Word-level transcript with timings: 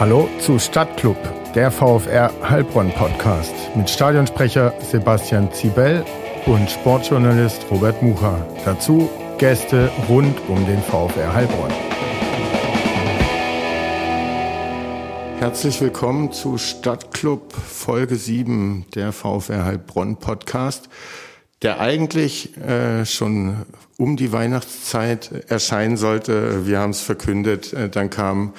Hallo 0.00 0.30
zu 0.40 0.58
Stadtclub, 0.58 1.18
der 1.54 1.70
VfR 1.70 2.32
Heilbronn 2.42 2.90
Podcast 2.90 3.52
mit 3.76 3.90
Stadionsprecher 3.90 4.72
Sebastian 4.80 5.52
Zibel 5.52 6.02
und 6.46 6.70
Sportjournalist 6.70 7.66
Robert 7.70 8.00
Mucha. 8.00 8.42
Dazu 8.64 9.10
Gäste 9.36 9.92
rund 10.08 10.40
um 10.48 10.64
den 10.64 10.80
VfR 10.80 11.34
Heilbronn. 11.34 11.70
Herzlich 15.38 15.78
willkommen 15.82 16.32
zu 16.32 16.56
Stadtclub 16.56 17.52
Folge 17.52 18.16
7 18.16 18.86
der 18.94 19.12
VfR 19.12 19.66
Heilbronn 19.66 20.16
Podcast, 20.16 20.88
der 21.60 21.78
eigentlich 21.78 22.56
äh, 22.56 23.04
schon 23.04 23.66
um 23.98 24.16
die 24.16 24.32
Weihnachtszeit 24.32 25.44
erscheinen 25.50 25.98
sollte. 25.98 26.66
Wir 26.66 26.78
haben 26.78 26.90
es 26.92 27.02
verkündet, 27.02 27.74
äh, 27.74 27.90
dann 27.90 28.08
kam 28.08 28.54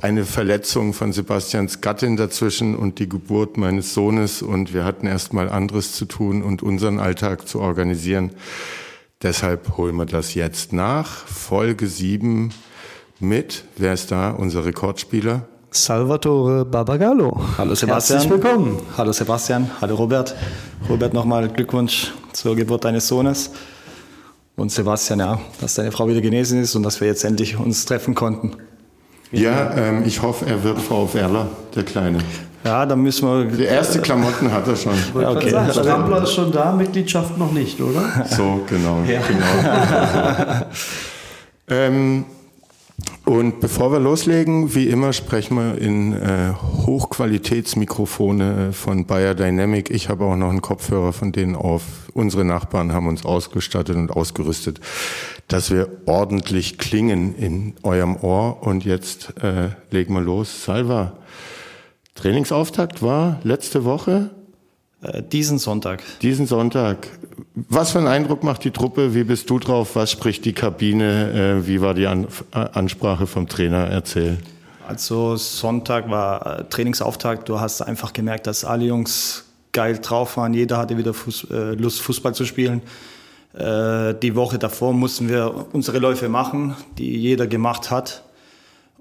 eine 0.00 0.24
Verletzung 0.24 0.92
von 0.92 1.12
Sebastians 1.12 1.80
Gattin 1.80 2.16
dazwischen 2.16 2.76
und 2.76 2.98
die 2.98 3.08
Geburt 3.08 3.56
meines 3.56 3.94
Sohnes 3.94 4.42
und 4.42 4.72
wir 4.72 4.84
hatten 4.84 5.06
erst 5.06 5.32
mal 5.32 5.48
anderes 5.48 5.92
zu 5.92 6.04
tun 6.04 6.42
und 6.42 6.62
unseren 6.62 7.00
Alltag 7.00 7.48
zu 7.48 7.60
organisieren. 7.60 8.32
Deshalb 9.22 9.76
holen 9.76 9.96
wir 9.96 10.06
das 10.06 10.34
jetzt 10.34 10.72
nach. 10.72 11.26
Folge 11.26 11.88
7 11.88 12.52
mit, 13.18 13.64
wer 13.76 13.92
ist 13.92 14.12
da, 14.12 14.30
unser 14.30 14.64
Rekordspieler? 14.64 15.48
Salvatore 15.70 16.64
Barbagallo. 16.64 17.40
Hallo 17.58 17.74
Sebastian. 17.74 18.20
Herzlich 18.20 18.42
willkommen. 18.42 18.80
Hallo 18.96 19.12
Sebastian. 19.12 19.70
Hallo 19.80 19.96
Robert. 19.96 20.34
Robert, 20.88 21.12
nochmal 21.12 21.48
Glückwunsch 21.48 22.12
zur 22.32 22.56
Geburt 22.56 22.84
deines 22.84 23.08
Sohnes. 23.08 23.50
Und 24.56 24.72
Sebastian, 24.72 25.18
ja, 25.18 25.40
dass 25.60 25.74
deine 25.74 25.92
Frau 25.92 26.08
wieder 26.08 26.20
genesen 26.20 26.62
ist 26.62 26.74
und 26.74 26.84
dass 26.84 27.00
wir 27.00 27.08
jetzt 27.08 27.24
endlich 27.24 27.58
uns 27.58 27.84
treffen 27.84 28.14
konnten. 28.14 28.56
Ja, 29.30 29.72
ähm, 29.76 30.04
ich 30.06 30.22
hoffe, 30.22 30.46
er 30.46 30.62
wird 30.64 30.80
VfRler, 30.80 31.48
der 31.74 31.82
Kleine. 31.82 32.18
Ja, 32.64 32.86
dann 32.86 33.00
müssen 33.00 33.28
wir. 33.28 33.44
Die 33.44 33.64
erste 33.64 34.00
Klamotten 34.00 34.52
hat 34.52 34.66
er 34.66 34.76
schon. 34.76 34.92
Ja, 35.20 35.30
okay. 35.30 35.50
Sagen, 35.50 35.72
Stammler 35.72 36.22
ist 36.22 36.32
schon 36.32 36.50
da, 36.50 36.72
Mitgliedschaft 36.72 37.38
noch 37.38 37.52
nicht, 37.52 37.80
oder? 37.80 38.26
So, 38.28 38.60
genau. 38.68 39.02
Ja. 39.06 39.20
genau. 39.26 40.66
ähm, 41.68 42.24
und 43.28 43.60
bevor 43.60 43.92
wir 43.92 44.00
loslegen, 44.00 44.74
wie 44.74 44.88
immer 44.88 45.12
sprechen 45.12 45.58
wir 45.58 45.76
in 45.78 46.14
äh, 46.14 46.54
Hochqualitätsmikrofone 46.86 48.72
von 48.72 49.04
Bayer 49.04 49.34
Dynamic. 49.34 49.90
Ich 49.90 50.08
habe 50.08 50.24
auch 50.24 50.34
noch 50.34 50.48
einen 50.48 50.62
Kopfhörer 50.62 51.12
von 51.12 51.30
denen 51.30 51.54
auf. 51.54 51.82
Unsere 52.14 52.46
Nachbarn 52.46 52.94
haben 52.94 53.06
uns 53.06 53.26
ausgestattet 53.26 53.96
und 53.96 54.10
ausgerüstet, 54.10 54.80
dass 55.46 55.70
wir 55.70 55.90
ordentlich 56.06 56.78
klingen 56.78 57.34
in 57.36 57.74
eurem 57.82 58.16
Ohr. 58.16 58.62
Und 58.62 58.86
jetzt 58.86 59.34
äh, 59.42 59.72
legen 59.90 60.14
wir 60.14 60.22
los. 60.22 60.64
Salva, 60.64 61.18
Trainingsauftakt 62.14 63.02
war 63.02 63.40
letzte 63.42 63.84
Woche? 63.84 64.30
Äh, 65.02 65.22
diesen 65.22 65.58
Sonntag. 65.58 66.02
Diesen 66.22 66.46
Sonntag. 66.46 67.08
Was 67.68 67.92
für 67.92 67.98
einen 67.98 68.08
Eindruck 68.08 68.42
macht 68.44 68.64
die 68.64 68.70
Truppe? 68.70 69.14
Wie 69.14 69.24
bist 69.24 69.48
du 69.50 69.58
drauf? 69.58 69.96
Was 69.96 70.10
spricht 70.10 70.44
die 70.44 70.52
Kabine? 70.52 71.60
Äh, 71.60 71.66
wie 71.66 71.80
war 71.80 71.94
die 71.94 72.06
An 72.06 72.26
Ansprache 72.52 73.26
vom 73.26 73.48
Trainer? 73.48 73.88
Erzähl. 73.88 74.38
Also 74.86 75.36
Sonntag 75.36 76.10
war 76.10 76.60
äh, 76.60 76.64
Trainingsauftakt. 76.64 77.48
Du 77.48 77.60
hast 77.60 77.82
einfach 77.82 78.12
gemerkt, 78.12 78.46
dass 78.46 78.64
alle 78.64 78.84
Jungs 78.84 79.44
geil 79.72 79.98
drauf 79.98 80.36
waren. 80.36 80.54
Jeder 80.54 80.78
hatte 80.78 80.96
wieder 80.96 81.14
Fuß, 81.14 81.48
äh, 81.50 81.74
Lust, 81.74 82.00
Fußball 82.00 82.34
zu 82.34 82.44
spielen. 82.44 82.82
Die 83.54 84.36
Woche 84.36 84.58
davor 84.58 84.92
mussten 84.92 85.28
wir 85.28 85.66
unsere 85.72 85.98
Läufe 85.98 86.28
machen, 86.28 86.76
die 86.96 87.16
jeder 87.16 87.46
gemacht 87.46 87.90
hat. 87.90 88.22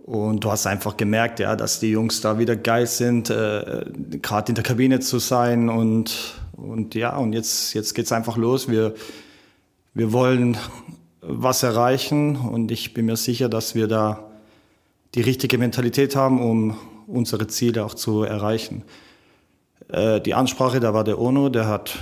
Und 0.03 0.44
du 0.44 0.50
hast 0.50 0.66
einfach 0.66 0.97
gemerkt, 0.97 1.39
ja, 1.39 1.55
dass 1.55 1.80
die 1.80 1.91
Jungs 1.91 2.22
da 2.22 2.39
wieder 2.39 2.55
geil 2.55 2.88
sind, 2.88 3.28
gerade 3.28 4.50
in 4.50 4.55
der 4.55 4.63
Kabine 4.63 5.00
zu 5.00 5.19
sein. 5.19 5.69
Und, 5.69 6.39
und 6.58 6.95
ja, 6.95 7.16
und 7.16 7.33
jetzt, 7.33 7.73
jetzt 7.73 7.94
geht's 7.94 8.11
einfach 8.11 8.36
los. 8.36 8.67
Wir, 8.67 8.95
wir 9.94 10.12
wollen 10.12 10.57
was 11.22 11.63
erreichen 11.63 12.35
und 12.35 12.72
ich 12.72 12.94
bin 12.94 13.06
mir 13.06 13.16
sicher, 13.16 13.47
dass 13.47 13.75
wir 13.75 13.88
da 13.88 14.31
die 15.16 15.22
richtige 15.22 15.57
Mentalität 15.57 16.16
haben, 16.16 16.41
um 16.41 16.78
unsere 17.06 17.47
Ziele 17.47 17.85
auch 17.85 17.94
zu 17.94 18.23
erreichen. 18.23 18.84
Äh, 19.88 20.19
die 20.19 20.34
Ansprache, 20.34 20.79
da 20.79 20.94
war 20.94 21.03
der 21.03 21.19
Ono, 21.19 21.50
der 21.50 21.68
hat 21.68 21.97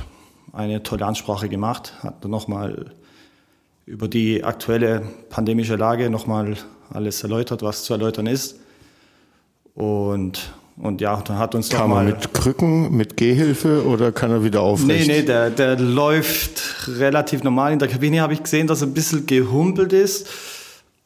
eine 0.54 0.84
tolle 0.84 1.06
Ansprache 1.06 1.50
gemacht, 1.50 1.94
hat 2.02 2.26
nochmal 2.26 2.94
über 3.86 4.08
die 4.08 4.44
aktuelle 4.44 5.02
pandemische 5.30 5.76
Lage 5.76 6.10
nochmal 6.10 6.58
alles 6.90 7.22
erläutert, 7.24 7.62
was 7.62 7.84
zu 7.84 7.94
erläutern 7.94 8.26
ist. 8.26 8.60
Und, 9.76 10.54
und 10.78 11.00
ja, 11.00 11.22
dann 11.22 11.38
hat 11.38 11.56
uns 11.56 11.70
Kann 11.70 11.90
man 11.90 12.06
mit 12.06 12.34
Krücken, 12.34 12.92
mit 12.96 13.16
Gehhilfe 13.16 13.86
oder 13.86 14.12
kann 14.12 14.32
er 14.32 14.44
wieder 14.44 14.62
aufrecht? 14.62 15.08
Nee, 15.08 15.20
nee, 15.20 15.24
der, 15.24 15.50
der 15.50 15.80
läuft 15.80 16.88
relativ 17.00 17.44
normal. 17.44 17.72
In 17.72 17.80
der 17.80 17.88
Kabine 17.88 18.22
habe 18.22 18.34
ich 18.34 18.44
gesehen, 18.44 18.68
dass 18.68 18.82
er 18.82 18.88
ein 18.88 18.94
bisschen 18.94 19.26
gehumpelt 19.26 19.94
ist. 19.94 20.28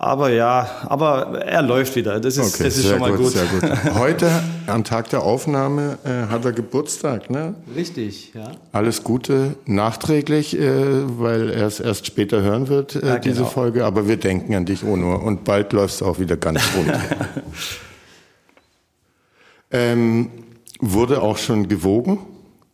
Aber 0.02 0.31
ja, 0.31 0.68
aber 0.88 1.41
er 1.41 1.62
läuft 1.62 1.96
wieder. 1.97 2.22
Das 2.22 2.38
ist, 2.38 2.56
okay, 2.56 2.63
das 2.63 2.78
ist 2.78 2.88
schon 2.88 3.00
mal 3.00 3.12
gut, 3.12 3.25
gut. 3.25 3.34
Sehr 3.34 3.46
gut. 3.46 3.94
Heute, 3.96 4.31
am 4.66 4.85
Tag 4.85 5.09
der 5.09 5.24
Aufnahme, 5.24 5.97
äh, 6.06 6.31
hat 6.31 6.46
er 6.46 6.53
Geburtstag, 6.53 7.30
ne? 7.30 7.53
Richtig, 7.75 8.31
ja. 8.34 8.53
Alles 8.72 9.03
Gute 9.03 9.56
nachträglich, 9.66 10.57
äh, 10.57 10.69
weil 11.19 11.50
er 11.50 11.68
es 11.68 11.81
erst 11.81 12.07
später 12.07 12.41
hören 12.41 12.69
wird, 12.69 12.96
äh, 12.96 13.06
ja, 13.06 13.19
diese 13.19 13.40
genau. 13.40 13.50
Folge. 13.50 13.86
Aber 13.86 14.07
wir 14.07 14.16
denken 14.16 14.56
an 14.56 14.66
dich, 14.66 14.86
Ono. 14.86 15.18
Und 15.18 15.44
bald 15.44 15.74
läufst 15.74 16.00
du 16.00 16.06
auch 16.06 16.18
wieder 16.18 16.38
ganz 16.38 16.62
rund. 16.75 16.94
ähm, 19.72 20.30
wurde 20.80 21.22
auch 21.22 21.38
schon 21.38 21.68
gewogen? 21.68 22.19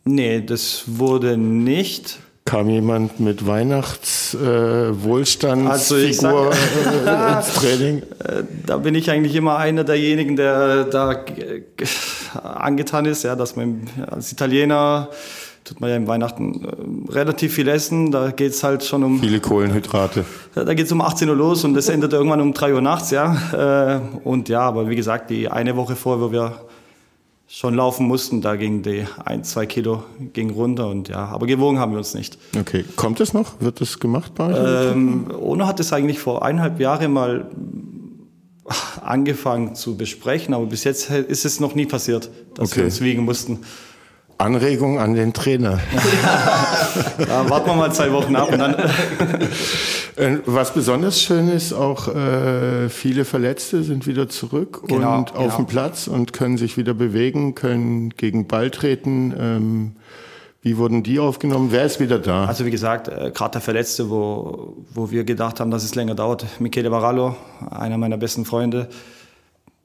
Nee, 0.04 0.40
das 0.40 0.84
wurde 0.86 1.36
nicht 1.36 2.20
kam 2.46 2.70
jemand 2.70 3.20
mit 3.20 3.46
Weihnachtswohlstandsfigur 3.46 5.64
äh, 5.64 5.68
also 5.68 5.96
äh, 5.96 7.36
ins 7.36 7.52
Training? 7.54 8.02
Äh, 8.24 8.44
da 8.64 8.78
bin 8.78 8.94
ich 8.94 9.10
eigentlich 9.10 9.34
immer 9.34 9.58
einer 9.58 9.84
derjenigen, 9.84 10.36
der 10.36 10.84
da 10.84 11.22
angetan 12.42 13.04
ist, 13.04 13.24
ja, 13.24 13.36
dass 13.36 13.56
man 13.56 13.82
als 14.10 14.32
Italiener 14.32 15.10
tut 15.64 15.80
man 15.80 15.90
ja 15.90 15.96
im 15.96 16.06
Weihnachten 16.06 16.64
äh, 16.64 16.68
relativ 17.12 17.52
viel 17.54 17.68
essen. 17.68 18.10
Da 18.10 18.30
geht's 18.30 18.64
halt 18.64 18.84
schon 18.84 19.04
um. 19.04 19.20
Viele 19.20 19.40
Kohlenhydrate. 19.40 20.24
Da 20.54 20.72
geht's 20.74 20.92
um 20.92 21.02
18 21.02 21.28
Uhr 21.28 21.36
los 21.36 21.64
und 21.64 21.74
das 21.74 21.88
endet 21.88 22.12
irgendwann 22.12 22.40
um 22.40 22.54
3 22.54 22.74
Uhr 22.74 22.80
nachts, 22.80 23.10
ja. 23.10 23.36
Äh, 23.52 23.98
und 24.24 24.48
ja, 24.48 24.60
aber 24.60 24.88
wie 24.88 24.96
gesagt, 24.96 25.30
die 25.30 25.48
eine 25.48 25.76
Woche 25.76 25.96
vor, 25.96 26.20
wo 26.20 26.30
wir 26.32 26.65
schon 27.48 27.74
laufen 27.74 28.06
mussten. 28.06 28.40
Da 28.40 28.56
ging 28.56 28.82
die 28.82 29.04
ein, 29.24 29.44
zwei 29.44 29.66
Kilo 29.66 30.04
ging 30.32 30.50
runter 30.50 30.88
und 30.88 31.08
ja, 31.08 31.26
aber 31.26 31.46
gewogen 31.46 31.78
haben 31.78 31.92
wir 31.92 31.98
uns 31.98 32.14
nicht. 32.14 32.38
Okay, 32.58 32.84
kommt 32.96 33.20
es 33.20 33.32
noch? 33.32 33.60
Wird 33.60 33.80
es 33.80 34.00
gemacht 34.00 34.34
bei 34.34 34.52
euch? 34.52 34.92
Ähm, 34.92 35.30
Ono 35.38 35.66
hat 35.66 35.80
es 35.80 35.92
eigentlich 35.92 36.18
vor 36.18 36.44
eineinhalb 36.44 36.80
Jahren 36.80 37.12
mal 37.12 37.50
angefangen 39.00 39.74
zu 39.74 39.96
besprechen, 39.96 40.54
aber 40.54 40.66
bis 40.66 40.84
jetzt 40.84 41.10
ist 41.10 41.44
es 41.44 41.60
noch 41.60 41.74
nie 41.74 41.86
passiert, 41.86 42.30
dass 42.54 42.72
okay. 42.72 42.78
wir 42.78 42.84
uns 42.86 43.00
wiegen 43.00 43.24
mussten. 43.24 43.60
Anregung 44.38 44.98
an 44.98 45.14
den 45.14 45.32
Trainer. 45.32 45.80
ja, 47.18 47.48
warten 47.48 47.68
wir 47.68 47.74
mal 47.74 47.92
zwei 47.92 48.12
Wochen 48.12 48.36
ab 48.36 48.52
und 48.52 48.58
dann. 48.58 48.76
Was 50.46 50.72
besonders 50.72 51.20
schön 51.20 51.48
ist, 51.48 51.72
auch 51.72 52.08
äh, 52.08 52.88
viele 52.88 53.24
Verletzte 53.24 53.82
sind 53.82 54.06
wieder 54.06 54.28
zurück 54.28 54.82
genau, 54.86 55.18
und 55.18 55.34
auf 55.34 55.44
genau. 55.44 55.56
dem 55.56 55.66
Platz 55.66 56.06
und 56.06 56.32
können 56.32 56.56
sich 56.56 56.76
wieder 56.76 56.94
bewegen, 56.94 57.54
können 57.54 58.10
gegen 58.10 58.46
Ball 58.46 58.70
treten. 58.70 59.34
Ähm, 59.38 59.96
wie 60.62 60.78
wurden 60.78 61.02
die 61.02 61.18
aufgenommen? 61.20 61.68
Wer 61.70 61.84
ist 61.84 62.00
wieder 62.00 62.18
da? 62.18 62.46
Also 62.46 62.64
wie 62.64 62.70
gesagt, 62.70 63.08
äh, 63.08 63.30
gerade 63.32 63.52
der 63.52 63.60
Verletzte, 63.60 64.10
wo, 64.10 64.74
wo 64.92 65.10
wir 65.10 65.24
gedacht 65.24 65.60
haben, 65.60 65.70
dass 65.70 65.84
es 65.84 65.94
länger 65.94 66.14
dauert, 66.14 66.44
Michele 66.58 66.90
Barallo, 66.90 67.36
einer 67.70 67.98
meiner 67.98 68.16
besten 68.16 68.44
Freunde, 68.44 68.88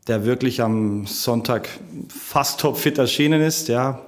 der 0.07 0.25
wirklich 0.25 0.61
am 0.61 1.05
Sonntag 1.05 1.69
fast 2.09 2.59
topfit 2.59 2.97
erschienen 2.97 3.41
ist, 3.41 3.67
ja, 3.67 4.01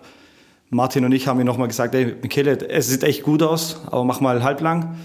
Martin 0.73 1.05
und 1.05 1.11
ich 1.11 1.27
haben 1.27 1.39
ihm 1.39 1.45
nochmal 1.45 1.67
gesagt, 1.67 1.95
ey, 1.95 2.15
Michele, 2.21 2.57
es 2.69 2.89
sieht 2.89 3.03
echt 3.03 3.23
gut 3.23 3.43
aus, 3.43 3.81
aber 3.87 4.03
mach 4.03 4.19
mal 4.21 4.43
halblang. 4.43 4.97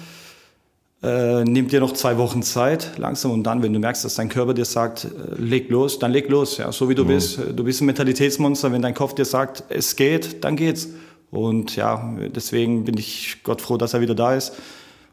Äh, 1.00 1.44
nimm 1.44 1.68
dir 1.68 1.78
noch 1.78 1.92
zwei 1.92 2.18
Wochen 2.18 2.42
Zeit, 2.42 2.98
langsam 2.98 3.30
und 3.30 3.44
dann, 3.44 3.62
wenn 3.62 3.72
du 3.72 3.78
merkst, 3.78 4.04
dass 4.04 4.16
dein 4.16 4.28
Körper 4.28 4.52
dir 4.52 4.64
sagt, 4.64 5.04
äh, 5.04 5.08
leg 5.40 5.70
los, 5.70 6.00
dann 6.00 6.10
leg 6.10 6.28
los, 6.28 6.58
ja, 6.58 6.72
so 6.72 6.88
wie 6.88 6.96
du 6.96 7.04
mhm. 7.04 7.08
bist. 7.08 7.38
Du 7.54 7.62
bist 7.62 7.80
ein 7.80 7.86
Mentalitätsmonster, 7.86 8.72
wenn 8.72 8.82
dein 8.82 8.94
Kopf 8.94 9.14
dir 9.14 9.24
sagt, 9.24 9.62
es 9.68 9.94
geht, 9.94 10.42
dann 10.42 10.56
geht's. 10.56 10.88
Und 11.30 11.76
ja, 11.76 12.16
deswegen 12.34 12.84
bin 12.84 12.96
ich 12.96 13.38
Gott 13.44 13.60
froh, 13.60 13.76
dass 13.76 13.94
er 13.94 14.00
wieder 14.00 14.14
da 14.14 14.34
ist 14.34 14.54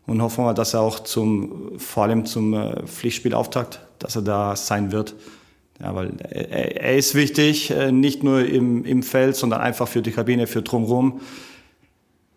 und 0.08 0.22
hoffen 0.22 0.46
wir, 0.46 0.54
dass 0.54 0.74
er 0.74 0.82
auch 0.82 1.00
zum, 1.00 1.78
vor 1.78 2.04
allem 2.04 2.26
zum 2.26 2.54
äh, 2.54 2.86
Pflichtspielauftakt, 2.86 3.80
dass 4.00 4.16
er 4.16 4.22
da 4.22 4.56
sein 4.56 4.92
wird. 4.92 5.14
Ja, 5.82 5.94
weil 5.94 6.14
er, 6.20 6.82
er 6.82 6.98
ist 6.98 7.16
wichtig, 7.16 7.72
äh, 7.72 7.92
nicht 7.92 8.24
nur 8.24 8.46
im, 8.46 8.86
im 8.86 9.04
Feld, 9.04 9.36
sondern 9.36 9.62
einfach 9.62 9.88
für 9.88 10.02
die 10.02 10.12
Kabine, 10.12 10.48
für 10.48 10.62
drumherum. 10.62 11.20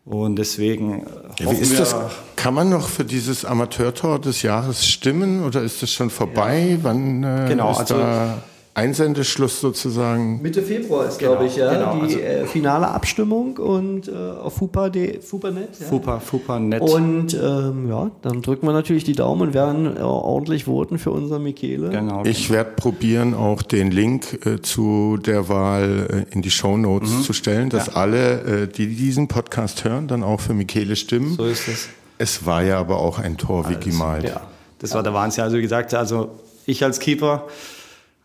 Und 0.04 0.36
deswegen 0.36 1.02
äh, 1.38 1.44
ja, 1.44 1.50
wie 1.50 1.56
ist 1.56 1.78
das? 1.78 1.94
Kann 2.34 2.54
man 2.54 2.70
noch 2.70 2.88
für 2.88 3.04
dieses 3.04 3.44
Amateurtor 3.44 4.18
des 4.18 4.42
Jahres 4.42 4.86
stimmen 4.86 5.44
oder 5.44 5.62
ist 5.62 5.82
das 5.82 5.92
schon 5.92 6.10
vorbei? 6.10 6.70
Ja. 6.70 6.78
Wann 6.82 7.22
äh, 7.22 7.46
genau, 7.48 7.72
ist 7.72 7.78
also 7.78 7.98
da 7.98 8.42
Einsendeschluss 8.78 9.60
sozusagen. 9.60 10.40
Mitte 10.40 10.62
Februar 10.62 11.06
ist, 11.06 11.18
Genau, 11.18 11.32
glaube 11.32 11.46
ich, 11.46 11.56
ja, 11.56 11.72
genau, 11.72 11.94
die 11.96 12.14
also- 12.14 12.18
äh, 12.18 12.46
finale 12.46 12.88
Abstimmung 12.88 13.56
und 13.58 14.08
äh, 14.08 14.12
auf 14.12 14.54
fupa.net. 14.54 15.24
Ja. 15.24 15.86
Fupa, 15.88 16.20
Fupa, 16.20 16.58
nett. 16.58 16.80
Und 16.82 17.34
ähm, 17.34 17.88
ja, 17.88 18.10
dann 18.22 18.42
drücken 18.42 18.66
wir 18.66 18.72
natürlich 18.72 19.04
die 19.04 19.12
Daumen 19.14 19.42
und 19.48 19.54
werden 19.54 19.96
äh, 19.96 20.00
ordentlich 20.00 20.64
voten 20.64 20.98
für 20.98 21.10
unseren 21.10 21.42
Michele. 21.42 21.90
genau. 21.90 22.22
Ich 22.24 22.50
werde 22.50 22.70
probieren, 22.76 23.34
auch 23.34 23.62
den 23.62 23.90
Link 23.90 24.46
äh, 24.46 24.60
zu 24.60 25.18
der 25.18 25.48
Wahl 25.48 26.26
äh, 26.30 26.34
in 26.34 26.42
die 26.42 26.50
Show 26.50 26.76
Notes 26.76 27.24
zu 27.24 27.32
stellen, 27.32 27.70
dass 27.70 27.88
alle, 27.94 28.40
äh, 28.62 28.66
die 28.68 28.86
diesen 28.94 29.28
Podcast 29.28 29.84
hören, 29.84 30.08
dann 30.08 30.22
auch 30.22 30.40
für 30.40 30.54
Michele 30.54 30.96
stimmen. 30.96 31.34
so 31.36 31.44
ist 31.44 31.68
es. 31.68 31.88
Es 32.18 32.44
war 32.46 32.62
ja 32.62 32.78
aber 32.80 32.98
auch 32.98 33.18
ein 33.18 33.36
Tor 33.36 33.68
wie 33.68 33.76
gemalt. 33.76 34.24
Ja. 34.24 34.40
Das 34.80 34.92
war 34.94 35.02
der 35.02 35.14
Wahnsinn. 35.14 35.44
Also 35.44 35.56
wie 35.56 35.62
gesagt, 35.62 35.94
also 35.94 36.30
ich 36.66 36.82
als 36.84 36.98
Keeper, 37.00 37.44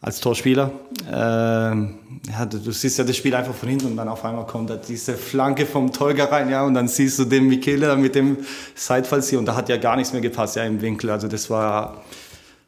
als 0.04 0.20
Torspieler, 0.20 0.70
ähm, 1.10 1.96
ja, 2.30 2.46
du, 2.46 2.58
du 2.58 2.72
siehst 2.72 2.98
ja 2.98 3.06
das 3.06 3.16
Spiel 3.16 3.34
einfach 3.34 3.54
von 3.54 3.70
hinten 3.70 3.88
und 3.88 3.96
dann 3.96 4.10
auf 4.10 4.26
einmal 4.26 4.46
kommt 4.46 4.70
da 4.70 4.76
diese 4.76 5.14
Flanke 5.14 5.66
vom 5.66 5.94
Tolga 5.94 6.26
rein, 6.26 6.50
ja, 6.50 6.64
und 6.66 6.74
dann 6.74 6.90
siehst 6.90 7.20
du 7.20 7.26
den 7.26 7.48
Michele 7.48 7.96
mit 7.96 8.14
dem 8.14 8.38
Seitfallsieg 8.76 9.40
und 9.40 9.46
da 9.46 9.56
hat 9.56 9.70
ja 9.70 9.78
gar 9.78 9.96
nichts 9.96 10.12
mehr 10.12 10.22
gepasst, 10.22 10.58
ja, 10.58 10.66
im 10.66 10.82
Winkel. 10.82 11.10
Also 11.10 11.30
das 11.30 11.50
war 11.50 12.04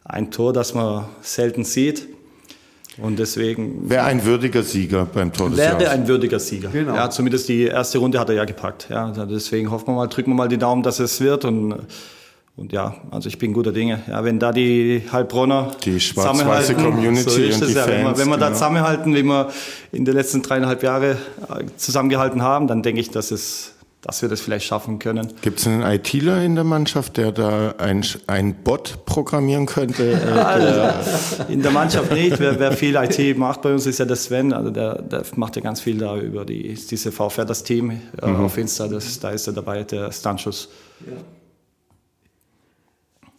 ein 0.06 0.32
Tor, 0.32 0.54
das 0.54 0.74
man 0.74 1.06
selten 1.22 1.66
sieht. 1.66 2.08
Und 2.98 3.20
deswegen 3.20 3.90
Wäre 3.90 4.06
ein 4.06 4.24
würdiger 4.24 4.64
Sieger 4.64 5.06
beim 5.06 5.34
Tor 5.34 5.50
des 5.50 5.58
wäre 5.58 5.90
ein 5.90 6.08
würdiger 6.08 6.40
Sieger. 6.40 6.70
Genau. 6.70 6.96
Ja, 6.96 7.10
zumindest 7.10 7.50
die 7.50 7.64
erste 7.64 7.98
Runde 7.98 8.18
hat 8.18 8.30
er 8.30 8.36
ja 8.36 8.46
gepackt. 8.46 8.88
Ja, 8.90 9.12
deswegen 9.26 9.70
hoffen 9.70 9.88
wir 9.88 9.96
mal, 9.96 10.08
drücken 10.08 10.32
wir 10.32 10.36
mal 10.36 10.48
die 10.48 10.58
Daumen, 10.58 10.84
dass 10.84 11.00
es 11.00 11.20
wird 11.20 11.44
und 11.44 11.76
und 12.58 12.72
ja, 12.72 12.96
also 13.12 13.28
ich 13.28 13.38
bin 13.38 13.52
guter 13.52 13.74
Dinge. 13.74 14.02
Ja, 14.08 14.24
wenn 14.24 14.40
da 14.40 14.52
die 14.54 15.04
Heilbronner 15.12 15.72
Die 15.84 16.00
schwarz-weiße 16.00 16.38
zusammenhalten, 16.76 16.76
Community 16.78 17.30
so 17.30 17.42
ist 17.42 17.56
und 17.58 17.64
es 17.64 17.68
die 17.70 17.74
ja. 17.76 17.86
Wenn 17.86 17.98
wir, 18.00 18.06
Fans, 18.06 18.20
wenn 18.20 18.28
wir 18.30 18.38
da 18.38 18.46
genau. 18.46 18.54
zusammenhalten, 18.58 19.14
wie 19.16 19.24
wir 19.24 19.50
in 19.92 20.06
den 20.06 20.14
letzten 20.14 20.42
dreieinhalb 20.42 20.82
Jahre 20.82 21.12
äh, 21.50 21.66
zusammengehalten 21.76 22.42
haben, 22.42 22.68
dann 22.68 22.82
denke 22.82 23.02
ich, 23.02 23.12
dass 23.12 23.32
es, 23.32 23.74
dass 24.02 24.22
wir 24.22 24.30
das 24.30 24.40
vielleicht 24.40 24.66
schaffen 24.68 25.00
können. 25.00 25.34
Gibt 25.42 25.60
es 25.60 25.68
einen 25.68 25.82
ITler 25.82 26.44
in 26.44 26.56
der 26.56 26.64
Mannschaft, 26.64 27.18
der 27.18 27.34
da 27.34 27.74
ein, 27.78 28.06
ein 28.28 28.56
Bot 28.64 29.00
programmieren 29.06 29.66
könnte? 29.66 30.12
Äh, 30.14 30.16
Also, 30.40 31.44
in 31.50 31.62
der 31.62 31.72
Mannschaft 31.72 32.14
nicht. 32.14 32.40
Wer, 32.40 32.58
wer 32.58 32.72
viel 32.72 32.96
IT 32.96 33.38
macht 33.38 33.64
bei 33.64 33.74
uns, 33.74 33.86
ist 33.86 33.98
ja 34.00 34.06
der 34.06 34.16
Sven. 34.16 34.54
Also 34.54 34.70
der, 34.70 35.02
der 35.02 35.24
macht 35.36 35.58
ja 35.58 35.62
ganz 35.62 35.82
viel 35.82 35.98
da 35.98 36.16
über 36.18 36.46
die, 36.46 36.74
diese 36.74 37.12
VfR, 37.12 37.44
das 37.44 37.64
Team 37.66 37.90
äh, 38.22 38.28
Mhm. 38.28 38.46
auf 38.46 38.58
Insta. 38.58 38.88
Das, 38.88 39.20
da 39.20 39.32
ist 39.32 39.46
er 39.48 39.52
dabei, 39.54 39.84
der 39.84 40.10
Stanchus. 40.14 40.70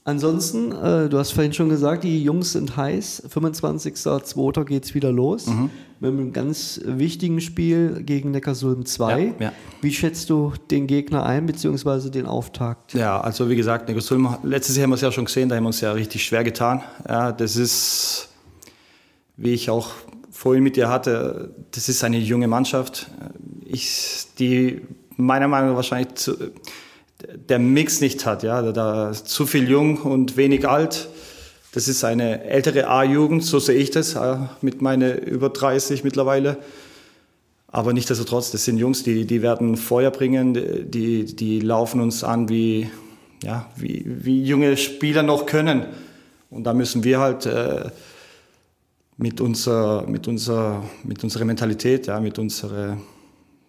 Ansonsten, 0.06 0.70
äh, 0.70 1.08
du 1.08 1.18
hast 1.18 1.32
vorhin 1.32 1.52
schon 1.52 1.68
gesagt, 1.68 2.04
die 2.04 2.22
Jungs 2.22 2.52
sind 2.52 2.76
heiß. 2.76 3.24
25.02. 3.28 4.64
geht 4.64 4.84
es 4.84 4.94
wieder 4.94 5.10
los. 5.10 5.46
Mhm. 5.46 5.68
Mit 5.98 6.12
einem 6.12 6.32
ganz 6.32 6.80
wichtigen 6.84 7.40
Spiel 7.40 8.04
gegen 8.04 8.30
Neckarsulm 8.30 8.86
2. 8.86 9.20
Ja, 9.20 9.46
ja. 9.46 9.52
Wie 9.80 9.92
schätzt 9.92 10.30
du 10.30 10.52
den 10.70 10.86
Gegner 10.86 11.26
ein, 11.26 11.46
beziehungsweise 11.46 12.12
den 12.12 12.26
Auftakt? 12.26 12.94
Ja, 12.94 13.20
also 13.20 13.50
wie 13.50 13.56
gesagt, 13.56 13.88
Negosulm, 13.88 14.36
letztes 14.44 14.76
Jahr 14.76 14.84
haben 14.84 14.90
wir 14.90 14.94
es 14.94 15.00
ja 15.00 15.10
schon 15.10 15.24
gesehen, 15.24 15.48
da 15.48 15.56
haben 15.56 15.64
wir 15.64 15.68
uns 15.68 15.80
ja 15.80 15.90
richtig 15.90 16.24
schwer 16.24 16.44
getan. 16.44 16.82
Ja, 17.08 17.32
das 17.32 17.56
ist, 17.56 18.28
wie 19.36 19.54
ich 19.54 19.70
auch 19.70 19.90
vorhin 20.30 20.62
mit 20.62 20.76
dir 20.76 20.88
hatte, 20.88 21.52
das 21.72 21.88
ist 21.88 22.04
eine 22.04 22.18
junge 22.18 22.46
Mannschaft, 22.46 23.10
ich, 23.64 24.26
die 24.38 24.82
meiner 25.16 25.48
Meinung 25.48 25.70
nach 25.70 25.76
wahrscheinlich 25.76 26.14
zu, 26.14 26.36
der 27.34 27.58
Mix 27.58 28.00
nicht 28.00 28.26
hat. 28.26 28.42
Ja, 28.42 28.62
da, 28.62 28.72
da 28.72 29.12
zu 29.12 29.46
viel 29.46 29.68
jung 29.68 29.98
und 29.98 30.36
wenig 30.36 30.68
alt. 30.68 31.08
Das 31.72 31.88
ist 31.88 32.04
eine 32.04 32.44
ältere 32.44 32.88
A-Jugend, 32.88 33.44
so 33.44 33.58
sehe 33.58 33.76
ich 33.76 33.90
das, 33.90 34.18
mit 34.62 34.80
meinen 34.80 35.18
über 35.18 35.50
30 35.50 36.04
mittlerweile. 36.04 36.56
Aber 37.68 37.92
nichtsdestotrotz, 37.92 38.50
das 38.50 38.64
sind 38.64 38.78
Jungs, 38.78 39.02
die, 39.02 39.26
die 39.26 39.42
werden 39.42 39.76
Feuer 39.76 40.10
bringen, 40.10 40.54
die, 40.90 41.26
die 41.26 41.60
laufen 41.60 42.00
uns 42.00 42.24
an, 42.24 42.48
wie, 42.48 42.88
ja, 43.42 43.70
wie, 43.76 44.04
wie 44.06 44.42
junge 44.42 44.78
Spieler 44.78 45.22
noch 45.22 45.44
können. 45.44 45.84
Und 46.48 46.64
da 46.64 46.72
müssen 46.72 47.04
wir 47.04 47.20
halt 47.20 47.44
äh, 47.44 47.90
mit, 49.18 49.42
unserer, 49.42 50.06
mit, 50.06 50.28
unserer, 50.28 50.82
mit 51.04 51.22
unserer 51.22 51.44
Mentalität, 51.44 52.06
ja, 52.06 52.20
mit 52.20 52.38
unserer, 52.38 52.96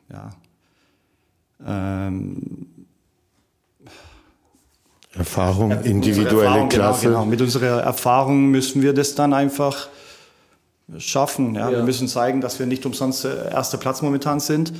ja, 0.10 0.30
ähm, 1.66 2.68
Erfahrung, 5.18 5.72
unsere 5.72 5.88
individuelle 5.88 6.46
Erfahrung, 6.48 6.70
Klasse. 6.70 7.08
Genau, 7.08 7.20
genau. 7.20 7.30
Mit 7.30 7.42
unserer 7.42 7.82
Erfahrung 7.82 8.48
müssen 8.48 8.82
wir 8.82 8.94
das 8.94 9.16
dann 9.16 9.34
einfach 9.34 9.90
schaffen. 10.98 11.56
Ja? 11.56 11.70
Ja. 11.70 11.78
Wir 11.78 11.84
müssen 11.84 12.08
zeigen, 12.08 12.42
dass 12.42 12.60
wir 12.60 12.66
nicht 12.66 12.86
umsonst 12.86 13.26
äh, 13.26 13.52
erster 13.52 13.78
Platz 13.78 14.02
momentan 14.02 14.40
sind. 14.40 14.74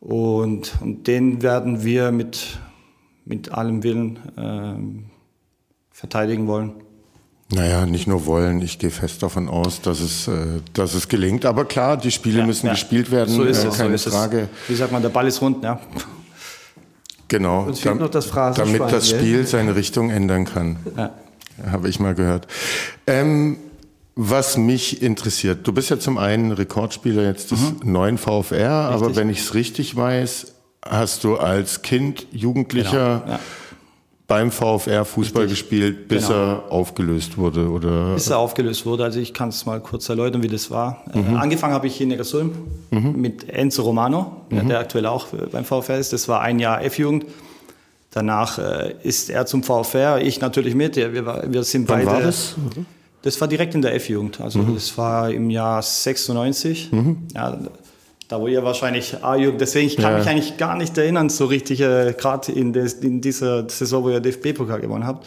Und, 0.00 0.72
und 0.80 1.06
den 1.06 1.42
werden 1.42 1.82
wir 1.84 2.12
mit, 2.12 2.58
mit 3.24 3.52
allem 3.52 3.82
Willen 3.82 4.18
ähm, 4.36 5.04
verteidigen 5.90 6.46
wollen. 6.46 6.72
Naja, 7.52 7.86
nicht 7.86 8.06
nur 8.08 8.26
wollen, 8.26 8.60
ich 8.60 8.78
gehe 8.78 8.90
fest 8.90 9.22
davon 9.22 9.48
aus, 9.48 9.80
dass 9.80 10.00
es, 10.00 10.26
äh, 10.28 10.60
dass 10.74 10.94
es 10.94 11.08
gelingt. 11.08 11.44
Aber 11.44 11.64
klar, 11.64 11.96
die 11.96 12.10
Spiele 12.10 12.44
müssen 12.44 12.66
Ja, 12.66 12.72
gespielt 12.72 13.10
werden, 13.10 13.34
So 13.34 13.44
ist 13.44 13.64
äh, 13.64 13.68
es. 13.68 13.76
keine 13.78 13.96
so 13.98 14.10
ist 14.10 14.14
Frage. 14.16 14.48
Es. 14.64 14.68
Wie 14.70 14.74
sagt 14.74 14.92
man, 14.92 15.00
der 15.02 15.08
Ball 15.10 15.26
ist 15.26 15.40
rund. 15.40 15.62
Ja. 15.64 15.80
Genau, 17.28 17.64
Uns 17.64 17.80
fehlt 17.80 17.98
noch 17.98 18.10
das 18.10 18.26
Phrasenschwein, 18.26 18.78
damit 18.78 18.92
das? 18.92 19.08
Spiel 19.10 19.46
seine 19.46 19.74
Richtung 19.76 20.10
ändern 20.10 20.44
kann. 20.44 20.76
Ja. 20.96 21.10
Habe 21.70 21.88
ich 21.88 21.98
mal 22.00 22.14
gehört. 22.14 22.46
Ähm, 23.06 23.56
was 24.14 24.56
mich 24.56 25.02
interessiert, 25.02 25.66
du 25.66 25.72
bist 25.72 25.90
ja 25.90 25.98
zum 25.98 26.18
einen 26.18 26.52
Rekordspieler 26.52 27.22
jetzt 27.24 27.50
des 27.50 27.60
Mhm. 27.60 27.92
neuen 27.92 28.18
VfR, 28.18 28.70
aber 28.70 29.16
wenn 29.16 29.28
ich 29.30 29.40
es 29.40 29.54
richtig 29.54 29.96
weiß, 29.96 30.54
hast 30.84 31.24
du 31.24 31.36
als 31.36 31.82
Kind, 31.82 32.26
Jugendlicher 32.32 33.20
Genau, 33.24 33.32
ja. 33.34 33.40
Beim 34.28 34.50
VfR 34.50 35.04
Fußball 35.04 35.46
gespielt, 35.46 36.08
bis 36.08 36.26
Genau. 36.28 36.38
er 36.38 36.72
aufgelöst 36.72 37.38
wurde, 37.38 37.68
oder? 37.70 38.14
Bis 38.14 38.28
er 38.28 38.38
aufgelöst 38.38 38.84
wurde. 38.84 39.04
Also 39.04 39.20
ich 39.20 39.32
kann 39.32 39.50
es 39.50 39.66
mal 39.66 39.80
kurz 39.80 40.08
erläutern, 40.08 40.42
wie 40.42 40.48
das 40.48 40.70
war. 40.70 41.04
Äh, 41.14 41.36
angefangen 41.36 41.72
habe 41.74 41.86
ich 41.86 42.00
in 42.00 42.08
Neckarsulm 42.08 42.52
mit 42.90 43.48
Enzo 43.48 43.82
Romano, 43.82 44.42
der- 44.50 44.64
der 44.64 44.78
aktuell 44.80 45.06
auch 45.06 45.32
äh, 45.32 45.46
beim 45.50 45.64
VfR 45.64 45.98
ist. 45.98 46.12
Das 46.12 46.26
war 46.28 46.40
ein 46.40 46.58
Jahr 46.58 46.82
F-Jugend. 46.82 47.26
Danach 48.10 48.58
äh, 48.58 48.94
ist 49.02 49.30
er 49.30 49.46
zum 49.46 49.62
VfR, 49.62 50.20
ich 50.20 50.40
natürlich 50.40 50.74
mit. 50.74 50.96
Wir, 50.96 51.12
wir 51.52 51.62
sind 51.64 51.88
Wann 51.88 51.98
beide. 52.04 52.10
war 52.10 52.20
das? 52.22 52.54
Das 53.22 53.40
war 53.40 53.46
direkt 53.48 53.74
in 53.74 53.82
der 53.82 53.94
F-Jugend. 53.94 54.40
Also 54.40 54.62
das 54.62 54.96
war 54.98 55.30
im 55.30 55.50
Jahr 55.50 55.82
96. 55.82 56.90
Ja, 57.34 57.58
da 58.28 58.40
wo 58.40 58.46
ihr 58.48 58.62
wahrscheinlich 58.64 59.22
A-Jugend, 59.22 59.60
deswegen 59.60 59.86
ich 59.86 59.96
kann 59.96 60.12
Ja. 60.12 60.18
mich 60.18 60.28
eigentlich 60.28 60.56
gar 60.56 60.76
nicht 60.76 60.96
erinnern, 60.98 61.28
so 61.28 61.44
richtig, 61.46 61.80
äh, 61.80 62.14
gerade 62.18 62.50
in, 62.52 62.74
in 62.74 63.20
dieser 63.20 63.68
Saison, 63.68 64.04
wo 64.04 64.10
ihr 64.10 64.20
DFB-Pokal 64.20 64.80
gewonnen 64.80 65.06
habt. 65.06 65.26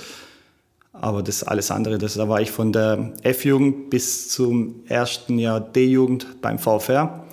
Aber 0.92 1.24
das 1.24 1.44
alles 1.44 1.72
andere, 1.72 1.98
das, 1.98 2.16
da 2.16 2.28
war 2.28 2.42
ich 2.42 2.52
von 2.52 2.74
der 2.74 3.14
F-Jugend 3.24 3.90
bis 3.90 4.28
zum 4.30 4.82
ersten 4.88 5.40
Jahr 5.40 5.62
D-Jugend 5.62 6.42
beim 6.42 6.60
VfR. 6.60 7.24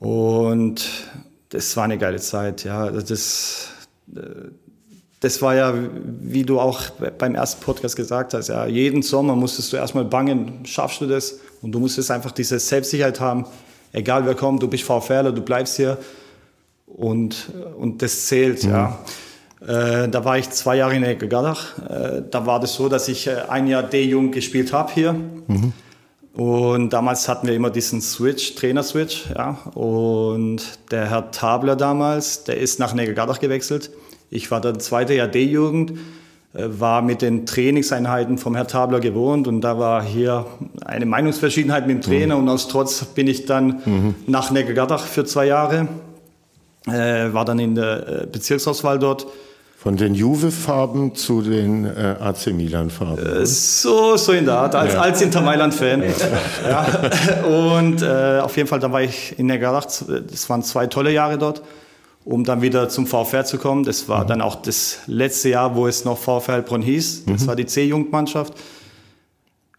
Und 0.00 0.84
das 1.50 1.76
war 1.76 1.84
eine 1.84 1.98
geile 1.98 2.18
Zeit, 2.18 2.64
ja. 2.64 2.84
Also 2.84 3.00
Das, 3.00 3.68
äh, 4.14 4.20
das 5.20 5.42
war 5.42 5.54
ja, 5.56 5.74
wie 6.20 6.44
du 6.44 6.60
auch 6.60 6.90
beim 7.18 7.34
ersten 7.34 7.60
Podcast 7.60 7.96
gesagt 7.96 8.34
hast, 8.34 8.48
ja, 8.48 8.66
jeden 8.66 9.02
Sommer 9.02 9.34
musstest 9.34 9.72
du 9.72 9.76
erstmal 9.76 10.04
bangen, 10.04 10.60
schaffst 10.64 11.00
du 11.00 11.06
das? 11.06 11.40
Und 11.60 11.72
du 11.72 11.80
musstest 11.80 12.10
einfach 12.12 12.30
diese 12.30 12.58
Selbstsicherheit 12.60 13.18
haben, 13.18 13.44
egal 13.92 14.26
wer 14.26 14.34
kommt, 14.34 14.62
du 14.62 14.68
bist 14.68 14.84
VfRler, 14.84 15.32
du 15.32 15.42
bleibst 15.42 15.76
hier 15.76 15.98
und, 16.86 17.50
und 17.78 18.02
das 18.02 18.26
zählt, 18.26 18.64
ja. 18.64 18.98
Äh, 19.60 20.08
da 20.08 20.24
war 20.24 20.38
ich 20.38 20.50
zwei 20.50 20.76
Jahre 20.76 20.94
in 20.94 21.02
Ecke-Gardach. 21.02 21.78
Äh, 21.78 22.22
da 22.30 22.46
war 22.46 22.60
das 22.60 22.74
so, 22.74 22.88
dass 22.88 23.08
ich 23.08 23.26
äh, 23.26 23.42
ein 23.48 23.66
Jahr 23.66 23.82
D-Jugend 23.82 24.32
gespielt 24.32 24.72
habe 24.72 24.92
hier. 24.92 25.16
Und 26.34 26.90
damals 26.92 27.28
hatten 27.28 27.48
wir 27.48 27.54
immer 27.54 27.70
diesen 27.70 28.00
Switch, 28.00 28.54
Trainer-Switch, 28.54 29.30
ja. 29.34 29.58
Und 29.74 30.62
der 30.92 31.10
Herr 31.10 31.32
Tabler 31.32 31.74
damals, 31.74 32.44
der 32.44 32.58
ist 32.58 32.78
nach 32.78 32.94
Neckargardach 32.94 33.40
gewechselt. 33.40 33.90
Ich 34.30 34.50
war 34.52 34.60
der 34.60 34.78
zweite 34.78 35.14
Jahr 35.14 35.26
D-Jugend, 35.26 35.90
äh, 35.90 35.94
war 36.66 37.02
mit 37.02 37.22
den 37.22 37.46
Trainingseinheiten 37.46 38.38
vom 38.38 38.54
Herr 38.54 38.66
Tabler 38.66 39.00
gewohnt 39.00 39.46
und 39.46 39.60
da 39.60 39.78
war 39.78 40.02
hier 40.02 40.46
eine 40.84 41.06
Meinungsverschiedenheit 41.06 41.86
mit 41.86 41.96
dem 41.96 42.02
Trainer 42.02 42.36
und 42.36 42.48
aus 42.48 42.68
Trotz 42.68 43.04
bin 43.04 43.26
ich 43.26 43.46
dann 43.46 44.14
nach 44.26 44.50
Neckargardach 44.50 45.04
für 45.04 45.24
zwei 45.24 45.46
Jahre, 45.46 45.88
äh, 46.86 47.32
war 47.32 47.44
dann 47.44 47.58
in 47.58 47.74
der 47.74 48.22
äh, 48.22 48.26
Bezirksauswahl 48.26 48.98
dort. 48.98 49.26
Von 49.76 49.96
den 49.96 50.14
Juve-Farben 50.14 51.14
zu 51.14 51.40
den 51.40 51.84
äh, 51.84 52.16
AC 52.18 52.48
Milan-Farben. 52.48 53.46
So, 53.46 54.16
so 54.16 54.32
in 54.32 54.44
der 54.44 54.54
Art, 54.58 54.74
als, 54.74 54.96
als 54.96 55.22
Inter 55.22 55.40
Mailand-Fan. 55.40 56.02
ja. 56.68 56.84
Und 57.46 58.02
äh, 58.02 58.40
auf 58.40 58.56
jeden 58.56 58.68
Fall, 58.68 58.80
da 58.80 58.90
war 58.90 59.02
ich 59.02 59.38
in 59.38 59.46
Neckarach, 59.46 59.86
das 59.86 60.50
waren 60.50 60.64
zwei 60.64 60.88
tolle 60.88 61.12
Jahre 61.12 61.38
dort, 61.38 61.62
um 62.28 62.44
dann 62.44 62.60
wieder 62.60 62.90
zum 62.90 63.06
VfR 63.06 63.46
zu 63.46 63.56
kommen. 63.56 63.84
Das 63.84 64.06
war 64.06 64.26
dann 64.26 64.42
auch 64.42 64.56
das 64.56 64.98
letzte 65.06 65.48
Jahr, 65.48 65.74
wo 65.74 65.86
es 65.86 66.04
noch 66.04 66.18
VfR 66.18 66.52
Heilbronn 66.54 66.82
hieß. 66.82 67.24
Das 67.24 67.46
war 67.46 67.56
die 67.56 67.64
C-Jugendmannschaft. 67.64 68.52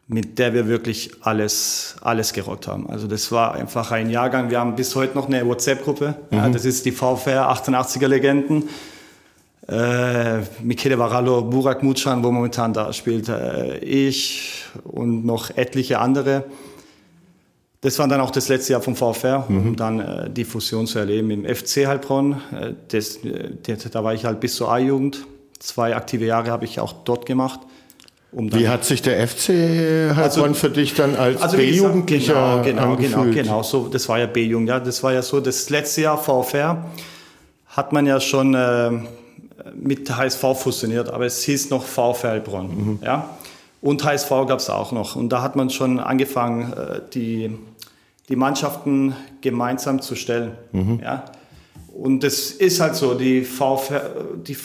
mit 0.07 0.39
der 0.39 0.55
wir 0.55 0.67
wirklich 0.67 1.11
alles, 1.21 1.95
alles 2.01 2.33
gerockt 2.33 2.67
haben. 2.67 2.89
Also 2.89 3.05
das 3.05 3.31
war 3.31 3.53
einfach 3.53 3.91
ein 3.91 4.09
Jahrgang. 4.09 4.49
Wir 4.49 4.59
haben 4.59 4.75
bis 4.75 4.95
heute 4.95 5.15
noch 5.15 5.27
eine 5.27 5.45
WhatsApp-Gruppe. 5.45 6.15
Mhm. 6.31 6.37
Ja, 6.37 6.49
das 6.49 6.65
ist 6.65 6.83
die 6.85 6.91
VfR 6.91 7.51
88er 7.51 8.07
Legenden. 8.07 8.67
Äh, 9.67 10.39
Michele 10.63 10.97
Varallo, 10.97 11.43
Burak 11.43 11.83
Mutschan, 11.83 12.23
wo 12.23 12.31
momentan 12.31 12.73
da 12.73 12.91
spielt, 12.91 13.29
äh, 13.29 13.77
ich 13.77 14.63
und 14.83 15.23
noch 15.23 15.55
etliche 15.55 15.99
andere. 15.99 16.45
Das 17.81 17.97
war 17.97 18.07
dann 18.09 18.19
auch 18.19 18.31
das 18.31 18.49
letzte 18.49 18.73
Jahr 18.73 18.81
vom 18.81 18.95
VfR, 18.95 19.45
mhm. 19.47 19.57
um 19.61 19.75
dann 19.75 19.99
äh, 19.99 20.29
die 20.29 20.43
Fusion 20.43 20.85
zu 20.85 20.99
erleben 20.99 21.31
im 21.31 21.45
FC 21.45 21.87
Heilbronn. 21.87 22.41
Äh, 22.51 22.73
das, 22.89 23.17
äh, 23.17 23.51
das, 23.63 23.89
da 23.89 24.03
war 24.03 24.13
ich 24.13 24.25
halt 24.25 24.41
bis 24.41 24.55
zur 24.55 24.71
A-Jugend. 24.71 25.25
Zwei 25.59 25.95
aktive 25.95 26.25
Jahre 26.25 26.51
habe 26.51 26.65
ich 26.65 26.79
auch 26.79 26.93
dort 27.05 27.25
gemacht. 27.25 27.61
Um 28.31 28.53
Wie 28.53 28.67
hat 28.67 28.85
sich 28.85 29.01
der 29.01 29.27
FC 29.27 29.49
Heilbronn 29.49 30.19
also, 30.19 30.53
für 30.53 30.69
dich 30.69 30.93
dann 30.93 31.15
als 31.15 31.41
also 31.41 31.57
B-Jugendlicher 31.57 32.61
genau, 32.63 32.95
genau, 32.95 33.23
genau, 33.23 33.33
genau, 33.33 33.63
so, 33.63 33.87
das 33.87 34.07
war 34.07 34.19
ja 34.19 34.27
B-Jugend, 34.27 34.69
ja, 34.69 34.79
das 34.79 35.01
war 35.01 35.13
ja 35.13 35.23
so, 35.23 35.39
das 35.39 35.71
letzte 35.71 36.01
Jahr 36.01 36.17
VfR 36.19 36.85
hat 37.65 37.91
man 37.91 38.05
ja 38.05 38.19
schon 38.19 38.53
äh, 38.53 38.91
mit 39.73 40.15
HSV 40.15 40.43
fusioniert, 40.55 41.09
aber 41.09 41.25
es 41.25 41.41
hieß 41.41 41.71
noch 41.71 41.83
VfR 41.83 42.29
Heilbronn, 42.29 42.67
mhm. 42.67 42.99
ja, 43.03 43.29
und 43.81 44.03
HSV 44.03 44.29
gab 44.29 44.59
es 44.59 44.69
auch 44.69 44.91
noch 44.91 45.15
und 45.15 45.29
da 45.29 45.41
hat 45.41 45.55
man 45.55 45.69
schon 45.69 45.99
angefangen, 45.99 46.73
äh, 46.73 47.01
die, 47.13 47.57
die 48.27 48.35
Mannschaften 48.35 49.15
gemeinsam 49.41 50.01
zu 50.01 50.15
stellen, 50.15 50.51
mhm. 50.71 50.99
ja, 51.03 51.25
und 51.99 52.23
es 52.23 52.51
ist 52.51 52.79
halt 52.79 52.95
so, 52.95 53.13
die 53.13 53.41
VfL, 53.41 53.99
die, 54.47 54.55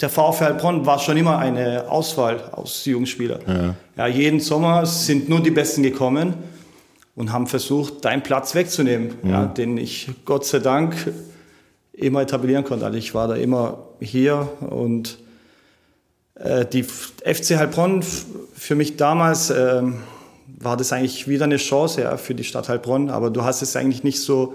der 0.00 0.08
VfL 0.08 0.44
Heilbronn 0.44 0.86
war 0.86 1.00
schon 1.00 1.16
immer 1.16 1.36
eine 1.36 1.90
Auswahl 1.90 2.40
aus 2.52 2.84
Jugendspielern. 2.84 3.40
Ja. 3.46 3.74
ja. 3.96 4.06
jeden 4.06 4.38
Sommer 4.38 4.86
sind 4.86 5.28
nur 5.28 5.42
die 5.42 5.50
Besten 5.50 5.82
gekommen 5.82 6.34
und 7.16 7.32
haben 7.32 7.48
versucht, 7.48 8.04
deinen 8.04 8.22
Platz 8.22 8.54
wegzunehmen, 8.54 9.14
ja. 9.24 9.30
ja. 9.30 9.44
den 9.46 9.78
ich 9.78 10.10
Gott 10.24 10.44
sei 10.44 10.60
Dank 10.60 11.12
immer 11.92 12.22
etablieren 12.22 12.62
konnte. 12.62 12.84
Also 12.84 12.98
ich 12.98 13.14
war 13.14 13.26
da 13.26 13.34
immer 13.34 13.78
hier 13.98 14.48
und 14.60 15.18
die 16.72 16.82
FC 16.82 17.56
Heilbronn 17.56 18.02
für 18.54 18.74
mich 18.74 18.96
damals 18.96 19.50
äh, 19.50 19.82
war 20.58 20.76
das 20.76 20.92
eigentlich 20.92 21.28
wieder 21.28 21.44
eine 21.44 21.56
Chance 21.56 22.02
ja, 22.02 22.16
für 22.16 22.34
die 22.34 22.44
Stadt 22.44 22.68
Heilbronn, 22.68 23.10
aber 23.10 23.30
du 23.30 23.42
hast 23.42 23.62
es 23.62 23.76
eigentlich 23.76 24.04
nicht 24.04 24.20
so 24.20 24.54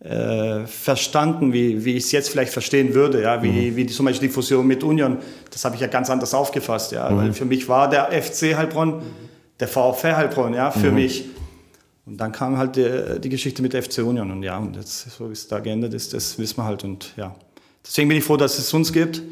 äh, 0.00 0.66
verstanden, 0.66 1.52
wie, 1.52 1.84
wie 1.84 1.96
ich 1.96 2.04
es 2.04 2.12
jetzt 2.12 2.30
vielleicht 2.30 2.52
verstehen 2.52 2.94
würde, 2.94 3.22
ja, 3.22 3.42
wie, 3.42 3.70
mhm. 3.70 3.76
wie 3.76 3.86
zum 3.86 4.06
Beispiel 4.06 4.28
die 4.28 4.34
Fusion 4.34 4.66
mit 4.66 4.82
Union, 4.82 5.18
das 5.50 5.64
habe 5.64 5.76
ich 5.76 5.80
ja 5.80 5.86
ganz 5.86 6.10
anders 6.10 6.34
aufgefasst, 6.34 6.92
ja, 6.92 7.08
mhm. 7.08 7.16
weil 7.16 7.32
für 7.32 7.44
mich 7.44 7.68
war 7.68 7.88
der 7.88 8.10
FC 8.10 8.56
Heilbronn 8.56 9.02
der 9.60 9.68
VfR 9.68 10.16
Heilbronn, 10.16 10.54
ja, 10.54 10.70
für 10.70 10.88
mhm. 10.88 10.94
mich. 10.94 11.24
Und 12.04 12.16
dann 12.16 12.32
kam 12.32 12.58
halt 12.58 12.74
die, 12.74 13.20
die, 13.20 13.28
Geschichte 13.28 13.62
mit 13.62 13.74
FC 13.74 13.98
Union 13.98 14.32
und 14.32 14.42
ja, 14.42 14.58
und 14.58 14.74
jetzt, 14.74 15.08
so 15.08 15.28
wie 15.28 15.34
es 15.34 15.46
da 15.46 15.60
geändert 15.60 15.94
ist, 15.94 16.12
das 16.12 16.36
wissen 16.36 16.56
wir 16.56 16.64
halt 16.64 16.82
und 16.82 17.12
ja. 17.16 17.34
Deswegen 17.84 18.08
bin 18.08 18.18
ich 18.18 18.24
froh, 18.24 18.36
dass 18.36 18.58
es 18.58 18.74
uns 18.74 18.92
gibt 18.92 19.22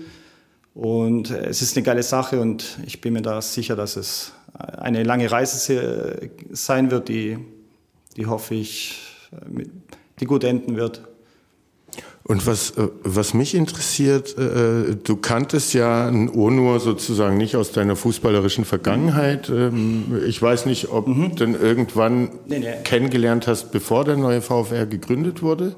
und 0.75 1.31
es 1.31 1.63
ist 1.63 1.77
eine 1.77 1.85
geile 1.85 2.03
Sache 2.03 2.41
und 2.41 2.79
ich 2.87 3.01
bin 3.01 3.13
mir 3.13 3.23
da 3.23 3.43
sicher, 3.43 3.77
dass 3.77 3.97
es 3.97 4.33
eine 4.55 5.03
lange 5.03 5.31
Reise 5.31 6.21
sein 6.51 6.91
wird, 6.91 7.09
die, 7.09 7.39
die 8.17 8.27
hoffe 8.27 8.55
ich 8.55 8.99
mit, 9.49 9.71
die 10.21 10.27
gut 10.27 10.45
enden 10.45 10.77
wird. 10.77 11.03
Und 12.23 12.47
was, 12.47 12.73
äh, 12.73 12.89
was 13.03 13.35
mich 13.35 13.55
interessiert, 13.55 14.39
äh, 14.39 14.95
du 14.95 15.17
kanntest 15.17 15.75
ja 15.75 16.07
ein 16.07 16.29
Onur 16.31 16.79
sozusagen 16.79 17.37
nicht 17.39 17.57
aus 17.57 17.73
deiner 17.73 17.97
fußballerischen 17.97 18.65
Vergangenheit. 18.65 19.49
Ähm, 19.49 20.21
ich 20.27 20.41
weiß 20.41 20.67
nicht, 20.67 20.91
ob 20.91 21.09
mhm. 21.09 21.31
du 21.31 21.47
denn 21.47 21.61
irgendwann 21.61 22.31
nee, 22.47 22.61
nee. 22.61 22.75
kennengelernt 22.85 23.47
hast, 23.47 23.73
bevor 23.73 24.05
der 24.05 24.17
neue 24.17 24.43
VfR 24.43 24.87
gegründet 24.87 25.43
wurde. 25.43 25.75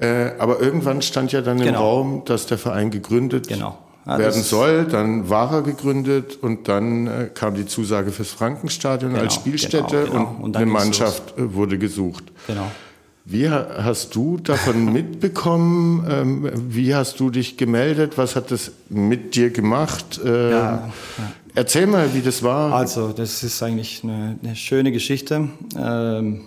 Äh, 0.00 0.30
aber 0.38 0.60
irgendwann 0.60 1.02
stand 1.02 1.32
ja 1.32 1.42
dann 1.42 1.58
genau. 1.58 1.68
im 1.68 1.76
Raum, 1.76 2.22
dass 2.24 2.46
der 2.46 2.56
Verein 2.56 2.90
gegründet 2.90 3.48
genau. 3.48 3.76
Ja, 4.06 4.18
werden 4.18 4.42
soll. 4.42 4.84
Dann 4.84 5.28
war 5.28 5.52
er 5.52 5.62
gegründet 5.62 6.38
und 6.40 6.68
dann 6.68 7.30
kam 7.34 7.54
die 7.54 7.66
Zusage 7.66 8.10
fürs 8.12 8.30
Frankenstadion 8.30 9.12
genau, 9.12 9.24
als 9.24 9.34
Spielstätte 9.34 10.04
genau, 10.04 10.12
genau. 10.12 10.36
und, 10.38 10.44
und 10.44 10.56
eine 10.56 10.66
Mannschaft 10.66 11.34
los. 11.36 11.54
wurde 11.54 11.78
gesucht. 11.78 12.24
Genau. 12.46 12.70
Wie 13.24 13.48
hast 13.48 14.14
du 14.16 14.38
davon 14.38 14.92
mitbekommen? 14.92 16.06
Ähm, 16.10 16.50
wie 16.68 16.94
hast 16.94 17.20
du 17.20 17.30
dich 17.30 17.56
gemeldet? 17.56 18.16
Was 18.16 18.34
hat 18.34 18.50
das 18.50 18.72
mit 18.88 19.36
dir 19.36 19.50
gemacht? 19.50 20.20
Ähm, 20.24 20.50
ja, 20.50 20.60
ja. 20.60 20.90
Erzähl 21.54 21.86
mal, 21.86 22.14
wie 22.14 22.22
das 22.22 22.42
war. 22.42 22.72
Also, 22.72 23.12
das 23.12 23.42
ist 23.42 23.62
eigentlich 23.62 24.02
eine, 24.02 24.38
eine 24.42 24.56
schöne 24.56 24.92
Geschichte. 24.92 25.48
Ähm, 25.76 26.42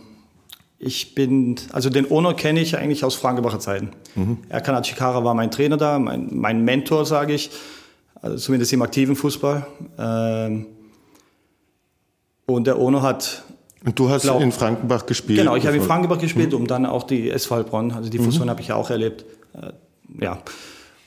ich 0.83 1.15
bin, 1.15 1.55
also 1.71 1.89
den 1.89 2.05
Ono 2.09 2.35
kenne 2.35 2.59
ich 2.61 2.77
eigentlich 2.77 3.03
aus 3.05 3.15
Frankenbacher 3.15 3.59
Zeiten. 3.59 3.91
Mhm. 4.15 4.37
Erkan 4.49 4.75
Achikara 4.75 5.23
war 5.23 5.33
mein 5.33 5.51
Trainer 5.51 5.77
da, 5.77 5.99
mein, 5.99 6.29
mein 6.31 6.63
Mentor, 6.63 7.05
sage 7.05 7.33
ich, 7.33 7.51
also 8.21 8.37
zumindest 8.37 8.73
im 8.73 8.81
aktiven 8.81 9.15
Fußball. 9.15 9.67
Und 12.45 12.67
der 12.67 12.79
Ono 12.79 13.01
hat 13.01 13.43
und 13.85 13.99
du 13.99 14.09
hast 14.09 14.23
glaub, 14.23 14.41
in 14.41 14.51
Frankenbach 14.51 15.05
gespielt? 15.05 15.39
Genau, 15.39 15.55
ich 15.55 15.65
habe 15.65 15.75
in 15.75 15.83
Frankenbach 15.83 16.19
gespielt, 16.19 16.51
mhm. 16.51 16.59
um 16.59 16.67
dann 16.67 16.85
auch 16.85 17.03
die 17.03 17.29
SV 17.29 17.55
Heilbronn, 17.55 17.91
also 17.91 18.09
die 18.09 18.17
Fusion 18.17 18.45
mhm. 18.45 18.51
habe 18.51 18.61
ich 18.61 18.69
ja 18.69 18.75
auch 18.75 18.89
erlebt. 18.89 19.25
Äh, 19.53 20.23
ja. 20.23 20.37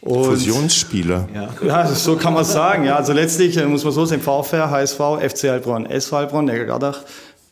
Und, 0.03 0.25
Fusionsspieler. 0.25 1.29
Ja, 1.35 1.49
ja 1.67 1.87
so 1.87 2.17
kann 2.17 2.35
man 2.35 2.45
sagen. 2.45 2.85
Ja, 2.85 2.97
also 2.97 3.13
letztlich 3.13 3.57
äh, 3.57 3.65
muss 3.65 3.83
man 3.83 3.95
so 3.95 4.05
sehen, 4.05 4.21
VfR, 4.21 4.71
HSV, 4.71 4.99
FC 5.27 5.45
Heilbronn, 5.45 5.87
SV 5.87 6.17
Heilbronn, 6.17 6.45
Neckargardach, 6.45 7.01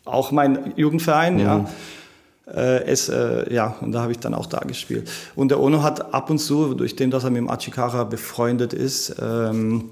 auch 0.05 0.31
mein 0.31 0.75
Jugendverein, 0.77 1.35
mhm. 1.35 1.41
ja. 1.41 1.71
Äh, 2.47 2.85
es, 2.85 3.09
äh, 3.09 3.53
ja, 3.53 3.75
und 3.81 3.93
da 3.93 4.03
habe 4.03 4.13
ich 4.13 4.19
dann 4.19 4.35
auch 4.35 4.47
da 4.47 4.61
gespielt. 4.61 5.11
Und 5.35 5.49
der 5.51 5.61
Ono 5.61 5.83
hat 5.83 6.13
ab 6.13 6.29
und 6.29 6.39
zu, 6.39 6.75
durch 6.75 6.95
den, 6.95 7.11
dass 7.11 7.25
er 7.25 7.31
mit 7.31 7.39
dem 7.39 7.49
Achikara 7.49 8.05
befreundet 8.05 8.75
ist, 8.75 9.17
ähm, 9.21 9.91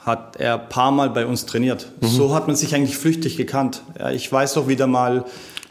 hat 0.00 0.36
er 0.36 0.60
ein 0.60 0.68
paar 0.68 0.90
Mal 0.90 1.10
bei 1.10 1.26
uns 1.26 1.46
trainiert. 1.46 1.92
Mhm. 2.00 2.06
So 2.08 2.34
hat 2.34 2.48
man 2.48 2.56
sich 2.56 2.74
eigentlich 2.74 2.96
flüchtig 2.96 3.36
gekannt. 3.36 3.82
Ja, 3.98 4.10
ich 4.10 4.30
weiß 4.30 4.54
doch 4.54 4.66
wieder 4.66 4.88
mal, 4.88 5.26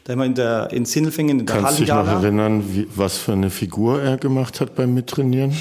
da 0.05 0.13
haben 0.13 0.19
wir 0.19 0.25
in, 0.25 0.35
der, 0.35 0.71
in 0.71 0.85
Sindelfingen, 0.85 1.41
in 1.41 1.45
der 1.45 1.57
Kannst 1.57 1.79
du 1.79 1.83
dich 1.83 1.93
noch 1.93 2.07
erinnern, 2.07 2.63
wie, 2.71 2.87
was 2.95 3.17
für 3.17 3.33
eine 3.33 3.49
Figur 3.49 4.01
er 4.01 4.15
gemacht 4.15 4.61
hat 4.61 4.73
beim 4.73 4.93
Mittrainieren? 4.93 5.53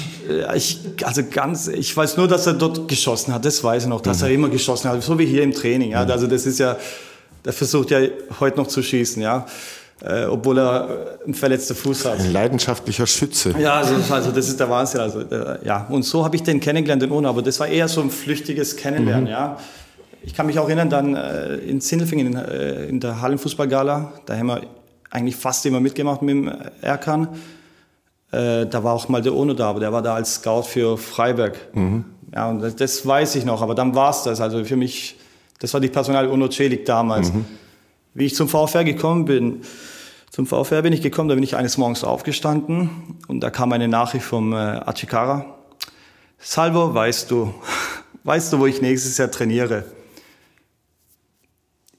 Ich, 0.55 0.79
also 1.03 1.21
ganz, 1.29 1.67
ich 1.67 1.97
weiß 1.97 2.15
nur, 2.15 2.29
dass 2.29 2.47
er 2.47 2.53
dort 2.53 2.87
geschossen 2.87 3.33
hat, 3.33 3.43
das 3.43 3.61
weiß 3.61 3.83
ich 3.83 3.89
noch, 3.89 3.99
dass 3.99 4.19
mhm. 4.19 4.27
er 4.27 4.31
immer 4.31 4.49
geschossen 4.49 4.89
hat, 4.89 5.03
so 5.03 5.19
wie 5.19 5.25
hier 5.25 5.43
im 5.43 5.51
Training. 5.51 5.91
Ja. 5.91 6.05
Mhm. 6.05 6.11
Also 6.11 6.27
das 6.27 6.45
ist 6.45 6.59
ja, 6.59 6.77
der 7.43 7.51
versucht 7.51 7.91
ja 7.91 7.99
heute 8.39 8.55
noch 8.55 8.67
zu 8.67 8.81
schießen. 8.81 9.21
Ja 9.21 9.45
äh, 10.03 10.25
obwohl 10.25 10.59
er 10.59 10.89
äh, 11.21 11.23
einen 11.25 11.33
verletzten 11.33 11.75
Fuß 11.75 12.05
hat. 12.05 12.19
Ein 12.19 12.31
leidenschaftlicher 12.31 13.07
Schütze. 13.07 13.55
Ja, 13.59 13.75
also, 13.75 13.95
also 14.13 14.31
das 14.31 14.47
ist 14.47 14.59
der 14.59 14.69
Wahnsinn. 14.69 15.01
Also, 15.01 15.21
äh, 15.21 15.65
ja. 15.65 15.87
Und 15.89 16.03
so 16.03 16.23
habe 16.23 16.35
ich 16.35 16.43
den 16.43 16.59
kennengelernt, 16.59 17.01
den 17.01 17.11
Ono, 17.11 17.29
aber 17.29 17.41
das 17.41 17.59
war 17.59 17.67
eher 17.67 17.87
so 17.87 18.01
ein 18.01 18.11
flüchtiges 18.11 18.75
Kennenlernen. 18.75 19.25
Mhm. 19.25 19.29
Ja. 19.29 19.57
Ich 20.23 20.33
kann 20.33 20.45
mich 20.45 20.59
auch 20.59 20.67
erinnern, 20.67 20.89
dann 20.89 21.15
äh, 21.15 21.55
in 21.55 21.81
Sindelfingen 21.81 22.27
in, 22.27 22.35
äh, 22.35 22.85
in 22.85 22.99
der 22.99 23.21
Hallenfußballgala, 23.21 24.13
da 24.25 24.35
haben 24.35 24.47
wir 24.47 24.61
eigentlich 25.09 25.35
fast 25.35 25.65
immer 25.65 25.79
mitgemacht 25.79 26.21
mit 26.21 26.35
dem 26.35 26.51
Erkan. 26.81 27.29
Äh, 28.31 28.65
da 28.65 28.83
war 28.83 28.93
auch 28.93 29.07
mal 29.07 29.21
der 29.21 29.33
Ono 29.33 29.53
da, 29.53 29.69
aber 29.69 29.79
der 29.79 29.93
war 29.93 30.01
da 30.01 30.15
als 30.15 30.35
Scout 30.35 30.63
für 30.63 30.97
Freiberg. 30.97 31.57
Mhm. 31.73 32.05
Ja, 32.35 32.49
und 32.49 32.61
das, 32.61 32.75
das, 32.75 33.05
weiß 33.05 33.35
ich 33.35 33.45
noch, 33.45 33.61
aber 33.61 33.73
dann 33.73 33.95
war 33.95 34.09
es 34.09 34.23
das. 34.23 34.41
Also 34.41 34.63
für 34.65 34.75
mich, 34.75 35.17
das 35.59 35.73
war 35.73 35.79
die 35.79 35.87
Personal 35.87 36.27
Ono 36.27 36.49
Celik 36.49 36.85
damals. 36.85 37.31
Mhm. 37.31 37.45
Wie 38.17 38.25
ich 38.25 38.33
zum 38.33 38.49
VfR 38.49 38.83
gekommen 38.83 39.25
bin, 39.25 39.61
zum 40.31 40.47
VfR 40.47 40.81
bin 40.81 40.91
ich 40.91 41.03
gekommen, 41.03 41.29
da 41.29 41.35
bin 41.35 41.43
ich 41.43 41.55
eines 41.55 41.77
Morgens 41.77 42.03
aufgestanden 42.03 42.89
und 43.27 43.41
da 43.41 43.51
kam 43.51 43.71
eine 43.73 43.87
Nachricht 43.87 44.25
vom 44.25 44.53
äh, 44.53 44.55
Achikara. 44.55 45.45
Salvo, 46.39 46.95
weißt 46.95 47.29
du, 47.29 47.53
weißt 48.23 48.51
du, 48.51 48.59
wo 48.59 48.65
ich 48.65 48.81
nächstes 48.81 49.19
Jahr 49.19 49.29
trainiere? 49.29 49.83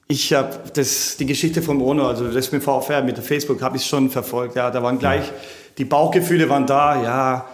Ich 0.09 0.33
habe 0.33 0.59
das 0.73 1.15
die 1.15 1.25
Geschichte 1.25 1.61
vom 1.61 1.81
Ono, 1.81 2.09
also 2.09 2.29
das 2.29 2.51
mit 2.51 2.63
VfR, 2.63 3.01
mit 3.01 3.17
Facebook, 3.19 3.61
habe 3.61 3.77
ich 3.77 3.85
schon 3.85 4.09
verfolgt. 4.09 4.57
Ja, 4.57 4.71
da 4.71 4.83
waren 4.83 4.99
gleich 4.99 5.23
die 5.77 5.85
Bauchgefühle 5.85 6.49
waren 6.49 6.67
da, 6.67 7.01
ja, 7.01 7.45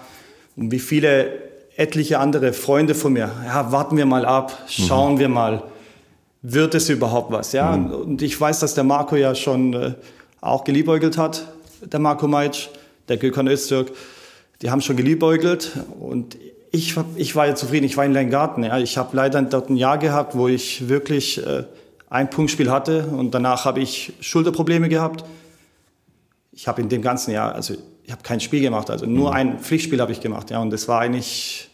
und 0.55 0.71
wie 0.71 0.79
viele 0.79 1.37
etliche 1.75 2.17
andere 2.17 2.51
Freunde 2.51 2.95
von 2.95 3.13
mir. 3.13 3.29
Ja, 3.45 3.71
warten 3.71 3.95
wir 3.95 4.07
mal 4.07 4.25
ab, 4.25 4.57
schauen 4.67 5.13
mhm. 5.13 5.19
wir 5.19 5.29
mal 5.29 5.63
wird 6.47 6.75
es 6.75 6.89
überhaupt 6.89 7.31
was? 7.31 7.51
Ja? 7.51 7.75
Mhm. 7.75 7.91
Und 7.91 8.21
ich 8.21 8.39
weiß, 8.39 8.59
dass 8.59 8.75
der 8.75 8.83
Marco 8.83 9.15
ja 9.15 9.33
schon 9.35 9.73
äh, 9.73 9.93
auch 10.41 10.63
geliebäugelt 10.63 11.17
hat, 11.17 11.47
der 11.81 11.99
Marco 11.99 12.27
Meitsch, 12.27 12.69
der 13.07 13.17
Gökhan 13.17 13.47
Öztürk. 13.47 13.91
Die 14.61 14.69
haben 14.69 14.81
schon 14.81 14.95
geliebäugelt 14.95 15.71
und 15.99 16.37
ich, 16.71 16.95
ich 17.15 17.35
war 17.35 17.47
ja 17.47 17.55
zufrieden, 17.55 17.85
ich 17.85 17.97
war 17.97 18.05
in 18.05 18.13
Leingarten. 18.13 18.63
Ja. 18.63 18.77
Ich 18.77 18.97
habe 18.97 19.15
leider 19.15 19.41
dort 19.41 19.69
ein 19.69 19.75
Jahr 19.75 19.97
gehabt, 19.97 20.35
wo 20.35 20.47
ich 20.47 20.87
wirklich 20.87 21.45
äh, 21.45 21.63
ein 22.09 22.29
Punktspiel 22.29 22.69
hatte 22.71 23.07
und 23.07 23.33
danach 23.33 23.65
habe 23.65 23.79
ich 23.79 24.13
Schulterprobleme 24.19 24.89
gehabt. 24.89 25.25
Ich 26.51 26.67
habe 26.67 26.81
in 26.81 26.89
dem 26.89 27.01
ganzen 27.01 27.31
Jahr, 27.31 27.53
also 27.53 27.73
ich 28.03 28.11
habe 28.11 28.21
kein 28.23 28.39
Spiel 28.39 28.61
gemacht, 28.61 28.89
also 28.89 29.05
nur 29.05 29.31
mhm. 29.31 29.35
ein 29.35 29.59
Pflichtspiel 29.59 29.99
habe 29.99 30.11
ich 30.11 30.21
gemacht. 30.21 30.51
Ja, 30.51 30.59
und 30.59 30.69
das 30.69 30.87
war 30.87 31.01
eigentlich 31.01 31.69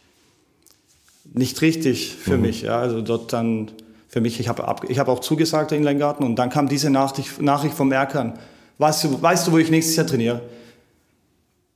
nicht 1.33 1.61
richtig 1.61 2.15
für 2.15 2.37
mhm. 2.37 2.41
mich. 2.41 2.61
Ja. 2.61 2.79
Also 2.79 3.01
dort 3.01 3.33
dann 3.33 3.71
für 4.12 4.20
mich. 4.20 4.39
Ich 4.41 4.50
habe 4.50 4.88
ich 4.89 5.00
hab 5.00 5.08
auch 5.08 5.20
zugesagt 5.20 5.72
in 5.72 5.84
Leingarten 5.84 6.25
und 6.25 6.36
dann 6.36 6.50
kam 6.50 6.68
diese 6.68 6.89
Nachricht, 6.89 7.41
Nachricht 7.41 7.75
vom 7.75 7.94
Erkan. 7.94 8.34
Weißt 8.77 9.06
du, 9.06 9.22
weißt 9.22 9.48
du, 9.48 9.53
wo 9.53 9.58
ich 9.58 9.72
nächstes 9.72 9.96
Jahr 9.96 10.06
trainiere? 10.06 10.41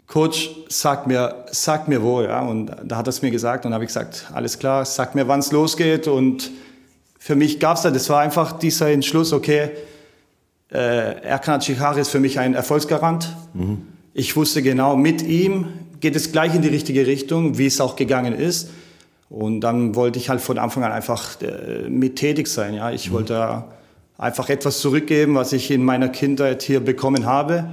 Coach, 0.06 0.50
sag 0.68 1.08
mir, 1.08 1.46
sag 1.51 1.88
mir 1.88 2.04
wo, 2.04 2.22
ja. 2.22 2.42
Und 2.42 2.72
da 2.84 2.98
hat 2.98 3.08
er 3.08 3.12
es 3.12 3.22
mir 3.22 3.32
gesagt 3.32 3.65
und 3.65 3.74
habe 3.74 3.86
ich 3.86 3.88
gesagt, 3.88 4.25
alles 4.34 4.60
klar, 4.60 4.84
sag 4.84 5.15
mir, 5.15 5.30
wann 5.30 5.39
es 5.39 5.54
losgeht. 5.54 6.10
Und 6.10 6.51
für 7.18 7.38
mich 7.38 7.62
gab 7.62 7.77
es 7.77 7.84
da, 7.84 7.89
das 7.89 8.10
war 8.10 8.20
einfach 8.20 8.60
dieser 8.60 8.89
Entschluss, 8.92 9.32
okay, 9.32 9.70
äh, 10.72 11.22
Erkan 11.22 11.62
Chihari 11.62 12.01
ist 12.01 12.10
für 12.10 12.20
mich 12.20 12.38
ein 12.38 12.54
Erfolgsgarant. 12.54 13.34
Mhm. 13.54 13.88
Ich 14.13 14.36
wusste 14.36 14.62
genau, 14.62 14.98
mit 14.98 15.22
ihm 15.22 15.68
geht 16.01 16.18
es 16.18 16.34
gleich 16.34 16.54
in 16.54 16.62
die 16.62 16.68
richtige 16.68 17.08
Richtung, 17.08 17.58
wie 17.58 17.68
es 17.68 17.80
auch 17.80 17.96
gegangen 17.96 18.34
ist. 18.34 18.72
Und 19.29 19.62
dann 19.62 19.96
wollte 19.96 20.20
ich 20.20 20.29
halt 20.29 20.41
von 20.41 20.58
Anfang 20.58 20.84
an 20.84 20.91
einfach 20.91 21.41
äh, 21.41 21.89
mit 21.89 22.15
tätig 22.15 22.48
sein. 22.48 22.75
Ja, 22.75 22.91
ich 22.91 23.10
mhm. 23.10 23.13
wollte 23.15 23.63
einfach 24.17 24.50
etwas 24.50 24.79
zurückgeben, 24.79 25.36
was 25.36 25.51
ich 25.53 25.72
in 25.72 25.84
meiner 25.84 26.10
Kindheit 26.10 26.62
hier 26.62 26.79
bekommen 26.79 27.25
habe. 27.25 27.65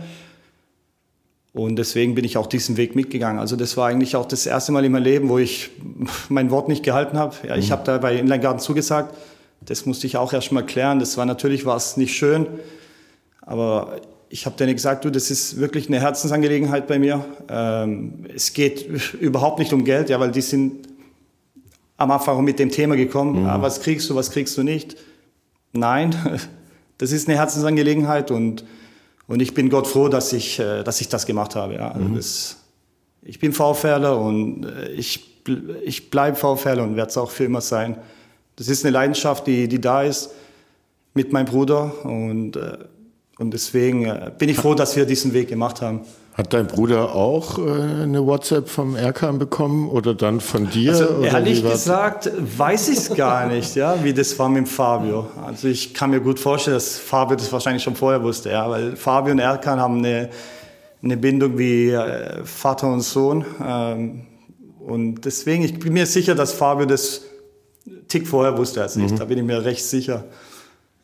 Und 1.52 1.76
deswegen 1.76 2.14
bin 2.14 2.24
ich 2.24 2.38
auch 2.38 2.46
diesen 2.46 2.78
Weg 2.78 2.96
mitgegangen. 2.96 3.38
Also 3.38 3.56
das 3.56 3.76
war 3.76 3.88
eigentlich 3.88 4.16
auch 4.16 4.26
das 4.26 4.46
erste 4.46 4.72
Mal 4.72 4.84
in 4.86 4.92
meinem 4.92 5.04
Leben, 5.04 5.28
wo 5.28 5.38
ich 5.38 5.70
mein 6.30 6.50
Wort 6.50 6.68
nicht 6.68 6.82
gehalten 6.82 7.18
habe. 7.18 7.36
Ja, 7.46 7.56
ich 7.56 7.68
mhm. 7.68 7.72
habe 7.72 7.84
da 7.84 7.98
bei 7.98 8.16
Inlandgarten 8.16 8.60
zugesagt. 8.60 9.14
Das 9.60 9.86
musste 9.86 10.06
ich 10.06 10.16
auch 10.16 10.32
erst 10.32 10.50
mal 10.50 10.64
klären. 10.64 10.98
Das 10.98 11.16
war 11.16 11.26
natürlich 11.26 11.66
war 11.66 11.76
es 11.76 11.96
nicht 11.96 12.16
schön. 12.16 12.46
Aber 13.42 14.00
ich 14.28 14.46
habe 14.46 14.56
denen 14.56 14.72
gesagt, 14.72 15.04
du, 15.04 15.10
das 15.10 15.30
ist 15.30 15.60
wirklich 15.60 15.88
eine 15.88 16.00
Herzensangelegenheit 16.00 16.86
bei 16.86 16.98
mir. 16.98 17.24
Ähm, 17.50 18.24
es 18.34 18.54
geht 18.54 18.86
überhaupt 19.20 19.58
nicht 19.58 19.74
um 19.74 19.84
Geld, 19.84 20.08
ja, 20.08 20.18
weil 20.18 20.32
die 20.32 20.40
sind 20.40 20.88
am 22.02 22.10
Anfang 22.10 22.42
mit 22.44 22.58
dem 22.58 22.70
Thema 22.70 22.96
gekommen. 22.96 23.42
Mhm. 23.42 23.46
Ah, 23.46 23.62
was 23.62 23.80
kriegst 23.80 24.08
du, 24.10 24.14
was 24.14 24.30
kriegst 24.30 24.56
du 24.56 24.62
nicht? 24.62 24.96
Nein, 25.72 26.14
das 26.98 27.12
ist 27.12 27.28
eine 27.28 27.38
Herzensangelegenheit 27.38 28.30
und, 28.30 28.64
und 29.26 29.40
ich 29.40 29.54
bin 29.54 29.70
Gott 29.70 29.86
froh, 29.86 30.08
dass 30.08 30.32
ich, 30.32 30.58
äh, 30.58 30.82
dass 30.82 31.00
ich 31.00 31.08
das 31.08 31.26
gemacht 31.26 31.56
habe. 31.56 31.74
Ja. 31.74 31.92
Also 31.92 32.08
mhm. 32.08 32.16
das, 32.16 32.56
ich 33.22 33.38
bin 33.38 33.52
VfLer 33.52 34.18
und 34.18 34.66
äh, 34.66 34.88
ich, 34.90 35.42
ich 35.84 36.10
bleibe 36.10 36.36
VfLer 36.36 36.82
und 36.82 36.96
werde 36.96 37.10
es 37.10 37.16
auch 37.16 37.30
für 37.30 37.44
immer 37.44 37.60
sein. 37.60 37.96
Das 38.56 38.68
ist 38.68 38.84
eine 38.84 38.92
Leidenschaft, 38.92 39.46
die, 39.46 39.68
die 39.68 39.80
da 39.80 40.02
ist 40.02 40.30
mit 41.14 41.32
meinem 41.32 41.46
Bruder 41.46 42.04
und 42.04 42.56
äh, 42.56 42.78
und 43.38 43.52
deswegen 43.52 44.04
bin 44.38 44.48
ich 44.48 44.56
froh, 44.56 44.74
dass 44.74 44.94
wir 44.94 45.04
diesen 45.04 45.32
Weg 45.32 45.48
gemacht 45.48 45.80
haben. 45.80 46.02
Hat 46.34 46.54
dein 46.54 46.66
Bruder 46.66 47.14
auch 47.14 47.58
äh, 47.58 47.62
eine 47.62 48.26
WhatsApp 48.26 48.68
vom 48.70 48.96
Erkan 48.96 49.38
bekommen 49.38 49.90
oder 49.90 50.14
dann 50.14 50.40
von 50.40 50.70
dir? 50.70 50.92
Also 50.92 51.22
ehrlich 51.22 51.62
gesagt 51.62 52.30
weiß 52.40 52.88
ich 52.88 52.98
es 52.98 53.14
gar 53.14 53.46
nicht, 53.48 53.76
ja, 53.76 54.02
wie 54.02 54.14
das 54.14 54.38
war 54.38 54.48
mit 54.48 54.66
Fabio. 54.66 55.28
Also 55.44 55.68
ich 55.68 55.92
kann 55.92 56.10
mir 56.10 56.20
gut 56.20 56.40
vorstellen, 56.40 56.76
dass 56.76 56.96
Fabio 56.98 57.36
das 57.36 57.52
wahrscheinlich 57.52 57.82
schon 57.82 57.96
vorher 57.96 58.22
wusste, 58.22 58.48
ja, 58.50 58.68
weil 58.70 58.96
Fabio 58.96 59.32
und 59.32 59.40
Erkan 59.40 59.78
haben 59.78 59.98
eine, 59.98 60.30
eine 61.02 61.18
Bindung 61.18 61.58
wie 61.58 61.90
äh, 61.90 62.42
Vater 62.44 62.90
und 62.90 63.02
Sohn. 63.02 63.44
Ähm, 63.62 64.26
und 64.80 65.26
deswegen, 65.26 65.62
ich 65.64 65.78
bin 65.78 65.92
mir 65.92 66.06
sicher, 66.06 66.34
dass 66.34 66.54
Fabio 66.54 66.86
das 66.86 67.20
Tick 68.08 68.26
vorher 68.26 68.56
wusste 68.56 68.80
als 68.80 68.96
ich. 68.96 69.12
Mhm. 69.12 69.18
Da 69.18 69.26
bin 69.26 69.36
ich 69.36 69.44
mir 69.44 69.64
recht 69.64 69.84
sicher. 69.84 70.24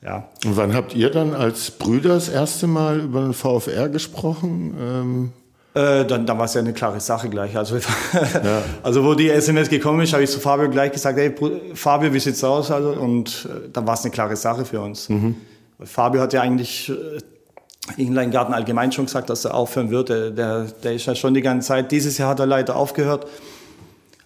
Ja. 0.02 0.28
Und 0.44 0.56
wann 0.56 0.74
habt 0.74 0.94
ihr 0.94 1.10
dann 1.10 1.34
als 1.34 1.72
Brüder 1.72 2.10
das 2.10 2.28
erste 2.28 2.66
Mal 2.66 3.00
über 3.00 3.22
den 3.22 3.32
VfR 3.32 3.88
gesprochen? 3.88 4.74
Ähm 4.80 5.32
äh, 5.74 6.04
dann, 6.06 6.26
dann 6.26 6.38
war 6.38 6.46
es 6.46 6.54
ja 6.54 6.60
eine 6.60 6.72
klare 6.72 6.98
Sache 7.00 7.28
gleich. 7.28 7.56
Also, 7.56 7.76
ja. 8.14 8.62
also 8.82 9.04
wo 9.04 9.14
die 9.14 9.28
SMS 9.28 9.68
gekommen 9.68 10.00
ist, 10.00 10.12
habe 10.12 10.24
ich 10.24 10.30
zu 10.30 10.40
Fabio 10.40 10.68
gleich 10.70 10.92
gesagt, 10.92 11.18
hey 11.18 11.34
Fabio, 11.74 12.12
wie 12.12 12.20
sieht's 12.20 12.42
aus? 12.42 12.70
Also, 12.70 12.90
und 12.90 13.48
äh, 13.48 13.68
dann 13.72 13.86
war 13.86 13.94
es 13.94 14.02
eine 14.02 14.10
klare 14.10 14.36
Sache 14.36 14.64
für 14.64 14.80
uns. 14.80 15.08
Mhm. 15.08 15.36
Fabio 15.84 16.20
hat 16.20 16.32
ja 16.32 16.40
eigentlich 16.40 16.90
äh, 16.90 18.02
in 18.02 18.12
Leingarten 18.12 18.54
allgemein 18.54 18.92
schon 18.92 19.06
gesagt, 19.06 19.30
dass 19.30 19.44
er 19.44 19.54
aufhören 19.54 19.90
wird. 19.90 20.08
Der, 20.08 20.30
der, 20.30 20.64
der 20.82 20.94
ist 20.94 21.06
ja 21.06 21.14
schon 21.14 21.34
die 21.34 21.42
ganze 21.42 21.68
Zeit. 21.68 21.92
Dieses 21.92 22.18
Jahr 22.18 22.30
hat 22.30 22.40
er 22.40 22.46
leider 22.46 22.74
aufgehört. 22.76 23.26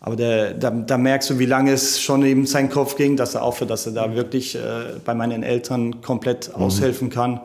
Aber 0.05 0.17
der, 0.17 0.55
da, 0.55 0.71
da 0.71 0.99
merkst 0.99 1.31
du, 1.31 1.39
wie 1.39 1.47
lange 1.47 1.73
es 1.73 2.01
schon 2.01 2.25
in 2.25 2.45
seinen 2.45 2.71
Kopf 2.71 2.97
ging, 2.97 3.17
dass 3.17 3.37
er 3.37 3.45
aufhört, 3.45 3.71
dass 3.71 3.87
er 3.87 3.93
da 3.93 4.17
wirklich 4.17 4.57
äh, 4.57 4.61
bei 5.05 5.15
meinen 5.15 5.45
Eltern 5.45 6.01
komplett 6.01 6.49
mhm. 6.49 6.65
aushelfen 6.65 7.09
kann. 7.09 7.41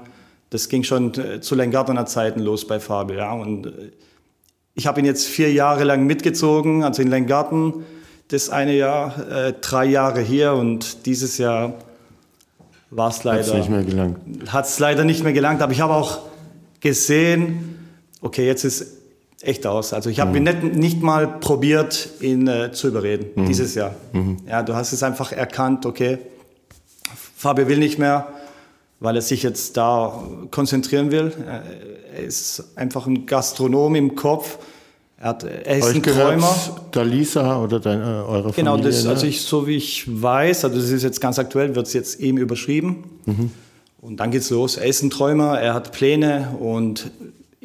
Das 0.50 0.68
ging 0.68 0.84
schon 0.84 1.14
äh, 1.14 1.40
zu 1.40 1.54
Lengartener 1.54 2.08
Zeiten 2.08 2.40
los 2.40 2.66
bei 2.66 2.80
Fabio. 2.80 3.18
Ja. 3.18 3.32
Und 3.34 3.68
äh, 3.68 3.72
ich 4.74 4.88
habe 4.88 5.00
ihn 5.00 5.06
jetzt 5.06 5.28
vier 5.28 5.54
Jahre 5.54 5.84
lang 5.84 6.08
mitgezogen, 6.08 6.84
also 6.84 7.04
in 7.04 7.10
Lengarten. 7.10 7.86
Das 8.30 8.50
eine 8.50 8.76
Jahr, 8.76 9.14
äh, 9.32 9.54
drei 9.62 9.86
Jahre 9.86 10.22
hier 10.22 10.54
und 10.54 11.06
dieses 11.06 11.38
Jahr 11.38 11.76
war 12.90 13.10
es 13.10 13.24
leider. 13.24 13.40
Hat 13.40 13.48
es 13.50 13.54
nicht 13.54 13.70
mehr 13.70 13.84
gelangt. 13.84 14.18
Hat 14.48 14.66
es 14.66 14.80
leider 14.80 15.04
nicht 15.04 15.24
mehr 15.24 15.34
gelangt. 15.34 15.62
Aber 15.62 15.74
ich 15.74 15.82
habe 15.82 15.94
auch 15.94 16.22
gesehen, 16.80 17.78
okay, 18.22 18.48
jetzt 18.48 18.64
ist 18.64 18.97
echt 19.42 19.66
aus. 19.68 19.94
Also 19.94 20.10
ich 20.10 20.20
habe 20.20 20.40
mhm. 20.40 20.44
nicht, 20.44 20.64
nicht 20.76 21.02
mal 21.02 21.28
probiert, 21.28 22.10
ihn 22.22 22.48
äh, 22.48 22.72
zu 22.72 22.88
überreden 22.88 23.28
mhm. 23.36 23.48
dieses 23.48 23.76
Jahr. 23.76 23.96
Mhm. 24.14 24.38
Ja, 24.48 24.64
du 24.64 24.76
hast 24.76 24.94
es 24.94 25.04
einfach 25.04 25.32
erkannt, 25.32 25.86
okay, 25.86 26.20
Fabio 27.36 27.68
will 27.68 27.78
nicht 27.78 28.00
mehr, 28.00 28.28
weil 29.00 29.16
er 29.16 29.22
sich 29.22 29.44
jetzt 29.44 29.78
da 29.78 30.24
konzentrieren 30.50 31.12
will. 31.12 31.32
Er 32.16 32.24
ist 32.24 32.64
einfach 32.76 33.06
ein 33.06 33.28
Gastronom 33.28 33.94
im 33.94 34.16
Kopf. 34.16 34.58
Er, 35.20 35.30
hat, 35.30 35.44
er 35.44 35.78
ist 35.78 35.86
Euch 35.86 35.96
ein 35.96 36.04
Träumer. 36.04 36.56
Da 36.92 37.04
Lisa 37.04 37.62
oder 37.62 37.80
deine, 37.80 38.04
äh, 38.04 38.06
eure 38.06 38.52
genau, 38.52 38.52
Familie? 38.52 38.54
Genau, 38.54 38.78
das, 38.78 39.04
ne? 39.04 39.10
also 39.12 39.28
ich, 39.28 39.42
so 39.42 39.68
wie 39.68 39.76
ich 39.76 40.06
weiß, 40.08 40.66
also 40.66 40.76
das 40.76 40.90
ist 40.90 41.04
jetzt 41.04 41.22
ganz 41.22 41.38
aktuell, 41.38 41.76
wird 41.76 41.86
es 41.86 41.94
jetzt 41.94 42.20
eben 42.20 42.38
überschrieben. 42.38 43.04
Mhm. 43.26 43.52
Und 44.02 44.20
dann 44.20 44.32
geht's 44.32 44.50
los. 44.50 44.78
Er 44.78 44.88
ist 44.88 45.04
ein 45.04 45.10
Träumer, 45.10 45.60
er 45.60 45.74
hat 45.74 45.92
Pläne 45.92 46.56
und 46.60 47.12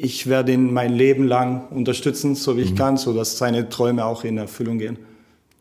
ich 0.03 0.27
werde 0.27 0.51
ihn 0.51 0.73
mein 0.73 0.93
Leben 0.93 1.25
lang 1.25 1.67
unterstützen, 1.69 2.35
so 2.35 2.57
wie 2.57 2.61
ich 2.61 2.71
mhm. 2.71 2.75
kann, 2.75 2.97
sodass 2.97 3.37
seine 3.37 3.69
Träume 3.69 4.05
auch 4.05 4.25
in 4.25 4.37
Erfüllung 4.37 4.77
gehen. 4.77 4.97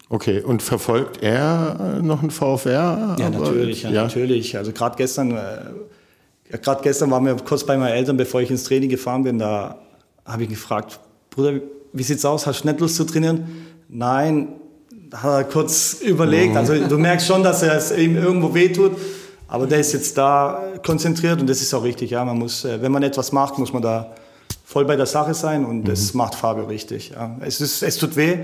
Okay, 0.09 0.42
und 0.42 0.62
verfolgt 0.62 1.22
er 1.22 2.00
noch 2.02 2.20
einen 2.22 2.33
VfR? 2.33 3.16
Ja, 3.18 3.31
natürlich, 3.31 3.85
ja, 3.85 3.90
ja. 3.90 4.02
natürlich. 4.02 4.57
Also 4.57 4.72
gerade 4.72 4.96
gestern, 4.96 5.31
äh, 5.31 6.59
gerade 6.59 6.83
gestern 6.83 7.11
waren 7.12 7.24
wir 7.24 7.37
kurz 7.37 7.64
bei 7.64 7.76
meinen 7.76 7.94
Eltern, 7.94 8.16
bevor 8.16 8.40
ich 8.40 8.50
ins 8.50 8.64
Training 8.64 8.90
gefahren 8.90 9.22
bin, 9.22 9.38
da 9.38 9.78
habe 10.26 10.42
ich 10.42 10.48
gefragt, 10.48 10.98
Bruder, 11.31 11.61
wie 11.92 12.02
sieht's 12.02 12.24
aus? 12.24 12.46
Hast 12.46 12.64
du 12.64 12.68
nicht 12.68 12.81
Lust 12.81 12.96
zu 12.96 13.05
trainieren? 13.05 13.46
Nein, 13.88 14.48
da 15.09 15.22
hat 15.22 15.33
er 15.33 15.44
kurz 15.44 15.98
überlegt. 16.00 16.50
Mhm. 16.50 16.57
Also 16.57 16.74
du 16.74 16.98
merkst 16.98 17.26
schon, 17.26 17.44
dass 17.44 17.62
er 17.62 17.76
es 17.76 17.96
ihm 17.96 18.16
irgendwo 18.16 18.52
wehtut. 18.52 18.92
Aber 19.46 19.66
der 19.66 19.78
ist 19.81 19.92
jetzt 19.92 20.18
da 20.18 20.62
konzentriert 20.85 21.40
und 21.40 21.48
das 21.48 21.61
ist 21.61 21.72
auch 21.74 21.85
richtig. 21.85 22.11
Ja, 22.11 22.24
man 22.24 22.38
muss, 22.38 22.64
äh, 22.64 22.83
wenn 22.83 22.90
man 22.90 23.02
etwas 23.05 23.33
macht, 23.33 23.59
muss 23.59 23.72
man 23.72 23.83
da 23.83 24.14
voll 24.72 24.87
bei 24.87 24.96
der 24.96 25.06
Sache 25.06 25.35
sein 25.35 25.66
und 25.66 25.80
mhm. 25.80 25.85
das 25.85 26.14
macht 26.14 26.35
Fabio 26.35 26.64
richtig. 26.64 27.11
Ja. 27.11 27.37
Es, 27.40 27.61
ist, 27.61 27.82
es 27.82 27.98
tut 27.98 28.16
weh, 28.16 28.38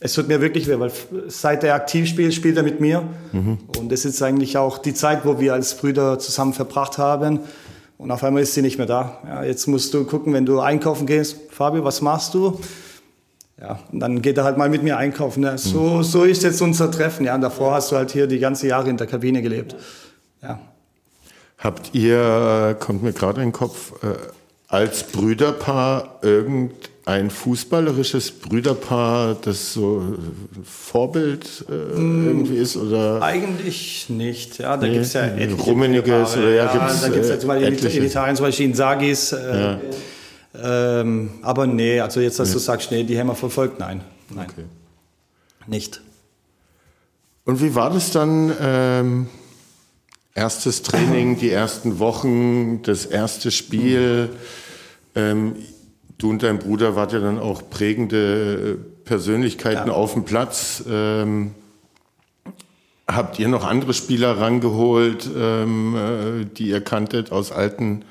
es 0.00 0.12
tut 0.12 0.26
mir 0.26 0.40
wirklich 0.40 0.66
weh, 0.66 0.80
weil 0.80 0.90
seit 1.28 1.62
er 1.62 1.76
aktiv 1.76 2.08
spielt, 2.08 2.34
spielt 2.34 2.56
er 2.56 2.64
mit 2.64 2.80
mir. 2.80 3.04
Mhm. 3.30 3.58
Und 3.78 3.92
das 3.92 4.04
ist 4.04 4.20
eigentlich 4.20 4.58
auch 4.58 4.78
die 4.78 4.94
Zeit, 4.94 5.24
wo 5.24 5.38
wir 5.38 5.52
als 5.52 5.76
Brüder 5.76 6.18
zusammen 6.18 6.54
verbracht 6.54 6.98
haben. 6.98 7.38
Und 7.98 8.10
auf 8.10 8.24
einmal 8.24 8.42
ist 8.42 8.54
sie 8.54 8.62
nicht 8.62 8.78
mehr 8.78 8.88
da. 8.88 9.18
Ja, 9.24 9.44
jetzt 9.44 9.68
musst 9.68 9.94
du 9.94 10.04
gucken, 10.04 10.32
wenn 10.32 10.44
du 10.44 10.58
einkaufen 10.58 11.06
gehst, 11.06 11.36
Fabio, 11.50 11.84
was 11.84 12.02
machst 12.02 12.34
du? 12.34 12.58
Ja, 13.60 13.78
und 13.92 14.00
dann 14.00 14.20
geht 14.20 14.36
er 14.36 14.42
halt 14.42 14.58
mal 14.58 14.68
mit 14.68 14.82
mir 14.82 14.96
einkaufen. 14.96 15.44
Ja, 15.44 15.56
so, 15.56 15.78
mhm. 15.78 16.02
so 16.02 16.24
ist 16.24 16.42
jetzt 16.42 16.60
unser 16.62 16.90
Treffen. 16.90 17.26
Ja, 17.26 17.36
und 17.36 17.42
davor 17.42 17.74
hast 17.74 17.92
du 17.92 17.96
halt 17.96 18.10
hier 18.10 18.26
die 18.26 18.40
ganze 18.40 18.66
Jahre 18.66 18.90
in 18.90 18.96
der 18.96 19.06
Kabine 19.06 19.40
gelebt. 19.40 19.76
Ja. 20.42 20.58
Habt 21.58 21.94
ihr, 21.94 22.76
kommt 22.80 23.04
mir 23.04 23.12
gerade 23.12 23.40
in 23.40 23.48
den 23.48 23.52
Kopf, 23.52 23.92
äh, 24.02 24.16
als 24.68 25.04
Brüderpaar 25.04 26.18
irgendein 26.22 27.30
fußballerisches 27.30 28.32
Brüderpaar, 28.32 29.36
das 29.40 29.72
so 29.72 30.16
Vorbild 30.64 31.64
äh, 31.68 31.98
mm, 31.98 32.26
irgendwie 32.26 32.56
ist? 32.56 32.76
Oder? 32.76 33.22
Eigentlich 33.22 34.06
nicht. 34.08 34.58
Ja, 34.58 34.76
da 34.76 34.86
nee, 34.86 34.94
gibt 34.94 35.04
es 35.06 35.12
ja 35.12 35.26
etliche 35.26 35.62
Rummeniges 35.62 36.36
oder 36.36 36.50
ja, 36.50 36.74
ja 36.74 36.94
Da 37.00 37.08
gibt 37.08 37.24
es 37.24 37.28
ja 37.28 37.38
zum 37.38 37.48
Beispiel 37.48 37.68
in, 37.72 37.96
in 37.98 38.04
Italien 38.04 38.36
zum 38.36 38.46
Beispiel 38.46 38.66
Insagis. 38.66 39.32
Äh, 39.32 39.60
ja. 39.60 39.80
ähm, 41.00 41.30
aber 41.42 41.66
nee, 41.66 42.00
also 42.00 42.20
jetzt, 42.20 42.38
dass 42.38 42.48
nee. 42.48 42.54
du 42.54 42.60
sagst, 42.60 42.90
nee, 42.90 43.04
die 43.04 43.14
wir 43.14 43.34
verfolgt, 43.34 43.78
nein. 43.78 44.00
Nein. 44.30 44.46
Okay. 44.50 44.64
Nicht. 45.66 46.00
Und 47.44 47.60
wie 47.60 47.74
war 47.74 47.90
das 47.90 48.10
dann? 48.10 48.52
Ähm, 48.60 49.26
erstes 50.34 50.82
Training, 50.82 51.38
die 51.38 51.50
ersten 51.50 51.98
Wochen, 52.00 52.82
das 52.82 53.06
erste 53.06 53.50
Spiel. 53.50 54.30
Ähm, 55.14 55.54
du 56.18 56.30
und 56.30 56.42
dein 56.42 56.58
Bruder 56.58 56.96
wart 56.96 57.12
ja 57.12 57.20
dann 57.20 57.38
auch 57.38 57.62
prägende 57.70 58.78
äh, 58.78 59.04
Persönlichkeiten 59.04 59.88
ja. 59.88 59.94
auf 59.94 60.14
dem 60.14 60.24
Platz. 60.24 60.82
Ähm, 60.88 61.54
habt 63.06 63.38
ihr 63.38 63.48
noch 63.48 63.64
andere 63.64 63.94
Spieler 63.94 64.40
rangeholt, 64.40 65.28
ähm, 65.36 65.96
äh, 65.96 66.44
die 66.46 66.68
ihr 66.68 66.80
kanntet 66.80 67.30
aus 67.30 67.52
alten 67.52 68.04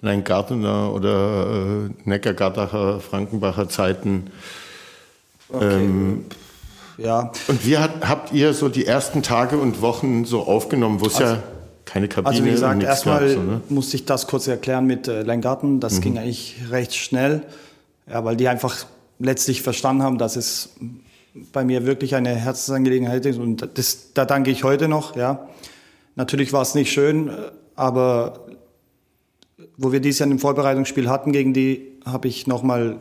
Leingartener 0.00 0.92
oder 0.92 1.86
äh, 1.86 2.08
Neckargartacher, 2.08 2.98
Frankenbacher 2.98 3.68
Zeiten? 3.68 4.30
Okay. 5.48 5.76
Ähm, 5.76 6.24
ja. 6.96 7.30
Und 7.46 7.64
wie 7.64 7.78
hat, 7.78 8.08
habt 8.08 8.32
ihr 8.32 8.52
so 8.52 8.68
die 8.68 8.84
ersten 8.84 9.22
Tage 9.22 9.58
und 9.58 9.80
Wochen 9.80 10.24
so 10.24 10.42
aufgenommen, 10.42 11.00
wo 11.00 11.06
es 11.06 11.16
Also- 11.16 11.34
ja 11.34 11.42
keine 11.88 12.06
Kabine 12.06 12.28
Also 12.28 12.44
wie 12.44 12.50
gesagt, 12.50 12.82
erstmal 12.82 13.28
so, 13.30 13.42
ne? 13.42 13.60
musste 13.70 13.96
ich 13.96 14.04
das 14.04 14.26
kurz 14.26 14.46
erklären 14.46 14.86
mit 14.86 15.08
äh, 15.08 15.22
Leingarten. 15.22 15.80
Das 15.80 16.00
ging 16.00 16.18
eigentlich 16.18 16.56
recht 16.70 16.94
schnell, 16.94 17.42
ja, 18.10 18.24
weil 18.24 18.36
die 18.36 18.48
einfach 18.48 18.84
letztlich 19.18 19.62
verstanden 19.62 20.02
haben, 20.02 20.18
dass 20.18 20.36
es 20.36 20.70
bei 21.52 21.64
mir 21.64 21.86
wirklich 21.86 22.14
eine 22.14 22.34
Herzensangelegenheit 22.34 23.24
ist. 23.24 23.38
Und 23.38 23.68
das, 23.74 24.12
da 24.12 24.26
danke 24.26 24.50
ich 24.50 24.64
heute 24.64 24.86
noch. 24.86 25.16
Ja. 25.16 25.48
Natürlich 26.14 26.52
war 26.52 26.62
es 26.62 26.74
nicht 26.74 26.92
schön, 26.92 27.28
äh, 27.28 27.32
aber 27.74 28.46
wo 29.76 29.90
wir 29.90 30.00
dieses 30.00 30.18
Jahr 30.18 30.28
ein 30.28 30.38
Vorbereitungsspiel 30.38 31.08
hatten 31.08 31.32
gegen 31.32 31.54
die, 31.54 31.98
habe 32.04 32.28
ich 32.28 32.46
nochmal 32.46 32.98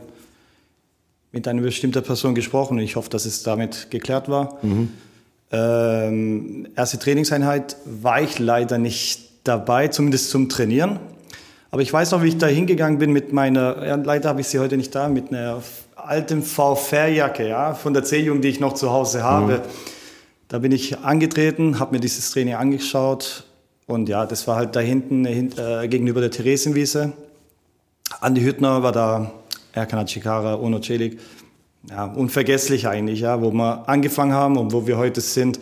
mit 1.34 1.48
einer 1.48 1.62
bestimmten 1.62 2.04
Person 2.04 2.36
gesprochen. 2.36 2.80
Ich 2.80 2.96
hoffe, 2.96 3.10
dass 3.10 3.26
es 3.26 3.44
damit 3.44 3.92
geklärt 3.92 4.30
war. 4.30 4.60
Ähm, 5.52 6.68
erste 6.76 7.00
Trainingseinheit 7.00 7.78
war 7.86 8.22
ich 8.22 8.40
leider 8.40 8.78
nicht 8.78 9.22
dabei, 9.44 9.88
zumindest 9.88 10.30
zum 10.30 10.50
Trainieren. 10.50 11.00
Aber 11.72 11.82
ich 11.82 11.92
weiß 11.92 12.12
noch, 12.12 12.24
wie 12.24 12.30
ich 12.30 12.38
da 12.38 12.48
hingegangen 12.48 13.00
bin 13.00 13.12
mit 13.12 13.34
meiner, 13.34 13.86
ja, 13.86 13.96
leider 13.96 14.30
habe 14.30 14.42
ich 14.42 14.48
sie 14.48 14.60
heute 14.60 14.78
nicht 14.78 14.94
da, 14.96 15.08
mit 15.10 15.32
einer 15.32 15.62
alten 15.96 16.44
VfR-Jacke, 16.44 17.48
ja, 17.48 17.74
von 17.74 17.94
der 17.94 18.04
C-Jugend, 18.04 18.44
die 18.44 18.50
ich 18.50 18.60
noch 18.60 18.74
zu 18.74 18.92
Hause 18.92 19.24
habe. 19.24 19.62
Da 20.48 20.60
bin 20.60 20.72
ich 20.72 21.00
angetreten, 21.00 21.80
habe 21.80 21.96
mir 21.96 22.00
dieses 22.00 22.32
Training 22.32 22.56
angeschaut 22.56 23.44
und 23.86 24.08
ja, 24.10 24.26
das 24.26 24.48
war 24.48 24.56
halt 24.56 24.76
da 24.76 24.80
hinten 24.80 25.26
hin, 25.26 25.52
äh, 25.58 25.88
gegenüber 25.88 26.22
der 26.22 26.32
Theresienwiese. 26.32 27.14
Andi 28.22 28.42
Hüttner 28.42 28.84
war 28.84 28.92
da, 28.92 29.32
Erkan 29.74 30.00
Achikara, 30.00 30.56
Ono 30.56 30.80
Celik. 30.80 31.20
Ja, 31.90 32.06
unvergesslich 32.06 32.88
eigentlich, 32.88 33.22
ja, 33.22 33.42
wo 33.42 33.52
wir 33.52 33.88
angefangen 33.88 34.34
haben 34.34 34.58
und 34.58 34.74
wo 34.74 34.88
wir 34.88 34.98
heute 34.98 35.22
sind. 35.22 35.58
Äh, 35.58 35.62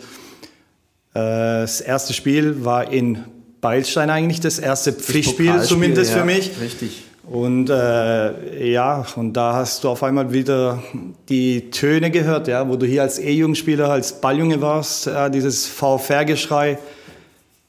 das 1.62 1.80
erste 1.80 2.12
Spiel 2.12 2.64
war 2.64 2.90
in 2.90 3.24
Beilstein 3.60 4.10
eigentlich, 4.10 4.40
das 4.40 4.58
erste 4.58 4.92
Pflichtspiel 4.92 5.46
Pokalspiel, 5.46 5.68
zumindest 5.68 6.12
ja, 6.12 6.18
für 6.18 6.24
mich. 6.24 6.50
Richtig. 6.60 7.04
Und 7.28 7.70
äh, 7.70 8.70
ja, 8.70 9.04
und 9.16 9.32
da 9.32 9.54
hast 9.54 9.82
du 9.82 9.88
auf 9.88 10.02
einmal 10.04 10.32
wieder 10.32 10.82
die 11.28 11.70
Töne 11.70 12.10
gehört, 12.10 12.46
ja, 12.46 12.68
wo 12.68 12.76
du 12.76 12.86
hier 12.86 13.02
als 13.02 13.18
E-Jugendspieler, 13.18 13.90
als 13.90 14.20
Balljunge 14.20 14.60
warst, 14.60 15.06
ja, 15.06 15.28
dieses 15.28 15.66
VfR-Geschrei. 15.66 16.78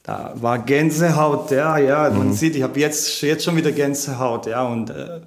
Da 0.04 0.34
war 0.36 0.60
Gänsehaut, 0.60 1.50
ja, 1.52 1.78
ja, 1.80 2.10
man 2.12 2.34
sieht, 2.34 2.56
ich 2.56 2.62
habe 2.62 2.80
jetzt, 2.80 3.22
jetzt 3.22 3.44
schon 3.44 3.58
wieder 3.58 3.72
Gänsehaut, 3.72 4.46
ja, 4.46 4.64
und 4.64 4.90
äh, 4.90 5.22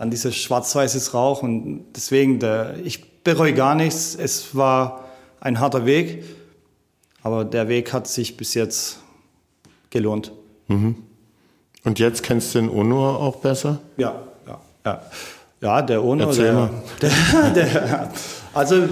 dann 0.00 0.10
dieses 0.10 0.34
schwarz-weißes 0.34 1.12
Rauch 1.12 1.42
und 1.42 1.84
deswegen, 1.94 2.38
der, 2.38 2.74
ich 2.82 3.22
bereue 3.22 3.52
gar 3.52 3.74
nichts. 3.74 4.14
Es 4.14 4.56
war 4.56 5.04
ein 5.40 5.60
harter 5.60 5.84
Weg, 5.84 6.24
aber 7.22 7.44
der 7.44 7.68
Weg 7.68 7.92
hat 7.92 8.08
sich 8.08 8.38
bis 8.38 8.54
jetzt 8.54 9.00
gelohnt. 9.90 10.32
Und 11.84 11.98
jetzt 11.98 12.22
kennst 12.22 12.54
du 12.54 12.60
den 12.60 12.70
Onur 12.70 13.20
auch 13.20 13.36
besser? 13.36 13.78
Ja, 13.98 14.22
ja, 14.46 14.60
ja. 14.86 15.02
Ja, 15.60 15.82
der 15.82 16.02
Erzähl 16.02 16.70
der, 17.02 17.10
der, 17.54 17.66
der, 17.66 18.12
also 18.54 18.88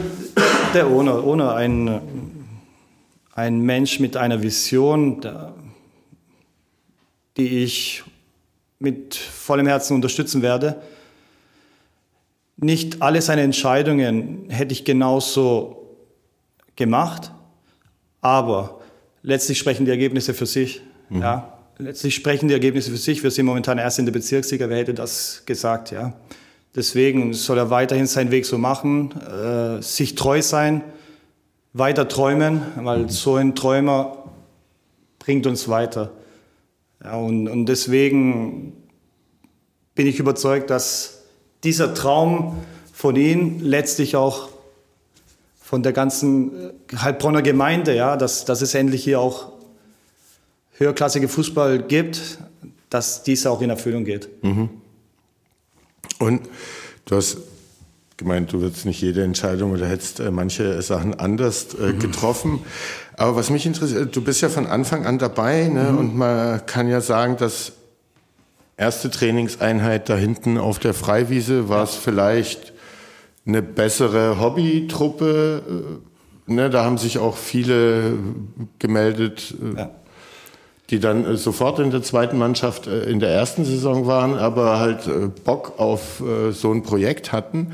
der 0.74 0.90
Ono, 0.90 1.20
Ono 1.22 1.48
ein, 1.48 2.00
ein 3.32 3.60
Mensch 3.60 3.98
mit 3.98 4.18
einer 4.18 4.42
Vision, 4.42 5.22
der, 5.22 5.54
die 7.38 7.64
ich 7.64 8.04
mit 8.78 9.14
vollem 9.14 9.66
Herzen 9.66 9.94
unterstützen 9.94 10.42
werde. 10.42 10.82
Nicht 12.60 13.02
alle 13.02 13.22
seine 13.22 13.42
Entscheidungen 13.42 14.50
hätte 14.50 14.72
ich 14.72 14.84
genauso 14.84 15.96
gemacht, 16.74 17.32
aber 18.20 18.80
letztlich 19.22 19.58
sprechen 19.58 19.84
die 19.84 19.92
Ergebnisse 19.92 20.34
für 20.34 20.46
sich. 20.46 20.82
Ja, 21.08 21.56
letztlich 21.78 22.16
sprechen 22.16 22.48
die 22.48 22.54
Ergebnisse 22.54 22.90
für 22.90 22.96
sich. 22.96 23.22
Wir 23.22 23.30
sind 23.30 23.46
momentan 23.46 23.78
erst 23.78 24.00
in 24.00 24.06
der 24.06 24.12
Bezirksliga. 24.12 24.68
Wer 24.68 24.78
hätte 24.78 24.92
das 24.92 25.44
gesagt? 25.46 25.92
Ja, 25.92 26.14
deswegen 26.74 27.32
soll 27.32 27.58
er 27.58 27.70
weiterhin 27.70 28.08
seinen 28.08 28.32
Weg 28.32 28.44
so 28.44 28.58
machen, 28.58 29.12
äh, 29.20 29.80
sich 29.80 30.16
treu 30.16 30.42
sein, 30.42 30.82
weiter 31.74 32.08
träumen, 32.08 32.62
weil 32.74 33.08
so 33.08 33.36
ein 33.36 33.54
Träumer 33.54 34.32
bringt 35.20 35.46
uns 35.46 35.68
weiter. 35.68 36.10
Ja, 37.04 37.14
und, 37.14 37.46
und 37.46 37.66
deswegen 37.66 38.72
bin 39.94 40.08
ich 40.08 40.18
überzeugt, 40.18 40.70
dass 40.70 41.17
dieser 41.64 41.94
Traum 41.94 42.56
von 42.92 43.16
ihm 43.16 43.60
letztlich 43.60 44.16
auch 44.16 44.48
von 45.60 45.82
der 45.82 45.92
ganzen 45.92 46.70
äh, 46.70 46.96
Heilbronner 46.96 47.42
Gemeinde, 47.42 47.94
ja, 47.94 48.16
dass, 48.16 48.44
dass 48.44 48.62
es 48.62 48.74
endlich 48.74 49.04
hier 49.04 49.20
auch 49.20 49.52
höherklassige 50.78 51.28
Fußball 51.28 51.80
gibt, 51.80 52.38
dass 52.88 53.22
dies 53.22 53.46
auch 53.46 53.60
in 53.60 53.70
Erfüllung 53.70 54.04
geht. 54.04 54.28
Und 56.18 56.48
du 57.04 57.16
hast 57.16 57.38
gemeint, 58.16 58.52
du 58.52 58.60
würdest 58.60 58.86
nicht 58.86 59.00
jede 59.00 59.22
Entscheidung 59.22 59.72
oder 59.72 59.86
hättest 59.86 60.20
äh, 60.20 60.30
manche 60.30 60.80
Sachen 60.82 61.18
anders 61.18 61.74
äh, 61.74 61.92
getroffen. 61.92 62.60
Aber 63.16 63.36
was 63.36 63.50
mich 63.50 63.66
interessiert, 63.66 64.14
du 64.14 64.22
bist 64.22 64.40
ja 64.40 64.48
von 64.48 64.66
Anfang 64.66 65.06
an 65.06 65.18
dabei 65.18 65.68
ne? 65.68 65.90
und 65.90 66.16
man 66.16 66.64
kann 66.66 66.88
ja 66.88 67.00
sagen, 67.00 67.36
dass 67.36 67.72
erste 68.78 69.10
Trainingseinheit 69.10 70.08
da 70.08 70.16
hinten 70.16 70.56
auf 70.56 70.78
der 70.78 70.94
Freiwiese 70.94 71.68
war 71.68 71.82
es 71.82 71.94
vielleicht 71.94 72.72
eine 73.46 73.60
bessere 73.62 74.40
Hobbytruppe. 74.40 75.62
äh, 75.68 76.08
Ne? 76.50 76.70
Da 76.70 76.82
haben 76.82 76.96
sich 76.96 77.18
auch 77.18 77.36
viele 77.36 78.14
gemeldet, 78.78 79.54
äh, 79.60 79.80
Ja. 79.80 79.90
die 80.88 80.98
dann 80.98 81.26
äh, 81.26 81.36
sofort 81.36 81.78
in 81.78 81.90
der 81.90 82.02
zweiten 82.02 82.38
Mannschaft 82.38 82.86
in 82.86 83.20
der 83.20 83.28
ersten 83.28 83.66
Saison 83.66 84.06
waren, 84.06 84.34
aber 84.34 84.78
halt 84.78 85.00
Bock 85.44 85.74
auf 85.78 86.22
so 86.52 86.72
ein 86.72 86.82
Projekt 86.82 87.32
hatten. 87.32 87.72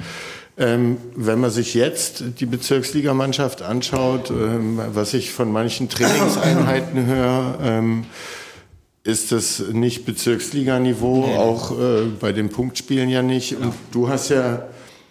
Ähm, 0.56 0.96
wenn 1.16 1.40
man 1.40 1.50
sich 1.50 1.74
jetzt 1.74 2.24
die 2.40 2.46
Bezirksligamannschaft 2.46 3.62
anschaut, 3.62 4.30
ähm, 4.30 4.80
was 4.92 5.14
ich 5.14 5.32
von 5.32 5.52
manchen 5.52 5.88
Trainingseinheiten 5.88 7.06
höre, 7.06 7.58
ähm, 7.62 8.04
ist 9.04 9.32
das 9.32 9.62
nicht 9.72 10.06
Bezirksliganiveau, 10.06 11.24
auch 11.36 11.78
äh, 11.78 12.06
bei 12.18 12.32
den 12.32 12.48
Punktspielen 12.48 13.10
ja 13.10 13.22
nicht. 13.22 13.56
Und 13.56 13.74
du 13.92 14.08
hast 14.08 14.30
ja 14.30 14.66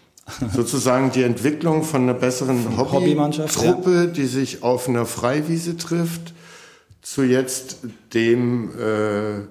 sozusagen 0.54 1.12
die 1.12 1.22
Entwicklung 1.22 1.84
von 1.84 2.04
einer 2.04 2.16
besseren 2.16 2.76
Hobbymannschaft, 2.78 3.56
Hobbytruppe, 3.58 4.08
die 4.08 4.26
sich 4.26 4.64
auf 4.64 4.90
einer 4.90 5.06
Freiwiese 5.06 5.78
trifft, 5.78 6.34
zu 7.04 7.22
jetzt 7.24 7.78
dem 8.14 8.72
äh, 8.80 9.42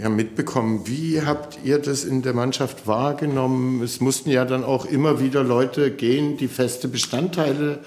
ja, 0.00 0.08
mitbekommen. 0.08 0.82
Wie 0.84 1.22
habt 1.22 1.58
ihr 1.64 1.78
das 1.78 2.04
in 2.04 2.20
der 2.22 2.34
Mannschaft 2.34 2.86
wahrgenommen? 2.86 3.82
Es 3.82 4.00
mussten 4.00 4.30
ja 4.30 4.44
dann 4.44 4.64
auch 4.64 4.84
immer 4.84 5.18
wieder 5.18 5.42
Leute 5.42 5.90
gehen, 5.90 6.36
die 6.36 6.48
feste 6.48 6.88
Bestandteile 6.88 7.78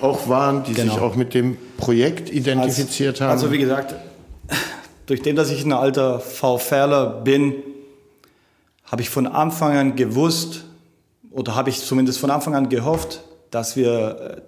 auch 0.00 0.28
waren, 0.28 0.64
die 0.64 0.74
sich 0.74 0.84
Genau. 0.84 0.98
auch 0.98 1.14
mit 1.14 1.34
dem 1.34 1.56
Projekt 1.76 2.30
identifiziert 2.30 3.20
haben. 3.20 3.30
Also 3.30 3.52
wie 3.52 3.58
gesagt, 3.58 3.94
durch 5.06 5.22
den, 5.22 5.36
dass 5.36 5.50
ich 5.50 5.64
ein 5.64 5.72
alter 5.72 6.20
VfRler 6.20 7.22
bin, 7.22 7.54
habe 8.84 9.02
ich 9.02 9.10
von 9.10 9.26
Anfang 9.26 9.76
an 9.76 9.96
gewusst, 9.96 10.64
oder 11.30 11.54
habe 11.54 11.70
ich 11.70 11.80
zumindest 11.80 12.18
von 12.18 12.30
Anfang 12.30 12.54
an 12.54 12.68
gehofft, 12.68 13.22
dass 13.50 13.76
wir 13.76 14.20
äh, 14.20 14.40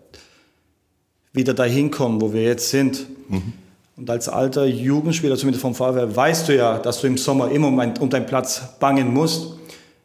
wieder 1.32 1.54
dahin 1.54 1.90
kommen, 1.90 2.20
wo 2.20 2.32
wir 2.32 2.42
jetzt 2.42 2.70
sind. 2.70 3.06
Und 3.96 4.10
als 4.10 4.28
alter 4.28 4.66
Jugendspieler, 4.66 5.36
zumindest 5.36 5.62
vom 5.62 5.74
VfR, 5.74 6.14
weißt 6.14 6.48
du 6.48 6.56
ja, 6.56 6.78
dass 6.78 7.00
du 7.00 7.06
im 7.06 7.16
Sommer 7.16 7.50
immer 7.50 7.68
um, 7.68 7.78
ein, 7.78 7.94
deinen 7.94 8.26
Platz 8.26 8.62
bangen 8.78 9.12
musst. 9.12 9.54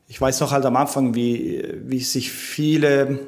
Ich 0.08 0.20
weiß 0.20 0.40
noch 0.40 0.52
halt 0.52 0.66
am 0.66 0.76
Anfang, 0.76 1.16
wie, 1.16 1.64
wie 1.86 2.00
sich 2.00 2.32
viele 2.32 3.20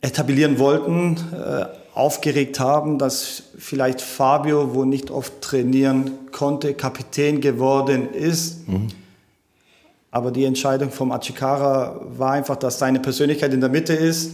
etablieren 0.00 0.58
wollten, 0.58 1.16
äh, 1.32 1.66
aufgeregt 1.96 2.60
haben, 2.60 2.98
dass 2.98 3.44
vielleicht 3.56 4.02
Fabio, 4.02 4.74
wo 4.74 4.84
nicht 4.84 5.10
oft 5.10 5.40
trainieren 5.40 6.10
konnte, 6.30 6.74
Kapitän 6.74 7.40
geworden 7.40 8.12
ist. 8.12 8.58
Aber 10.10 10.30
die 10.30 10.44
Entscheidung 10.44 10.90
vom 10.90 11.10
Achikara 11.10 11.98
war 12.18 12.32
einfach, 12.32 12.56
dass 12.56 12.78
seine 12.78 13.00
Persönlichkeit 13.00 13.54
in 13.54 13.60
der 13.62 13.70
Mitte 13.70 13.94
ist, 13.94 14.32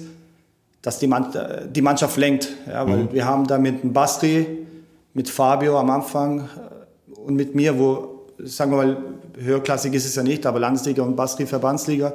dass 0.82 0.98
die, 0.98 1.06
Mann, 1.06 1.32
äh, 1.34 1.68
die 1.70 1.82
Mannschaft 1.82 2.16
lenkt. 2.16 2.48
Ja, 2.66 2.88
weil 2.88 3.12
wir 3.12 3.24
haben 3.24 3.46
da 3.46 3.58
mit 3.58 3.84
dem 3.84 3.92
Bastri, 3.92 4.66
mit 5.14 5.30
Fabio 5.30 5.78
am 5.78 5.90
Anfang 5.90 6.40
äh, 6.40 7.20
und 7.20 7.36
mit 7.36 7.54
mir, 7.54 7.78
wo, 7.78 8.26
sagen 8.38 8.72
wir 8.72 8.76
mal, 8.78 8.96
höherklassig 9.38 9.94
ist 9.94 10.04
es 10.04 10.16
ja 10.16 10.24
nicht, 10.24 10.44
aber 10.46 10.58
Landesliga 10.58 11.04
und 11.04 11.14
Bastri 11.14 11.46
Verbandsliga, 11.46 12.12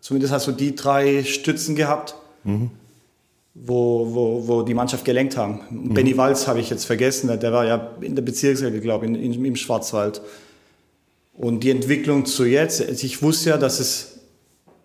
zumindest 0.00 0.32
hast 0.32 0.46
du 0.46 0.52
die 0.52 0.74
drei 0.74 1.22
Stützen 1.22 1.76
gehabt 1.76 2.14
wo, 3.64 4.06
wo, 4.12 4.48
wo 4.48 4.62
die 4.62 4.74
Mannschaft 4.74 5.04
gelenkt 5.04 5.36
haben. 5.36 5.60
Benny 5.70 6.16
Walz 6.16 6.46
habe 6.46 6.60
ich 6.60 6.70
jetzt 6.70 6.84
vergessen, 6.84 7.28
der 7.40 7.52
war 7.52 7.64
ja 7.64 7.90
in 8.00 8.14
der 8.14 8.22
Bezirksliga, 8.22 8.78
glaube 8.78 9.06
ich, 9.06 9.36
im 9.36 9.56
Schwarzwald. 9.56 10.20
Und 11.34 11.60
die 11.60 11.70
Entwicklung 11.70 12.26
zu 12.26 12.44
jetzt, 12.44 12.80
also 12.80 13.04
ich 13.04 13.22
wusste 13.22 13.50
ja, 13.50 13.56
dass 13.56 13.80
es 13.80 14.18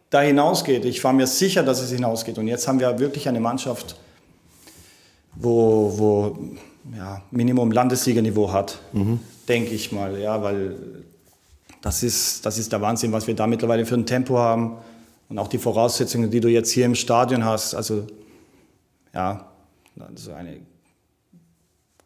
da 0.10 0.22
hinausgeht. 0.22 0.86
Ich 0.86 1.04
war 1.04 1.14
mir 1.14 1.28
sicher, 1.28 1.64
dass 1.64 1.82
es 1.82 1.92
hinausgeht. 1.92 2.38
Und 2.38 2.48
jetzt 2.48 2.68
haben 2.68 2.80
wir 2.80 3.00
wirklich 3.00 3.28
eine 3.28 3.40
Mannschaft, 3.40 3.96
wo, 5.36 5.94
wo 5.98 6.38
ja, 6.96 7.22
Minimum 7.32 7.72
Landesliganiveau 7.72 8.52
hat, 8.52 8.80
mhm. 8.92 9.20
denke 9.48 9.72
ich 9.72 9.92
mal. 9.92 10.20
Ja, 10.20 10.42
weil 10.44 10.76
das 11.82 12.04
ist, 12.04 12.46
das 12.46 12.58
ist 12.58 12.72
der 12.72 12.82
Wahnsinn, 12.82 13.12
was 13.12 13.28
wir 13.28 13.36
da 13.36 13.48
mittlerweile 13.48 13.86
für 13.86 13.96
ein 13.96 14.06
Tempo 14.06 14.38
haben 14.38 14.78
und 15.30 15.40
auch 15.40 15.48
die 15.48 15.58
Voraussetzungen, 15.58 16.30
die 16.30 16.42
du 16.42 16.50
jetzt 16.50 16.72
hier 16.72 16.86
im 16.86 16.96
Stadion 16.96 17.46
hast. 17.46 17.74
Also 17.74 18.06
ja, 19.13 19.45
also 20.00 20.34
eine 20.34 20.58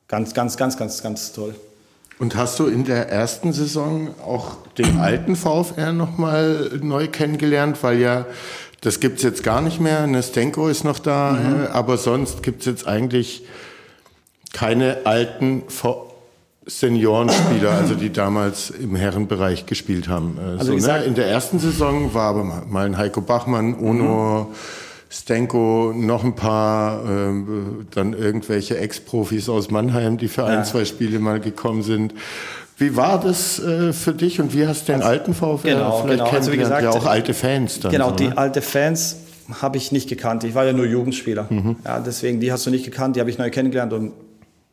ganz, 0.08 0.34
ganz, 0.34 0.58
ganz, 0.58 0.78
ganz, 0.78 1.02
ganz 1.02 1.34
toll. 1.34 1.56
Und 2.18 2.36
hast 2.36 2.60
du 2.60 2.68
in 2.68 2.86
der 2.86 3.10
ersten 3.10 3.52
Saison 3.52 4.16
auch 4.26 4.56
den 4.78 5.00
alten 5.00 5.36
VfR 5.36 5.92
nochmal 5.92 6.80
neu 6.82 7.08
kennengelernt? 7.08 7.84
Weil 7.84 8.00
ja, 8.00 8.26
das 8.82 9.02
gibt 9.02 9.18
es 9.18 9.24
jetzt 9.24 9.44
gar 9.44 9.62
nicht 9.62 9.82
mehr. 9.82 10.08
Nestenko 10.08 10.70
ist 10.70 10.86
noch 10.86 11.00
da, 11.00 11.34
mhm. 11.34 11.68
Aber 11.74 11.98
sonst 11.98 12.42
gibt 12.42 12.62
es 12.62 12.68
jetzt 12.68 12.88
eigentlich 12.88 13.44
keine 14.54 15.00
alten 15.04 15.64
Seniorenspieler, 16.66 17.72
also 17.72 17.96
die 17.96 18.14
damals 18.14 18.70
im 18.70 18.96
Herrenbereich 18.96 19.66
gespielt 19.66 20.08
haben. 20.08 20.38
Äh, 20.38 20.60
also 20.60 20.78
so, 20.78 20.88
ne? 20.88 21.04
In 21.04 21.16
der 21.16 21.28
ersten 21.28 21.60
Saison 21.60 22.14
war 22.14 22.30
aber 22.30 22.44
mal 22.44 22.86
ein 22.86 22.98
Heiko 22.98 23.20
Bachmann, 23.20 23.78
Ono. 23.78 24.48
Mhm 24.50 24.56
Stenko, 25.10 25.94
noch 25.96 26.24
ein 26.24 26.36
paar, 26.36 27.04
äh, 27.06 27.34
dann 27.92 28.14
irgendwelche 28.14 28.78
Ex-Profis 28.78 29.50
aus 29.50 29.72
Mannheim, 29.72 30.18
die 30.18 30.28
für 30.28 30.42
ja. 30.42 30.48
ein, 30.48 30.66
zwei 30.66 30.86
Spiele 30.86 31.20
mal 31.20 31.40
gekommen 31.40 31.84
sind. 31.84 32.14
Wie 32.78 32.96
war 32.98 33.20
das 33.20 33.60
äh, 33.60 33.94
für 33.94 34.14
dich 34.14 34.42
und 34.42 34.54
wie 34.54 34.68
hast 34.68 34.88
du 34.88 34.92
den 34.92 35.02
also, 35.02 35.08
alten 35.08 35.34
VfL 35.34 35.70
genau, 35.70 36.02
vielleicht 36.02 36.26
genau. 36.26 36.32
Also 36.32 36.52
wie 36.52 36.58
gesagt, 36.58 36.84
ja 36.84 36.90
auch 36.90 37.06
alte 37.06 37.34
Fans 37.34 37.80
dann. 37.80 37.92
Genau, 37.92 38.10
so, 38.10 38.16
die 38.16 38.28
ne? 38.28 38.38
alte 38.38 38.62
Fans 38.62 39.18
habe 39.62 39.78
ich 39.78 39.92
nicht 39.92 40.10
gekannt. 40.10 40.44
Ich 40.44 40.56
war 40.56 40.66
ja 40.66 40.74
nur 40.74 40.86
Jugendspieler. 40.86 41.48
Mhm. 41.50 41.78
Ja, 41.86 42.00
deswegen, 42.00 42.40
die 42.40 42.52
hast 42.52 42.66
du 42.66 42.72
nicht 42.72 42.84
gekannt, 42.84 43.16
die 43.16 43.22
habe 43.22 43.30
ich 43.30 43.38
neu 43.38 43.50
kennengelernt 43.50 43.94
und 43.94 44.12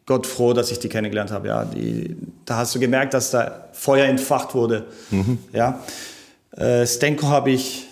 Gott 0.07 0.27
froh, 0.27 0.53
dass 0.53 0.73
ich 0.73 0.81
die 0.81 0.89
kennengelernt 0.89 1.31
habe. 1.31 1.49
Ja, 1.49 1.65
die, 1.65 2.17
da 2.45 2.57
hast 2.57 2.75
du 2.75 2.81
gemerkt, 2.81 3.15
dass 3.15 3.31
da 3.31 3.69
Feuer 3.73 4.07
entfacht 4.07 4.55
wurde. 4.55 4.87
Mhm. 5.11 5.39
Ja, 5.53 5.81
äh, 6.57 6.85
Stenko 6.87 7.29
habe 7.29 7.51
ich 7.51 7.87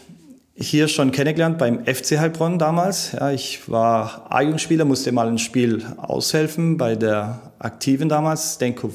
hier 0.61 0.89
schon 0.89 1.11
kennengelernt 1.11 1.57
beim 1.57 1.87
FC 1.87 2.19
Heilbronn 2.19 2.59
damals. 2.59 3.13
Ja, 3.13 3.31
ich 3.31 3.69
war 3.71 4.27
A-Jugendspieler, 4.29 4.85
musste 4.85 5.11
mal 5.11 5.27
ein 5.27 5.39
Spiel 5.39 5.83
aushelfen 5.97 6.77
bei 6.77 6.97
der 6.97 7.53
Aktiven 7.59 8.09
damals. 8.09 8.59
Denko 8.59 8.91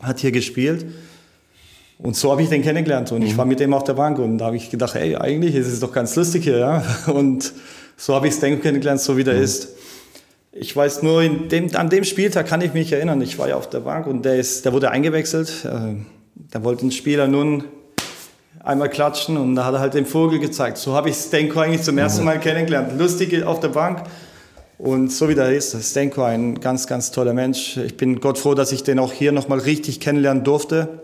hat 0.00 0.20
hier 0.20 0.30
gespielt. 0.30 0.86
Und 1.98 2.16
so 2.16 2.30
habe 2.30 2.42
ich 2.42 2.48
den 2.48 2.62
kennengelernt 2.62 3.12
und 3.12 3.20
mhm. 3.20 3.26
ich 3.26 3.36
war 3.36 3.44
mit 3.44 3.60
ihm 3.60 3.74
auf 3.74 3.84
der 3.84 3.92
Bank 3.94 4.18
und 4.18 4.38
da 4.38 4.46
habe 4.46 4.56
ich 4.56 4.70
gedacht, 4.70 4.94
ey, 4.94 5.16
eigentlich 5.16 5.54
ist 5.54 5.66
es 5.66 5.80
doch 5.80 5.92
ganz 5.92 6.16
lustig 6.16 6.44
hier, 6.44 6.58
ja. 6.58 6.82
Und 7.12 7.52
so 7.98 8.14
habe 8.14 8.26
ich 8.28 8.34
Stenko 8.34 8.62
kennengelernt, 8.62 9.00
so 9.02 9.18
wie 9.18 9.24
der 9.24 9.34
mhm. 9.34 9.42
ist. 9.42 9.68
Ich 10.52 10.74
weiß 10.74 11.02
nur, 11.02 11.22
in 11.22 11.48
dem, 11.50 11.76
an 11.76 11.90
dem 11.90 12.04
Spieltag 12.04 12.46
kann 12.46 12.62
ich 12.62 12.72
mich 12.72 12.90
erinnern, 12.92 13.20
ich 13.20 13.38
war 13.38 13.48
ja 13.48 13.56
auf 13.56 13.68
der 13.68 13.80
Bank 13.80 14.06
und 14.06 14.24
der, 14.24 14.36
ist, 14.36 14.64
der 14.64 14.72
wurde 14.72 14.90
eingewechselt. 14.90 15.66
Äh, 15.66 15.96
da 16.50 16.64
wollte 16.64 16.86
ein 16.86 16.90
Spieler 16.90 17.28
nun 17.28 17.64
einmal 18.62 18.88
klatschen 18.88 19.36
und 19.36 19.54
da 19.54 19.64
hat 19.64 19.74
er 19.74 19.80
halt 19.80 19.94
den 19.94 20.06
Vogel 20.06 20.38
gezeigt. 20.38 20.78
So 20.78 20.94
habe 20.94 21.10
ich 21.10 21.16
Stenko 21.16 21.60
eigentlich 21.60 21.82
zum 21.82 21.98
ersten 21.98 22.24
Mal 22.24 22.38
kennengelernt. 22.38 22.98
Lustig 22.98 23.42
auf 23.44 23.60
der 23.60 23.68
Bank. 23.68 24.04
Und 24.78 25.12
so 25.12 25.28
wie 25.28 25.34
der 25.34 25.52
ist, 25.52 25.76
Stenko 25.82 26.22
ein 26.22 26.60
ganz, 26.60 26.86
ganz 26.86 27.10
toller 27.10 27.34
Mensch. 27.34 27.76
Ich 27.76 27.96
bin 27.96 28.20
Gott 28.20 28.38
froh, 28.38 28.54
dass 28.54 28.72
ich 28.72 28.82
den 28.82 28.98
auch 28.98 29.12
hier 29.12 29.32
nochmal 29.32 29.58
richtig 29.58 30.00
kennenlernen 30.00 30.44
durfte. 30.44 31.00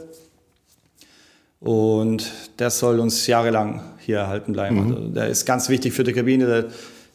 Und 1.60 2.30
der 2.58 2.70
soll 2.70 3.00
uns 3.00 3.26
jahrelang 3.26 3.82
hier 3.98 4.18
erhalten 4.18 4.52
bleiben. 4.52 4.76
Mhm. 4.76 4.94
Also 4.94 5.08
der 5.08 5.26
ist 5.28 5.46
ganz 5.46 5.68
wichtig 5.68 5.92
für 5.92 6.04
die 6.04 6.12
Kabine. 6.12 6.46
Der 6.46 6.64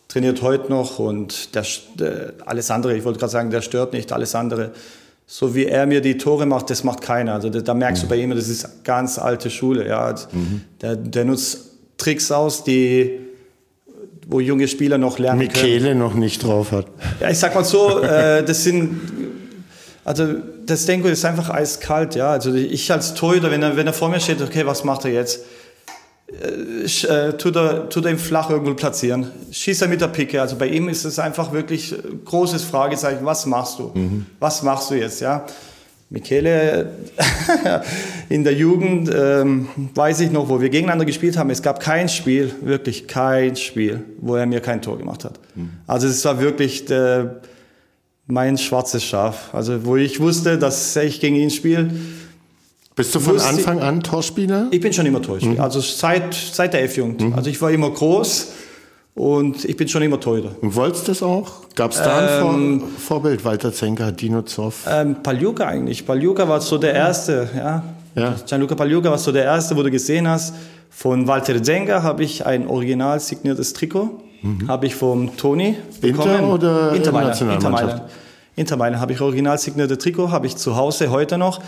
trainiert 0.07 0.41
heute 0.41 0.69
noch 0.69 0.99
und 0.99 1.55
der, 1.55 1.65
der, 1.95 2.33
alles 2.45 2.69
andere, 2.69 2.97
ich 2.97 3.05
wollte 3.05 3.19
gerade 3.19 3.31
sagen, 3.31 3.49
der 3.49 3.61
stört 3.61 3.93
nicht. 3.93 4.11
Alles 4.11 4.35
andere 4.35 4.71
so 5.33 5.55
wie 5.55 5.65
er 5.65 5.85
mir 5.85 6.01
die 6.01 6.17
Tore 6.17 6.45
macht, 6.45 6.69
das 6.69 6.83
macht 6.83 6.99
keiner. 6.99 7.35
Also 7.35 7.49
da, 7.49 7.61
da 7.61 7.73
merkst 7.73 8.03
mhm. 8.03 8.07
du 8.07 8.13
bei 8.13 8.21
ihm, 8.21 8.31
das 8.31 8.49
ist 8.49 8.83
ganz 8.83 9.17
alte 9.17 9.49
Schule. 9.49 9.87
Ja. 9.87 10.13
Mhm. 10.33 10.61
Der, 10.81 10.97
der, 10.97 11.23
nutzt 11.23 11.69
Tricks 11.97 12.33
aus, 12.33 12.65
die 12.65 13.17
wo 14.27 14.41
junge 14.41 14.67
Spieler 14.67 14.97
noch 14.97 15.19
lernen 15.19 15.39
Michele 15.39 15.87
können. 15.87 15.99
noch 15.99 16.15
nicht 16.15 16.43
drauf 16.43 16.73
hat. 16.73 16.87
Ja, 17.21 17.29
ich 17.29 17.39
sag 17.39 17.55
mal 17.55 17.63
so, 17.63 17.99
äh, 18.01 18.43
das 18.43 18.65
sind 18.65 18.99
also 20.03 20.35
das 20.65 20.85
Denko 20.85 21.07
ist 21.07 21.23
einfach 21.23 21.49
eiskalt, 21.49 22.15
ja. 22.15 22.31
Also 22.31 22.53
ich 22.53 22.91
als 22.91 23.13
Torhüter, 23.13 23.51
wenn 23.51 23.63
er, 23.63 23.77
wenn 23.77 23.87
er 23.87 23.93
vor 23.93 24.09
mir 24.09 24.19
steht, 24.19 24.41
okay, 24.41 24.65
was 24.65 24.83
macht 24.83 25.05
er 25.05 25.11
jetzt? 25.11 25.45
Äh, 26.39 26.85
äh, 26.85 27.33
tut, 27.37 27.55
er, 27.55 27.89
tut 27.89 28.05
er 28.05 28.11
ihn 28.11 28.17
flach 28.17 28.49
irgendwo 28.49 28.73
platzieren. 28.73 29.27
Schießt 29.51 29.81
er 29.81 29.87
mit 29.87 30.01
der 30.01 30.07
Picke. 30.07 30.41
Also 30.41 30.55
bei 30.55 30.67
ihm 30.67 30.89
ist 30.89 31.05
es 31.05 31.19
einfach 31.19 31.51
wirklich 31.51 31.93
großes 32.25 32.63
Fragezeichen. 32.63 33.25
Was 33.25 33.45
machst 33.45 33.79
du? 33.79 33.91
Mhm. 33.93 34.25
Was 34.39 34.63
machst 34.63 34.89
du 34.91 34.95
jetzt? 34.95 35.21
Ja. 35.21 35.45
Michele, 36.09 36.91
in 38.29 38.43
der 38.43 38.53
Jugend 38.53 39.09
ähm, 39.15 39.69
weiß 39.95 40.19
ich 40.19 40.31
noch, 40.31 40.49
wo 40.49 40.59
wir 40.59 40.69
gegeneinander 40.69 41.05
gespielt 41.05 41.37
haben, 41.37 41.49
es 41.49 41.61
gab 41.61 41.79
kein 41.79 42.09
Spiel, 42.09 42.53
wirklich 42.61 43.07
kein 43.07 43.55
Spiel, 43.55 44.03
wo 44.17 44.35
er 44.35 44.45
mir 44.45 44.59
kein 44.59 44.81
Tor 44.81 44.97
gemacht 44.97 45.23
hat. 45.23 45.39
Mhm. 45.55 45.69
Also 45.87 46.07
es 46.07 46.25
war 46.25 46.41
wirklich 46.41 46.83
der, 46.83 47.39
mein 48.27 48.57
schwarzes 48.57 49.05
Schaf. 49.05 49.53
Also 49.53 49.85
wo 49.85 49.95
ich 49.95 50.19
wusste, 50.19 50.57
dass 50.57 50.93
ich 50.97 51.21
gegen 51.21 51.37
ihn 51.37 51.49
spiele, 51.49 51.91
bist 52.95 53.15
du 53.15 53.19
von 53.19 53.39
Anfang 53.39 53.79
an 53.79 54.01
Torspieler? 54.01 54.67
Ich 54.71 54.81
bin 54.81 54.91
schon 54.91 55.05
immer 55.05 55.21
Torspieler. 55.21 55.53
Mhm. 55.53 55.61
Also 55.61 55.79
seit, 55.79 56.33
seit 56.33 56.73
der 56.73 56.83
F-Jugend. 56.83 57.21
Mhm. 57.21 57.33
Also 57.33 57.49
ich 57.49 57.61
war 57.61 57.71
immer 57.71 57.89
groß 57.89 58.51
und 59.15 59.65
ich 59.65 59.75
bin 59.75 59.87
schon 59.87 60.01
immer 60.01 60.19
Torhüter. 60.19 60.55
Und 60.61 60.75
wolltest 60.75 61.07
das 61.07 61.21
auch? 61.21 61.69
Gab 61.75 61.91
es 61.91 61.97
da 61.97 62.49
ein 62.49 62.61
ähm, 62.61 62.83
Vorbild? 62.97 63.43
Walter 63.43 63.73
Zenker, 63.73 64.11
Dino 64.11 64.41
Zoff? 64.43 64.85
Ähm, 64.89 65.21
Paljuka 65.21 65.67
eigentlich. 65.67 66.05
Paljuka 66.05 66.47
war 66.47 66.61
so 66.61 66.77
der 66.77 66.93
Erste. 66.93 67.49
Ja. 67.55 67.83
ja. 68.15 68.35
Gianluca 68.45 68.75
Paljuka 68.75 69.09
war 69.09 69.17
so 69.17 69.31
der 69.31 69.43
Erste, 69.43 69.75
wo 69.75 69.83
du 69.83 69.91
gesehen 69.91 70.27
hast. 70.27 70.53
Von 70.89 71.27
Walter 71.27 71.61
Zenker 71.61 72.03
habe 72.03 72.23
ich 72.23 72.45
ein 72.45 72.67
original 72.67 73.19
signiertes 73.19 73.73
Trikot. 73.73 74.21
Mhm. 74.41 74.67
Habe 74.67 74.87
ich 74.87 74.95
vom 74.95 75.35
Toni 75.37 75.75
bekommen. 76.01 76.31
Inter 76.31 76.53
oder 76.53 76.93
Inter 76.93 77.11
Mailand? 77.11 77.41
Inter 77.41 77.69
Mailand. 77.69 78.01
Inter 78.55 78.77
Mailand 78.77 79.01
habe 79.01 79.13
ich 79.13 79.21
original 79.21 79.57
signierte 79.57 79.97
Trikot. 79.97 80.31
Habe 80.31 80.47
ich 80.47 80.57
zu 80.57 80.75
Hause 80.75 81.09
heute 81.11 81.37
noch. 81.37 81.61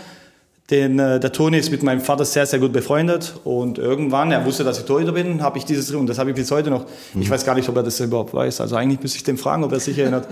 Den, 0.70 0.98
äh, 0.98 1.20
der 1.20 1.30
Toni 1.30 1.58
ist 1.58 1.70
mit 1.70 1.82
meinem 1.82 2.00
Vater 2.00 2.24
sehr, 2.24 2.46
sehr 2.46 2.58
gut 2.58 2.72
befreundet 2.72 3.34
und 3.44 3.76
irgendwann, 3.76 4.32
er 4.32 4.46
wusste, 4.46 4.64
dass 4.64 4.78
ich 4.78 4.86
Torhüter 4.86 5.12
bin, 5.12 5.42
habe 5.42 5.58
ich 5.58 5.66
dieses 5.66 5.90
und 5.90 6.06
das 6.06 6.18
habe 6.18 6.30
ich 6.30 6.36
bis 6.36 6.50
heute 6.50 6.70
noch. 6.70 6.86
Mhm. 7.12 7.20
Ich 7.20 7.28
weiß 7.28 7.44
gar 7.44 7.54
nicht, 7.54 7.68
ob 7.68 7.76
er 7.76 7.82
das 7.82 8.00
überhaupt 8.00 8.32
weiß. 8.32 8.62
Also 8.62 8.76
eigentlich 8.76 9.00
müsste 9.02 9.18
ich 9.18 9.24
den 9.24 9.36
fragen, 9.36 9.62
ob 9.62 9.72
er 9.72 9.80
sich 9.80 9.98
erinnert. 9.98 10.26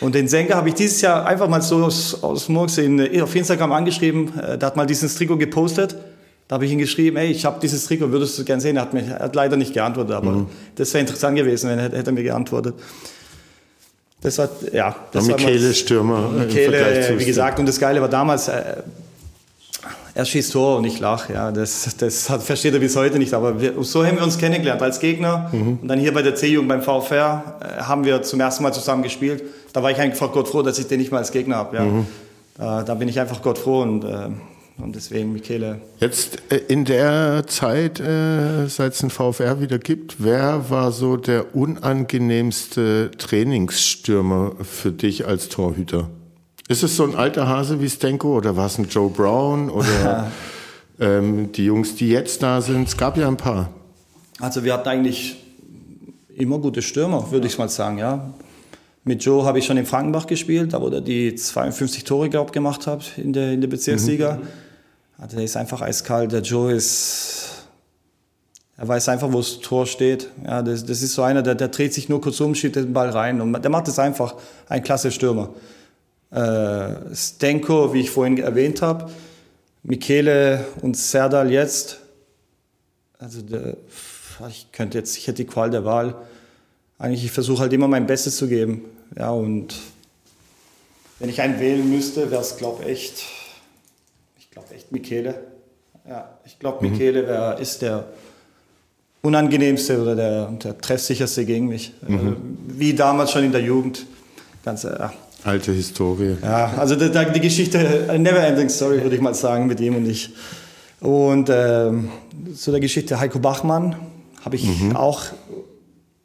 Und 0.00 0.16
den 0.16 0.26
Senker 0.26 0.56
habe 0.56 0.70
ich 0.70 0.74
dieses 0.74 1.00
Jahr 1.00 1.24
einfach 1.24 1.48
mal 1.48 1.62
so 1.62 1.84
aus, 1.84 2.22
aus 2.22 2.48
Murks 2.48 2.78
in, 2.78 2.98
äh, 2.98 3.22
auf 3.22 3.34
Instagram 3.34 3.70
angeschrieben. 3.70 4.36
Äh, 4.36 4.58
der 4.58 4.66
hat 4.66 4.76
mal 4.76 4.86
dieses 4.86 5.14
Trikot 5.14 5.36
gepostet. 5.36 5.94
Da 6.48 6.54
habe 6.54 6.66
ich 6.66 6.72
ihn 6.72 6.78
geschrieben, 6.78 7.16
ey, 7.16 7.30
ich 7.30 7.44
habe 7.44 7.60
dieses 7.60 7.86
Trikot, 7.86 8.10
würdest 8.10 8.36
du 8.36 8.44
gern 8.44 8.58
sehen? 8.58 8.76
Er 8.76 8.82
hat, 8.82 8.92
mir, 8.92 9.08
hat 9.08 9.36
leider 9.36 9.56
nicht 9.56 9.72
geantwortet, 9.72 10.16
aber 10.16 10.32
mhm. 10.32 10.46
das 10.74 10.92
wäre 10.92 11.02
interessant 11.02 11.36
gewesen, 11.36 11.70
wenn 11.70 11.78
er 11.78 11.92
hätte 11.92 12.10
mir 12.10 12.24
geantwortet. 12.24 12.74
Das 14.20 14.36
war, 14.38 14.48
ja. 14.72 14.96
Das 15.12 15.28
war 15.28 15.36
Michele 15.36 15.72
Stürmer. 15.72 16.28
Michele, 16.30 17.14
wie 17.18 17.24
gesagt, 17.24 17.60
und 17.60 17.66
das 17.66 17.78
Geile 17.78 18.00
war 18.00 18.08
damals, 18.08 18.50
er 20.14 20.24
schießt 20.24 20.52
Tor 20.52 20.78
und 20.78 20.84
ich 20.84 21.00
lache. 21.00 21.32
Ja, 21.32 21.50
das, 21.50 21.96
das 21.98 22.26
versteht 22.40 22.72
er 22.72 22.78
bis 22.78 22.94
heute 22.94 23.18
nicht. 23.18 23.34
Aber 23.34 23.60
wir, 23.60 23.82
so 23.82 24.06
haben 24.06 24.16
wir 24.16 24.22
uns 24.22 24.38
kennengelernt 24.38 24.80
als 24.80 25.00
Gegner. 25.00 25.50
Mhm. 25.52 25.78
Und 25.82 25.88
dann 25.88 25.98
hier 25.98 26.14
bei 26.14 26.22
der 26.22 26.36
C-Jugend 26.36 26.68
beim 26.68 26.82
VfR 26.82 27.58
äh, 27.60 27.82
haben 27.82 28.04
wir 28.04 28.22
zum 28.22 28.40
ersten 28.40 28.62
Mal 28.62 28.72
zusammen 28.72 29.02
gespielt. 29.02 29.42
Da 29.72 29.82
war 29.82 29.90
ich 29.90 29.98
einfach 29.98 30.30
Gott 30.32 30.48
froh, 30.48 30.62
dass 30.62 30.78
ich 30.78 30.86
den 30.86 31.00
nicht 31.00 31.10
mal 31.10 31.18
als 31.18 31.32
Gegner 31.32 31.56
habe. 31.56 31.76
Ja. 31.76 31.84
Mhm. 31.84 32.06
Äh, 32.58 32.84
da 32.84 32.94
bin 32.94 33.08
ich 33.08 33.18
einfach 33.18 33.42
Gott 33.42 33.58
froh 33.58 33.82
und, 33.82 34.04
äh, 34.04 34.28
und 34.78 34.94
deswegen 34.94 35.32
Michele. 35.32 35.80
Jetzt 35.98 36.38
äh, 36.48 36.60
in 36.68 36.84
der 36.84 37.48
Zeit, 37.48 37.98
äh, 37.98 38.68
seit 38.68 38.92
es 38.92 39.00
den 39.00 39.10
VfR 39.10 39.60
wieder 39.60 39.80
gibt, 39.80 40.22
wer 40.22 40.70
war 40.70 40.92
so 40.92 41.16
der 41.16 41.56
unangenehmste 41.56 43.10
Trainingsstürmer 43.18 44.52
für 44.62 44.92
dich 44.92 45.26
als 45.26 45.48
Torhüter? 45.48 46.08
Ist 46.66 46.82
es 46.82 46.96
so 46.96 47.04
ein 47.04 47.14
alter 47.14 47.46
Hase 47.46 47.80
wie 47.80 47.88
Stenko 47.90 48.38
oder 48.38 48.56
war 48.56 48.66
es 48.66 48.78
ein 48.78 48.88
Joe 48.88 49.10
Brown 49.10 49.68
oder 49.68 50.30
ähm, 51.00 51.52
die 51.52 51.66
Jungs, 51.66 51.94
die 51.96 52.08
jetzt 52.08 52.42
da 52.42 52.62
sind? 52.62 52.88
Es 52.88 52.96
gab 52.96 53.18
ja 53.18 53.28
ein 53.28 53.36
paar. 53.36 53.68
Also 54.40 54.64
wir 54.64 54.72
hatten 54.72 54.88
eigentlich 54.88 55.36
immer 56.34 56.58
gute 56.58 56.80
Stürmer, 56.80 57.30
würde 57.30 57.46
ich 57.46 57.58
mal 57.58 57.68
sagen, 57.68 57.98
ja. 57.98 58.32
Mit 59.04 59.22
Joe 59.22 59.44
habe 59.44 59.58
ich 59.58 59.66
schon 59.66 59.76
in 59.76 59.84
Frankenbach 59.84 60.26
gespielt, 60.26 60.72
da 60.72 60.80
wo 60.80 60.88
er 60.88 61.02
die 61.02 61.34
52 61.34 62.04
Tore, 62.04 62.30
glaube 62.30 62.52
gemacht 62.52 62.86
hat 62.86 63.18
in 63.18 63.34
der, 63.34 63.52
in 63.52 63.60
der 63.60 63.68
Bezirksliga. 63.68 64.36
Mhm. 64.36 64.48
Also 65.18 65.36
der 65.36 65.44
ist 65.44 65.58
einfach 65.58 65.82
eiskalt. 65.82 66.32
Der 66.32 66.40
Joe 66.40 66.72
ist, 66.72 67.66
er 68.78 68.88
weiß 68.88 69.10
einfach, 69.10 69.30
wo 69.30 69.36
das 69.36 69.60
Tor 69.60 69.86
steht. 69.86 70.30
Ja, 70.42 70.62
das, 70.62 70.86
das 70.86 71.02
ist 71.02 71.12
so 71.12 71.22
einer, 71.22 71.42
der, 71.42 71.54
der 71.54 71.68
dreht 71.68 71.92
sich 71.92 72.08
nur 72.08 72.22
kurz 72.22 72.40
um, 72.40 72.54
schiebt 72.54 72.76
den 72.76 72.94
Ball 72.94 73.10
rein 73.10 73.42
und 73.42 73.52
der 73.52 73.70
macht 73.70 73.86
es 73.88 73.98
einfach. 73.98 74.36
Ein 74.66 74.82
klasse 74.82 75.10
Stürmer 75.10 75.50
äh, 76.34 77.14
Stenko, 77.14 77.94
wie 77.94 78.00
ich 78.00 78.10
vorhin 78.10 78.38
erwähnt 78.38 78.82
habe, 78.82 79.10
Michele 79.82 80.64
und 80.82 80.96
Serdal 80.96 81.50
jetzt. 81.50 82.00
Also 83.18 83.42
der, 83.42 83.76
ich 84.48 84.72
könnte 84.72 84.98
jetzt, 84.98 85.16
ich 85.16 85.26
hätte 85.26 85.44
die 85.44 85.46
Qual 85.46 85.70
der 85.70 85.84
Wahl. 85.84 86.16
Eigentlich, 86.98 87.24
ich 87.24 87.30
versuche 87.30 87.62
halt 87.62 87.72
immer 87.72 87.88
mein 87.88 88.06
Bestes 88.06 88.36
zu 88.36 88.48
geben. 88.48 88.84
Ja, 89.16 89.30
und 89.30 89.74
wenn 91.20 91.28
ich 91.28 91.40
einen 91.40 91.60
wählen 91.60 91.88
müsste, 91.88 92.30
wäre 92.30 92.42
es, 92.42 92.56
glaube 92.56 92.82
ich, 92.82 92.88
echt, 92.88 93.24
ich 94.38 94.50
glaube 94.50 94.74
echt 94.74 94.90
Michele. 94.90 95.34
Ja, 96.08 96.38
ich 96.44 96.58
glaube, 96.58 96.84
mhm. 96.84 96.92
Michele 96.92 97.26
wär, 97.26 97.58
ist 97.58 97.82
der 97.82 98.06
unangenehmste 99.22 100.02
oder 100.02 100.16
der, 100.16 100.46
der 100.50 100.78
treffsicherste 100.78 101.44
gegen 101.44 101.68
mich. 101.68 101.94
Mhm. 102.06 102.28
Äh, 102.28 102.34
wie 102.80 102.94
damals 102.94 103.30
schon 103.30 103.44
in 103.44 103.52
der 103.52 103.62
Jugend. 103.62 104.06
Ganz, 104.64 104.82
ja. 104.82 105.12
Alte 105.44 105.72
Historie. 105.72 106.36
Ja, 106.42 106.72
also 106.78 106.96
die, 106.96 107.10
die 107.10 107.40
Geschichte, 107.40 107.78
never 108.18 108.40
ending 108.40 108.68
story, 108.70 109.02
würde 109.02 109.14
ich 109.14 109.22
mal 109.22 109.34
sagen, 109.34 109.66
mit 109.66 109.78
ihm 109.78 109.96
und 109.96 110.06
ich. 110.06 110.30
Und 111.00 111.50
ähm, 111.52 112.08
zu 112.56 112.70
der 112.70 112.80
Geschichte 112.80 113.20
Heiko 113.20 113.38
Bachmann 113.38 113.94
habe 114.42 114.56
ich 114.56 114.64
mhm. 114.64 114.96
auch 114.96 115.24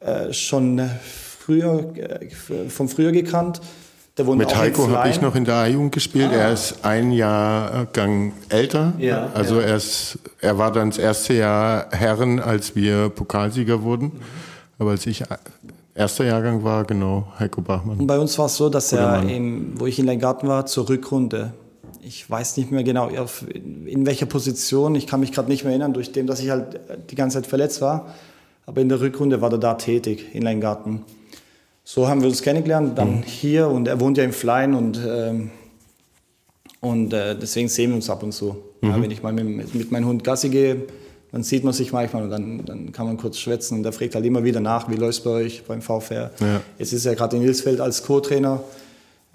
äh, 0.00 0.32
schon 0.32 0.80
früher, 1.02 1.92
äh, 1.96 2.68
von 2.68 2.88
früher 2.88 3.12
gekannt. 3.12 3.60
Mit 4.18 4.54
Heiko 4.54 4.90
habe 4.90 5.08
ich 5.08 5.20
noch 5.20 5.34
in 5.34 5.44
der 5.46 5.54
A-Jugend 5.54 5.92
gespielt. 5.92 6.30
Ah. 6.30 6.36
Er 6.36 6.52
ist 6.52 6.84
ein 6.84 7.12
Jahrgang 7.12 8.32
älter. 8.50 8.92
Ja, 8.98 9.30
also 9.34 9.60
ja. 9.60 9.68
Er, 9.68 9.76
ist, 9.76 10.18
er 10.40 10.58
war 10.58 10.72
dann 10.72 10.90
das 10.90 10.98
erste 10.98 11.34
Jahr 11.34 11.86
Herren, 11.90 12.38
als 12.38 12.76
wir 12.76 13.08
Pokalsieger 13.08 13.82
wurden. 13.82 14.06
Mhm. 14.06 14.20
Aber 14.78 14.90
als 14.90 15.06
ich 15.06 15.22
erster 16.00 16.24
Jahrgang 16.24 16.64
war, 16.64 16.84
genau, 16.84 17.28
Heiko 17.38 17.60
Bachmann. 17.60 17.98
Und 17.98 18.06
bei 18.06 18.18
uns 18.18 18.38
war 18.38 18.46
es 18.46 18.56
so, 18.56 18.68
dass 18.68 18.92
er, 18.92 19.22
im, 19.22 19.78
wo 19.78 19.86
ich 19.86 19.98
in 19.98 20.06
Leingarten 20.06 20.48
war, 20.48 20.66
zur 20.66 20.88
Rückrunde, 20.88 21.52
ich 22.02 22.28
weiß 22.28 22.56
nicht 22.56 22.70
mehr 22.72 22.82
genau, 22.82 23.08
in 23.86 24.06
welcher 24.06 24.26
Position, 24.26 24.94
ich 24.94 25.06
kann 25.06 25.20
mich 25.20 25.32
gerade 25.32 25.48
nicht 25.48 25.64
mehr 25.64 25.72
erinnern, 25.72 25.92
durch 25.92 26.12
dem, 26.12 26.26
dass 26.26 26.40
ich 26.40 26.50
halt 26.50 26.80
die 27.10 27.14
ganze 27.14 27.38
Zeit 27.38 27.46
verletzt 27.46 27.80
war. 27.80 28.14
Aber 28.66 28.80
in 28.80 28.88
der 28.88 29.00
Rückrunde 29.00 29.40
war 29.40 29.52
er 29.52 29.58
da 29.58 29.74
tätig, 29.74 30.34
in 30.34 30.42
Leingarten 30.42 31.04
so 31.92 32.06
haben 32.06 32.20
wir 32.20 32.28
uns 32.28 32.42
kennengelernt, 32.42 32.96
dann 32.96 33.16
mhm. 33.16 33.22
hier 33.22 33.68
und 33.68 33.88
er 33.88 33.98
wohnt 33.98 34.16
ja 34.16 34.22
in 34.22 34.32
Flein 34.32 34.74
und, 34.74 35.00
ähm, 35.04 35.50
und 36.78 37.12
äh, 37.12 37.36
deswegen 37.36 37.68
sehen 37.68 37.90
wir 37.90 37.96
uns 37.96 38.08
ab 38.08 38.22
und 38.22 38.30
zu. 38.30 38.56
Mhm. 38.80 38.88
Ja, 38.88 39.02
wenn 39.02 39.10
ich 39.10 39.24
mal 39.24 39.32
mit, 39.32 39.74
mit 39.74 39.90
meinem 39.90 40.06
Hund 40.06 40.22
Gassi 40.22 40.50
gehe, 40.50 40.86
dann 41.32 41.42
sieht 41.42 41.64
man 41.64 41.72
sich 41.72 41.92
manchmal 41.92 42.24
und 42.24 42.30
dann, 42.30 42.64
dann 42.64 42.92
kann 42.92 43.06
man 43.06 43.16
kurz 43.16 43.38
schwätzen 43.38 43.78
und 43.78 43.84
er 43.84 43.92
fragt 43.92 44.14
halt 44.14 44.24
immer 44.24 44.44
wieder 44.44 44.60
nach, 44.60 44.88
wie 44.88 44.96
läuft 44.96 45.18
es 45.18 45.24
bei 45.24 45.30
euch 45.30 45.64
beim 45.64 45.82
VfR. 45.82 46.30
Ja. 46.40 46.60
Jetzt 46.78 46.92
ist 46.92 47.06
er 47.06 47.14
gerade 47.14 47.36
in 47.36 47.42
Ilsfeld 47.42 47.80
als 47.80 48.02
Co-Trainer. 48.02 48.60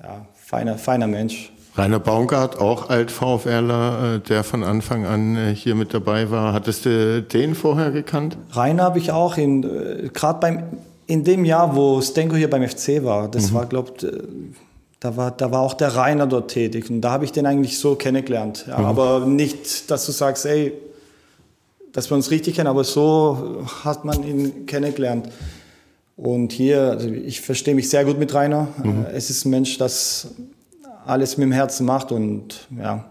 Ja, 0.02 0.26
feiner, 0.36 0.78
feiner 0.78 1.08
Mensch. 1.08 1.52
Rainer 1.78 2.00
Baumgart, 2.00 2.60
auch 2.60 2.90
Alt-VfRler, 2.90 4.16
äh, 4.16 4.20
der 4.20 4.44
von 4.44 4.64
Anfang 4.64 5.06
an 5.06 5.36
äh, 5.36 5.54
hier 5.54 5.76
mit 5.76 5.94
dabei 5.94 6.32
war. 6.32 6.54
Hattest 6.54 6.86
du 6.86 7.22
den 7.22 7.54
vorher 7.54 7.92
gekannt? 7.92 8.38
Rainer 8.52 8.84
habe 8.84 9.00
ich 9.00 9.12
auch, 9.12 9.38
äh, 9.38 10.10
gerade 10.14 10.40
beim 10.40 10.64
in 11.08 11.24
dem 11.24 11.46
Jahr, 11.46 11.76
wo 11.76 12.02
Stenko 12.02 12.36
hier 12.36 12.50
beim 12.50 12.68
FC 12.68 13.04
war, 13.04 13.28
das 13.30 13.52
mhm. 13.52 13.56
war, 13.56 13.66
glaubt, 13.68 14.08
da 15.00 15.16
war, 15.16 15.30
da 15.30 15.52
war 15.52 15.62
auch 15.62 15.76
der 15.76 15.96
Rainer 15.96 16.26
dort 16.26 16.50
tätig 16.50 16.90
und 16.90 17.02
da 17.02 17.12
habe 17.12 17.26
ich 17.26 17.32
den 17.32 17.46
eigentlich 17.46 17.78
so 17.78 17.94
kennengelernt. 17.94 18.66
Ja, 18.68 18.80
mhm. 18.80 18.86
Aber 18.86 19.20
nicht, 19.28 19.92
dass 19.92 20.08
du 20.08 20.12
sagst, 20.12 20.48
ey, 20.48 20.74
dass 21.96 22.12
wir 22.12 22.16
uns 22.16 22.30
richtig 22.30 22.58
kennen, 22.58 22.68
aber 22.68 22.84
so 22.84 23.66
hat 23.86 24.04
man 24.04 24.22
ihn 24.24 24.66
kennengelernt. 24.66 25.30
Und 26.18 26.52
hier, 26.52 26.92
also 26.92 27.08
ich 27.08 27.40
verstehe 27.40 27.74
mich 27.74 27.90
sehr 27.90 28.04
gut 28.04 28.20
mit 28.20 28.34
Rainer. 28.34 28.68
Mhm. 28.84 29.06
Es 29.14 29.30
ist 29.30 29.46
ein 29.46 29.50
Mensch, 29.50 29.78
das 29.78 30.28
alles 31.06 31.38
mit 31.38 31.46
dem 31.46 31.52
Herzen 31.54 31.86
macht 31.86 32.12
und 32.12 32.68
ja, 32.78 33.06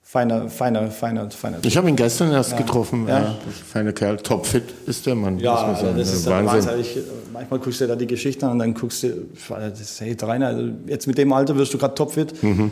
feiner, 0.00 0.48
feiner, 0.48 0.92
feiner, 0.92 1.28
feiner. 1.32 1.58
Ich 1.62 1.76
habe 1.76 1.88
ihn 1.88 1.96
gestern 1.96 2.30
erst 2.30 2.52
ja. 2.52 2.58
getroffen. 2.58 3.08
Ja. 3.08 3.20
ja. 3.20 3.36
feiner 3.66 3.92
Kerl, 3.92 4.16
topfit 4.18 4.64
ist 4.86 5.04
der 5.06 5.16
Mann. 5.16 5.40
Ja, 5.40 5.66
muss 5.66 5.82
man 5.82 5.98
das 5.98 6.12
ist 6.12 6.26
Wahnsinn. 6.26 6.64
Wahnsinn. 6.64 6.80
Ich, 6.80 6.98
manchmal 7.32 7.58
guckst 7.58 7.80
du 7.80 7.88
da 7.88 7.96
die 7.96 8.06
Geschichten 8.06 8.44
an 8.44 8.52
und 8.52 8.58
dann 8.60 8.74
guckst 8.74 9.02
du, 9.02 9.26
das, 9.48 10.00
hey, 10.00 10.16
Rainer, 10.22 10.48
also 10.48 10.68
jetzt 10.86 11.08
mit 11.08 11.18
dem 11.18 11.32
Alter 11.32 11.56
wirst 11.56 11.74
du 11.74 11.78
gerade 11.78 11.96
topfit. 11.96 12.40
Mhm. 12.44 12.70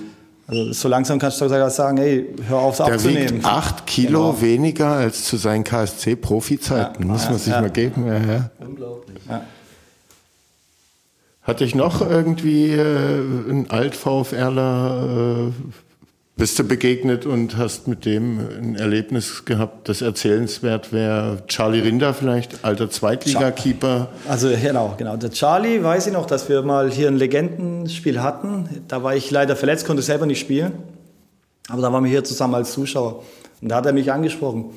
Also 0.51 0.73
so 0.73 0.89
langsam 0.89 1.21
kannst 1.21 1.41
du 1.41 1.49
sogar 1.49 1.71
sagen, 1.71 1.97
hey, 1.99 2.27
hör 2.49 2.59
auf, 2.59 2.79
der 2.79 2.87
abzunehmen. 2.87 3.35
Wiegt 3.37 3.45
acht 3.45 3.87
Kilo 3.87 4.33
genau. 4.33 4.41
weniger 4.43 4.89
als 4.89 5.25
zu 5.25 5.37
seinen 5.37 5.63
KSC-Profi-Zeiten. 5.63 7.05
Ja. 7.05 7.09
Muss 7.09 7.29
man 7.29 7.39
sich 7.39 7.53
mal 7.53 7.71
geben. 7.71 8.05
Ja, 8.07 8.51
Unglaublich. 8.59 9.19
Hatte 11.43 11.65
ich 11.65 11.77
noch 11.77 12.01
irgendwie 12.01 12.73
äh, 12.73 12.81
einen 12.81 13.71
Alt-VfRler 13.71 15.49
äh, 15.49 15.90
bist 16.41 16.59
du 16.59 16.65
begegnet 16.65 17.27
und 17.27 17.59
hast 17.59 17.87
mit 17.87 18.07
dem 18.07 18.41
ein 18.41 18.75
Erlebnis 18.75 19.45
gehabt, 19.45 19.91
das 19.91 20.01
erzählenswert 20.01 20.91
wäre? 20.91 21.43
Charlie 21.49 21.81
Rinder 21.81 22.15
vielleicht, 22.15 22.65
alter 22.65 22.91
Zweitligakeeper? 22.91 24.09
Also 24.27 24.49
genau, 24.49 24.95
genau. 24.97 25.19
Der 25.19 25.31
Charlie 25.31 25.85
weiß 25.85 26.07
ich 26.07 26.15
noch, 26.15 26.25
dass 26.25 26.49
wir 26.49 26.63
mal 26.63 26.91
hier 26.91 27.09
ein 27.09 27.19
Legendenspiel 27.19 28.23
hatten. 28.23 28.83
Da 28.89 29.03
war 29.03 29.15
ich 29.15 29.31
leider 29.31 29.55
verletzt, 29.55 29.87
konnte 29.87 30.03
selber 30.03 30.25
nicht 30.25 30.41
spielen. 30.41 30.73
Aber 31.69 31.83
da 31.83 31.93
waren 31.93 32.05
wir 32.05 32.11
hier 32.11 32.25
zusammen 32.25 32.55
als 32.55 32.73
Zuschauer. 32.73 33.23
Und 33.61 33.69
da 33.69 33.77
hat 33.77 33.85
er 33.85 33.93
mich 33.93 34.11
angesprochen. 34.11 34.71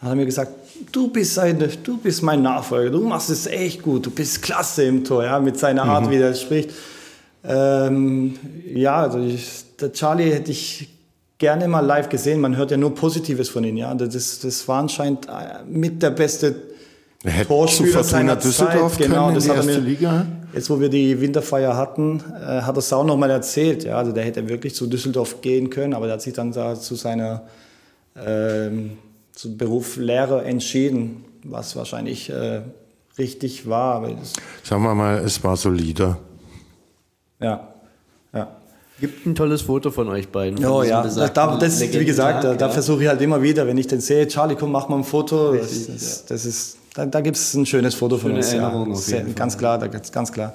Da 0.00 0.06
hat 0.06 0.12
er 0.12 0.16
mir 0.16 0.26
gesagt, 0.26 0.50
du 0.90 1.06
bist, 1.12 1.38
eine, 1.38 1.68
du 1.68 1.98
bist 1.98 2.24
mein 2.24 2.42
Nachfolger, 2.42 2.90
du 2.90 3.00
machst 3.02 3.30
es 3.30 3.46
echt 3.46 3.80
gut, 3.80 4.06
du 4.06 4.10
bist 4.10 4.42
klasse 4.42 4.82
im 4.82 5.04
Tor, 5.04 5.22
ja, 5.22 5.38
mit 5.38 5.56
seiner 5.56 5.84
Art, 5.84 6.06
mhm. 6.06 6.10
wie 6.10 6.16
er 6.16 6.34
spricht. 6.34 6.70
Ähm, 7.44 8.36
ja, 8.74 8.96
also 8.96 9.20
ich, 9.20 9.76
der 9.80 9.92
Charlie 9.92 10.32
hätte 10.32 10.50
ich 10.50 10.95
gerne 11.38 11.68
mal 11.68 11.80
live 11.80 12.08
gesehen. 12.08 12.40
Man 12.40 12.56
hört 12.56 12.70
ja 12.70 12.76
nur 12.76 12.94
Positives 12.94 13.48
von 13.48 13.64
ihm. 13.64 13.76
Ja, 13.76 13.94
das, 13.94 14.40
das 14.40 14.68
war 14.68 14.80
anscheinend 14.80 15.26
äh, 15.26 15.64
mit 15.66 16.02
der 16.02 16.10
beste 16.10 16.54
Torspieler 17.46 18.04
seiner 18.04 18.36
Düsseldorf 18.36 18.96
Zeit. 18.96 19.08
Genau, 19.08 19.30
das 19.32 19.48
hat 19.48 19.56
er 19.56 19.62
mir, 19.64 19.78
Liga. 19.78 20.26
Jetzt, 20.52 20.70
wo 20.70 20.80
wir 20.80 20.88
die 20.88 21.20
Winterfeier 21.20 21.76
hatten, 21.76 22.22
äh, 22.40 22.62
hat 22.62 22.76
er 22.76 22.78
es 22.78 22.92
auch 22.92 23.04
noch 23.04 23.16
mal 23.16 23.30
erzählt. 23.30 23.84
Ja, 23.84 23.98
also 23.98 24.12
der 24.12 24.24
hätte 24.24 24.48
wirklich 24.48 24.74
zu 24.74 24.86
Düsseldorf 24.86 25.40
gehen 25.40 25.70
können, 25.70 25.94
aber 25.94 26.06
der 26.06 26.14
hat 26.14 26.22
sich 26.22 26.34
dann 26.34 26.52
da 26.52 26.74
zu 26.74 26.94
seiner 26.94 27.42
ähm, 28.16 28.98
zu 29.32 29.56
Beruf 29.56 29.96
Lehrer 29.96 30.44
entschieden, 30.44 31.24
was 31.44 31.76
wahrscheinlich 31.76 32.30
äh, 32.30 32.62
richtig 33.18 33.68
war. 33.68 34.08
Sagen 34.62 34.82
wir 34.82 34.94
mal, 34.94 35.18
es 35.18 35.42
war 35.44 35.56
solider. 35.56 36.18
Ja, 37.40 37.68
ja. 38.32 38.56
Gibt 38.98 39.26
ein 39.26 39.34
tolles 39.34 39.62
Foto 39.62 39.90
von 39.90 40.08
euch 40.08 40.28
beiden. 40.28 40.64
Oh 40.64 40.82
ja, 40.82 41.02
das, 41.02 41.16
da, 41.16 41.56
das 41.56 41.80
ist, 41.80 41.98
wie 41.98 42.04
gesagt, 42.04 42.44
da, 42.44 42.54
da 42.54 42.70
versuche 42.70 43.02
ich 43.02 43.08
halt 43.08 43.20
immer 43.20 43.42
wieder, 43.42 43.66
wenn 43.66 43.76
ich 43.76 43.86
den 43.86 44.00
sehe, 44.00 44.26
Charlie, 44.26 44.56
komm, 44.56 44.72
mach 44.72 44.88
mal 44.88 44.96
ein 44.96 45.04
Foto. 45.04 45.50
Richtig, 45.50 45.88
das, 45.92 46.24
das, 46.24 46.44
ist, 46.46 46.78
da, 46.94 47.04
da 47.04 47.20
gibt 47.20 47.36
es 47.36 47.52
ein 47.52 47.66
schönes 47.66 47.94
Foto 47.94 48.16
von 48.16 48.32
uns. 48.32 48.54
Ja. 48.54 48.86
Sehr, 48.94 49.22
ganz 49.24 49.58
klar, 49.58 49.78
da 49.78 49.88
ganz 49.88 50.32
klar. 50.32 50.54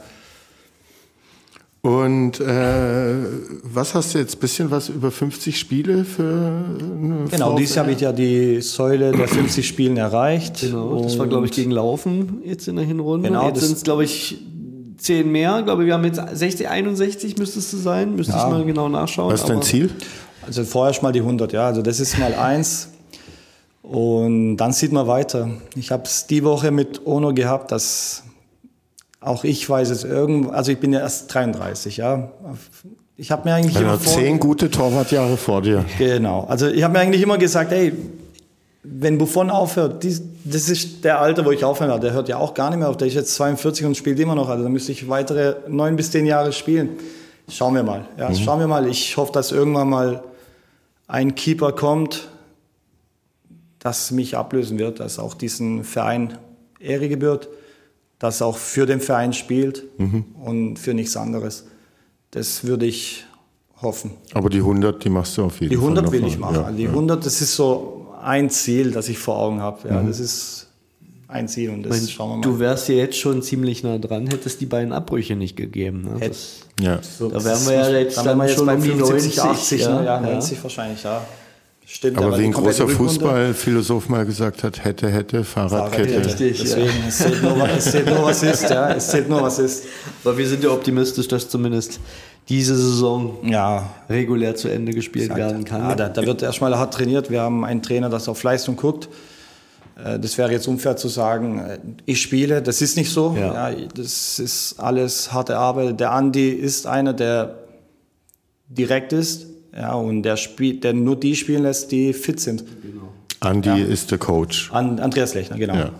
Und 1.83 2.39
äh, 2.39 3.15
was 3.63 3.95
hast 3.95 4.13
du 4.13 4.19
jetzt? 4.19 4.39
Bisschen 4.39 4.69
was 4.69 4.89
über 4.89 5.09
50 5.09 5.57
Spiele 5.57 6.05
für 6.05 6.23
eine 6.23 7.25
Genau, 7.29 7.55
dieses 7.55 7.75
Jahr 7.75 7.85
habe 7.85 7.93
ich 7.93 8.01
ja 8.01 8.11
die 8.11 8.61
Säule 8.61 9.11
der 9.11 9.27
50 9.27 9.67
Spielen 9.67 9.97
erreicht. 9.97 10.61
Genau, 10.61 11.01
das 11.01 11.17
war, 11.17 11.25
glaube 11.25 11.47
ich, 11.47 11.51
gegen 11.51 11.71
Laufen 11.71 12.43
jetzt 12.45 12.67
in 12.67 12.75
der 12.75 12.85
Hinrunde. 12.85 13.29
Genau, 13.29 13.47
jetzt 13.47 13.61
sind 13.61 13.77
es, 13.77 13.83
glaube 13.83 14.03
ich, 14.03 14.37
10 15.03 15.31
mehr. 15.31 15.59
Ich 15.59 15.65
glaube, 15.65 15.85
wir 15.85 15.93
haben 15.93 16.03
jetzt 16.05 16.21
60, 16.33 16.67
61 16.67 17.37
müsstest 17.37 17.73
du 17.73 17.77
sein. 17.77 18.15
Müsste 18.15 18.33
ja. 18.33 18.45
ich 18.45 18.51
mal 18.51 18.65
genau 18.65 18.89
nachschauen. 18.89 19.31
Was 19.31 19.41
ist 19.41 19.49
dein 19.49 19.61
Ziel? 19.61 19.89
Also 20.45 20.63
vorher 20.63 20.93
schon 20.93 21.03
mal 21.03 21.11
die 21.11 21.19
100, 21.19 21.53
ja. 21.53 21.65
Also 21.67 21.81
das 21.81 21.99
ist 21.99 22.17
mal 22.17 22.33
eins. 22.33 22.89
Und 23.81 24.57
dann 24.57 24.71
sieht 24.71 24.91
man 24.91 25.07
weiter. 25.07 25.49
Ich 25.75 25.91
habe 25.91 26.03
es 26.03 26.27
die 26.27 26.43
Woche 26.43 26.71
mit 26.71 27.05
Ono 27.05 27.33
gehabt, 27.33 27.71
dass 27.71 28.23
auch 29.19 29.43
ich 29.43 29.69
weiß 29.69 29.89
es 29.89 30.03
irgendwo, 30.03 30.49
also 30.49 30.71
ich 30.71 30.79
bin 30.79 30.93
ja 30.93 30.99
erst 30.99 31.33
33, 31.33 31.97
ja. 31.97 32.31
Ich 33.17 33.31
habe 33.31 33.47
mir 33.47 33.55
eigentlich 33.55 33.75
immer 33.79 33.99
vor, 33.99 34.13
zehn 34.13 34.39
gute 34.39 34.71
Torwartjahre 34.71 35.37
vor 35.37 35.61
dir. 35.61 35.85
Genau. 35.99 36.45
Also 36.49 36.67
ich 36.67 36.81
habe 36.81 36.93
mir 36.93 36.99
eigentlich 36.99 37.21
immer 37.21 37.37
gesagt, 37.37 37.71
ey, 37.71 37.93
wenn 38.83 39.17
Buffon 39.17 39.49
aufhört, 39.49 40.03
dies, 40.03 40.23
das 40.43 40.67
ist 40.67 41.03
der 41.03 41.19
Alter, 41.19 41.45
wo 41.45 41.51
ich 41.51 41.63
aufhören 41.63 41.89
werde. 41.89 42.07
Der 42.07 42.13
hört 42.13 42.29
ja 42.29 42.37
auch 42.37 42.53
gar 42.53 42.71
nicht 42.71 42.79
mehr 42.79 42.89
auf. 42.89 42.97
Der 42.97 43.07
ist 43.07 43.13
jetzt 43.13 43.35
42 43.35 43.85
und 43.85 43.95
spielt 43.95 44.19
immer 44.19 44.33
noch. 44.33 44.49
Also 44.49 44.63
da 44.63 44.69
müsste 44.69 44.91
ich 44.91 45.07
weitere 45.07 45.55
neun 45.67 45.95
bis 45.95 46.11
zehn 46.11 46.25
Jahre 46.25 46.51
spielen. 46.51 46.89
Schauen 47.47 47.75
wir 47.75 47.83
mal. 47.83 48.07
Ja, 48.17 48.29
mhm. 48.29 48.35
Schauen 48.35 48.59
wir 48.59 48.67
mal. 48.67 48.87
Ich 48.87 49.17
hoffe, 49.17 49.31
dass 49.33 49.51
irgendwann 49.51 49.89
mal 49.89 50.23
ein 51.07 51.35
Keeper 51.35 51.73
kommt, 51.73 52.29
das 53.79 54.11
mich 54.11 54.35
ablösen 54.35 54.79
wird, 54.79 54.99
dass 54.99 55.19
auch 55.19 55.33
diesen 55.33 55.83
Verein 55.83 56.37
Ehre 56.79 57.09
gebührt, 57.09 57.49
dass 58.17 58.41
auch 58.41 58.57
für 58.57 58.85
den 58.85 58.99
Verein 58.99 59.33
spielt 59.33 59.83
mhm. 59.99 60.25
und 60.43 60.77
für 60.79 60.93
nichts 60.93 61.17
anderes. 61.17 61.65
Das 62.31 62.63
würde 62.63 62.85
ich 62.85 63.25
hoffen. 63.81 64.11
Aber 64.33 64.49
die 64.49 64.59
100, 64.59 65.03
die 65.03 65.09
machst 65.09 65.37
du 65.37 65.43
auf 65.45 65.59
jeden 65.59 65.75
Fall. 65.75 65.79
Die 65.79 65.95
100 65.95 66.05
Fall 66.05 66.13
will 66.13 66.27
ich 66.27 66.39
machen. 66.39 66.55
Ja, 66.55 66.71
die 66.71 66.87
100, 66.87 67.25
das 67.25 67.41
ist 67.41 67.55
so 67.55 68.00
ein 68.23 68.49
Ziel, 68.49 68.91
das 68.91 69.09
ich 69.09 69.17
vor 69.17 69.37
Augen 69.37 69.61
habe. 69.61 69.87
Ja, 69.87 70.01
mhm. 70.01 70.07
Das 70.07 70.19
ist 70.19 70.67
ein 71.27 71.47
Ziel 71.47 71.69
und 71.69 71.83
das 71.83 71.97
meine, 71.97 72.07
schauen 72.07 72.29
wir 72.29 72.35
mal. 72.37 72.41
Du 72.41 72.59
wärst 72.59 72.89
ja 72.89 72.95
jetzt 72.95 73.17
schon 73.17 73.41
ziemlich 73.41 73.83
nah 73.83 73.97
dran, 73.97 74.27
hättest 74.27 74.59
die 74.61 74.65
beiden 74.65 74.91
Abbrüche 74.91 75.35
nicht 75.35 75.55
gegeben. 75.55 76.01
Ne? 76.01 76.27
Das, 76.27 76.61
ja. 76.79 76.99
So, 77.01 77.29
da 77.29 77.43
wären 77.43 77.65
wir 77.65 77.73
ja 77.73 77.89
jetzt 77.99 78.17
dann, 78.17 78.37
dann 78.37 78.49
schon 78.49 78.49
jetzt 78.49 78.65
bei 78.65 78.79
75, 78.79 79.41
80, 79.41 79.81
ja, 79.81 79.99
ne? 79.99 80.05
ja, 80.05 80.19
90 80.19 80.57
ja. 80.57 80.63
wahrscheinlich, 80.63 81.03
ja. 81.03 81.25
Stimmt, 81.93 82.17
aber, 82.19 82.27
aber 82.27 82.39
wie 82.39 82.45
ein 82.45 82.53
großer 82.53 82.87
Fußballphilosoph 82.87 84.07
mal 84.07 84.25
gesagt 84.25 84.63
hat, 84.63 84.85
hätte, 84.85 85.09
hätte, 85.09 85.43
Fahrradkette. 85.43 86.25
Richtig, 86.25 86.59
Deswegen, 86.59 86.87
ja. 86.87 87.07
es, 87.09 87.17
zählt 87.17 87.43
nur, 87.43 87.69
es 87.69 87.91
zählt 87.91 88.05
nur, 88.05 88.23
was 88.23 88.43
ist, 88.43 88.69
ja, 88.69 88.93
es 88.93 89.07
zählt 89.09 89.27
nur, 89.27 89.41
was 89.41 89.59
ist. 89.59 89.85
Aber 90.23 90.37
wir 90.37 90.47
sind 90.47 90.63
ja 90.63 90.69
optimistisch, 90.69 91.27
dass 91.27 91.49
zumindest 91.49 91.99
diese 92.51 92.75
Saison 92.75 93.37
ja. 93.43 93.89
regulär 94.09 94.55
zu 94.55 94.67
Ende 94.67 94.91
gespielt 94.91 95.31
Exakt. 95.31 95.39
werden 95.39 95.63
kann. 95.63 95.81
Ja, 95.81 95.95
da, 95.95 96.09
da 96.09 96.25
wird 96.25 96.43
erstmal 96.43 96.77
hart 96.77 96.93
trainiert. 96.93 97.31
Wir 97.31 97.41
haben 97.41 97.63
einen 97.63 97.81
Trainer, 97.81 98.09
der 98.09 98.19
auf 98.27 98.43
Leistung 98.43 98.75
guckt. 98.75 99.07
Äh, 100.03 100.19
das 100.19 100.37
wäre 100.37 100.51
jetzt 100.51 100.67
unfair 100.67 100.97
zu 100.97 101.07
sagen, 101.07 101.59
äh, 101.59 101.79
ich 102.05 102.21
spiele. 102.21 102.61
Das 102.61 102.81
ist 102.81 102.97
nicht 102.97 103.09
so. 103.09 103.37
Ja. 103.39 103.69
ja. 103.69 103.77
das 103.95 104.37
ist 104.37 104.79
alles 104.79 105.31
harte 105.31 105.57
Arbeit. 105.57 106.01
Der 106.01 106.11
Andi 106.11 106.49
ist 106.49 106.87
einer, 106.87 107.13
der 107.13 107.55
direkt 108.67 109.13
ist 109.13 109.47
ja, 109.73 109.93
und 109.93 110.23
der, 110.23 110.35
spielt, 110.35 110.83
der 110.83 110.91
nur 110.91 111.17
die 111.17 111.37
spielen 111.37 111.63
lässt, 111.63 111.89
die 111.93 112.11
fit 112.11 112.41
sind. 112.41 112.65
Genau. 112.83 113.13
Andi 113.39 113.69
ja. 113.69 113.75
ist 113.77 114.11
der 114.11 114.17
Coach. 114.17 114.69
An, 114.73 114.99
Andreas 114.99 115.33
Lechner, 115.35 115.57
genau. 115.57 115.75
Ja. 115.75 115.91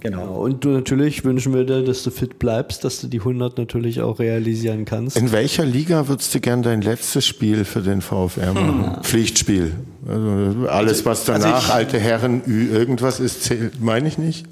Genau. 0.00 0.18
Ja, 0.18 0.26
und 0.28 0.64
du 0.64 0.70
natürlich 0.70 1.24
wünschen 1.24 1.54
wir 1.54 1.64
dir, 1.64 1.82
dass 1.82 2.02
du 2.02 2.10
fit 2.10 2.38
bleibst, 2.38 2.84
dass 2.84 3.00
du 3.00 3.08
die 3.08 3.18
100 3.18 3.58
natürlich 3.58 4.00
auch 4.00 4.18
realisieren 4.18 4.84
kannst. 4.84 5.16
In 5.16 5.32
welcher 5.32 5.64
Liga 5.64 6.08
würdest 6.08 6.34
du 6.34 6.40
gern 6.40 6.62
dein 6.62 6.82
letztes 6.82 7.26
Spiel 7.26 7.64
für 7.64 7.82
den 7.82 8.00
VfR 8.00 8.52
machen? 8.54 8.96
Hm. 8.96 9.02
Pflichtspiel. 9.02 9.72
Also 10.06 10.68
alles, 10.68 11.04
was 11.04 11.24
danach 11.24 11.54
also 11.54 11.66
ich, 11.66 11.74
alte 11.74 11.98
Herren 11.98 12.42
Ü 12.46 12.70
irgendwas 12.70 13.20
ist, 13.20 13.52
meine 13.80 14.08
ich 14.08 14.18
nicht. 14.18 14.46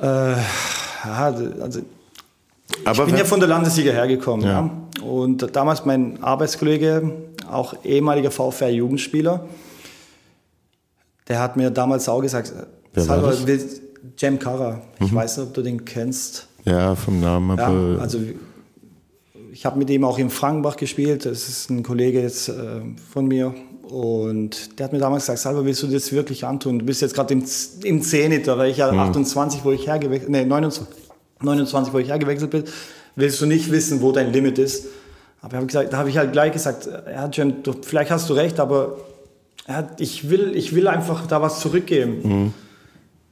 Äh, 0.00 0.34
also 1.04 1.80
aber 2.84 3.04
ich 3.04 3.10
bin 3.10 3.18
ja 3.18 3.24
von 3.24 3.40
der 3.40 3.48
Landesliga 3.48 3.92
hergekommen. 3.92 4.46
Ja. 4.46 4.70
ja. 4.98 5.04
Und 5.04 5.54
damals 5.54 5.84
mein 5.84 6.22
Arbeitskollege, 6.22 7.12
auch 7.50 7.74
ehemaliger 7.84 8.30
VfR-Jugendspieler, 8.30 9.46
der 11.28 11.40
hat 11.40 11.56
mir 11.56 11.70
damals 11.70 12.08
auch 12.08 12.20
gesagt, 12.20 12.52
Wer 12.94 13.04
Salva, 13.04 13.32
Cem 14.18 14.38
Kara, 14.38 14.82
ich 15.00 15.12
mhm. 15.12 15.16
weiß 15.16 15.38
nicht, 15.38 15.46
ob 15.48 15.54
du 15.54 15.62
den 15.62 15.84
kennst. 15.84 16.48
Ja, 16.64 16.94
vom 16.94 17.20
Namen. 17.20 17.58
Ja, 17.58 18.00
also 18.00 18.18
ich 19.52 19.66
habe 19.66 19.78
mit 19.78 19.90
ihm 19.90 20.04
auch 20.04 20.18
in 20.18 20.30
Frankenbach 20.30 20.76
gespielt. 20.76 21.26
Das 21.26 21.48
ist 21.48 21.70
ein 21.70 21.82
Kollege 21.82 22.20
jetzt 22.22 22.48
äh, 22.48 22.80
von 23.12 23.26
mir. 23.26 23.54
Und 23.88 24.78
der 24.78 24.84
hat 24.84 24.92
mir 24.92 24.98
damals 24.98 25.24
gesagt, 25.24 25.40
Salva, 25.40 25.64
willst 25.64 25.82
du 25.82 25.86
das 25.86 26.12
wirklich 26.12 26.46
antun? 26.46 26.78
Du 26.78 26.86
bist 26.86 27.02
jetzt 27.02 27.14
gerade 27.14 27.34
im, 27.34 27.44
im 27.84 28.02
Zenit, 28.02 28.46
da 28.46 28.56
war 28.56 28.66
ich 28.66 28.78
ja 28.78 28.90
mhm. 28.90 28.98
28, 28.98 29.64
wo 29.64 29.72
ich 29.72 29.86
hergewechselt, 29.86 30.30
nee, 30.30 30.44
29, 30.44 30.94
29, 31.42 31.92
wo 31.92 31.98
ich 31.98 32.08
hergewechselt 32.08 32.50
bin, 32.50 32.64
willst 33.16 33.40
du 33.42 33.46
nicht 33.46 33.70
wissen, 33.70 34.00
wo 34.00 34.12
dein 34.12 34.32
Limit 34.32 34.58
ist. 34.58 34.86
Aber 35.42 35.58
hab 35.58 35.66
gesagt, 35.66 35.92
da 35.92 35.98
habe 35.98 36.08
ich 36.08 36.16
halt 36.16 36.32
gleich 36.32 36.52
gesagt, 36.52 36.86
ja, 36.86 37.28
Jen, 37.30 37.62
du, 37.62 37.74
vielleicht 37.82 38.10
hast 38.10 38.30
du 38.30 38.34
recht, 38.34 38.60
aber 38.60 38.96
ja, 39.68 39.88
ich, 39.98 40.30
will, 40.30 40.52
ich 40.54 40.74
will 40.74 40.88
einfach 40.88 41.26
da 41.26 41.42
was 41.42 41.60
zurückgeben. 41.60 42.20
Mhm. 42.22 42.54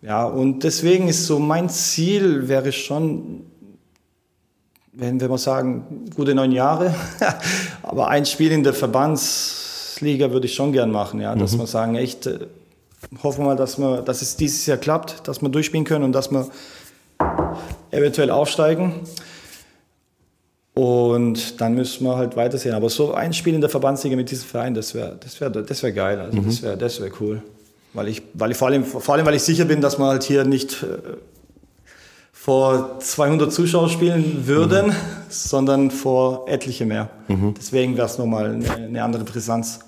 Ja, 0.03 0.25
und 0.25 0.65
deswegen 0.65 1.09
ist 1.09 1.27
so 1.27 1.39
mein 1.39 1.69
Ziel 1.69 2.49
wäre 2.49 2.73
schon, 2.73 3.45
wenn 4.93 5.21
wir 5.21 5.29
mal 5.29 5.39
sagen, 5.39 6.07
gute 6.17 6.35
neun 6.35 6.53
Jahre, 6.53 6.95
aber 7.83 8.09
ein 8.09 8.25
Spiel 8.25 8.51
in 8.53 8.65
der 8.65 8.73
Verbandsliga 8.73 10.31
würde 10.33 10.47
ich 10.47 10.55
schon 10.55 10.73
gern 10.73 10.91
machen, 10.91 11.21
ja, 11.21 11.35
dass 11.35 11.53
mhm. 11.53 11.59
wir 11.59 11.67
sagen, 11.67 11.95
echt, 11.97 12.27
äh, 12.27 12.39
hoffen 13.23 13.41
wir 13.41 13.49
mal, 13.49 13.57
dass, 13.57 13.79
wir, 13.79 14.01
dass 14.01 14.23
es 14.23 14.37
dieses 14.37 14.65
Jahr 14.65 14.79
klappt, 14.79 15.29
dass 15.29 15.43
wir 15.43 15.51
durchspielen 15.51 15.85
können 15.85 16.05
und 16.05 16.13
dass 16.13 16.31
wir 16.31 16.49
eventuell 17.91 18.31
aufsteigen. 18.31 18.95
Und 20.73 21.61
dann 21.61 21.75
müssen 21.75 22.05
wir 22.05 22.17
halt 22.17 22.37
weitersehen. 22.37 22.75
Aber 22.75 22.89
so 22.89 23.13
ein 23.13 23.35
Spiel 23.35 23.55
in 23.55 23.61
der 23.61 23.69
Verbandsliga 23.69 24.17
mit 24.17 24.31
diesem 24.31 24.49
Verein, 24.49 24.73
das 24.73 24.95
wäre 24.95 25.19
das 25.21 25.39
wär, 25.41 25.51
das 25.51 25.83
wär 25.83 25.93
geil. 25.93 26.19
Also 26.21 26.39
mhm. 26.39 26.47
Das 26.47 26.63
wäre 26.63 26.79
das 26.79 27.01
wär 27.03 27.11
cool. 27.21 27.43
Weil 27.93 28.09
ich, 28.09 28.23
weil 28.35 28.53
ich 28.53 28.57
vor, 28.57 28.69
allem, 28.69 28.85
vor 28.85 29.15
allem, 29.15 29.27
weil 29.27 29.35
ich 29.35 29.43
sicher 29.43 29.65
bin, 29.65 29.81
dass 29.81 29.99
wir 29.99 30.07
halt 30.07 30.23
hier 30.23 30.45
nicht 30.45 30.83
äh, 30.83 30.87
vor 32.33 33.01
200 33.01 33.53
Zuschauer 33.53 33.89
spielen 33.89 34.47
würden, 34.47 34.89
mhm. 34.89 34.95
sondern 35.29 35.91
vor 35.91 36.47
etliche 36.49 36.87
mehr. 36.87 37.11
Mhm. 37.29 37.55
Deswegen 37.59 37.97
wäre 37.97 38.07
es 38.07 38.17
nochmal 38.17 38.53
eine, 38.53 38.71
eine 38.71 39.05
andere 39.05 39.25
Brisanz. 39.25 39.81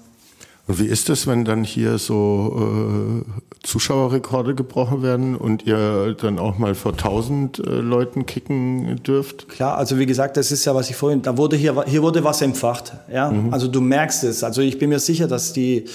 Und 0.69 0.79
wie 0.79 0.87
ist 0.87 1.11
es, 1.11 1.27
wenn 1.27 1.45
dann 1.45 1.65
hier 1.65 1.99
so 1.99 3.25
äh, 3.25 3.67
Zuschauerrekorde 3.67 4.55
gebrochen 4.55 5.03
werden 5.03 5.35
und 5.35 5.67
ihr 5.67 6.15
dann 6.21 6.39
auch 6.39 6.57
mal 6.59 6.75
vor 6.75 6.93
1000 6.93 7.59
äh, 7.59 7.63
Leuten 7.63 8.27
kicken 8.27 9.03
dürft? 9.03 9.49
Klar, 9.49 9.77
also 9.77 9.99
wie 9.99 10.07
gesagt, 10.07 10.37
das 10.37 10.53
ist 10.53 10.65
ja, 10.65 10.75
was 10.75 10.89
ich 10.89 10.95
vorhin, 10.95 11.23
da 11.23 11.37
wurde 11.37 11.57
hier, 11.57 11.85
hier 11.87 12.03
wurde 12.03 12.23
was 12.23 12.43
empfacht, 12.43 12.93
ja. 13.13 13.31
Mhm. 13.31 13.53
Also 13.53 13.67
du 13.67 13.81
merkst 13.81 14.25
es. 14.25 14.45
Also 14.45 14.61
ich 14.61 14.79
bin 14.79 14.91
mir 14.91 15.01
sicher, 15.01 15.27
dass 15.27 15.53
die, 15.53 15.87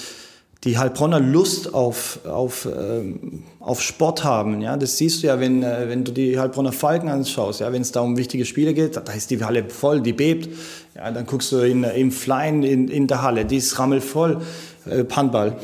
die 0.64 0.76
Heilbronner 0.76 1.20
Lust 1.20 1.72
auf, 1.72 2.20
auf, 2.26 2.66
ähm, 2.66 3.44
auf 3.60 3.80
Sport 3.80 4.24
haben. 4.24 4.60
Ja? 4.60 4.76
Das 4.76 4.96
siehst 4.96 5.22
du 5.22 5.28
ja, 5.28 5.38
wenn, 5.38 5.62
äh, 5.62 5.88
wenn 5.88 6.04
du 6.04 6.12
die 6.12 6.38
Heilbronner 6.38 6.72
Falken 6.72 7.08
anschaust, 7.08 7.60
ja? 7.60 7.72
wenn 7.72 7.82
es 7.82 7.92
da 7.92 8.00
um 8.00 8.16
wichtige 8.16 8.44
Spiele 8.44 8.74
geht, 8.74 8.96
da, 8.96 9.00
ist 9.12 9.30
die 9.30 9.42
Halle 9.42 9.64
voll, 9.68 10.00
die 10.00 10.12
bebt. 10.12 10.48
Ja, 10.96 11.10
dann 11.10 11.26
guckst 11.26 11.52
du 11.52 11.58
in, 11.58 11.84
im 11.84 12.10
Flying 12.10 12.64
in, 12.64 12.88
in 12.88 13.06
der 13.06 13.22
Halle, 13.22 13.44
die 13.44 13.58
ist 13.58 13.78
rammelvoll, 13.78 14.40
äh, 14.86 15.04
Handball. 15.14 15.56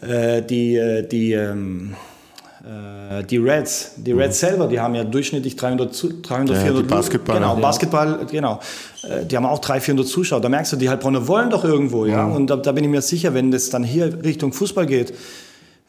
Äh, 0.00 0.42
die, 0.42 0.74
äh, 0.74 1.06
die, 1.06 1.32
ähm, 1.32 1.92
äh, 1.92 2.11
die 3.28 3.38
Reds, 3.38 3.92
die 3.96 4.12
Reds 4.12 4.40
mhm. 4.40 4.46
selber, 4.46 4.66
die 4.68 4.78
haben 4.78 4.94
ja 4.94 5.02
durchschnittlich 5.02 5.56
300, 5.56 5.90
300 6.22 6.56
ja, 6.56 6.62
400 6.62 6.88
Basketball. 6.88 7.36
Genau, 7.36 7.56
Basketball, 7.56 8.26
genau. 8.30 8.60
Äh, 9.02 9.26
die 9.26 9.36
haben 9.36 9.46
auch 9.46 9.58
300, 9.58 9.84
400 9.84 10.06
Zuschauer. 10.06 10.40
Da 10.40 10.48
merkst 10.48 10.72
du, 10.72 10.76
die 10.76 10.88
Heilbronner 10.88 11.26
wollen 11.26 11.50
doch 11.50 11.64
irgendwo, 11.64 12.06
ja. 12.06 12.26
Mhm. 12.26 12.34
Und 12.34 12.46
da, 12.48 12.56
da, 12.56 12.70
bin 12.72 12.84
ich 12.84 12.90
mir 12.90 13.02
sicher, 13.02 13.34
wenn 13.34 13.50
das 13.50 13.70
dann 13.70 13.82
hier 13.82 14.22
Richtung 14.22 14.52
Fußball 14.52 14.86
geht, 14.86 15.10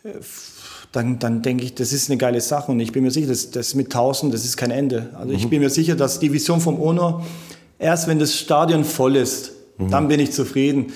äh, 0.04 0.10
dann, 0.92 1.20
dann 1.20 1.42
denke 1.42 1.64
ich, 1.64 1.76
das 1.76 1.94
ist 1.94 2.10
eine 2.10 2.18
geile 2.18 2.42
Sache. 2.42 2.72
Und 2.72 2.80
ich 2.80 2.92
bin 2.92 3.04
mir 3.04 3.12
sicher, 3.12 3.28
das, 3.28 3.52
das 3.52 3.76
mit 3.76 3.88
1000, 3.88 4.34
das 4.34 4.44
ist 4.44 4.58
kein 4.58 4.72
Ende. 4.72 5.10
Also 5.14 5.30
mhm. 5.30 5.36
ich 5.36 5.50
bin 5.50 5.62
mir 5.62 5.70
sicher, 5.70 5.96
dass 5.96 6.20
die 6.20 6.34
Vision 6.34 6.60
vom 6.60 6.82
ONO, 6.82 7.24
erst 7.78 8.08
wenn 8.08 8.18
das 8.18 8.36
Stadion 8.36 8.84
voll 8.84 9.16
ist, 9.16 9.52
mhm. 9.78 9.92
dann 9.92 10.08
bin 10.08 10.20
ich 10.20 10.32
zufrieden. 10.32 10.92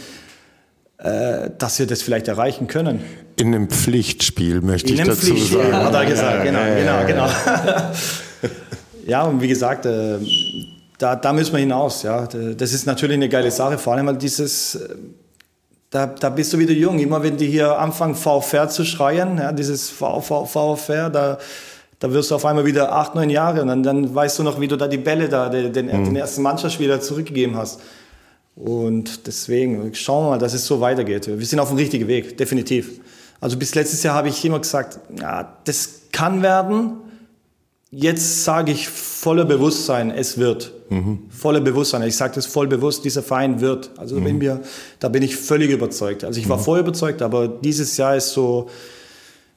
Äh, 0.98 1.52
dass 1.60 1.78
wir 1.78 1.86
das 1.86 2.02
vielleicht 2.02 2.28
erreichen 2.28 2.66
können. 2.66 3.02
In 3.40 3.54
einem 3.54 3.70
Pflichtspiel 3.70 4.62
möchte 4.62 4.92
In 4.92 5.00
ich 5.00 5.06
dazu 5.06 5.28
Pflichtspiel, 5.28 5.60
sagen. 5.60 5.76
hat 5.76 5.94
er 5.94 6.06
gesagt, 6.06 6.44
genau, 6.44 6.60
ja, 6.60 7.04
genau, 7.04 7.06
genau. 7.06 7.30
ja, 9.06 9.22
und 9.24 9.42
wie 9.42 9.48
gesagt, 9.48 9.86
äh, 9.86 10.18
da, 10.98 11.16
da 11.16 11.34
müssen 11.34 11.54
wir 11.54 11.60
hinaus. 11.60 12.02
Ja. 12.02 12.26
Das 12.26 12.74
ist 12.74 12.88
natürlich 12.88 13.16
eine 13.16 13.30
geile 13.30 13.52
Sache, 13.52 13.78
vor 13.78 13.94
allem 13.94 14.08
weil 14.08 14.18
dieses, 14.18 14.74
äh, 14.76 14.90
da, 15.92 16.08
da 16.08 16.30
bist 16.30 16.52
du 16.52 16.58
wieder 16.58 16.74
jung. 16.74 16.98
Immer 16.98 17.22
wenn 17.22 17.38
die 17.38 17.46
hier 17.46 17.78
anfangen, 17.78 18.16
VFR 18.16 18.70
zu 18.70 18.84
schreien, 18.84 19.38
ja, 19.38 19.52
dieses 19.52 19.92
VFR, 19.92 21.12
da, 21.12 21.38
da 22.00 22.12
wirst 22.12 22.32
du 22.32 22.36
auf 22.36 22.46
einmal 22.46 22.66
wieder 22.66 22.92
acht, 22.92 23.14
neun 23.14 23.30
Jahre 23.30 23.62
und 23.62 23.68
dann, 23.68 23.84
dann 23.84 24.16
weißt 24.16 24.40
du 24.40 24.44
noch, 24.44 24.60
wie 24.60 24.68
du 24.68 24.78
da 24.78 24.88
die 24.88 24.98
Bälle 24.98 25.30
da, 25.30 25.50
den, 25.50 25.72
den, 25.72 25.86
mhm. 25.86 26.06
den 26.06 26.16
ersten 26.16 26.42
Mannschaftsspieler 26.42 27.02
zurückgegeben 27.02 27.56
hast. 27.56 27.82
Und 28.56 29.28
deswegen 29.28 29.94
schauen 29.94 30.26
wir 30.26 30.30
mal, 30.32 30.40
dass 30.40 30.56
es 30.56 30.66
so 30.66 30.82
weitergeht. 30.82 31.28
Wir 31.28 31.46
sind 31.46 31.60
auf 31.60 31.70
dem 31.70 31.78
richtigen 31.78 32.08
Weg, 32.08 32.36
definitiv. 32.38 33.00
Also 33.40 33.58
bis 33.58 33.76
letztes 33.76 34.04
Jahr 34.04 34.16
habe 34.16 34.30
ich 34.30 34.44
immer 34.44 34.60
gesagt, 34.60 35.00
ja, 35.20 35.58
das 35.66 36.02
kann 36.12 36.42
werden. 36.42 36.98
Jetzt 37.90 38.44
sage 38.44 38.72
ich 38.72 38.90
voller 38.90 39.46
Bewusstsein, 39.46 40.12
es 40.12 40.38
wird. 40.38 40.74
Mhm. 40.90 41.20
Voller 41.30 41.62
Bewusstsein. 41.62 42.02
Ich 42.04 42.18
sage 42.18 42.36
das 42.36 42.46
voll 42.46 42.68
bewusst, 42.68 43.06
dieser 43.06 43.24
Verein 43.24 43.62
wird. 43.62 43.92
Also 43.98 44.16
mhm. 44.18 44.24
bin 44.24 44.38
mir, 44.40 44.62
da 45.00 45.10
bin 45.10 45.24
ich 45.24 45.38
völlig 45.38 45.72
überzeugt. 45.72 46.24
Also 46.24 46.40
ich 46.40 46.50
war 46.50 46.58
mhm. 46.58 46.62
vorher 46.62 46.84
überzeugt, 46.84 47.22
aber 47.22 47.48
dieses 47.48 47.96
Jahr 47.98 48.16
ist 48.16 48.32
so, 48.32 48.70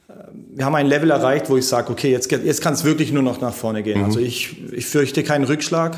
äh, 0.09 0.13
wir 0.55 0.65
haben 0.65 0.75
ein 0.77 0.87
Level 0.87 1.11
erreicht, 1.11 1.51
wo 1.51 1.57
ich 1.57 1.67
sage, 1.67 1.91
okay, 1.91 2.13
jetzt, 2.13 2.31
jetzt 2.31 2.61
kann 2.61 2.75
es 2.75 2.85
wirklich 2.85 3.11
nur 3.11 3.23
noch 3.23 3.41
nach 3.41 3.55
vorne 3.55 3.83
gehen. 3.83 3.99
Mhm. 3.99 4.05
Also 4.05 4.21
ich, 4.21 4.57
ich 4.73 4.87
fürchte 4.87 5.25
keinen 5.25 5.45
Rückschlag. 5.45 5.97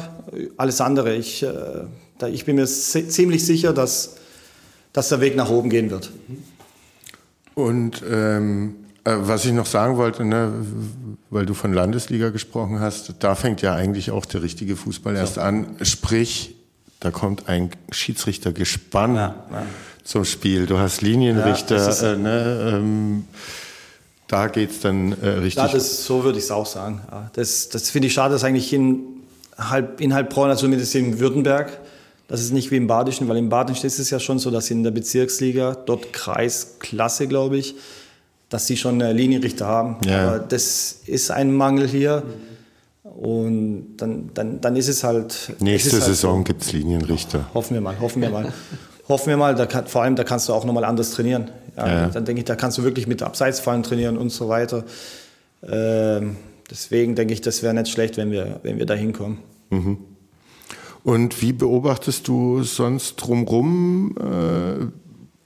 Alles 0.57 0.81
andere, 0.81 1.15
ich, 1.15 1.43
äh, 1.43 2.29
ich 2.31 2.45
bin 2.45 2.57
mir 2.57 2.67
ziemlich 2.67 3.45
sicher, 3.45 3.73
dass, 3.73 4.17
dass 4.93 5.09
der 5.09 5.21
Weg 5.21 5.37
nach 5.37 5.51
oben 5.51 5.69
gehen 5.69 5.91
wird. 5.91 6.11
Und 7.55 8.03
ähm, 8.11 8.77
äh, 9.05 9.15
was 9.17 9.45
ich 9.45 9.53
noch 9.53 9.67
sagen 9.67 9.97
wollte, 9.97 10.25
ne, 10.25 10.53
weil 11.31 11.47
du 11.47 11.55
von 11.55 11.73
Landesliga 11.73 12.31
gesprochen 12.31 12.81
hast, 12.81 13.15
da 13.19 13.35
fängt 13.35 13.63
ja 13.63 13.75
eigentlich 13.75 14.11
auch 14.11 14.25
der 14.25 14.43
richtige 14.43 14.77
Fußball 14.77 15.17
erst 15.17 15.35
so. 15.35 15.41
an. 15.41 15.77
Sprich, 15.83 16.55
da 17.01 17.11
kommt 17.11 17.49
ein 17.49 17.71
Schiedsrichtergespann 17.91 19.17
ja, 19.17 19.35
ja. 19.51 19.67
zum 20.05 20.25
Spiel. 20.25 20.67
Du 20.67 20.79
hast 20.79 21.03
Linienrichter, 21.03 21.77
ja, 21.77 22.13
äh, 22.13 22.17
ne, 22.17 22.73
ähm, 22.75 23.25
da 24.29 24.47
geht's 24.47 24.81
dann 24.81 25.13
äh, 25.21 25.29
richtig. 25.29 25.63
Ja, 25.63 25.69
das, 25.69 26.05
so 26.05 26.25
würde 26.25 26.39
ich 26.39 26.45
es 26.45 26.51
auch 26.51 26.67
sagen. 26.67 27.03
Das, 27.35 27.69
das 27.69 27.91
finde 27.91 28.07
ich 28.07 28.15
schade, 28.15 28.33
dass 28.33 28.45
eigentlich 28.45 28.73
in, 28.73 29.01
halb, 29.59 30.01
in 30.01 30.15
Heilbronn, 30.15 30.49
also 30.49 30.63
zumindest 30.63 30.95
in 30.95 31.19
Württemberg, 31.19 31.71
das 32.33 32.41
ist 32.41 32.53
nicht 32.53 32.71
wie 32.71 32.79
im 32.79 32.87
Badischen, 32.87 33.29
weil 33.29 33.37
im 33.37 33.51
Badischen 33.51 33.87
ist 33.87 33.99
es 33.99 34.09
ja 34.09 34.19
schon 34.19 34.39
so, 34.39 34.51
dass 34.51 34.71
in 34.71 34.83
der 34.83 34.91
Bezirksliga, 34.91 35.77
dort 35.85 36.15
Kreisklasse, 36.15 37.27
glaube 37.27 37.59
ich, 37.59 37.75
dass 38.49 38.67
sie 38.67 38.79
schon 38.79 39.01
Linienrichter 39.01 39.67
haben. 39.67 39.99
Ja. 40.07 40.29
Aber 40.29 40.39
das 40.39 41.01
ist 41.05 41.31
ein 41.31 41.53
Mangel 41.53 41.87
hier. 41.87 42.23
Und 43.03 43.99
dann, 43.99 44.31
dann, 44.33 44.63
dann 44.63 44.77
ist 44.77 44.89
es 44.89 45.05
halt. 45.05 45.53
Nächste 45.61 45.91
es 45.91 45.95
halt 45.97 46.05
Saison 46.05 46.39
so. 46.39 46.45
gibt 46.45 46.63
es 46.63 46.73
Linienrichter. 46.73 47.51
Hoffen 47.53 47.75
wir 47.75 47.83
mal, 47.83 48.01
hoffen 48.01 48.23
wir 48.23 48.31
mal. 48.31 48.51
hoffen 49.09 49.29
wir 49.29 49.37
mal, 49.37 49.55
da 49.55 49.67
kann, 49.67 49.87
vor 49.87 50.03
allem 50.03 50.17
da 50.17 50.25
kannst 50.25 50.49
du 50.49 50.55
auch 50.55 50.65
nochmal 50.65 50.85
anders 50.85 51.11
trainieren. 51.11 51.51
Ja, 51.77 51.87
ja. 51.87 52.09
Dann 52.09 52.25
denke 52.25 52.41
ich, 52.41 52.47
da 52.47 52.57
kannst 52.57 52.79
du 52.79 52.83
wirklich 52.83 53.07
mit 53.07 53.23
Abseitsfallen 53.23 53.83
trainieren 53.83 54.17
und 54.17 54.31
so 54.31 54.49
weiter. 54.49 54.85
Ähm, 55.71 56.37
deswegen 56.71 57.15
denke 57.15 57.35
ich, 57.35 57.43
das 57.43 57.63
wäre 57.63 57.75
nicht 57.75 57.89
schlecht, 57.89 58.17
wenn 58.17 58.31
wir, 58.31 58.61
wenn 58.63 58.79
wir 58.79 58.87
da 58.87 58.95
hinkommen. 58.95 59.41
Mhm. 59.69 59.99
Und 61.05 61.43
wie 61.43 61.53
beobachtest 61.53 62.29
du 62.29 62.63
sonst 62.63 63.17
drumherum 63.17 64.15
äh, 64.19 64.87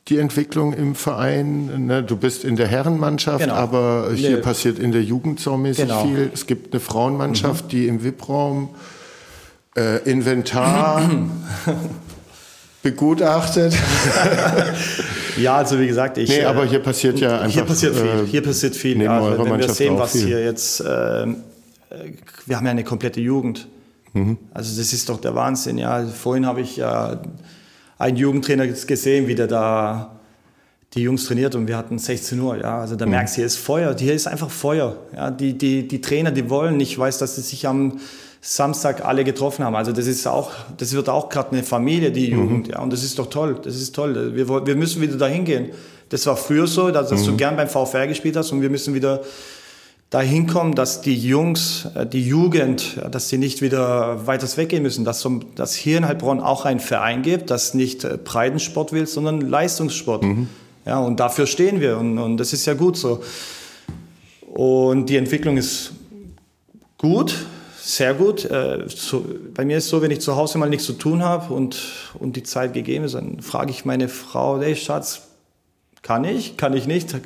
die 0.09 0.19
Entwicklung 0.19 0.75
im 0.75 0.95
Verein? 0.95 1.87
Ne, 1.87 2.03
du 2.03 2.17
bist 2.17 2.45
in 2.45 2.57
der 2.57 2.67
Herrenmannschaft, 2.67 3.45
genau. 3.45 3.55
aber 3.55 4.11
hier 4.15 4.37
nee. 4.37 4.43
passiert 4.43 4.79
in 4.79 4.93
der 4.93 5.03
Jugend 5.03 5.41
saumäßig 5.41 5.85
genau. 5.85 6.05
viel. 6.05 6.31
Es 6.33 6.47
gibt 6.47 6.75
eine 6.75 6.81
Frauenmannschaft, 6.81 7.67
mhm. 7.67 7.69
die 7.71 7.89
im 7.89 8.05
VIP-Raum 8.05 8.69
äh, 9.77 9.99
Inventar 10.11 11.09
begutachtet. 12.83 13.75
ja, 15.39 15.57
also 15.57 15.81
wie 15.81 15.87
gesagt, 15.87 16.19
ich. 16.19 16.29
Nee, 16.29 16.45
aber 16.45 16.67
hier 16.67 16.81
passiert 16.81 17.19
ja 17.19 17.41
einfach. 17.41 17.55
Hier 17.55 17.65
passiert 17.65 17.97
viel. 17.97 18.05
Äh, 18.07 18.27
hier 18.27 18.43
passiert 18.43 18.77
viel. 18.77 19.01
Ja, 19.01 19.39
wenn 19.39 19.59
wir 19.59 19.69
sehen, 19.71 19.99
was 19.99 20.13
viel. 20.13 20.27
hier 20.27 20.45
jetzt. 20.45 20.81
Äh, 20.81 20.85
wir 22.45 22.57
haben 22.57 22.67
ja 22.67 22.73
eine 22.73 22.85
komplette 22.85 23.23
Jugend. 23.23 23.69
Mhm. 24.17 24.39
Also 24.55 24.79
das 24.79 24.93
ist 24.93 25.09
doch 25.09 25.21
der 25.21 25.35
Wahnsinn. 25.35 25.79
Ja, 25.79 26.05
vorhin 26.07 26.47
habe 26.47 26.61
ich 26.63 26.77
ja 26.77 27.21
einen 27.99 28.17
Jugendtrainer 28.17 28.67
gesehen, 28.67 29.29
wie 29.29 29.35
der 29.35 29.47
da 29.47 30.13
die 30.95 31.03
Jungs 31.03 31.27
trainiert 31.27 31.55
und 31.55 31.69
wir 31.69 31.77
hatten 31.77 31.99
16 31.99 32.41
Uhr. 32.41 32.57
Ja, 32.57 32.81
also 32.81 32.97
da 32.97 33.05
mhm. 33.05 33.13
merkst 33.13 33.35
du, 33.35 33.37
hier 33.37 33.47
ist 33.47 33.57
Feuer. 33.57 33.95
Hier 33.99 34.15
ist 34.15 34.27
einfach 34.27 34.51
Feuer. 34.51 34.97
Ja, 35.15 35.31
die, 35.31 35.57
die, 35.57 35.87
die 35.87 36.01
Trainer, 36.01 36.31
die 36.31 36.49
wollen. 36.49 36.81
Ich 36.81 36.99
weiß, 36.99 37.19
dass 37.19 37.37
sie 37.37 37.43
sich 37.43 37.67
am 37.67 38.01
Samstag 38.41 39.05
alle 39.05 39.25
getroffen 39.25 39.65
haben. 39.65 39.77
Also 39.77 39.93
das 39.93 40.07
ist 40.07 40.27
auch, 40.27 40.53
das 40.79 40.93
wird 40.93 41.09
auch 41.09 41.29
gerade 41.29 41.53
eine 41.53 41.63
Familie, 41.63 42.13
die 42.13 42.33
mhm. 42.33 42.39
Jugend. 42.39 42.67
Mhm. 42.69 42.73
Ja, 42.73 42.81
und 42.81 42.93
das 42.93 43.03
ist 43.03 43.19
doch 43.19 43.29
toll. 43.29 43.61
Das 43.63 43.77
ist 43.77 43.95
toll. 43.95 44.35
Wir, 44.35 44.49
wir 44.49 44.77
müssen 44.77 45.03
wieder 45.03 45.17
dahin 45.17 45.45
gehen. 45.45 45.71
Das 46.09 46.25
war 46.27 46.37
früher 46.37 46.67
so, 46.67 46.91
dass, 46.91 47.11
dass 47.11 47.23
mhm. 47.23 47.27
du 47.27 47.37
gern 47.37 47.57
beim 47.57 47.69
VfR 47.69 48.07
gespielt 48.07 48.37
hast 48.37 48.53
und 48.53 48.63
wir 48.63 48.71
müssen 48.71 48.95
wieder 48.95 49.21
dahin 50.17 50.47
kommen, 50.47 50.75
dass 50.75 51.03
die 51.03 51.15
Jungs, 51.15 51.89
äh, 51.95 52.07
die 52.07 52.27
Jugend, 52.27 52.99
dass 53.11 53.29
sie 53.29 53.37
nicht 53.37 53.61
wieder 53.61 54.27
weiter 54.27 54.47
weggehen 54.57 54.83
müssen, 54.83 55.05
dass, 55.05 55.29
dass 55.55 55.75
hier 55.75 55.99
in 55.99 56.09
Heilbronn 56.09 56.41
auch 56.41 56.65
ein 56.65 56.81
Verein 56.81 57.21
gibt, 57.21 57.51
das 57.51 57.75
nicht 57.75 58.05
äh, 58.05 58.17
Breitensport 58.17 58.93
will, 58.93 59.07
sondern 59.07 59.43
Leistungssport. 59.43 60.23
Mhm. 60.23 60.49
Ja, 60.87 61.01
und 61.01 61.21
dafür 61.21 61.47
stehen 61.47 61.81
wir 61.81 61.99
und, 61.99 62.17
und 62.19 62.39
das 62.39 62.55
ist 62.55 62.65
ja 62.65 62.73
gut 62.73 62.97
so. 62.97 63.23
Und 64.47 65.11
die 65.11 65.17
Entwicklung 65.17 65.59
ist 65.59 65.93
gut 66.97 67.35
sehr 67.79 68.15
gut. 68.15 68.47
Äh, 68.47 68.87
bei 69.55 69.65
mir 69.65 69.77
ist 69.77 69.85
es 69.85 69.91
so, 69.91 70.03
wenn 70.03 70.11
ich 70.11 70.21
zu 70.21 70.35
Hause 70.35 70.57
mal 70.57 70.69
nichts 70.69 70.87
zu 70.87 70.95
tun 70.95 71.23
habe 71.23 71.53
und, 71.53 71.79
und 72.19 72.37
die 72.37 72.43
Zeit 72.43 72.73
gegeben 72.73 73.05
ist, 73.05 73.15
dann 73.15 73.43
frage 73.43 73.71
ich 73.71 73.85
meine 73.85 74.09
Frau, 74.09 74.61
hey 74.61 74.75
Schatz, 74.75 75.26
kann 76.07 76.23
ich, 76.23 76.57
kann 76.57 76.73
ich 76.73 76.87
nicht, 76.87 77.17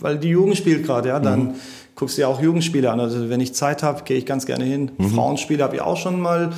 weil 0.00 0.16
die 0.16 0.30
Jugend 0.30 0.56
spielt 0.56 0.86
gerade, 0.86 1.10
ja, 1.10 1.20
dann 1.20 1.42
mhm. 1.42 1.54
guckst 1.94 2.16
du 2.16 2.22
ja 2.22 2.28
auch 2.28 2.40
Jugendspiele 2.40 2.90
an. 2.90 2.98
Also 2.98 3.28
wenn 3.28 3.40
ich 3.40 3.52
Zeit 3.52 3.82
habe, 3.82 4.04
gehe 4.04 4.16
ich 4.16 4.24
ganz 4.24 4.46
gerne 4.46 4.64
hin. 4.64 4.90
Mhm. 4.96 5.10
Frauenspiele 5.10 5.62
habe 5.62 5.76
ich 5.76 5.82
auch 5.82 5.98
schon 5.98 6.18
mal 6.18 6.50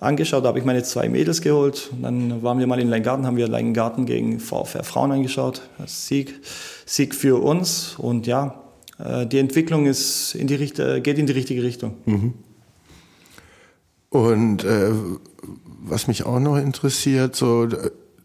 angeschaut, 0.00 0.44
da 0.44 0.48
habe 0.48 0.58
ich 0.58 0.66
meine 0.66 0.82
zwei 0.82 1.08
Mädels 1.08 1.40
geholt. 1.40 1.88
Und 1.92 2.02
dann 2.02 2.42
waren 2.42 2.58
wir 2.58 2.66
mal 2.66 2.78
in 2.78 2.90
Leingarten, 2.90 3.24
haben 3.24 3.38
wir 3.38 3.48
Leingarten 3.48 4.04
gegen 4.04 4.38
VfR 4.38 4.84
Frauen 4.84 5.12
angeschaut. 5.12 5.62
Sieg, 5.86 6.42
Sieg 6.84 7.14
für 7.14 7.42
uns 7.42 7.94
und 7.96 8.26
ja, 8.26 8.56
äh, 8.98 9.26
die 9.26 9.38
Entwicklung 9.38 9.86
ist 9.86 10.34
in 10.34 10.46
die, 10.46 10.58
geht 10.58 11.18
in 11.18 11.24
die 11.24 11.32
richtige 11.32 11.62
Richtung. 11.62 11.94
Mhm. 12.04 12.34
Und 14.10 14.64
äh, 14.64 14.90
was 15.84 16.06
mich 16.06 16.26
auch 16.26 16.38
noch 16.38 16.58
interessiert, 16.58 17.34
so 17.34 17.66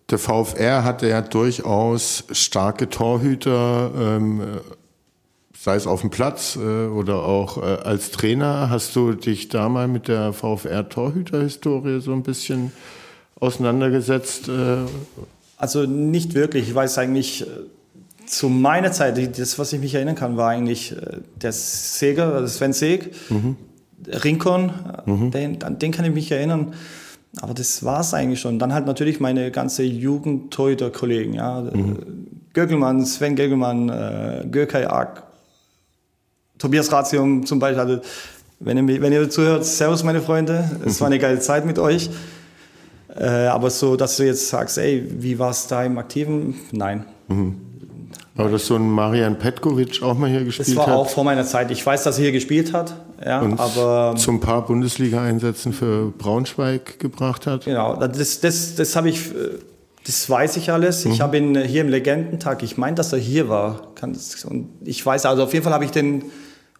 der 0.09 0.17
VfR 0.17 0.83
hatte 0.83 1.07
ja 1.07 1.21
durchaus 1.21 2.23
starke 2.31 2.89
Torhüter, 2.89 3.91
ähm, 3.95 4.41
sei 5.57 5.75
es 5.75 5.87
auf 5.87 6.01
dem 6.01 6.09
Platz 6.09 6.55
äh, 6.55 6.87
oder 6.87 7.23
auch 7.23 7.57
äh, 7.57 7.61
als 7.61 8.11
Trainer. 8.11 8.69
Hast 8.69 8.95
du 8.95 9.13
dich 9.13 9.49
da 9.49 9.69
mal 9.69 9.87
mit 9.87 10.07
der 10.07 10.33
VfR-Torhüter-Historie 10.33 11.99
so 12.01 12.13
ein 12.13 12.23
bisschen 12.23 12.71
auseinandergesetzt? 13.39 14.47
Äh? 14.47 14.77
Also 15.57 15.83
nicht 15.83 16.33
wirklich. 16.33 16.69
Ich 16.69 16.75
weiß 16.75 16.97
eigentlich, 16.97 17.41
äh, 17.41 17.45
zu 18.25 18.47
meiner 18.47 18.91
Zeit, 18.91 19.39
das, 19.39 19.59
was 19.59 19.73
ich 19.73 19.79
mich 19.79 19.95
erinnern 19.95 20.15
kann, 20.15 20.37
war 20.37 20.49
eigentlich 20.49 20.93
äh, 20.93 21.17
der 21.35 21.51
Seger, 21.51 22.33
also 22.33 22.47
Sven 22.47 22.73
Seg, 22.73 23.11
mhm. 23.29 23.57
Rincon, 24.07 24.71
mhm. 25.05 25.31
den, 25.31 25.63
an 25.63 25.77
den 25.77 25.91
kann 25.91 26.05
ich 26.05 26.13
mich 26.13 26.31
erinnern. 26.31 26.73
Aber 27.41 27.53
das 27.53 27.83
war 27.83 28.01
es 28.01 28.13
eigentlich 28.13 28.39
schon. 28.39 28.59
Dann 28.59 28.73
halt 28.73 28.85
natürlich 28.85 29.19
meine 29.19 29.51
ganze 29.51 29.83
Jugend-Torhüter-Kollegen. 29.83 31.33
Ja. 31.33 31.61
Mhm. 31.61 32.27
Gögelmann, 32.53 33.05
Sven 33.05 33.35
Gögelmann, 33.35 33.89
äh, 33.89 34.45
Gökay 34.49 34.85
Ak, 34.85 35.23
Tobias 36.57 36.91
Ratium 36.91 37.45
zum 37.45 37.59
Beispiel. 37.59 37.79
Also, 37.79 38.01
wenn 38.59 38.89
ihr, 38.89 39.01
wenn 39.01 39.13
ihr 39.13 39.29
zuhört, 39.29 39.65
Servus 39.65 40.03
meine 40.03 40.21
Freunde. 40.21 40.69
Es 40.85 40.99
war 40.99 41.07
eine 41.07 41.19
geile 41.19 41.39
Zeit 41.39 41.65
mit 41.65 41.79
euch. 41.79 42.09
Äh, 43.15 43.25
aber 43.47 43.69
so, 43.69 43.95
dass 43.95 44.17
du 44.17 44.25
jetzt 44.25 44.49
sagst, 44.49 44.77
ey, 44.77 45.03
wie 45.19 45.39
war 45.39 45.51
es 45.51 45.67
da 45.67 45.83
im 45.83 45.97
Aktiven? 45.97 46.55
Nein. 46.71 47.05
Mhm. 47.27 47.55
Aber 48.35 48.49
dass 48.49 48.67
so 48.67 48.75
ein 48.75 48.89
Marian 48.89 49.37
Petkovic 49.37 50.01
auch 50.01 50.17
mal 50.17 50.29
hier 50.29 50.45
gespielt 50.45 50.69
hat? 50.69 50.77
Das 50.77 50.77
war 50.77 50.87
hat. 50.87 50.93
auch 50.93 51.09
vor 51.09 51.23
meiner 51.23 51.45
Zeit. 51.45 51.71
Ich 51.71 51.85
weiß, 51.85 52.03
dass 52.03 52.17
er 52.17 52.23
hier 52.23 52.31
gespielt 52.31 52.73
hat. 52.73 52.95
Ja, 53.23 53.41
und 53.41 53.59
aber 53.59 54.15
zum 54.15 54.39
paar 54.39 54.65
Bundesliga-Einsätzen 54.65 55.73
für 55.73 56.11
Braunschweig 56.17 56.99
gebracht 56.99 57.47
hat. 57.47 57.65
Genau, 57.65 57.95
das, 57.95 58.39
das, 58.39 58.75
das 58.75 58.95
habe 58.95 59.09
ich, 59.09 59.19
das 60.05 60.29
weiß 60.29 60.57
ich 60.57 60.71
alles. 60.71 61.05
Mhm. 61.05 61.11
Ich 61.11 61.21
habe 61.21 61.37
ihn 61.37 61.57
hier 61.63 61.81
im 61.81 61.89
Legendentag, 61.89 62.63
ich 62.63 62.77
meine, 62.77 62.95
dass 62.95 63.11
er 63.11 63.19
hier 63.19 63.49
war. 63.49 63.87
Und 64.01 64.69
ich 64.85 65.05
weiß, 65.05 65.25
also 65.25 65.43
auf 65.43 65.53
jeden 65.53 65.63
Fall 65.63 65.73
habe 65.73 65.85
ich 65.85 65.91
den 65.91 66.25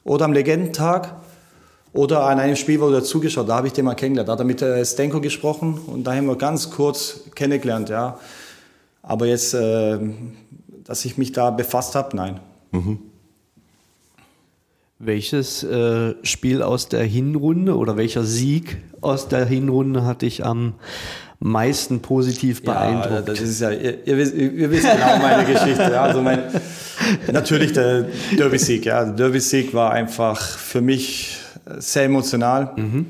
oder 0.03 0.25
am 0.25 0.33
Legendentag 0.33 1.15
oder 1.91 2.23
an 2.25 2.39
einem 2.39 2.55
Spiel, 2.55 2.79
wo 2.79 2.89
er 2.89 3.03
zugeschaut, 3.03 3.49
da 3.49 3.55
habe 3.55 3.67
ich 3.67 3.73
den 3.73 3.85
mal 3.85 3.95
kennengelernt. 3.95 4.29
Da 4.29 4.33
hat 4.33 4.39
er 4.39 4.45
mit 4.45 4.61
äh, 4.61 4.85
Stenko 4.85 5.19
gesprochen 5.21 5.79
und 5.87 6.05
da 6.05 6.15
haben 6.15 6.27
wir 6.27 6.37
ganz 6.37 6.69
kurz 6.71 7.21
kennengelernt, 7.35 7.89
ja. 7.89 8.17
Aber 9.01 9.25
jetzt, 9.25 9.53
äh, 9.53 9.97
dass 10.83 11.03
ich 11.03 11.17
mich 11.17 11.31
da 11.31 11.49
befasst 11.51 11.95
habe, 11.95 12.15
nein. 12.15 12.39
Mhm. 12.71 12.99
Welches 15.01 15.63
äh, 15.63 16.15
Spiel 16.23 16.61
aus 16.61 16.89
der 16.89 17.03
Hinrunde 17.03 17.77
oder 17.77 17.95
welcher 17.95 18.23
Sieg 18.23 18.77
aus 18.99 19.29
der 19.29 19.45
Hinrunde 19.45 20.03
hat 20.03 20.23
dich 20.23 20.45
am 20.45 20.73
meisten 21.39 22.01
positiv 22.01 22.63
beeindruckt? 22.63 23.11
Ja, 23.11 23.21
das 23.21 23.39
ist 23.39 23.61
ja, 23.61 23.71
ihr, 23.71 24.05
ihr, 24.05 24.17
wisst, 24.17 24.35
ihr 24.35 24.69
wisst 24.69 24.91
genau 24.91 25.17
meine 25.19 25.45
Geschichte. 25.45 25.83
Ja, 25.83 26.03
also 26.03 26.21
mein, 26.21 26.39
natürlich 27.31 27.71
der 27.71 28.07
Derby-Sieg. 28.37 28.85
Ja. 28.85 29.05
Der 29.05 29.13
Derby-Sieg 29.13 29.73
war 29.73 29.91
einfach 29.91 30.41
für 30.41 30.81
mich 30.81 31.37
sehr 31.77 32.03
emotional. 32.03 32.73
Mhm. 32.75 33.05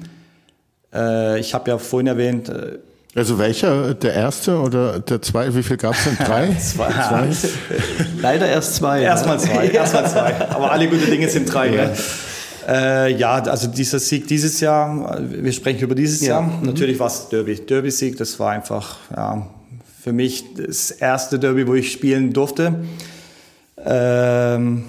Äh, 0.93 1.39
ich 1.39 1.55
habe 1.55 1.71
ja 1.71 1.77
vorhin 1.79 2.05
erwähnt, 2.05 2.49
äh, 2.49 2.77
also 3.19 3.37
welcher? 3.37 3.93
Der 3.93 4.13
erste 4.13 4.59
oder 4.59 4.99
der 4.99 5.21
zweite? 5.21 5.55
Wie 5.55 5.63
viel 5.63 5.77
gab 5.77 5.93
es 5.93 6.05
denn? 6.05 6.17
Drei? 6.25 6.53
zwei. 6.59 6.89
zwei. 6.89 7.49
Leider 8.21 8.47
erst 8.47 8.75
zwei. 8.75 9.01
Erstmal 9.01 9.39
zwei. 9.39 9.67
Erstmal 9.67 10.09
zwei. 10.09 10.49
Aber 10.49 10.71
alle 10.71 10.87
gute 10.87 11.05
Dinge 11.05 11.29
sind 11.29 11.53
drei. 11.53 11.75
Ja. 11.75 11.91
Äh, 12.67 13.13
ja, 13.13 13.35
also 13.43 13.67
dieser 13.67 13.99
Sieg 13.99 14.27
dieses 14.27 14.59
Jahr, 14.59 15.19
wir 15.21 15.51
sprechen 15.53 15.81
über 15.81 15.95
dieses 15.95 16.21
ja. 16.21 16.39
Jahr. 16.39 16.41
Mhm. 16.43 16.65
Natürlich 16.65 16.99
war 16.99 17.07
es 17.07 17.29
Derby. 17.29 17.55
Derby-Sieg, 17.55 18.17
das 18.17 18.39
war 18.39 18.51
einfach 18.51 18.97
ja, 19.15 19.47
für 20.01 20.13
mich 20.13 20.45
das 20.55 20.91
erste 20.91 21.39
Derby, 21.39 21.67
wo 21.67 21.73
ich 21.73 21.91
spielen 21.91 22.31
durfte. 22.31 22.75
Ähm, 23.83 24.85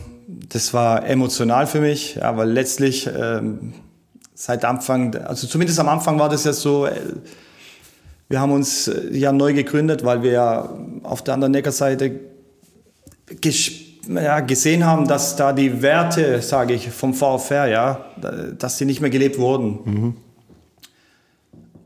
das 0.49 0.75
war 0.75 1.07
emotional 1.07 1.67
für 1.67 1.81
mich, 1.81 2.23
aber 2.23 2.45
letztlich 2.45 3.09
ähm, 3.09 3.73
seit 4.35 4.65
Anfang, 4.65 5.15
also 5.17 5.47
zumindest 5.47 5.79
am 5.81 5.89
Anfang 5.89 6.19
war 6.19 6.29
das 6.29 6.45
ja 6.45 6.53
so, 6.53 6.87
äh, 6.87 6.93
wir 8.31 8.41
haben 8.41 8.53
uns 8.53 8.89
äh, 8.89 9.11
ja 9.13 9.33
neu 9.33 9.53
gegründet, 9.53 10.05
weil 10.05 10.23
wir 10.23 10.31
ja 10.31 10.71
auf 11.03 11.23
der 11.23 11.35
anderen 11.35 11.53
Neckarseite 11.53 12.21
ja, 14.09 14.41
gesehen 14.41 14.87
haben, 14.87 15.07
dass 15.07 15.37
da 15.37 15.53
die 15.53 15.83
Werte, 15.83 16.41
sage 16.41 16.73
ich, 16.73 16.91
vom 16.91 17.13
VfR, 17.13 17.67
ja, 17.67 18.07
dass 18.59 18.79
sie 18.79 18.87
nicht 18.87 19.01
mehr 19.01 19.11
gelebt 19.11 19.39
wurden. 19.39 19.79
Mhm. 19.85 20.17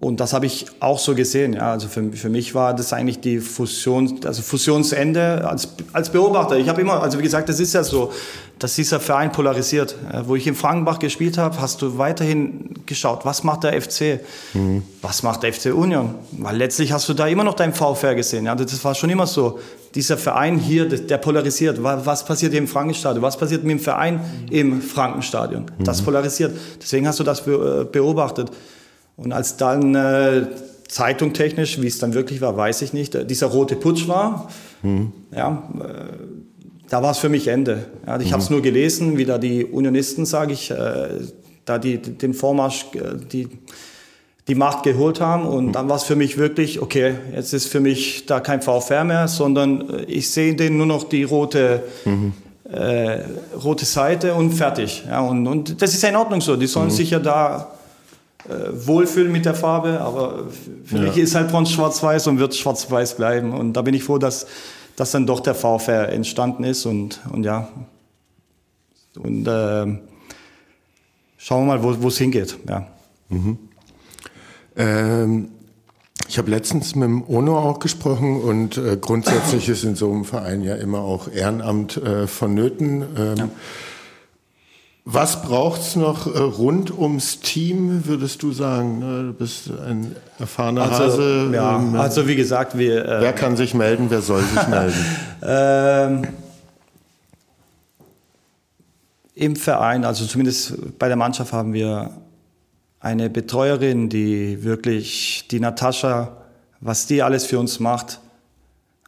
Und 0.04 0.20
das 0.20 0.34
habe 0.34 0.44
ich 0.44 0.66
auch 0.80 0.98
so 0.98 1.14
gesehen. 1.14 1.54
Ja. 1.54 1.72
Also 1.72 1.88
für, 1.88 2.12
für 2.12 2.28
mich 2.28 2.54
war 2.54 2.74
das 2.74 2.92
eigentlich 2.92 3.20
die 3.20 3.38
Fusion, 3.38 4.20
also 4.26 4.42
Fusionsende 4.42 5.48
als, 5.48 5.68
als 5.94 6.10
Beobachter. 6.10 6.58
Ich 6.58 6.68
habe 6.68 6.82
immer, 6.82 7.02
also 7.02 7.18
wie 7.18 7.22
gesagt, 7.22 7.48
das 7.48 7.58
ist 7.58 7.72
ja 7.72 7.82
so, 7.82 8.12
dass 8.58 8.74
dieser 8.74 9.00
Verein 9.00 9.32
polarisiert. 9.32 9.96
Wo 10.26 10.36
ich 10.36 10.46
in 10.46 10.54
Frankenbach 10.54 10.98
gespielt 10.98 11.38
habe, 11.38 11.58
hast 11.58 11.80
du 11.80 11.96
weiterhin 11.96 12.74
geschaut, 12.84 13.24
was 13.24 13.44
macht 13.44 13.64
der 13.64 13.80
FC? 13.80 14.20
Mhm. 14.52 14.82
Was 15.00 15.22
macht 15.22 15.42
der 15.42 15.54
FC 15.54 15.74
Union? 15.74 16.14
Weil 16.32 16.58
letztlich 16.58 16.92
hast 16.92 17.08
du 17.08 17.14
da 17.14 17.26
immer 17.26 17.44
noch 17.44 17.54
deinen 17.54 17.72
VfR 17.72 18.14
gesehen. 18.14 18.44
Ja. 18.44 18.54
Das 18.54 18.84
war 18.84 18.94
schon 18.94 19.08
immer 19.08 19.26
so. 19.26 19.58
Dieser 19.94 20.18
Verein 20.18 20.58
hier, 20.58 20.86
der 20.86 21.16
polarisiert. 21.16 21.82
Was 21.82 22.26
passiert 22.26 22.52
im 22.52 22.68
Frankenstadion? 22.68 23.22
Was 23.22 23.38
passiert 23.38 23.64
mit 23.64 23.78
dem 23.78 23.80
Verein 23.80 24.20
im 24.50 24.82
Frankenstadion? 24.82 25.70
Das 25.78 26.02
mhm. 26.02 26.04
polarisiert. 26.04 26.52
Deswegen 26.82 27.08
hast 27.08 27.20
du 27.20 27.24
das 27.24 27.46
äh, 27.46 27.84
beobachtet. 27.90 28.50
Und 29.16 29.32
als 29.32 29.56
dann 29.56 29.94
äh, 29.94 30.46
Zeitung 30.88 31.32
technisch, 31.32 31.80
wie 31.80 31.86
es 31.86 31.98
dann 31.98 32.14
wirklich 32.14 32.40
war, 32.40 32.56
weiß 32.56 32.82
ich 32.82 32.92
nicht. 32.92 33.30
Dieser 33.30 33.48
rote 33.48 33.76
Putsch 33.76 34.08
war, 34.08 34.48
mhm. 34.82 35.12
ja, 35.34 35.62
äh, 35.80 35.84
da 36.88 37.02
war 37.02 37.10
es 37.10 37.18
für 37.18 37.28
mich 37.28 37.48
Ende. 37.48 37.86
Ja, 38.06 38.20
ich 38.20 38.28
mhm. 38.28 38.32
habe 38.32 38.42
es 38.42 38.50
nur 38.50 38.62
gelesen, 38.62 39.16
wie 39.16 39.24
da 39.24 39.38
die 39.38 39.64
Unionisten, 39.64 40.26
sage 40.26 40.52
ich, 40.52 40.70
äh, 40.70 41.08
da 41.64 41.78
die, 41.78 41.98
den 41.98 42.34
Vormarsch, 42.34 42.86
äh, 42.94 43.16
die, 43.32 43.48
die 44.46 44.54
Macht 44.54 44.82
geholt 44.82 45.20
haben. 45.20 45.46
Und 45.46 45.66
mhm. 45.66 45.72
dann 45.72 45.88
war 45.88 45.96
es 45.96 46.04
für 46.04 46.16
mich 46.16 46.38
wirklich, 46.38 46.80
okay, 46.80 47.14
jetzt 47.34 47.52
ist 47.54 47.66
für 47.66 47.80
mich 47.80 48.26
da 48.26 48.40
kein 48.40 48.62
VfR 48.62 49.04
mehr, 49.04 49.28
sondern 49.28 49.88
äh, 49.88 50.04
ich 50.04 50.30
sehe 50.30 50.54
den 50.54 50.76
nur 50.76 50.86
noch 50.86 51.04
die 51.04 51.24
rote, 51.24 51.82
mhm. 52.04 52.34
äh, 52.70 53.20
rote 53.62 53.84
Seite 53.84 54.34
und 54.34 54.52
fertig. 54.52 55.04
Ja, 55.08 55.20
und, 55.22 55.46
und 55.46 55.80
das 55.82 55.94
ist 55.94 56.02
ja 56.02 56.10
in 56.10 56.16
Ordnung 56.16 56.40
so. 56.40 56.56
Die 56.56 56.66
sollen 56.66 56.86
mhm. 56.86 56.92
sich 56.92 57.10
ja 57.10 57.18
da 57.18 57.72
äh, 57.72 57.73
wohlfühlen 58.46 59.32
mit 59.32 59.46
der 59.46 59.54
Farbe, 59.54 60.00
aber 60.00 60.44
für 60.84 60.96
ja. 60.96 61.02
mich 61.02 61.16
ist 61.16 61.34
halt 61.34 61.50
Bronze 61.50 61.72
schwarz-weiß 61.72 62.26
und 62.26 62.38
wird 62.38 62.54
schwarz-weiß 62.54 63.16
bleiben. 63.16 63.52
Und 63.52 63.72
da 63.74 63.82
bin 63.82 63.94
ich 63.94 64.04
froh, 64.04 64.18
dass, 64.18 64.46
dass 64.96 65.12
dann 65.12 65.26
doch 65.26 65.40
der 65.40 65.54
VfR 65.54 66.10
entstanden 66.10 66.64
ist 66.64 66.84
und, 66.84 67.20
und 67.32 67.44
ja. 67.44 67.68
Und 69.18 69.46
äh, 69.46 69.98
schauen 71.38 71.66
wir 71.66 71.78
mal, 71.78 71.82
wo 71.82 72.08
es 72.08 72.18
hingeht. 72.18 72.58
Ja. 72.68 72.86
Mhm. 73.28 73.58
Ähm, 74.76 75.48
ich 76.28 76.38
habe 76.38 76.50
letztens 76.50 76.94
mit 76.94 77.04
dem 77.04 77.22
Ono 77.28 77.58
auch 77.58 77.78
gesprochen 77.78 78.40
und 78.40 78.76
äh, 78.76 78.96
grundsätzlich 79.00 79.68
ist 79.68 79.84
in 79.84 79.94
so 79.94 80.10
einem 80.10 80.24
Verein 80.24 80.62
ja 80.62 80.74
immer 80.74 81.00
auch 81.00 81.28
Ehrenamt 81.28 81.96
äh, 81.96 82.26
vonnöten. 82.26 83.04
Ähm, 83.16 83.36
ja. 83.36 83.48
Was 85.06 85.42
braucht's 85.42 85.96
noch 85.96 86.26
äh, 86.26 86.38
rund 86.38 86.90
ums 86.90 87.40
Team, 87.40 88.06
würdest 88.06 88.42
du 88.42 88.52
sagen? 88.52 89.02
Du 89.02 89.34
bist 89.34 89.70
ein 89.70 90.16
erfahrener 90.38 90.90
also, 90.90 91.04
Hase. 91.04 91.50
Ja, 91.52 91.76
ähm, 91.76 91.94
also 91.94 92.26
wie 92.26 92.36
gesagt, 92.36 92.78
wir... 92.78 93.04
Äh, 93.04 93.20
wer 93.20 93.32
kann 93.34 93.54
sich 93.58 93.74
melden, 93.74 94.06
wer 94.08 94.22
soll 94.22 94.42
sich 94.42 94.66
melden? 94.66 94.94
ähm, 95.42 96.22
Im 99.34 99.56
Verein, 99.56 100.06
also 100.06 100.24
zumindest 100.24 100.98
bei 100.98 101.08
der 101.08 101.16
Mannschaft 101.16 101.52
haben 101.52 101.74
wir 101.74 102.10
eine 102.98 103.28
Betreuerin, 103.28 104.08
die 104.08 104.64
wirklich, 104.64 105.46
die 105.50 105.60
Natascha, 105.60 106.34
was 106.80 107.06
die 107.06 107.22
alles 107.22 107.44
für 107.44 107.58
uns 107.58 107.78
macht. 107.78 108.20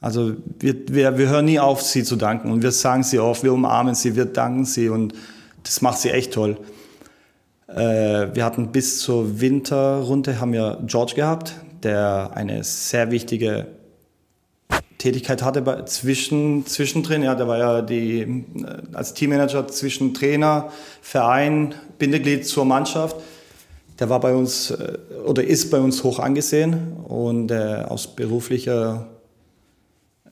Also 0.03 0.35
wir, 0.59 0.77
wir, 0.89 1.17
wir 1.17 1.29
hören 1.31 1.47
nie 1.47 1.59
auf, 1.59 1.81
sie 1.81 2.05
zu 2.05 2.17
danken 2.17 2.53
und 2.53 2.63
wir 2.63 2.73
sagen 2.73 3.03
sie 3.03 3.19
oft, 3.19 3.43
wir 3.43 3.55
umarmen 3.55 3.95
sie, 3.95 4.15
wir 4.15 4.27
danken 4.27 4.67
sie 4.67 4.91
und 4.91 5.15
das 5.67 5.83
macht 5.83 5.99
sie 5.99 6.11
echt 6.11 6.33
toll. 6.33 6.57
Äh, 7.69 7.75
wir 8.35 8.45
hatten 8.45 8.73
bis 8.73 9.01
zur 9.01 9.41
Winterrunde 9.41 10.41
haben 10.41 10.53
wir 10.53 10.79
George 10.87 11.15
gehabt, 11.17 11.55
der 11.83 12.31
eine 12.35 12.63
sehr 12.63 13.11
wichtige 13.11 13.67
Tätigkeit 14.99 15.43
hatte 15.43 15.63
bei, 15.63 15.83
zwischen, 15.83 16.65
zwischendrin. 16.67 17.23
Ja, 17.23 17.35
der 17.35 17.49
war 17.49 17.59
ja 17.59 17.83
die, 17.83 18.21
äh, 18.21 18.37
als 18.93 19.15
Teammanager 19.15 19.67
zwischen 19.69 20.15
Trainer, 20.15 20.71
Verein, 21.03 21.75
Bindeglied 21.99 22.47
zur 22.47 22.65
Mannschaft. 22.65 23.17
Der 23.99 24.09
war 24.09 24.21
bei 24.21 24.35
uns 24.35 24.71
äh, 24.71 24.99
oder 25.27 25.43
ist 25.43 25.71
bei 25.71 25.81
uns 25.81 26.05
hoch 26.05 26.21
angesehen 26.21 26.93
und 27.09 27.51
äh, 27.51 27.83
aus 27.89 28.15
beruflicher 28.15 29.09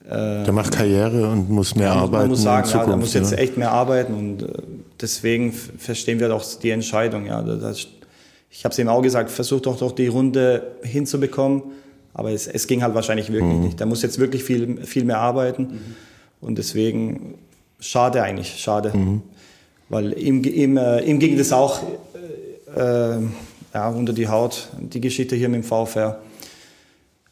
äh, 0.05 0.43
der 0.43 0.53
macht 0.53 0.71
Karriere 0.71 1.29
und 1.29 1.49
muss 1.49 1.75
mehr 1.75 1.87
ja, 1.87 1.95
arbeiten. 1.95 2.23
Man 2.23 2.29
muss 2.29 2.43
sagen, 2.43 2.65
Zukunft, 2.67 2.85
ja, 2.85 2.91
der 2.91 2.97
muss 2.97 3.13
jetzt 3.13 3.33
echt 3.33 3.57
mehr 3.57 3.71
arbeiten 3.71 4.13
und 4.13 4.43
äh, 4.43 4.47
deswegen 5.05 5.53
verstehen 5.53 6.19
wir 6.19 6.29
doch 6.29 6.43
die 6.59 6.71
Entscheidung. 6.71 7.27
Ja, 7.27 7.43
das, 7.43 7.87
ich 8.49 8.65
habe 8.65 8.73
es 8.73 8.79
ihm 8.79 8.87
auch 8.87 9.03
gesagt, 9.03 9.29
versuch 9.29 9.61
doch 9.61 9.77
doch 9.77 9.91
die 9.91 10.07
Runde 10.07 10.77
hinzubekommen, 10.81 11.61
aber 12.13 12.31
es, 12.31 12.47
es 12.47 12.65
ging 12.65 12.81
halt 12.81 12.95
wahrscheinlich 12.95 13.31
wirklich 13.31 13.53
mhm. 13.53 13.63
nicht. 13.63 13.79
Der 13.79 13.85
muss 13.85 14.01
jetzt 14.01 14.17
wirklich 14.17 14.43
viel, 14.43 14.83
viel 14.83 15.05
mehr 15.05 15.19
arbeiten 15.19 15.63
mhm. 15.63 15.95
und 16.41 16.57
deswegen 16.57 17.35
schade 17.79 18.23
eigentlich, 18.23 18.55
schade. 18.57 18.97
Mhm. 18.97 19.21
Weil 19.89 20.17
ihm, 20.17 20.43
ihm, 20.43 20.77
äh, 20.77 21.01
ihm 21.01 21.19
ging 21.19 21.37
das 21.37 21.51
auch 21.51 21.83
äh, 22.75 23.17
ja, 23.73 23.89
unter 23.89 24.13
die 24.13 24.27
Haut, 24.27 24.69
die 24.79 25.01
Geschichte 25.01 25.35
hier 25.35 25.49
mit 25.49 25.63
dem 25.63 25.63
VfR. 25.63 26.19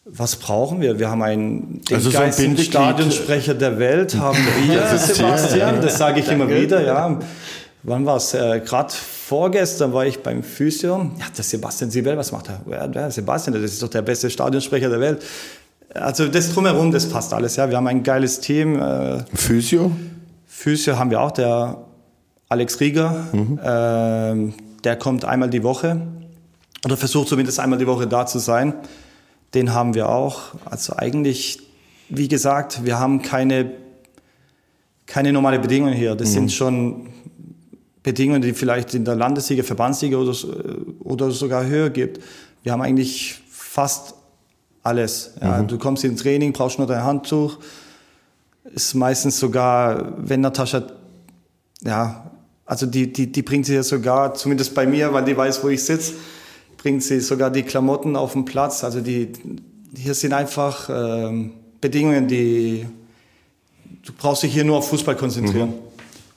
Was 0.06 0.36
brauchen 0.36 0.82
wir? 0.82 1.00
Wir 1.00 1.10
haben 1.10 1.24
einen 1.24 1.82
den 1.90 1.96
also 1.96 2.12
so 2.12 2.62
Stadionsprecher 2.62 3.54
der 3.56 3.80
Welt, 3.80 4.16
haben 4.16 4.38
wir, 4.68 4.86
Sebastian, 4.98 5.82
das 5.82 5.98
sage 5.98 6.20
ich 6.20 6.30
immer 6.30 6.50
wieder, 6.50 6.86
ja. 6.86 7.20
Wann 7.84 8.06
war 8.06 8.16
es? 8.16 8.34
Äh, 8.34 8.62
Gerade 8.62 8.94
vorgestern 8.94 9.92
war 9.94 10.06
ich 10.06 10.24
beim 10.24 10.42
Physio. 10.42 11.12
Ja, 11.20 11.26
der 11.36 11.44
Sebastian 11.44 11.92
Sibel, 11.92 12.18
was 12.18 12.32
macht 12.32 12.50
er? 12.50 12.62
Ja, 12.70 12.88
der 12.88 13.12
Sebastian, 13.12 13.54
das 13.62 13.74
ist 13.74 13.84
doch 13.84 13.90
der 13.90 14.02
beste 14.02 14.30
Stadionsprecher 14.30 14.90
der 14.90 15.02
Welt. 15.02 15.24
Also 15.94 16.28
das 16.28 16.54
drumherum, 16.54 16.92
das 16.92 17.08
passt 17.08 17.34
alles. 17.34 17.58
Ja, 17.58 17.70
wir 17.70 17.78
haben 17.78 17.88
ein 17.88 18.04
geiles 18.04 18.40
Team. 18.40 18.80
Äh, 18.80 19.24
Physio? 19.34 19.92
Physio 20.48 20.98
haben 20.98 21.12
wir 21.12 21.22
auch, 21.22 21.32
der 21.32 21.78
Alex 22.48 22.80
Rieger. 22.80 23.28
Mhm. 23.34 23.60
Äh, 23.60 24.54
der 24.84 24.96
kommt 24.96 25.26
einmal 25.26 25.50
die 25.50 25.64
Woche 25.64 26.02
oder 26.86 26.98
versucht 26.98 27.28
zumindest 27.28 27.60
einmal 27.60 27.80
die 27.80 27.88
Woche 27.88 28.08
da 28.08 28.26
zu 28.26 28.40
sein. 28.40 28.74
Den 29.54 29.74
haben 29.74 29.94
wir 29.94 30.10
auch. 30.10 30.42
Also 30.66 30.96
eigentlich, 30.96 31.60
wie 32.10 32.28
gesagt, 32.28 32.86
wir 32.86 33.00
haben 33.00 33.22
keine, 33.22 33.72
keine 35.06 35.34
normale 35.34 35.60
Bedingungen 35.60 35.94
hier. 35.94 36.16
Das 36.16 36.30
mhm. 36.30 36.34
sind 36.34 36.52
schon 36.52 37.08
Bedingungen, 38.04 38.42
die 38.42 38.54
vielleicht 38.54 38.94
in 38.94 39.06
der 39.06 39.16
Landesliga, 39.16 39.64
Verbandsliga 39.64 40.18
oder, 40.18 40.36
oder 41.00 41.32
sogar 41.32 41.66
höher 41.66 41.90
gibt. 41.90 42.22
Wir 42.62 42.74
haben 42.74 42.82
eigentlich 42.82 43.42
fast 43.50 44.14
alles. 44.84 45.34
Ja, 45.42 45.62
mhm. 45.62 45.68
Du 45.68 45.78
kommst 45.78 46.04
ins 46.04 46.22
Training, 46.22 46.54
brauchst 46.54 46.78
nur 46.78 46.88
dein 46.88 47.04
Handtuch. 47.04 47.58
Ist 48.76 48.94
meistens 48.94 49.40
sogar, 49.40 50.14
wenn 50.18 50.42
Natascha, 50.42 50.84
ja, 51.82 52.32
also 52.66 52.86
die, 52.86 53.12
die, 53.12 53.32
die 53.32 53.42
bringt 53.42 53.66
sie 53.66 53.76
ja 53.76 53.84
sogar, 53.84 54.34
zumindest 54.36 54.74
bei 54.76 54.86
mir, 54.86 55.14
weil 55.14 55.26
die 55.26 55.36
weiß, 55.36 55.64
wo 55.64 55.70
ich 55.70 55.84
sitze, 55.84 56.14
bringt 56.78 57.04
sie 57.04 57.20
sogar 57.20 57.50
die 57.50 57.64
Klamotten 57.64 58.16
auf 58.16 58.34
den 58.34 58.46
Platz. 58.46 58.84
Also 58.84 59.02
die, 59.02 59.32
hier 59.96 60.14
sind 60.14 60.34
einfach 60.34 60.90
ähm, 60.90 61.54
Bedingungen, 61.82 62.28
die 62.28 62.86
du 64.04 64.12
brauchst 64.18 64.44
dich 64.44 64.54
hier 64.54 64.64
nur 64.64 64.78
auf 64.78 64.90
Fußball 64.90 65.16
konzentrieren. 65.16 65.70
Mhm. 65.70 65.93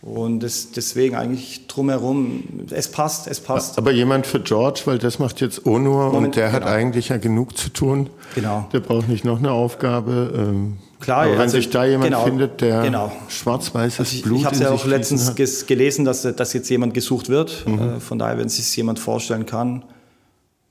Und 0.07 0.41
das, 0.41 0.71
deswegen 0.71 1.17
eigentlich 1.17 1.67
drumherum, 1.67 2.45
es 2.71 2.89
passt, 2.89 3.27
es 3.27 3.41
passt. 3.41 3.77
Aber 3.77 3.91
jemand 3.91 4.25
für 4.25 4.39
George, 4.39 4.83
weil 4.85 4.99
das 4.99 5.19
macht 5.19 5.41
jetzt 5.41 5.67
Onur 5.67 6.13
Moment, 6.13 6.27
und 6.27 6.37
der 6.37 6.51
genau. 6.53 6.65
hat 6.65 6.73
eigentlich 6.73 7.09
ja 7.09 7.17
genug 7.17 7.59
zu 7.59 7.71
tun. 7.71 8.09
Genau. 8.37 8.69
Der 8.73 8.79
braucht 8.79 9.09
nicht 9.09 9.25
noch 9.25 9.39
eine 9.39 9.51
Aufgabe. 9.51 10.33
Ähm, 10.37 10.77
Klar, 11.01 11.23
aber 11.23 11.33
wenn 11.33 11.41
also, 11.41 11.57
sich 11.57 11.71
da 11.71 11.85
jemand 11.85 12.11
genau, 12.11 12.23
findet, 12.23 12.61
der 12.61 12.83
genau. 12.83 13.11
schwarz-weißes 13.29 13.99
also 13.99 14.17
ich, 14.17 14.23
Blut 14.23 14.39
Ich 14.39 14.47
habe 14.47 14.57
ja 14.57 14.71
auch 14.71 14.87
letztens 14.87 15.35
gelesen, 15.67 16.05
dass, 16.05 16.23
dass 16.23 16.53
jetzt 16.53 16.69
jemand 16.69 16.95
gesucht 16.95 17.29
wird. 17.29 17.67
Mhm. 17.67 17.97
Äh, 17.97 18.01
von 18.01 18.21
daher, 18.21 18.39
wenn 18.39 18.49
sich 18.49 18.77
jemand 18.77 19.01
vorstellen 19.01 19.45
kann, 19.45 19.85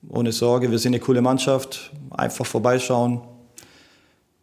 ohne 0.08 0.32
Sorge, 0.32 0.70
wir 0.70 0.78
sind 0.78 0.94
eine 0.94 1.00
coole 1.00 1.20
Mannschaft, 1.20 1.92
einfach 2.10 2.46
vorbeischauen. 2.46 3.20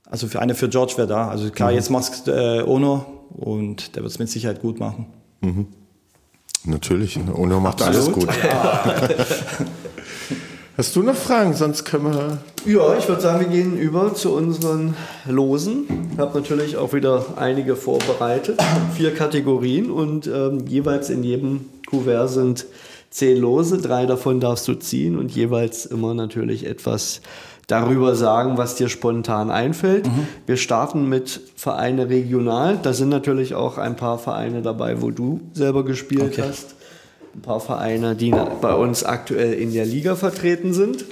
Also 0.08 0.28
für 0.28 0.39
eine 0.39 0.54
für 0.54 0.70
George 0.70 0.94
wäre 0.98 1.08
da. 1.08 1.30
Also 1.30 1.50
klar, 1.50 1.72
mhm. 1.72 1.78
jetzt 1.78 1.89
macht 1.89 2.28
äh, 2.28 2.62
Ono 2.62 3.12
und 3.38 3.96
der 3.96 4.04
wird 4.04 4.12
es 4.12 4.20
mit 4.20 4.30
Sicherheit 4.30 4.62
gut 4.62 4.80
machen. 4.80 5.08
Mhm. 5.42 5.68
Natürlich, 6.66 7.20
Ono 7.36 7.60
macht 7.60 7.82
Absolut. 7.82 8.08
alles 8.08 8.14
gut. 8.14 8.44
Ja. 8.44 9.10
Hast 10.76 10.96
du 10.96 11.04
noch 11.04 11.16
Fragen? 11.16 11.54
Sonst 11.54 11.84
können 11.84 12.06
wir. 12.06 12.40
Ja, 12.66 12.98
ich 12.98 13.08
würde 13.08 13.22
sagen, 13.22 13.42
wir 13.42 13.48
gehen 13.48 13.78
über 13.78 14.16
zu 14.16 14.34
unseren 14.34 14.96
Losen. 15.28 15.86
Ich 16.14 16.18
habe 16.18 16.36
natürlich 16.40 16.78
auch 16.78 16.94
wieder 16.94 17.26
einige 17.36 17.76
vorbereitet. 17.76 18.60
Vier 18.96 19.14
Kategorien 19.14 19.92
und 19.92 20.26
ähm, 20.26 20.66
jeweils 20.66 21.12
in 21.12 21.24
jedem 21.24 21.66
Kuvert 21.88 22.32
sind 22.32 22.66
zehn 23.12 23.38
Lose, 23.38 23.78
drei 23.78 24.08
davon 24.08 24.40
darfst 24.40 24.68
du 24.68 24.74
ziehen 24.74 25.20
und 25.20 25.30
jeweils 25.32 25.86
immer 25.86 26.16
natürlich 26.16 26.66
etwas 26.66 27.22
darüber 27.74 28.13
sagen, 28.15 28.57
was 28.57 28.76
dir 28.76 28.88
spontan 28.88 29.49
einfällt. 29.49 30.05
Mhm. 30.05 30.28
Wir 30.45 30.57
starten 30.57 31.09
mit 31.09 31.41
Vereine 31.55 32.07
regional. 32.07 32.78
Da 32.82 32.93
sind 32.93 33.09
natürlich 33.09 33.55
auch 33.55 33.80
ein 33.80 33.95
paar 33.95 34.19
Vereine 34.19 34.61
dabei, 34.61 35.01
wo 35.01 35.09
du 35.09 35.41
selber 35.53 35.84
gespielt 35.84 36.34
okay. 36.34 36.43
hast. 36.47 36.76
Ein 37.34 37.41
paar 37.41 37.59
Vereine, 37.59 38.15
die 38.15 38.32
bei 38.61 38.76
uns 38.76 39.03
aktuell 39.03 39.53
in 39.53 39.74
der 39.74 39.86
Liga 39.86 40.15
vertreten 40.15 40.71
sind. 40.76 41.03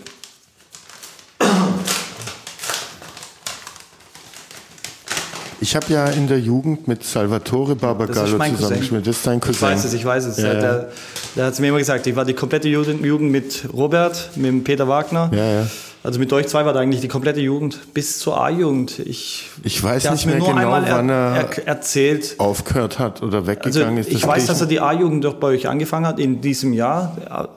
Ich 5.59 5.75
habe 5.75 5.85
ja 5.89 6.05
in 6.07 6.27
der 6.27 6.39
Jugend 6.39 6.87
mit 6.87 7.03
Salvatore 7.03 7.75
Barbagallo 7.75 8.37
zusammengespielt. 8.37 9.07
Das 9.07 9.17
ist 9.17 9.25
dein 9.25 9.39
Cousin. 9.39 9.55
Ich 9.55 9.61
weiß 9.61 9.85
es, 9.85 9.93
ich 9.93 10.05
weiß 10.05 10.25
es. 10.25 10.37
Ja, 10.37 10.53
der, 10.53 10.89
der 11.35 11.45
hat 11.45 11.53
es 11.53 11.59
mir 11.59 11.69
immer 11.69 11.79
gesagt. 11.79 12.05
Ich 12.05 12.15
war 12.15 12.25
die 12.25 12.33
komplette 12.33 12.67
Jugend 12.67 13.31
mit 13.31 13.67
Robert, 13.73 14.31
mit 14.35 14.63
Peter 14.63 14.87
Wagner. 14.87 15.31
Ja, 15.33 15.61
ja. 15.61 15.67
Also 16.03 16.19
mit 16.19 16.33
euch 16.33 16.47
zwei 16.47 16.65
war 16.65 16.73
da 16.73 16.79
eigentlich 16.79 17.01
die 17.01 17.07
komplette 17.07 17.41
Jugend 17.41 17.93
bis 17.93 18.17
zur 18.17 18.41
A-Jugend. 18.41 18.97
Ich, 18.99 19.49
ich 19.63 19.83
weiß 19.83 20.09
nicht 20.11 20.25
mehr 20.25 20.39
genau, 20.39 20.55
wann 20.55 21.09
er, 21.09 21.35
er, 21.35 21.67
erzählt. 21.67 22.35
aufgehört 22.39 22.97
hat 22.97 23.21
oder 23.21 23.45
weggegangen 23.45 23.97
also 23.97 24.09
ist. 24.09 24.15
Ich 24.15 24.25
weiß, 24.25 24.47
dass 24.47 24.61
er 24.61 24.67
die 24.67 24.79
A-Jugend 24.79 25.23
doch 25.23 25.35
bei 25.35 25.47
euch 25.47 25.67
angefangen 25.67 26.07
hat 26.07 26.19
in 26.19 26.41
diesem 26.41 26.73
Jahr. 26.73 27.49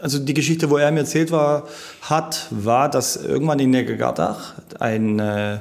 also 0.00 0.18
die 0.18 0.34
Geschichte, 0.34 0.70
wo 0.70 0.76
er 0.76 0.90
mir 0.90 1.00
erzählt 1.00 1.30
war, 1.30 1.68
hat, 2.02 2.48
war, 2.50 2.88
dass 2.88 3.16
irgendwann 3.16 3.60
in 3.60 3.70
Negergardach 3.70 4.54
ein, 4.80 5.20
äh, 5.20 5.60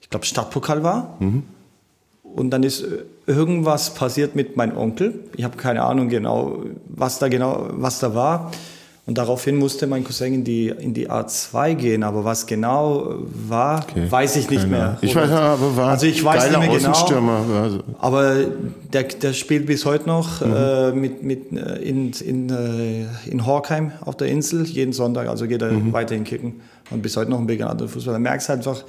ich 0.00 0.10
glaube, 0.10 0.26
Stadtpokal 0.26 0.84
war. 0.84 1.16
Mhm. 1.18 1.42
Und 2.22 2.50
dann 2.50 2.62
ist 2.62 2.84
irgendwas 3.26 3.94
passiert 3.94 4.36
mit 4.36 4.56
meinem 4.56 4.76
Onkel. 4.76 5.24
Ich 5.36 5.42
habe 5.42 5.56
keine 5.56 5.82
Ahnung 5.82 6.08
genau, 6.08 6.62
was 6.86 7.18
da 7.18 7.26
genau, 7.26 7.66
was 7.70 7.98
da 7.98 8.14
war. 8.14 8.52
Und 9.08 9.16
daraufhin 9.16 9.56
musste 9.56 9.86
mein 9.86 10.04
Cousin 10.04 10.34
in 10.34 10.44
die, 10.44 10.68
in 10.68 10.92
die 10.92 11.10
A2 11.10 11.74
gehen, 11.76 12.02
aber 12.02 12.26
was 12.26 12.46
genau 12.46 13.14
war, 13.48 13.86
okay. 13.88 14.04
weiß 14.06 14.36
ich 14.36 14.50
nicht 14.50 14.68
mehr. 14.68 14.98
Ich 15.00 15.16
weiß 15.16 15.30
aber 15.30 15.76
war 15.78 15.88
also 15.88 16.04
ich 16.04 16.22
weiß 16.22 16.50
nicht 16.50 16.58
mehr 16.58 16.78
genau. 16.78 17.62
Also. 17.62 17.78
Aber 18.00 18.34
der, 18.92 19.04
der 19.04 19.32
spielt 19.32 19.64
bis 19.64 19.86
heute 19.86 20.06
noch 20.06 20.42
mhm. 20.42 20.52
äh, 20.54 20.92
mit, 20.92 21.22
mit, 21.22 21.52
äh, 21.52 21.76
in, 21.76 22.10
in, 22.12 22.50
äh, 22.50 23.06
in 23.30 23.46
Horkheim 23.46 23.92
auf 24.02 24.18
der 24.18 24.28
Insel, 24.28 24.66
jeden 24.66 24.92
Sonntag, 24.92 25.26
also 25.28 25.46
geht 25.46 25.62
er 25.62 25.72
mhm. 25.72 25.94
weiterhin 25.94 26.24
kicken. 26.24 26.60
Und 26.90 27.00
bis 27.00 27.16
heute 27.16 27.30
noch 27.30 27.38
ein 27.38 27.46
begnadeter 27.46 27.88
Fußballer. 27.88 28.18
Du 28.18 28.22
merkst 28.24 28.50
einfach, 28.50 28.84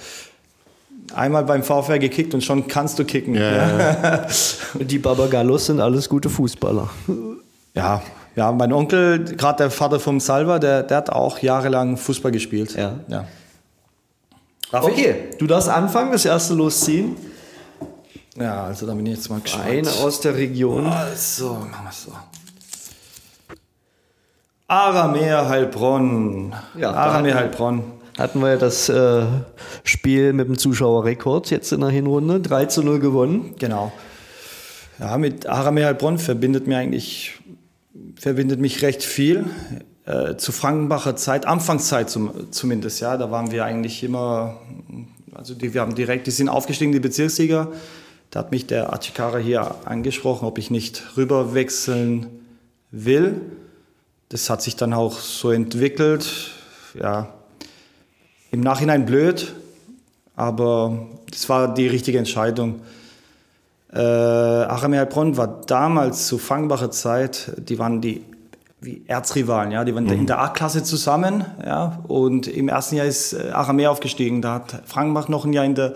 einmal 1.16 1.46
beim 1.46 1.64
VfR 1.64 1.98
gekickt 1.98 2.34
und 2.34 2.44
schon 2.44 2.68
kannst 2.68 3.00
du 3.00 3.06
kicken. 3.06 3.36
Ja. 3.36 4.28
die 4.74 5.00
Babagallos 5.00 5.68
sind 5.68 5.80
alles 5.80 6.10
gute 6.10 6.30
Fußballer. 6.30 6.90
Ja, 7.74 8.02
ja, 8.36 8.52
mein 8.52 8.72
Onkel, 8.72 9.26
gerade 9.36 9.58
der 9.58 9.72
Vater 9.72 10.00
vom 10.00 10.20
Salva, 10.20 10.60
der, 10.60 10.84
der 10.84 10.98
hat 10.98 11.10
auch 11.10 11.40
jahrelang 11.40 11.98
Fußball 11.98 12.32
gespielt. 12.32 12.76
Ja. 12.76 13.00
ja. 13.08 13.26
Okay, 14.72 15.30
du 15.40 15.48
darfst 15.48 15.70
anfangen, 15.70 16.12
das 16.12 16.26
erste 16.26 16.54
losziehen. 16.54 17.16
Ja, 18.36 18.66
also 18.66 18.86
da 18.86 18.94
bin 18.94 19.06
ich 19.08 19.16
jetzt 19.16 19.30
mal 19.30 19.40
gespannt. 19.40 19.66
Eine 19.68 19.90
aus 19.90 20.22
der 20.22 20.36
Region. 20.36 20.86
Also, 20.86 21.54
machen 21.56 21.86
wir 21.86 21.90
es 21.90 22.04
so. 22.04 22.12
Arameer 24.68 25.50
Heilbronn. 25.50 26.54
Ja, 26.78 26.92
Arameer 26.92 27.36
Heilbronn. 27.36 27.84
Hatten 28.18 28.40
wir 28.42 28.50
ja 28.50 28.58
das 28.58 28.88
äh, 28.88 29.24
Spiel 29.84 30.34
mit 30.34 30.48
dem 30.48 30.58
Zuschauerrekord 30.58 31.50
jetzt 31.50 31.72
in 31.72 31.82
der 31.82 31.90
Hinrunde. 31.90 32.40
3 32.40 32.66
zu 32.66 32.84
0 32.84 33.00
gewonnen. 33.00 33.56
Genau. 33.58 33.92
Ja, 35.00 35.18
mit 35.18 35.48
Arameer 35.48 35.88
Heilbronn 35.88 36.20
verbindet 36.20 36.68
mir 36.68 36.78
eigentlich 36.78 37.39
verbindet 38.20 38.60
mich 38.60 38.82
recht 38.82 39.04
viel. 39.04 39.46
Äh, 40.06 40.36
zu 40.36 40.52
Frankenbacher 40.52 41.16
Zeit, 41.16 41.46
Anfangszeit 41.46 42.10
zum, 42.10 42.52
zumindest, 42.52 43.00
ja, 43.00 43.18
da 43.18 43.32
waren 43.32 43.52
wir 43.52 43.64
eigentlich 43.64 44.04
immer, 44.04 44.60
also 45.34 45.54
die, 45.54 45.74
wir 45.74 45.82
haben 45.82 45.96
direkt, 45.96 46.28
die 46.28 46.32
sind 46.32 46.50
aufgestiegen, 46.50 46.92
die 46.92 47.00
Bezirkssieger. 47.00 47.72
Da 48.30 48.40
hat 48.40 48.52
mich 48.52 48.68
der 48.68 48.94
Achikara 48.94 49.38
hier 49.38 49.76
angesprochen, 49.86 50.46
ob 50.46 50.58
ich 50.58 50.70
nicht 50.70 51.18
rüberwechseln 51.18 52.28
will. 52.92 53.42
Das 54.28 54.50
hat 54.50 54.62
sich 54.62 54.76
dann 54.76 54.94
auch 54.94 55.20
so 55.20 55.52
entwickelt. 55.52 56.52
Ja, 57.00 57.34
im 58.52 58.62
Nachhinein 58.62 59.06
blöd, 59.06 59.54
aber 60.36 61.08
das 61.32 61.48
war 61.50 61.74
die 61.74 61.88
richtige 61.88 62.18
Entscheidung. 62.18 62.82
Äh, 63.92 64.00
Achim 64.00 64.94
Heilbronn 64.94 65.38
war 65.38 65.62
damals 65.66 66.28
zu 66.28 66.38
Fangbacher 66.38 66.92
Zeit, 66.92 67.52
die 67.58 67.80
waren 67.80 68.02
die 68.02 68.22
wie 68.82 69.04
Erzrivalen, 69.08 69.72
ja, 69.72 69.84
die 69.84 69.94
waren 69.94 70.06
mhm. 70.06 70.12
in 70.12 70.28
der 70.28 70.40
A-Klasse 70.40 70.84
zusammen, 70.84 71.44
ja, 71.66 72.00
und 72.08 72.48
im 72.48 72.70
ersten 72.70 72.96
Jahr 72.96 73.06
ist 73.06 73.34
äh, 73.34 73.50
Aramea 73.52 73.90
aufgestiegen, 73.90 74.42
da 74.42 74.54
hat 74.56 74.84
Frankenbach 74.86 75.28
noch 75.28 75.44
ein 75.44 75.52
Jahr 75.52 75.66
in 75.66 75.76
der, 75.76 75.96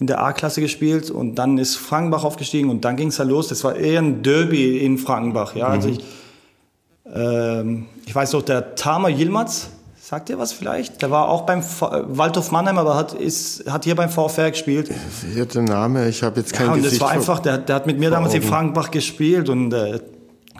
in 0.00 0.08
der 0.08 0.20
A-Klasse 0.20 0.60
gespielt 0.60 1.10
und 1.10 1.36
dann 1.36 1.58
ist 1.58 1.76
Frankenbach 1.76 2.24
aufgestiegen 2.24 2.70
und 2.70 2.84
dann 2.84 2.96
ging 2.96 3.08
es 3.08 3.18
halt 3.20 3.28
los, 3.28 3.48
das 3.48 3.62
war 3.62 3.76
eher 3.76 4.00
ein 4.00 4.22
Derby 4.22 4.78
in 4.78 4.98
Frankenbach, 4.98 5.54
ja, 5.54 5.68
also 5.68 5.88
mhm. 5.88 5.94
also 5.94 6.00
ich, 6.00 7.14
ähm, 7.14 7.86
ich 8.06 8.14
weiß 8.14 8.32
noch, 8.32 8.42
der 8.42 8.74
Tamer 8.74 9.10
Yilmaz, 9.10 9.68
Sagt 10.06 10.28
ihr 10.28 10.38
was 10.38 10.52
vielleicht? 10.52 11.00
Der 11.00 11.10
war 11.10 11.30
auch 11.30 11.46
beim 11.46 11.62
v 11.62 11.88
Waldhof 12.08 12.50
Mannheim, 12.50 12.76
aber 12.76 12.94
hat, 12.94 13.14
ist, 13.14 13.64
hat 13.70 13.84
hier 13.84 13.94
beim 13.94 14.10
VfR 14.10 14.50
gespielt. 14.50 14.90
Der 15.34 15.62
Name, 15.62 16.10
ich 16.10 16.22
habe 16.22 16.40
jetzt 16.40 16.52
kein 16.52 16.66
ja, 16.66 16.72
und 16.74 16.82
Gesicht 16.82 17.00
das 17.00 17.08
war 17.08 17.10
einfach, 17.10 17.38
der, 17.38 17.56
der 17.56 17.76
hat 17.76 17.86
mit 17.86 17.98
mir 17.98 18.10
damals 18.10 18.34
in 18.34 18.42
Frankenbach 18.42 18.90
gespielt 18.90 19.48
und 19.48 19.72
äh, 19.72 20.00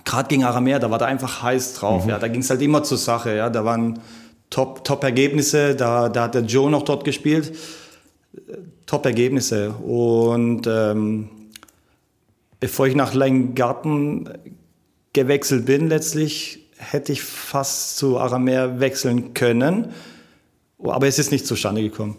gerade 0.03 0.29
gegen 0.29 0.45
Aramer, 0.45 0.79
da 0.79 0.91
war 0.91 0.97
der 0.97 1.09
einfach 1.09 1.43
heiß 1.43 1.75
drauf. 1.75 2.05
Mhm. 2.05 2.11
Ja, 2.11 2.19
da 2.19 2.29
ging 2.29 2.41
es 2.41 2.49
halt 2.49 2.63
immer 2.63 2.85
zur 2.85 2.97
Sache. 2.97 3.37
Ja, 3.37 3.51
da 3.51 3.67
waren 3.67 3.99
Top, 4.49 4.83
Top 4.83 5.05
Ergebnisse. 5.05 5.77
Da, 5.77 6.09
da 6.09 6.23
hat 6.23 6.35
der 6.35 6.45
Joe 6.45 6.71
noch 6.71 6.83
dort 6.83 7.05
gespielt. 7.05 7.55
Top 8.87 9.05
Ergebnisse. 9.05 9.73
Und 9.73 10.67
ähm, 10.67 11.29
bevor 12.61 12.87
ich 12.87 12.95
nach 12.95 13.13
Leingarten 13.13 14.27
gewechselt 15.13 15.67
bin, 15.67 15.91
letztlich 15.91 16.64
hätte 16.77 17.13
ich 17.13 17.23
fast 17.23 17.97
zu 17.97 18.19
Aramer 18.19 18.81
wechseln 18.81 19.35
können, 19.35 19.93
aber 20.79 21.07
es 21.07 21.19
ist 21.19 21.33
nicht 21.33 21.47
zustande 21.47 21.83
gekommen. 21.83 22.17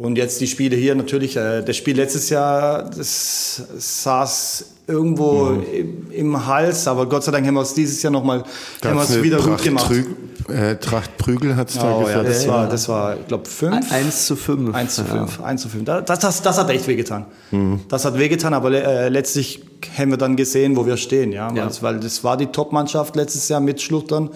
Und 0.00 0.16
jetzt 0.16 0.40
die 0.40 0.46
Spiele 0.46 0.76
hier 0.76 0.94
natürlich, 0.94 1.36
äh, 1.36 1.60
das 1.60 1.76
Spiel 1.76 1.94
letztes 1.94 2.30
Jahr, 2.30 2.84
das 2.88 3.62
saß 3.76 4.64
irgendwo 4.86 5.50
mhm. 5.50 5.62
im, 5.74 6.10
im, 6.10 6.46
Hals, 6.46 6.88
aber 6.88 7.06
Gott 7.06 7.22
sei 7.22 7.32
Dank 7.32 7.46
haben 7.46 7.52
wir 7.52 7.60
es 7.60 7.74
dieses 7.74 8.02
Jahr 8.02 8.10
nochmal 8.10 8.42
wieder 8.80 9.36
Pracht, 9.36 9.48
gut 9.50 9.62
gemacht. 9.62 9.86
Trü 9.88 10.54
äh, 10.54 10.76
Tracht 10.76 11.18
Prügel 11.18 11.54
hat 11.54 11.68
es 11.68 11.76
oh, 11.76 12.04
da 12.06 12.10
ja, 12.10 12.22
das 12.22 12.48
war, 12.48 12.66
das 12.66 12.88
war, 12.88 13.18
ich 13.18 13.26
glaube, 13.26 13.44
5. 13.46 13.92
1 13.92 14.24
zu 14.24 14.36
5. 14.36 14.74
1 14.74 14.94
zu 14.94 15.04
5. 15.04 15.38
Ja. 15.38 15.44
1 15.44 15.60
zu 15.60 15.68
5. 15.68 15.84
Das, 15.84 16.18
das, 16.18 16.40
das 16.40 16.56
hat 16.56 16.70
echt 16.70 16.88
wehgetan. 16.88 17.26
Mhm. 17.50 17.80
Das 17.90 18.06
hat 18.06 18.18
wehgetan, 18.18 18.54
aber 18.54 18.72
äh, 18.72 19.10
letztlich 19.10 19.62
haben 19.98 20.12
wir 20.12 20.16
dann 20.16 20.34
gesehen, 20.34 20.76
wo 20.76 20.86
wir 20.86 20.96
stehen. 20.96 21.30
Ja? 21.30 21.52
ja. 21.52 21.68
Weil 21.82 22.00
das 22.00 22.24
war 22.24 22.38
die 22.38 22.46
Top-Mannschaft 22.46 23.16
letztes 23.16 23.50
Jahr 23.50 23.60
mit 23.60 23.82
Schluchtern. 23.82 24.30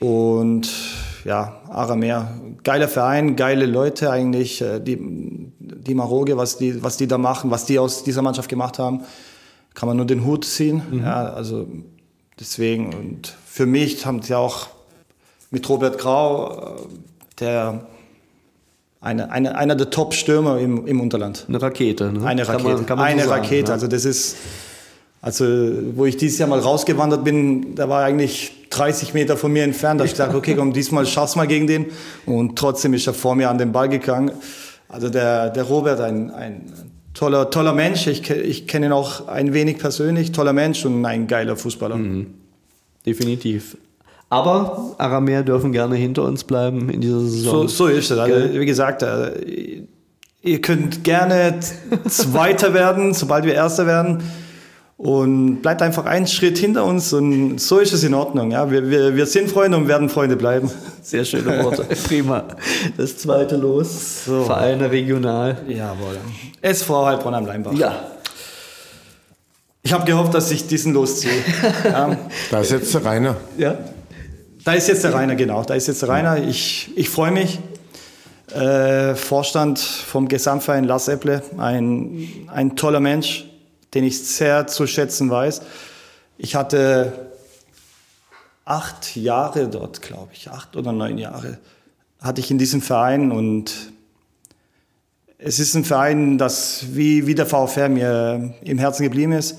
Und 0.00 0.70
ja, 1.24 1.60
Aramer, 1.68 2.32
geiler 2.64 2.88
Verein, 2.88 3.36
geile 3.36 3.66
Leute 3.66 4.10
eigentlich, 4.10 4.60
äh, 4.60 4.80
die, 4.80 4.98
die 5.58 5.94
Maroge, 5.94 6.36
was 6.36 6.58
die, 6.58 6.82
was 6.82 6.96
die 6.96 7.06
da 7.06 7.18
machen, 7.18 7.50
was 7.50 7.64
die 7.64 7.78
aus 7.78 8.04
dieser 8.04 8.22
Mannschaft 8.22 8.48
gemacht 8.48 8.78
haben, 8.78 9.02
kann 9.74 9.88
man 9.88 9.96
nur 9.96 10.06
den 10.06 10.24
Hut 10.24 10.44
ziehen. 10.44 10.82
Mhm. 10.90 11.00
Ja, 11.00 11.32
also 11.32 11.66
deswegen 12.38 12.94
und 12.94 13.34
für 13.46 13.66
mich 13.66 14.04
haben 14.06 14.22
sie 14.22 14.34
auch 14.34 14.68
mit 15.50 15.68
Robert 15.68 15.98
Grau, 15.98 16.50
äh, 16.50 16.80
der 17.40 17.86
eine, 19.00 19.32
eine, 19.32 19.56
einer 19.56 19.74
der 19.74 19.90
Top-Stürmer 19.90 20.58
im, 20.58 20.86
im 20.86 21.00
Unterland. 21.00 21.46
Eine 21.48 21.60
Rakete, 21.60 22.12
ne? 22.12 22.24
Eine 22.24 22.46
Rakete. 22.46 22.62
Kann 22.62 22.76
man, 22.76 22.86
kann 22.86 22.98
man 22.98 23.06
eine 23.06 23.22
so 23.22 23.28
sagen, 23.28 23.42
Rakete. 23.42 23.68
Ja. 23.68 23.74
Also 23.74 23.88
das 23.88 24.04
ist, 24.04 24.36
also 25.22 25.44
wo 25.94 26.04
ich 26.04 26.16
dieses 26.16 26.40
Jahr 26.40 26.48
mal 26.48 26.58
rausgewandert 26.58 27.22
bin, 27.22 27.76
da 27.76 27.88
war 27.88 28.02
eigentlich 28.02 28.66
30 28.70 29.14
Meter 29.14 29.36
von 29.36 29.52
mir 29.52 29.62
entfernt. 29.62 30.00
Da 30.00 30.02
habe 30.02 30.06
ich 30.06 30.14
gesagt, 30.14 30.34
okay, 30.34 30.56
komm, 30.56 30.72
diesmal 30.72 31.06
schaff's 31.06 31.36
mal 31.36 31.46
gegen 31.46 31.68
den. 31.68 31.86
Und 32.26 32.58
trotzdem 32.58 32.92
ist 32.92 33.06
er 33.06 33.14
vor 33.14 33.36
mir 33.36 33.48
an 33.48 33.56
den 33.56 33.70
Ball 33.70 33.88
gegangen. 33.88 34.32
Also 34.88 35.08
der, 35.08 35.50
der 35.50 35.62
Robert, 35.62 36.00
ein, 36.00 36.32
ein 36.32 36.72
toller, 37.14 37.50
toller 37.50 37.72
Mensch. 37.72 38.08
Ich, 38.08 38.28
ich 38.30 38.66
kenne 38.66 38.86
ihn 38.86 38.92
auch 38.92 39.28
ein 39.28 39.54
wenig 39.54 39.78
persönlich. 39.78 40.32
Toller 40.32 40.52
Mensch 40.52 40.84
und 40.84 41.04
ein 41.04 41.28
geiler 41.28 41.54
Fußballer. 41.54 41.96
Mhm. 41.96 42.34
Definitiv. 43.06 43.76
Aber 44.28 44.96
Aramer 44.98 45.44
dürfen 45.44 45.70
gerne 45.70 45.94
hinter 45.94 46.24
uns 46.24 46.42
bleiben 46.42 46.90
in 46.90 47.00
dieser 47.00 47.20
Saison. 47.20 47.68
So, 47.68 47.68
so 47.68 47.86
ist 47.86 48.10
es. 48.10 48.18
Also, 48.18 48.58
wie 48.58 48.66
gesagt, 48.66 49.02
äh, 49.02 49.84
ihr 50.42 50.60
könnt 50.60 51.04
gerne 51.04 51.60
Zweiter 52.08 52.74
werden, 52.74 53.14
sobald 53.14 53.44
wir 53.44 53.54
Erster 53.54 53.86
werden 53.86 54.20
und 55.02 55.62
bleibt 55.62 55.82
einfach 55.82 56.04
einen 56.04 56.28
Schritt 56.28 56.58
hinter 56.58 56.84
uns 56.84 57.12
und 57.12 57.60
so 57.60 57.80
ist 57.80 57.92
es 57.92 58.04
in 58.04 58.14
Ordnung. 58.14 58.52
Ja, 58.52 58.70
wir, 58.70 58.88
wir, 58.88 59.16
wir 59.16 59.26
sind 59.26 59.50
Freunde 59.50 59.76
und 59.76 59.88
werden 59.88 60.08
Freunde 60.08 60.36
bleiben. 60.36 60.70
Sehr 61.02 61.24
schöne 61.24 61.64
Worte. 61.64 61.82
Prima. 62.06 62.44
Das 62.96 63.18
zweite 63.18 63.56
Los. 63.56 64.26
So. 64.26 64.44
Vereine 64.44 64.92
regional. 64.92 65.56
Jawohl. 65.66 66.18
SV 66.60 67.04
Heilbronn 67.06 67.34
am 67.34 67.46
Leinbach. 67.46 67.72
Ja. 67.72 67.96
Ich 69.82 69.92
habe 69.92 70.04
gehofft, 70.04 70.34
dass 70.34 70.52
ich 70.52 70.68
diesen 70.68 70.92
losziehe. 70.92 71.32
ja. 71.84 72.16
Da 72.52 72.60
ist 72.60 72.70
jetzt 72.70 72.94
der 72.94 73.04
Rainer. 73.04 73.36
Ja. 73.58 73.78
Da 74.64 74.74
ist 74.74 74.86
jetzt 74.86 75.02
der 75.02 75.12
Rainer, 75.12 75.34
genau. 75.34 75.64
Da 75.64 75.74
ist 75.74 75.88
jetzt 75.88 76.02
der 76.02 76.10
Rainer. 76.10 76.36
Ich, 76.46 76.92
ich 76.94 77.10
freue 77.10 77.32
mich. 77.32 77.58
Äh, 78.54 79.16
Vorstand 79.16 79.80
vom 79.80 80.28
Gesamtverein 80.28 80.84
Lars 80.84 81.08
Epple, 81.08 81.42
ein, 81.58 82.28
ein 82.46 82.76
toller 82.76 83.00
Mensch 83.00 83.48
den 83.94 84.04
ich 84.04 84.22
sehr 84.26 84.66
zu 84.66 84.86
schätzen 84.86 85.30
weiß. 85.30 85.62
Ich 86.38 86.54
hatte 86.54 87.30
acht 88.64 89.16
Jahre 89.16 89.68
dort, 89.68 90.02
glaube 90.02 90.30
ich, 90.32 90.50
acht 90.50 90.76
oder 90.76 90.92
neun 90.92 91.18
Jahre 91.18 91.58
hatte 92.22 92.40
ich 92.40 92.50
in 92.50 92.58
diesem 92.58 92.80
Verein 92.80 93.32
und 93.32 93.92
es 95.38 95.58
ist 95.58 95.74
ein 95.74 95.84
Verein, 95.84 96.38
das 96.38 96.84
wie, 96.92 97.26
wie 97.26 97.34
der 97.34 97.46
VfR 97.46 97.88
mir 97.88 98.54
im 98.62 98.78
Herzen 98.78 99.02
geblieben 99.02 99.32
ist. 99.32 99.58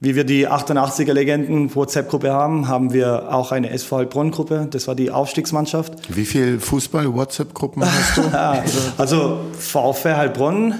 Wie 0.00 0.16
wir 0.16 0.24
die 0.24 0.48
88er 0.48 1.12
Legenden 1.12 1.72
WhatsApp-Gruppe 1.72 2.32
haben, 2.32 2.66
haben 2.66 2.92
wir 2.92 3.32
auch 3.32 3.52
eine 3.52 3.70
SV 3.70 3.98
Heilbronn-Gruppe. 3.98 4.66
Das 4.68 4.88
war 4.88 4.96
die 4.96 5.12
Aufstiegsmannschaft. 5.12 5.92
Wie 6.08 6.24
viele 6.24 6.58
Fußball-WhatsApp-Gruppen 6.58 7.84
hast 7.84 8.16
du? 8.16 8.22
also 8.98 9.40
VfR 9.56 10.16
Heilbronn 10.16 10.74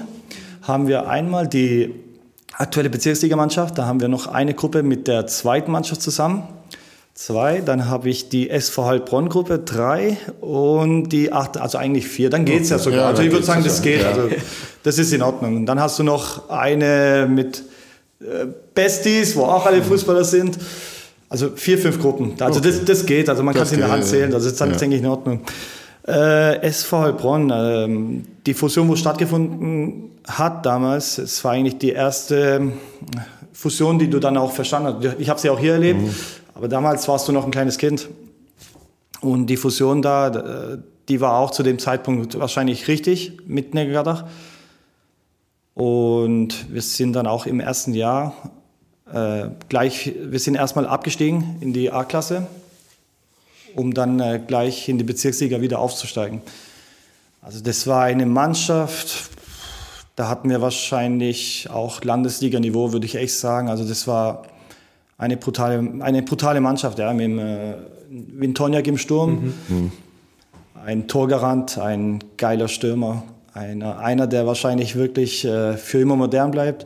haben 0.63 0.87
wir 0.87 1.07
einmal 1.07 1.47
die 1.47 2.02
aktuelle 2.57 2.89
Bezirksligamannschaft. 2.89 3.77
Da 3.77 3.85
haben 3.85 3.99
wir 3.99 4.07
noch 4.07 4.27
eine 4.27 4.53
Gruppe 4.53 4.83
mit 4.83 5.07
der 5.07 5.27
zweiten 5.27 5.71
Mannschaft 5.71 6.01
zusammen. 6.01 6.43
zwei, 7.15 7.61
dann 7.61 7.89
habe 7.89 8.09
ich 8.09 8.29
die 8.29 8.49
SV 8.49 8.85
Heilbronn 8.85 9.29
Gruppe 9.29 9.59
drei 9.59 10.17
und 10.41 11.09
die 11.09 11.31
acht, 11.31 11.57
also 11.57 11.77
eigentlich 11.77 12.07
vier. 12.07 12.29
Dann 12.29 12.45
geht's 12.45 12.69
ja 12.69 12.79
sogar. 12.79 12.99
Ja, 12.99 13.07
also 13.07 13.21
ich 13.21 13.31
würde 13.31 13.45
sagen, 13.45 13.63
das 13.63 13.81
geht. 13.81 14.01
Ja. 14.01 14.09
Also 14.09 14.29
das 14.83 14.97
ist 14.97 15.13
in 15.13 15.21
Ordnung. 15.21 15.55
Und 15.57 15.65
dann 15.65 15.79
hast 15.79 15.99
du 15.99 16.03
noch 16.03 16.49
eine 16.49 17.27
mit 17.29 17.63
äh, 18.19 18.47
Besties, 18.73 19.35
wo 19.35 19.43
auch 19.43 19.65
alle 19.65 19.77
Mhm. 19.77 19.83
Fußballer 19.83 20.23
sind. 20.23 20.57
Also 21.29 21.51
vier, 21.55 21.77
fünf 21.79 21.99
Gruppen. 21.99 22.35
Also 22.39 22.59
das, 22.59 22.83
das 22.85 23.05
geht. 23.05 23.27
Also 23.29 23.41
man 23.43 23.53
kann 23.53 23.63
es 23.63 23.71
in 23.71 23.79
der 23.79 23.87
geht, 23.87 23.95
Hand 23.95 24.05
zählen. 24.05 24.33
Also 24.33 24.45
das 24.45 24.53
ist 24.53 24.61
dann 24.61 24.71
ja. 24.71 24.77
denke 24.77 24.95
ich 24.95 25.01
in 25.01 25.07
Ordnung. 25.07 25.41
Äh, 26.05 26.59
SV 26.61 26.99
Heilbronn, 26.99 27.51
ähm, 27.53 28.25
die 28.45 28.53
Fusion, 28.53 28.89
wo 28.89 28.95
stattgefunden 28.95 30.11
hat 30.27 30.65
damals, 30.65 31.17
es 31.17 31.43
war 31.43 31.53
eigentlich 31.53 31.77
die 31.77 31.91
erste 31.91 32.55
ähm, 32.55 32.73
Fusion, 33.53 33.99
die 33.99 34.09
du 34.09 34.19
dann 34.19 34.35
auch 34.35 34.51
verstanden 34.51 34.95
hast. 35.01 35.19
Ich 35.19 35.29
habe 35.29 35.39
sie 35.39 35.49
auch 35.49 35.59
hier 35.59 35.73
erlebt, 35.73 36.01
aber 36.55 36.67
damals 36.67 37.07
warst 37.07 37.27
du 37.27 37.31
noch 37.31 37.45
ein 37.45 37.51
kleines 37.51 37.77
Kind. 37.77 38.09
Und 39.21 39.47
die 39.47 39.55
Fusion 39.55 40.01
da, 40.01 40.27
äh, 40.27 40.77
die 41.07 41.21
war 41.21 41.37
auch 41.37 41.51
zu 41.51 41.63
dem 41.63 41.79
Zeitpunkt 41.79 42.37
wahrscheinlich 42.37 42.87
richtig 42.89 43.37
mit 43.47 43.73
Negerdach. 43.73 44.25
Und 45.73 46.71
wir 46.71 46.81
sind 46.81 47.13
dann 47.13 47.27
auch 47.27 47.45
im 47.45 47.61
ersten 47.61 47.93
Jahr 47.93 48.33
äh, 49.11 49.45
gleich, 49.69 50.13
wir 50.21 50.39
sind 50.39 50.55
erstmal 50.55 50.85
abgestiegen 50.85 51.57
in 51.61 51.71
die 51.71 51.91
A-Klasse, 51.91 52.47
um 53.75 53.93
dann 53.93 54.19
äh, 54.19 54.39
gleich 54.45 54.89
in 54.89 54.97
die 54.97 55.03
Bezirksliga 55.03 55.61
wieder 55.61 55.79
aufzusteigen. 55.79 56.41
Also 57.41 57.61
das 57.61 57.87
war 57.87 58.03
eine 58.03 58.25
Mannschaft, 58.25 59.29
da 60.15 60.29
hatten 60.29 60.49
wir 60.49 60.61
wahrscheinlich 60.61 61.67
auch 61.71 62.03
Landesliganiveau, 62.03 62.93
würde 62.93 63.05
ich 63.05 63.15
echt 63.15 63.35
sagen. 63.37 63.69
Also 63.69 63.83
das 63.83 64.07
war 64.07 64.43
eine 65.17 65.37
brutale, 65.37 66.01
eine 66.01 66.21
brutale 66.21 66.61
Mannschaft, 66.61 66.99
ja, 66.99 67.11
mit 67.13 67.25
dem 67.25 67.39
äh, 67.39 67.73
Wintoniak 68.09 68.87
im 68.87 68.97
Sturm, 68.97 69.53
ein 70.85 71.07
Torgarant, 71.07 71.77
ein 71.79 72.19
geiler 72.37 72.67
Stürmer, 72.67 73.23
einer, 73.53 73.99
einer 73.99 74.27
der 74.27 74.45
wahrscheinlich 74.45 74.95
wirklich 74.95 75.45
äh, 75.45 75.77
für 75.77 75.99
immer 75.99 76.15
modern 76.15 76.51
bleibt. 76.51 76.85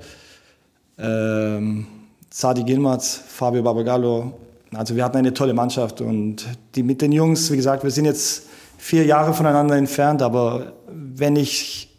Ähm, 0.97 1.87
Sadi 2.29 2.63
Gilmaz, 2.63 3.21
Fabio 3.27 3.61
Barbagallo. 3.63 4.33
Also 4.73 4.95
wir 4.95 5.03
hatten 5.03 5.17
eine 5.17 5.33
tolle 5.33 5.53
Mannschaft 5.53 6.01
und 6.01 6.45
die 6.75 6.83
mit 6.83 7.01
den 7.01 7.11
Jungs, 7.11 7.51
wie 7.51 7.55
gesagt, 7.55 7.83
wir 7.83 7.91
sind 7.91 8.05
jetzt 8.05 8.47
vier 8.77 9.05
Jahre 9.05 9.33
voneinander 9.33 9.75
entfernt, 9.75 10.21
aber 10.21 10.73
wenn 10.91 11.35
ich, 11.35 11.95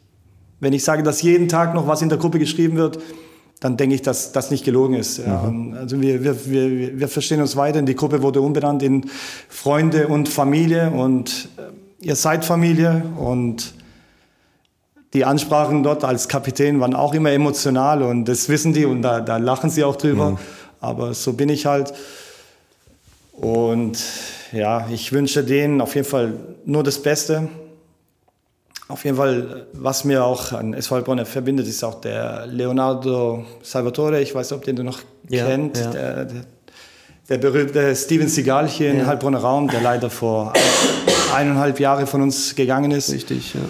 wenn 0.61 0.73
ich 0.73 0.85
sage, 0.85 1.03
dass 1.03 1.23
jeden 1.23 1.49
Tag 1.49 1.75
noch 1.75 1.87
was 1.87 2.03
in 2.03 2.09
der 2.09 2.19
Gruppe 2.19 2.39
geschrieben 2.39 2.77
wird, 2.77 2.99
dann 3.61 3.77
denke 3.77 3.95
ich, 3.95 4.03
dass 4.03 4.33
das 4.33 4.51
nicht 4.51 4.65
gelogen 4.65 4.95
ist. 4.95 5.19
Ja. 5.19 5.41
Und 5.41 5.77
Also 5.77 6.01
wir, 6.01 6.23
wir, 6.23 6.47
wir, 6.47 7.01
wir 7.01 7.09
verstehen 7.09 7.41
uns 7.41 7.57
weiter. 7.57 7.83
Die 7.83 7.97
Gruppe 7.97 8.23
wurde 8.23 8.41
umbenannt 8.41 8.83
in 8.83 9.07
Freunde 9.49 10.09
und 10.09 10.29
Familie 10.29 10.91
und 10.91 11.49
äh, 11.57 12.07
ihr 12.07 12.15
seid 12.15 12.45
Familie 12.45 13.03
und 13.19 13.75
die 15.15 15.25
Ansprachen 15.25 15.83
dort 15.83 16.05
als 16.05 16.29
Kapitän 16.29 16.81
waren 16.81 16.95
auch 16.95 17.15
immer 17.15 17.33
emotional 17.33 18.03
und 18.03 18.27
das 18.27 18.49
wissen 18.49 18.75
die 18.75 18.85
und 18.85 19.03
da, 19.03 19.21
da 19.21 19.39
lachen 19.39 19.71
sie 19.71 19.83
auch 19.83 19.97
drüber. 19.97 20.39
Aber 20.81 21.15
so 21.15 21.33
bin 21.33 21.49
ich 21.49 21.67
halt. 21.67 21.93
Und 23.41 23.99
ja, 24.53 24.87
ich 24.91 25.13
wünsche 25.13 25.45
denen 25.45 25.81
auf 25.81 25.95
jeden 25.95 26.07
Fall 26.07 26.35
nur 26.65 26.83
das 26.83 27.01
Beste. 27.03 27.49
Auf 28.89 29.05
jeden 29.05 29.17
Fall, 29.19 29.67
was 29.75 30.05
mir 30.05 30.25
auch 30.25 30.53
an 30.53 30.73
SV 30.73 30.97
Heilbronn 30.97 31.25
verbindet, 31.27 31.67
ist 31.69 31.85
auch 31.85 32.01
der 32.01 32.47
Leonardo 32.47 33.45
Salvatore. 33.63 34.21
Ich 34.23 34.35
weiß 34.35 34.51
nicht, 34.51 34.59
ob 34.59 34.65
den 34.65 34.77
du 34.77 34.83
noch 34.83 35.01
Ja, 35.29 35.45
kennt. 35.47 35.77
ja. 35.77 35.91
Der, 35.91 36.25
der, 36.25 36.45
der 37.29 37.39
berühmte 37.39 37.95
Steven 37.95 38.29
Seagal 38.29 38.67
hier 38.67 38.91
im 38.91 39.01
Ja. 39.01 39.07
Heilbronner 39.07 39.39
Raum, 39.41 39.69
der 39.69 39.83
leider 39.83 40.09
vor 40.09 40.55
eineinhalb 41.35 41.79
Jahre 41.79 42.07
von 42.07 42.23
uns 42.23 42.55
gegangen 42.55 42.91
ist. 42.91 43.13
Richtig, 43.13 43.55
ja. 43.55 43.61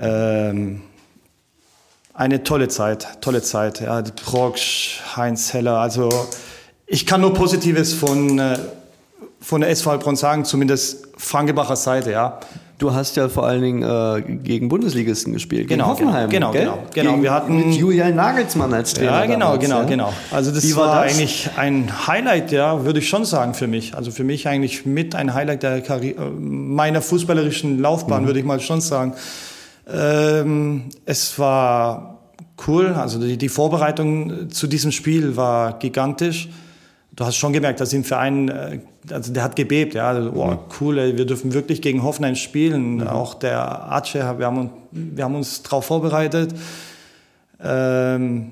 Ähm, 0.00 0.82
eine 2.12 2.42
tolle 2.44 2.68
Zeit, 2.68 3.08
tolle 3.22 3.40
Zeit. 3.40 3.80
Ja, 3.80 4.02
Proksch, 4.02 5.00
Heinz 5.16 5.54
Heller. 5.54 5.78
Also 5.78 6.10
ich 6.86 7.06
kann 7.06 7.22
nur 7.22 7.32
Positives 7.32 7.94
von, 7.94 8.38
äh, 8.38 8.58
von 9.48 9.62
der 9.62 9.70
SV 9.70 9.92
Heilbronn 9.92 10.14
sagen, 10.14 10.44
zumindest 10.44 11.08
Frankebacher 11.16 11.74
Seite, 11.74 12.10
ja. 12.12 12.38
Du 12.76 12.92
hast 12.92 13.16
ja 13.16 13.30
vor 13.30 13.46
allen 13.46 13.62
Dingen 13.62 13.82
äh, 13.82 14.20
gegen 14.44 14.68
Bundesligisten 14.68 15.32
gespielt, 15.32 15.68
gegen 15.68 15.78
Genau, 15.80 15.86
Hoffenheim. 15.90 16.28
genau, 16.28 16.52
gell? 16.52 16.64
genau, 16.64 16.78
genau. 16.92 17.10
Gegen, 17.12 17.22
Wir 17.22 17.32
hatten- 17.32 17.56
mit 17.56 17.74
Julian 17.74 18.14
Nagelsmann 18.14 18.74
als 18.74 18.92
Trainer. 18.92 19.12
Ja, 19.12 19.24
genau, 19.24 19.38
damals, 19.56 19.60
genau, 19.64 19.78
ja? 19.78 19.84
genau. 19.84 20.12
Also 20.30 20.50
das 20.50 20.64
Wie 20.64 20.76
war, 20.76 20.88
war 20.88 21.04
das? 21.06 21.14
eigentlich 21.14 21.48
ein 21.56 21.90
Highlight, 22.06 22.52
ja, 22.52 22.84
würde 22.84 22.98
ich 22.98 23.08
schon 23.08 23.24
sagen 23.24 23.54
für 23.54 23.66
mich. 23.68 23.94
Also 23.96 24.10
für 24.10 24.22
mich 24.22 24.46
eigentlich 24.46 24.84
mit 24.84 25.14
ein 25.14 25.32
Highlight 25.32 25.62
der 25.62 25.80
Karri 25.80 26.10
äh, 26.10 26.20
meiner 26.38 27.00
fußballerischen 27.00 27.78
Laufbahn, 27.80 28.24
Mhm. 28.24 28.26
würde 28.26 28.40
ich 28.40 28.44
mal 28.44 28.60
schon 28.60 28.82
sagen. 28.82 29.14
Ähm, 29.90 30.84
es 31.06 31.38
war 31.38 32.18
cool, 32.66 32.88
also 32.88 33.18
die, 33.18 33.38
die 33.38 33.48
Vorbereitung 33.48 34.50
zu 34.50 34.66
diesem 34.66 34.92
Spiel 34.92 35.36
war 35.36 35.78
gigantisch. 35.78 36.50
Du 37.16 37.24
hast 37.24 37.36
schon 37.36 37.52
gemerkt, 37.52 37.80
dass 37.80 37.92
im 37.92 38.04
Verein, 38.04 38.48
äh, 38.48 38.78
also 39.12 39.32
der 39.32 39.42
hat 39.42 39.56
gebebt, 39.56 39.94
ja, 39.94 40.08
also, 40.08 40.32
oh, 40.34 40.58
cool, 40.80 40.98
ey, 40.98 41.16
wir 41.16 41.24
dürfen 41.26 41.52
wirklich 41.54 41.82
gegen 41.82 42.02
Hoffenheim 42.02 42.34
spielen. 42.36 43.06
Auch 43.06 43.34
der 43.34 43.92
Ace, 43.92 44.14
wir 44.14 44.24
haben, 44.46 44.58
uns- 44.58 44.70
wir 44.90 45.24
haben 45.24 45.34
uns 45.34 45.62
darauf 45.62 45.84
vorbereitet. 45.86 46.54
Ähm, 47.62 48.50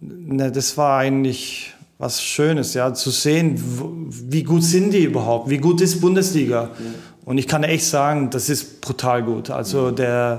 ne, 0.00 0.50
das 0.52 0.76
war 0.76 0.98
eigentlich 0.98 1.72
was 1.98 2.22
Schönes, 2.22 2.74
ja, 2.74 2.94
zu 2.94 3.10
sehen, 3.10 3.60
wie 4.30 4.44
gut 4.44 4.62
sind 4.62 4.92
die 4.92 5.04
überhaupt, 5.04 5.50
wie 5.50 5.58
gut 5.58 5.80
ist 5.80 6.00
Bundesliga. 6.00 6.70
Und 7.24 7.38
ich 7.38 7.48
kann 7.48 7.64
echt 7.64 7.84
sagen, 7.84 8.30
das 8.30 8.48
ist 8.48 8.80
brutal 8.80 9.22
gut. 9.24 9.50
Also 9.50 9.90
der 9.90 10.38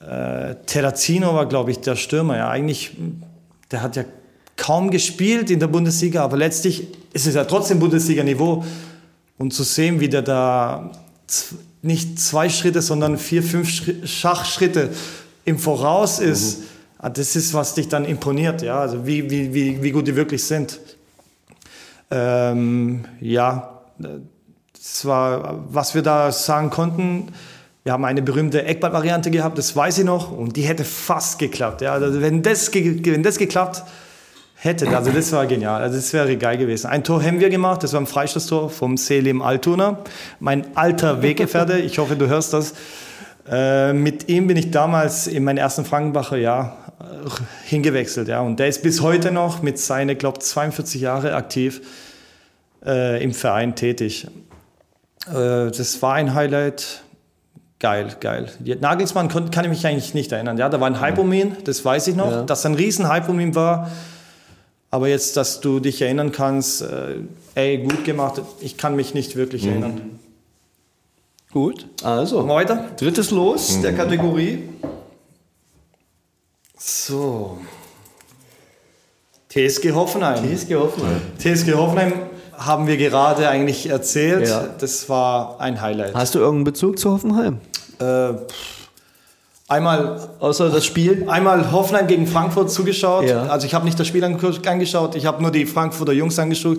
äh, 0.00 0.56
Terrazino 0.66 1.32
war, 1.34 1.46
glaube 1.46 1.70
ich, 1.70 1.78
der 1.80 1.94
Stürmer. 1.96 2.36
Ja, 2.36 2.50
eigentlich, 2.50 2.96
der 3.70 3.82
hat 3.82 3.96
ja 3.96 4.04
kaum 4.56 4.90
gespielt 4.90 5.50
in 5.50 5.60
der 5.60 5.66
Bundesliga, 5.66 6.22
aber 6.22 6.36
letztlich 6.36 6.88
ist 7.12 7.26
es 7.26 7.34
ja 7.34 7.44
trotzdem 7.44 7.78
Bundesliga-Niveau. 7.78 8.64
Und 9.36 9.52
zu 9.52 9.64
sehen, 9.64 9.98
wie 9.98 10.08
der 10.08 10.22
da 10.22 10.92
nicht 11.82 12.20
zwei 12.20 12.48
Schritte, 12.48 12.82
sondern 12.82 13.18
vier, 13.18 13.42
fünf 13.42 13.68
Schri- 13.68 14.06
Schachschritte 14.06 14.90
im 15.44 15.58
Voraus 15.58 16.20
ist, 16.20 16.62
ah, 16.98 17.10
das 17.10 17.34
ist, 17.36 17.52
was 17.52 17.74
dich 17.74 17.88
dann 17.88 18.04
imponiert, 18.04 18.62
ja, 18.62 18.78
also 18.78 19.06
wie, 19.06 19.28
wie, 19.30 19.52
wie, 19.52 19.82
wie 19.82 19.90
gut 19.90 20.06
die 20.06 20.16
wirklich 20.16 20.44
sind. 20.44 20.78
Ähm, 22.10 23.04
ja, 23.20 23.80
das 23.98 25.04
war, 25.04 25.64
was 25.68 25.94
wir 25.94 26.02
da 26.02 26.30
sagen 26.30 26.70
konnten. 26.70 27.28
Wir 27.82 27.92
haben 27.92 28.04
eine 28.04 28.22
berühmte 28.22 28.64
Eckball-Variante 28.64 29.30
gehabt, 29.30 29.58
das 29.58 29.74
weiß 29.74 29.98
ich 29.98 30.04
noch, 30.04 30.30
und 30.30 30.56
die 30.56 30.62
hätte 30.62 30.84
fast 30.84 31.38
geklappt. 31.38 31.82
Ja, 31.82 31.92
also 31.92 32.20
wenn, 32.20 32.42
das, 32.42 32.72
wenn 32.72 33.22
das 33.22 33.36
geklappt 33.36 33.82
hätte, 34.64 34.88
also 34.96 35.10
das 35.10 35.30
war 35.32 35.46
genial, 35.46 35.82
also 35.82 35.96
das 35.96 36.12
wäre 36.12 36.36
geil 36.36 36.56
gewesen. 36.58 36.86
Ein 36.88 37.04
Tor 37.04 37.22
haben 37.22 37.40
wir 37.40 37.50
gemacht, 37.50 37.82
das 37.82 37.92
war 37.92 38.00
ein 38.00 38.06
Freistoßtor 38.06 38.70
vom 38.70 38.96
Selim 38.96 39.42
Altona, 39.42 39.98
mein 40.40 40.76
alter 40.76 41.22
Weggefährte, 41.22 41.78
ich 41.78 41.98
hoffe, 41.98 42.16
du 42.16 42.26
hörst 42.28 42.52
das. 42.52 42.74
Äh, 43.50 43.92
mit 43.92 44.28
ihm 44.30 44.46
bin 44.46 44.56
ich 44.56 44.70
damals 44.70 45.26
in 45.26 45.44
meinem 45.44 45.58
ersten 45.58 45.84
Frankenbacher 45.84 46.36
Jahr 46.38 46.76
äh, 47.00 47.28
hingewechselt, 47.68 48.28
ja, 48.28 48.40
und 48.40 48.58
der 48.58 48.68
ist 48.68 48.82
bis 48.82 49.02
heute 49.02 49.30
noch 49.32 49.62
mit 49.62 49.78
seinen, 49.78 50.16
glaube 50.16 50.38
42 50.38 51.00
Jahre 51.00 51.34
aktiv 51.34 51.82
äh, 52.84 53.22
im 53.22 53.32
Verein 53.34 53.74
tätig. 53.76 54.26
Äh, 55.28 55.70
das 55.70 56.00
war 56.00 56.14
ein 56.14 56.34
Highlight. 56.34 57.02
Geil, 57.80 58.16
geil. 58.20 58.48
Nagelsmann 58.80 59.28
kann 59.28 59.64
ich 59.64 59.70
mich 59.70 59.86
eigentlich 59.86 60.14
nicht 60.14 60.32
erinnern. 60.32 60.56
Ja, 60.56 60.70
da 60.70 60.80
war 60.80 60.86
ein 60.86 61.04
Hypomin, 61.04 61.54
das 61.64 61.84
weiß 61.84 62.06
ich 62.08 62.16
noch, 62.16 62.30
Ja. 62.30 62.42
dass 62.42 62.64
ein 62.64 62.72
riesen 62.74 63.12
Hypomin 63.12 63.54
war. 63.54 63.90
Aber 64.94 65.08
jetzt, 65.08 65.36
dass 65.36 65.60
du 65.60 65.80
dich 65.80 66.00
erinnern 66.02 66.30
kannst, 66.30 66.82
äh, 66.82 67.16
ey, 67.56 67.78
gut 67.78 68.04
gemacht, 68.04 68.40
ich 68.60 68.76
kann 68.76 68.94
mich 68.94 69.12
nicht 69.12 69.34
wirklich 69.34 69.66
erinnern. 69.66 70.20
Gut, 71.50 71.88
also. 72.04 72.46
Weiter? 72.46 72.90
Drittes 72.96 73.32
Los 73.32 73.80
der 73.80 73.92
Kategorie. 73.96 74.68
So. 76.78 77.58
TSG 79.48 79.90
Hoffenheim. 79.90 80.44
TSG 80.44 80.76
Hoffenheim. 80.76 81.20
TSG 81.38 81.74
Hoffenheim 81.74 82.12
haben 82.52 82.86
wir 82.86 82.96
gerade 82.96 83.48
eigentlich 83.48 83.86
erzählt. 83.86 84.46
Ja. 84.46 84.68
Das 84.78 85.08
war 85.08 85.60
ein 85.60 85.80
Highlight. 85.80 86.14
Hast 86.14 86.36
du 86.36 86.38
irgendeinen 86.38 86.66
Bezug 86.66 87.00
zu 87.00 87.10
Hoffenheim? 87.10 87.58
Äh, 87.98 88.34
pff, 88.34 88.73
einmal 89.68 90.28
Außer 90.40 90.70
das 90.70 90.84
Spiel? 90.84 91.28
einmal 91.28 91.72
Hoffenheim 91.72 92.06
gegen 92.06 92.26
Frankfurt 92.26 92.70
zugeschaut. 92.70 93.24
Ja. 93.24 93.44
Also 93.46 93.66
ich 93.66 93.74
habe 93.74 93.84
nicht 93.84 93.98
das 93.98 94.06
Spiel 94.06 94.24
ange- 94.24 94.66
angeschaut, 94.68 95.14
ich 95.14 95.26
habe 95.26 95.42
nur 95.42 95.50
die 95.50 95.66
Frankfurter 95.66 96.12
Jungs 96.12 96.38
angeschaut. 96.38 96.78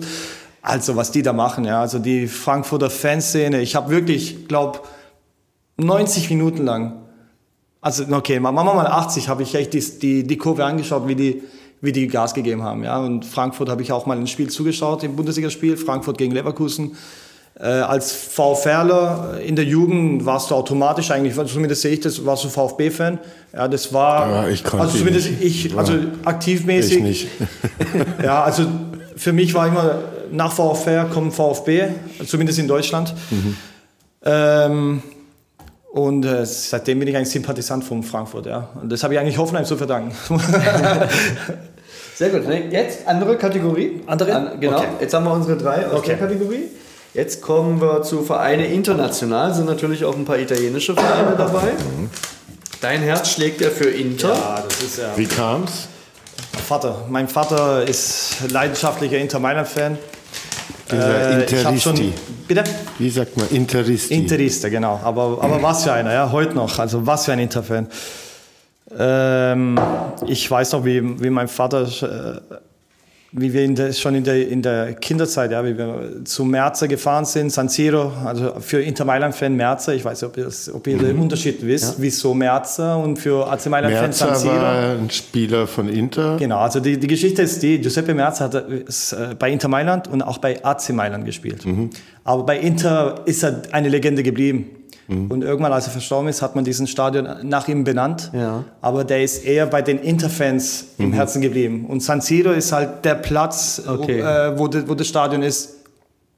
Also 0.62 0.96
was 0.96 1.12
die 1.12 1.22
da 1.22 1.32
machen, 1.32 1.64
ja, 1.64 1.80
also 1.80 1.98
die 1.98 2.26
Frankfurter 2.26 2.90
Fanszene. 2.90 3.60
Ich 3.60 3.76
habe 3.76 3.90
wirklich, 3.90 4.48
glaube 4.48 4.80
90 5.76 6.30
Minuten 6.30 6.64
lang, 6.64 7.02
also 7.80 8.04
okay, 8.10 8.40
machen 8.40 8.56
wir 8.56 8.64
mal 8.74 8.86
80, 8.86 9.28
habe 9.28 9.42
ich 9.44 9.54
echt 9.54 9.72
die, 9.74 9.98
die, 9.98 10.26
die 10.26 10.36
Kurve 10.38 10.64
angeschaut, 10.64 11.06
wie 11.06 11.14
die 11.14 11.42
wie 11.82 11.92
die 11.92 12.08
Gas 12.08 12.32
gegeben 12.32 12.62
haben. 12.62 12.82
Ja. 12.84 12.98
Und 12.98 13.26
Frankfurt 13.26 13.68
habe 13.68 13.82
ich 13.82 13.92
auch 13.92 14.06
mal 14.06 14.16
ein 14.16 14.26
Spiel 14.26 14.48
zugeschaut, 14.48 15.04
im 15.04 15.14
Bundesligaspiel, 15.14 15.76
Frankfurt 15.76 16.16
gegen 16.16 16.32
Leverkusen. 16.32 16.96
Äh, 17.58 17.64
als 17.64 18.12
VfRler 18.12 19.40
in 19.42 19.56
der 19.56 19.64
Jugend 19.64 20.26
warst 20.26 20.50
du 20.50 20.54
automatisch 20.54 21.10
eigentlich, 21.10 21.34
zumindest 21.46 21.80
sehe 21.80 21.94
ich 21.94 22.00
das, 22.00 22.24
warst 22.26 22.44
du 22.44 22.50
VfB-Fan. 22.50 23.18
Ja, 23.54 23.66
das 23.66 23.94
war, 23.94 24.30
ja, 24.30 24.48
ich 24.48 24.62
konnte 24.62 24.84
also 24.84 24.98
zumindest 24.98 25.30
nicht. 25.30 25.66
ich, 25.66 25.76
also 25.78 25.94
aktivmäßig. 26.24 26.98
Ich 26.98 27.02
nicht. 27.02 27.28
ja, 28.22 28.44
also 28.44 28.66
für 29.16 29.32
mich 29.32 29.54
war 29.54 29.68
immer 29.68 30.00
nach 30.30 30.52
VfR 30.52 31.06
kommt 31.06 31.32
VfB, 31.32 31.84
zumindest 32.26 32.58
in 32.58 32.68
Deutschland. 32.68 33.14
Mhm. 33.30 33.56
Ähm, 34.22 35.02
und 35.92 36.26
äh, 36.26 36.44
seitdem 36.44 36.98
bin 36.98 37.08
ich 37.08 37.16
eigentlich 37.16 37.30
Sympathisant 37.30 37.84
von 37.84 38.02
Frankfurt. 38.02 38.44
Ja. 38.44 38.68
Und 38.82 38.92
das 38.92 39.02
habe 39.02 39.14
ich 39.14 39.20
eigentlich 39.20 39.38
Hoffenheim 39.38 39.64
zu 39.64 39.78
verdanken. 39.78 40.12
Sehr 42.16 42.28
gut. 42.28 42.42
Jetzt 42.70 43.08
andere 43.08 43.36
Kategorie. 43.36 44.02
Andere? 44.06 44.34
An, 44.34 44.60
genau. 44.60 44.76
Okay. 44.76 44.88
Jetzt 45.00 45.14
haben 45.14 45.24
wir 45.24 45.32
unsere 45.32 45.56
drei 45.56 45.86
aus 45.86 46.00
Okay. 46.00 46.08
der 46.08 46.18
Kategorie. 46.18 46.64
Jetzt 47.16 47.40
kommen 47.40 47.80
wir 47.80 48.02
zu 48.02 48.22
Vereine 48.22 48.66
international. 48.66 49.54
Sind 49.54 49.64
natürlich 49.64 50.04
auch 50.04 50.14
ein 50.14 50.26
paar 50.26 50.38
italienische 50.38 50.92
Vereine 50.92 51.34
dabei. 51.34 51.72
Dein 52.82 53.00
Herz 53.00 53.30
schlägt 53.32 53.62
ja 53.62 53.70
für 53.70 53.88
Inter. 53.88 54.34
Ja, 54.34 54.62
das 54.68 54.82
ist 54.82 54.98
ja. 54.98 55.16
Wie 55.16 55.24
kam's? 55.24 55.88
Vater. 56.68 57.06
Mein 57.08 57.26
Vater 57.26 57.88
ist 57.88 58.50
leidenschaftlicher 58.50 59.16
Inter 59.16 59.38
Mailand-Fan. 59.38 59.96
Dieser 60.92 61.46
ich 61.50 61.64
hab 61.64 61.80
schon, 61.80 61.96
Interisti. 61.96 62.12
bitte? 62.46 62.64
Wie 62.98 63.08
sagt 63.08 63.34
man? 63.38 63.48
Interisti. 63.48 64.12
Interista, 64.12 64.68
genau. 64.68 65.00
Aber, 65.02 65.38
aber 65.40 65.62
was 65.62 65.84
für 65.84 65.94
einer, 65.94 66.12
ja, 66.12 66.30
heute 66.30 66.52
noch. 66.52 66.78
Also 66.78 67.06
was 67.06 67.24
für 67.24 67.32
ein 67.32 67.38
Inter-Fan. 67.38 67.88
Ähm, 68.98 69.80
ich 70.26 70.50
weiß 70.50 70.72
noch, 70.72 70.84
wie, 70.84 71.18
wie 71.22 71.30
mein 71.30 71.48
Vater, 71.48 71.84
äh, 71.84 72.56
wie 73.38 73.52
wir 73.52 73.64
in 73.64 73.74
der, 73.74 73.92
schon 73.92 74.14
in 74.14 74.24
der, 74.24 74.48
in 74.48 74.62
der 74.62 74.94
Kinderzeit, 74.94 75.50
ja, 75.52 75.62
wie 75.62 75.76
wir 75.76 76.24
zu 76.24 76.44
Merzer 76.44 76.88
gefahren 76.88 77.26
sind, 77.26 77.50
San 77.50 77.68
Siro, 77.68 78.10
also 78.24 78.54
für 78.60 78.80
Inter 78.80 79.04
Mailand-Fan 79.04 79.54
Merzer, 79.54 79.94
ich 79.94 80.04
weiß 80.04 80.22
nicht, 80.22 80.30
ob 80.30 80.36
ihr, 80.38 80.44
das, 80.44 80.72
ob 80.72 80.86
ihr 80.86 80.96
den 80.96 81.18
Unterschied 81.18 81.64
wisst, 81.64 81.96
wieso 81.98 82.32
Merzer 82.32 82.96
und 82.98 83.18
für 83.18 83.46
AC 83.46 83.66
Mailand-Fan 83.66 84.12
San 84.12 84.28
Merzer 84.30 84.40
Siro. 84.40 84.54
war 84.54 84.98
ein 84.98 85.10
Spieler 85.10 85.66
von 85.66 85.88
Inter. 85.88 86.38
Genau, 86.38 86.60
also 86.60 86.80
die, 86.80 86.98
die 86.98 87.06
Geschichte 87.06 87.42
ist 87.42 87.62
die, 87.62 87.78
Giuseppe 87.78 88.14
Merz 88.14 88.40
hat 88.40 88.54
äh, 88.54 88.64
bei 89.38 89.50
Inter 89.50 89.68
Mailand 89.68 90.08
und 90.08 90.22
auch 90.22 90.38
bei 90.38 90.64
AC 90.64 90.90
Mailand 90.90 91.26
gespielt. 91.26 91.66
Aber 92.24 92.44
bei 92.44 92.58
Inter 92.58 93.20
ist 93.26 93.42
er 93.42 93.62
eine 93.70 93.90
Legende 93.90 94.22
geblieben. 94.22 94.70
Und 95.08 95.42
irgendwann, 95.44 95.72
als 95.72 95.86
er 95.86 95.92
verstorben 95.92 96.28
ist, 96.28 96.42
hat 96.42 96.56
man 96.56 96.64
diesen 96.64 96.86
Stadion 96.88 97.28
nach 97.42 97.68
ihm 97.68 97.84
benannt. 97.84 98.30
Ja. 98.32 98.64
Aber 98.80 99.04
der 99.04 99.22
ist 99.22 99.44
eher 99.44 99.66
bei 99.66 99.80
den 99.80 99.98
Inter-Fans 99.98 100.86
im 100.98 101.12
Herzen 101.12 101.40
geblieben. 101.40 101.86
Und 101.86 102.02
San 102.02 102.20
Siro 102.20 102.50
ist 102.50 102.72
halt 102.72 103.04
der 103.04 103.14
Platz, 103.14 103.82
Okay. 103.86 104.20
äh, 104.20 104.58
wo, 104.58 104.66
de, 104.66 104.88
wo 104.88 104.94
das 104.94 105.06
Stadion 105.06 105.42
ist. 105.44 105.74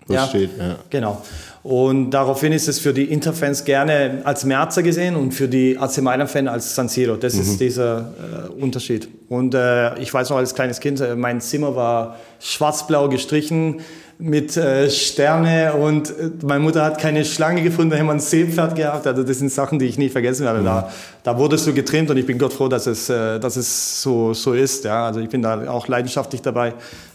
Wo 0.06 0.18
steht, 0.18 0.50
ja. 0.58 0.76
Genau. 0.90 1.22
Und 1.62 2.10
daraufhin 2.10 2.52
ist 2.52 2.68
es 2.68 2.78
für 2.78 2.94
die 2.94 3.04
Inter-Fans 3.04 3.64
gerne 3.64 4.22
als 4.24 4.44
Merzer 4.44 4.82
gesehen 4.82 5.16
und 5.16 5.32
für 5.32 5.48
die 5.48 5.76
AC 5.78 5.98
Mailand-Fans 5.98 6.48
als 6.48 6.74
San 6.74 6.88
Siro. 6.88 7.16
Das 7.16 7.34
ist 7.34 7.60
dieser 7.60 8.12
äh, 8.58 8.62
Unterschied. 8.62 9.08
Und 9.28 9.54
äh, 9.54 9.98
ich 9.98 10.12
weiß 10.12 10.30
noch 10.30 10.36
als 10.36 10.54
kleines 10.54 10.80
Kind, 10.80 11.00
äh, 11.00 11.14
mein 11.16 11.40
Zimmer 11.40 11.74
war 11.74 12.16
schwarz-blau 12.38 13.08
gestrichen 13.08 13.80
mit 14.18 14.56
äh, 14.56 14.90
Sterne 14.90 15.74
und 15.74 16.10
äh, 16.10 16.30
meine 16.42 16.60
Mutter 16.60 16.84
hat 16.84 16.98
keine 16.98 17.24
Schlange 17.24 17.62
gefunden, 17.62 17.90
da 17.90 17.98
haben 17.98 18.06
wir 18.06 18.14
ein 18.14 18.20
Seepferd 18.20 18.74
gehabt. 18.74 19.06
Also 19.06 19.22
das 19.22 19.38
sind 19.38 19.52
Sachen, 19.52 19.78
die 19.78 19.86
ich 19.86 19.96
nie 19.96 20.08
vergessen 20.08 20.44
werde. 20.44 20.64
Da, 20.64 20.90
da 21.22 21.38
wurdest 21.38 21.66
du 21.66 21.72
getrimmt 21.72 22.10
und 22.10 22.16
ich 22.16 22.26
bin 22.26 22.36
Gott 22.36 22.52
froh, 22.52 22.68
dass 22.68 22.86
es, 22.86 23.08
äh, 23.08 23.38
dass 23.38 23.56
es 23.56 24.02
so, 24.02 24.34
so 24.34 24.54
ist. 24.54 24.84
Ja? 24.84 25.06
Also 25.06 25.20
ich 25.20 25.28
bin 25.28 25.42
da 25.42 25.70
auch 25.70 25.86
leidenschaftlich 25.86 26.42
dabei. 26.42 26.74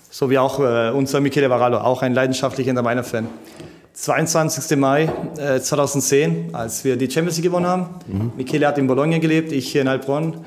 So 0.10 0.30
wie 0.30 0.38
auch 0.38 0.60
äh, 0.60 0.92
unser 0.92 1.20
Michele 1.20 1.50
Varallo, 1.50 1.80
auch 1.80 2.02
ein 2.04 2.14
leidenschaftlicher 2.14 2.70
Inter 2.70 2.84
Mailand-Fan. 2.84 3.28
22. 3.94 4.78
Mai 4.78 5.10
äh, 5.38 5.60
2010, 5.60 6.50
als 6.54 6.84
wir 6.86 6.96
die 6.96 7.12
Champions 7.12 7.38
League 7.38 7.46
gewonnen 7.46 7.68
haben. 7.68 7.90
Michele 8.38 8.68
hat 8.68 8.78
in 8.78 8.88
Bologna 8.88 9.18
gelebt, 9.18 9.52
ich 9.52 9.72
hier 9.72 9.82
in 9.82 9.90
Heilbronn. 9.90 10.38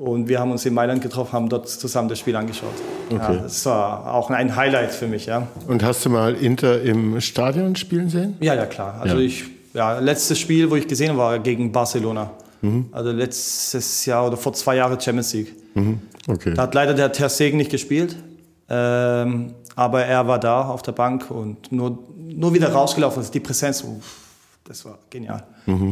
Und 0.00 0.28
wir 0.28 0.38
haben 0.38 0.52
uns 0.52 0.64
in 0.64 0.74
Mailand 0.74 1.02
getroffen, 1.02 1.32
haben 1.32 1.48
dort 1.48 1.68
zusammen 1.68 2.08
das 2.08 2.18
Spiel 2.20 2.36
angeschaut. 2.36 2.70
Ja, 3.10 3.16
Okay. 3.16 3.38
das 3.42 3.66
war 3.66 4.14
auch 4.14 4.30
ein 4.30 4.54
Highlight 4.54 4.92
für 4.92 5.08
mich. 5.08 5.26
Ja, 5.26 5.48
Und 5.66 5.82
hast 5.82 6.04
du 6.04 6.10
mal 6.10 6.34
Inter 6.34 6.80
im 6.82 7.20
Stadion 7.20 7.74
spielen 7.74 8.08
sehen? 8.08 8.36
ja, 8.40 8.54
ja 8.54 8.66
klar. 8.66 9.00
Also 9.00 9.16
Ja. 9.16 9.22
ich, 9.22 9.44
ja, 9.74 9.98
letztes 9.98 10.38
Spiel, 10.38 10.70
wo 10.70 10.76
ich 10.76 10.86
gesehen 10.86 11.16
war 11.16 11.38
gegen 11.40 11.72
Barcelona. 11.72 12.30
Also 12.92 13.12
letztes 13.12 14.04
Jahr 14.06 14.26
oder 14.26 14.36
vor 14.36 14.52
zwei 14.52 14.76
Jahren 14.76 15.00
Champions 15.00 15.32
League. 15.32 15.54
Okay. 16.26 16.54
Da 16.54 16.62
hat 16.62 16.74
leider 16.74 16.92
der 16.94 17.12
Ter 17.12 17.28
Stegen 17.28 17.56
nicht 17.56 17.70
gespielt, 17.70 18.16
ähm, 18.68 19.54
aber 19.76 20.04
er 20.04 20.26
war 20.26 20.38
da 20.40 20.62
auf 20.62 20.82
der 20.82 20.90
Bank 20.92 21.30
und 21.30 21.70
nur, 21.70 21.98
nur 22.16 22.52
wieder 22.54 22.72
rausgelaufen. 22.72 23.20
Also 23.20 23.30
die 23.32 23.38
Präsenz, 23.40 23.82
uff, 23.84 24.16
das 24.64 24.84
war 24.84 24.98
genial, 25.08 25.44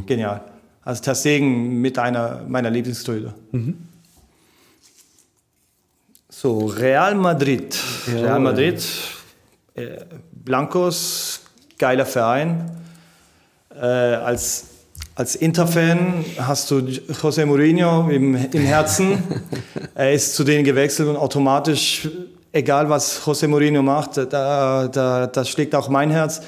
genial. 0.06 0.40
Also 0.82 1.02
Ter 1.02 1.14
Stegen 1.14 1.80
mit 1.80 1.98
einer 1.98 2.42
meiner 2.48 2.70
Lieblingstorhüter. 2.70 3.34
So 6.28 6.66
Real 6.66 7.14
Madrid, 7.14 7.76
Real 8.12 8.40
Madrid, 8.40 8.82
äh, 9.74 9.82
Blancos, 10.32 11.40
geiler 11.78 12.06
Verein. 12.06 12.70
Äh, 13.74 13.84
als 13.84 14.64
als 15.14 15.34
Inter-Fan 15.34 16.24
hast 16.38 16.70
du 16.70 16.76
José 16.78 17.46
Mourinho 17.46 18.08
im, 18.10 18.34
im 18.34 18.62
Herzen. 18.62 19.22
er 19.94 20.12
ist 20.12 20.34
zu 20.34 20.44
denen 20.44 20.62
gewechselt 20.62 21.08
und 21.08 21.16
automatisch, 21.16 22.06
egal 22.52 22.90
was 22.90 23.22
José 23.22 23.48
Mourinho 23.48 23.80
macht, 23.82 24.18
da, 24.18 24.88
da, 24.88 25.26
da 25.26 25.44
schlägt 25.46 25.74
auch 25.74 25.88
mein 25.88 26.10
Herz. 26.10 26.42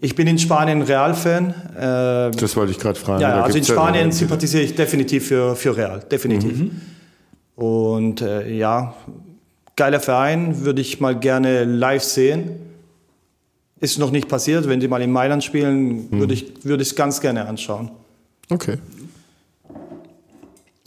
Ich 0.00 0.14
bin 0.14 0.26
in 0.28 0.38
Spanien 0.38 0.80
Real-Fan. 0.80 1.50
Äh, 1.76 2.30
Das 2.38 2.56
wollte 2.56 2.72
ich 2.72 2.78
gerade 2.78 2.98
fragen. 2.98 3.20
ja, 3.20 3.36
Da 3.36 3.42
also 3.42 3.58
in 3.58 3.64
ja- 3.64 3.74
Spanien 3.74 4.12
sympathisiere 4.12 4.62
ich 4.62 4.74
definitiv 4.74 5.28
für, 5.28 5.54
für 5.54 5.76
Real, 5.76 6.00
definitiv. 6.10 6.70
Und 7.56 8.20
äh, 8.20 8.52
ja, 8.52 8.94
geiler 9.74 10.00
Verein, 10.00 10.64
würde 10.64 10.80
ich 10.82 11.00
mal 11.00 11.18
gerne 11.18 11.64
live 11.64 12.04
sehen. 12.04 12.50
Ist 13.80 13.98
noch 13.98 14.10
nicht 14.10 14.28
passiert, 14.28 14.68
wenn 14.68 14.80
die 14.80 14.88
mal 14.88 15.02
in 15.02 15.10
Mailand 15.10 15.42
spielen, 15.42 16.10
würde 16.10 16.34
ich 16.34 16.64
würde 16.64 16.82
ich 16.82 16.90
es 16.90 16.94
ganz 16.96 17.20
gerne 17.20 17.46
anschauen. 17.46 17.90
Okay. 18.50 18.78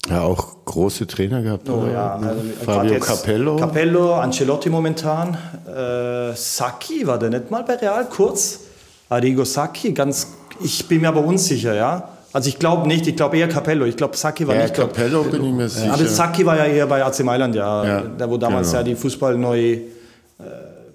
Ja, 0.09 0.21
auch 0.21 0.65
große 0.65 1.05
Trainer 1.05 1.41
gehabt. 1.43 1.69
Oh 1.69 1.85
ja, 1.91 2.15
also 2.15 2.41
Fabio 2.63 2.93
jetzt 2.93 3.05
Capello. 3.05 3.57
Capello, 3.57 4.15
Ancelotti 4.15 4.69
momentan. 4.69 5.37
Äh, 5.67 6.33
Sacchi 6.35 7.05
war 7.05 7.19
der 7.19 7.29
nicht 7.29 7.51
mal 7.51 7.63
bei 7.63 7.75
Real 7.75 8.05
kurz. 8.09 8.61
Arrigo 9.09 9.43
Sacchi, 9.43 9.91
ganz. 9.93 10.27
Ich 10.61 10.87
bin 10.87 11.01
mir 11.01 11.09
aber 11.09 11.23
unsicher, 11.23 11.75
ja. 11.75 12.09
Also 12.31 12.49
ich 12.49 12.59
glaube 12.59 12.87
nicht, 12.87 13.07
ich 13.07 13.15
glaube 13.15 13.37
eher 13.37 13.47
Capello. 13.47 13.85
Ich 13.85 13.97
glaube 13.97 14.15
Sacchi 14.15 14.47
war 14.47 14.55
ja, 14.55 14.63
nicht. 14.63 14.75
Capello 14.75 15.23
bin 15.23 15.43
ich 15.43 15.53
mir 15.53 15.69
sicher. 15.69 15.93
Aber 15.93 16.05
Sacchi 16.05 16.45
war 16.45 16.57
ja 16.57 16.65
eher 16.65 16.87
bei 16.87 17.03
AC 17.03 17.23
Mailand, 17.23 17.55
ja, 17.55 17.85
Ja, 17.85 18.03
da 18.17 18.29
wo 18.29 18.37
damals 18.37 18.67
genau. 18.67 18.79
ja 18.79 18.83
die 18.83 18.95
Fußball 18.95 19.35
neu 19.35 19.59
äh, 19.59 19.81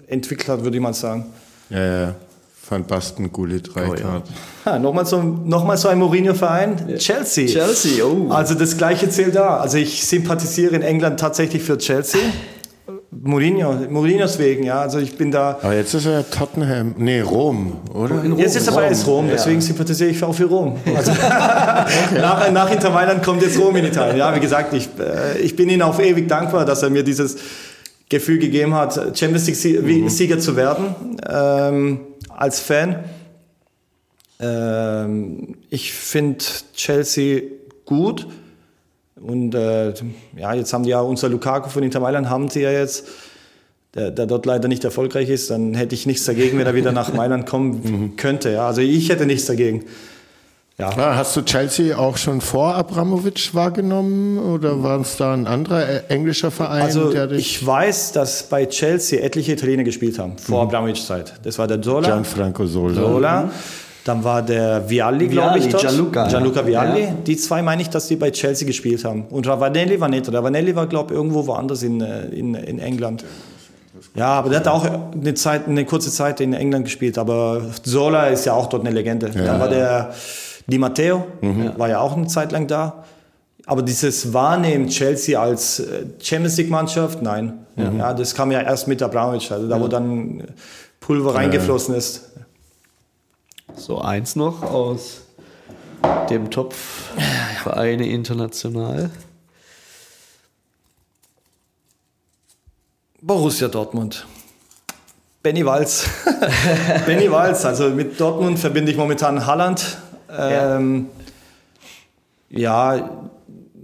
entwickelt 0.07 0.47
hat, 0.47 0.63
würde 0.63 0.77
ich 0.77 0.83
mal 0.83 0.93
sagen. 0.93 1.25
ja, 1.69 2.01
ja. 2.01 2.15
Van 2.67 2.83
Basten, 2.83 3.31
Gullit, 3.31 3.69
Oh 3.75 3.79
Rijkaard. 3.79 4.23
Ja, 4.65 4.79
nochmal 4.79 5.05
so, 5.05 5.21
noch 5.21 5.75
so 5.77 5.87
ein 5.87 5.99
Mourinho-Verein, 5.99 6.97
Chelsea. 6.97 7.47
Chelsea, 7.47 8.03
oh. 8.03 8.31
Also 8.31 8.55
das 8.55 8.75
Gleiche 8.75 9.07
zählt 9.09 9.35
da. 9.35 9.57
Also 9.57 9.77
ich 9.77 10.03
sympathisiere 10.03 10.75
in 10.75 10.81
England 10.81 11.19
tatsächlich 11.19 11.61
für 11.61 11.77
Chelsea. 11.77 12.19
Mourinho, 13.21 13.73
Mourinhos 13.89 14.37
wegen, 14.39 14.63
ja. 14.63 14.81
Also 14.81 14.99
ich 14.99 15.17
bin 15.17 15.31
da. 15.31 15.59
Aber 15.61 15.73
jetzt 15.73 15.93
ist 15.93 16.05
er 16.05 16.11
ja 16.13 16.23
Tottenham. 16.23 16.95
Nee, 16.97 17.21
Rom, 17.21 17.77
oder? 17.93 18.23
In 18.23 18.31
Rom. 18.33 18.39
Jetzt 18.39 18.55
ist 18.55 18.67
er 18.67 18.73
bei 18.73 18.89
AS 18.89 19.07
Rom, 19.07 19.27
deswegen 19.31 19.61
sympathisiere 19.61 20.09
ich 20.09 20.23
auch 20.23 20.33
für 20.33 20.45
Rom. 20.45 20.77
Also 20.95 21.11
nach, 21.11 22.51
nach 22.51 22.71
Inter 22.71 22.89
Mailand 22.89 23.23
kommt 23.23 23.41
jetzt 23.41 23.59
Rom 23.59 23.75
in 23.75 23.85
Italien. 23.85 24.17
Ja, 24.17 24.35
wie 24.35 24.39
gesagt, 24.39 24.73
ich, 24.73 24.89
äh, 24.99 25.39
ich 25.39 25.55
bin 25.55 25.69
ihm 25.69 25.81
auf 25.81 25.99
ewig 25.99 26.27
dankbar, 26.27 26.65
dass 26.65 26.83
er 26.83 26.89
mir 26.89 27.03
dieses 27.03 27.37
Gefühl 28.09 28.39
gegeben 28.39 28.73
hat, 28.73 28.95
Champions 29.17 29.47
League-Sieger 29.47 30.39
zu 30.39 30.55
werden, 30.55 30.95
ähm, 31.27 31.99
als 32.29 32.59
Fan. 32.59 33.03
Ähm, 34.39 35.55
ich 35.69 35.93
finde 35.93 36.43
Chelsea 36.75 37.41
gut. 37.85 38.27
Und 39.21 39.55
äh, 39.55 39.93
ja, 40.35 40.53
jetzt 40.53 40.73
haben 40.73 40.83
die 40.83 40.89
ja 40.89 40.99
unser 40.99 41.29
Lukaku 41.29 41.69
von 41.69 41.83
Inter 41.83 41.99
Mailand, 41.99 42.29
haben 42.29 42.49
sie 42.49 42.61
ja 42.61 42.71
jetzt, 42.71 43.07
der, 43.93 44.11
der 44.11 44.25
dort 44.25 44.45
leider 44.45 44.67
nicht 44.67 44.83
erfolgreich 44.83 45.29
ist, 45.29 45.49
dann 45.49 45.73
hätte 45.73 45.95
ich 45.95 46.05
nichts 46.05 46.25
dagegen, 46.25 46.59
wenn 46.59 46.65
er 46.65 46.75
wieder 46.75 46.91
nach 46.91 47.13
Mailand 47.13 47.45
kommen 47.49 48.17
könnte. 48.17 48.51
Ja. 48.51 48.67
Also 48.67 48.81
ich 48.81 49.09
hätte 49.09 49.25
nichts 49.25 49.45
dagegen. 49.45 49.85
Ja. 50.77 50.89
Ah, 50.89 51.15
hast 51.15 51.33
du 51.37 51.41
Chelsea 51.41 51.97
auch 51.97 52.17
schon 52.17 52.41
vor 52.41 52.75
Abramovic 52.75 53.53
wahrgenommen 53.53 54.37
oder 54.37 54.83
war 54.83 54.99
es 54.99 55.15
da 55.15 55.33
ein 55.33 55.47
anderer 55.47 55.87
äh, 55.87 56.01
englischer 56.09 56.51
Verein, 56.51 56.81
Also 56.81 57.13
der 57.13 57.27
dich... 57.27 57.39
ich 57.39 57.65
weiß, 57.65 58.11
dass 58.11 58.49
bei 58.49 58.65
Chelsea 58.65 59.21
etliche 59.21 59.53
Italiener 59.53 59.85
gespielt 59.85 60.19
haben, 60.19 60.37
vor 60.37 60.63
Abramovic 60.63 60.97
Zeit. 60.97 61.35
Das 61.43 61.57
war 61.57 61.67
der 61.67 61.81
Zola, 61.81 62.09
Gianfranco 62.09 62.65
Sola. 62.65 62.93
Zola 62.93 63.51
Dann 64.05 64.23
war 64.23 64.43
der 64.43 64.87
Vialli, 64.87 65.27
glaube 65.27 65.57
ich, 65.57 65.67
dort. 65.67 65.81
Gianluca, 65.81 66.27
Gianluca 66.27 66.61
ja. 66.61 66.67
Vialli. 66.67 67.01
Ja. 67.01 67.11
Die 67.25 67.37
zwei 67.37 67.63
meine 67.63 67.81
ich, 67.81 67.89
dass 67.89 68.07
die 68.07 68.15
bei 68.15 68.29
Chelsea 68.29 68.67
gespielt 68.67 69.03
haben. 69.03 69.25
Und 69.31 69.47
Ravanelli 69.47 69.99
war 69.99 70.07
nicht. 70.07 70.27
Der 70.27 70.35
Ravanelli 70.35 70.75
war, 70.75 70.85
glaube 70.85 71.11
ich, 71.11 71.17
irgendwo 71.17 71.47
woanders 71.47 71.81
in, 71.81 72.01
äh, 72.01 72.27
in, 72.27 72.53
in 72.53 72.77
England. 72.77 73.25
Ja, 74.13 74.27
aber 74.27 74.49
der 74.49 74.59
hat 74.59 74.67
auch 74.67 74.85
eine, 74.85 75.33
Zeit, 75.33 75.67
eine 75.67 75.85
kurze 75.85 76.11
Zeit 76.11 76.39
in 76.39 76.53
England 76.53 76.85
gespielt. 76.85 77.17
Aber 77.17 77.63
Zola 77.81 78.27
ist 78.27 78.45
ja 78.45 78.53
auch 78.53 78.67
dort 78.67 78.85
eine 78.85 78.93
Legende. 78.93 79.31
Dann 79.31 79.59
war 79.59 79.69
der 79.69 80.13
Di 80.67 80.77
Matteo, 80.77 81.25
war 81.75 81.89
ja 81.89 81.99
auch 81.99 82.15
eine 82.15 82.27
Zeit 82.27 82.51
lang 82.51 82.67
da. 82.67 83.05
Aber 83.65 83.81
dieses 83.81 84.31
Wahrnehmen 84.31 84.87
Chelsea 84.89 85.41
als 85.41 85.79
äh, 85.79 86.05
Champions 86.21 86.57
League 86.57 86.69
Mannschaft, 86.69 87.23
nein. 87.23 87.53
Ja, 87.75 88.13
das 88.13 88.35
kam 88.35 88.51
ja 88.51 88.61
erst 88.61 88.87
mit 88.87 89.01
Abramovic, 89.01 89.51
also 89.51 89.67
da 89.67 89.81
wo 89.81 89.87
dann 89.87 90.43
Pulver 91.01 91.35
reingeflossen 91.35 91.95
ist. 91.95 92.31
So, 93.77 93.99
eins 93.99 94.35
noch 94.35 94.63
aus 94.63 95.23
dem 96.29 96.49
Topf 96.49 97.11
Vereine 97.61 98.07
international. 98.07 99.09
Borussia 103.21 103.67
Dortmund. 103.67 104.25
Benny 105.43 105.65
Walz. 105.65 106.07
Benny 107.05 107.29
Walz, 107.29 107.65
also 107.65 107.89
mit 107.89 108.19
Dortmund 108.19 108.59
verbinde 108.59 108.91
ich 108.91 108.97
momentan 108.97 109.45
Halland. 109.45 109.97
Ähm, 110.35 111.09
ja. 112.49 113.09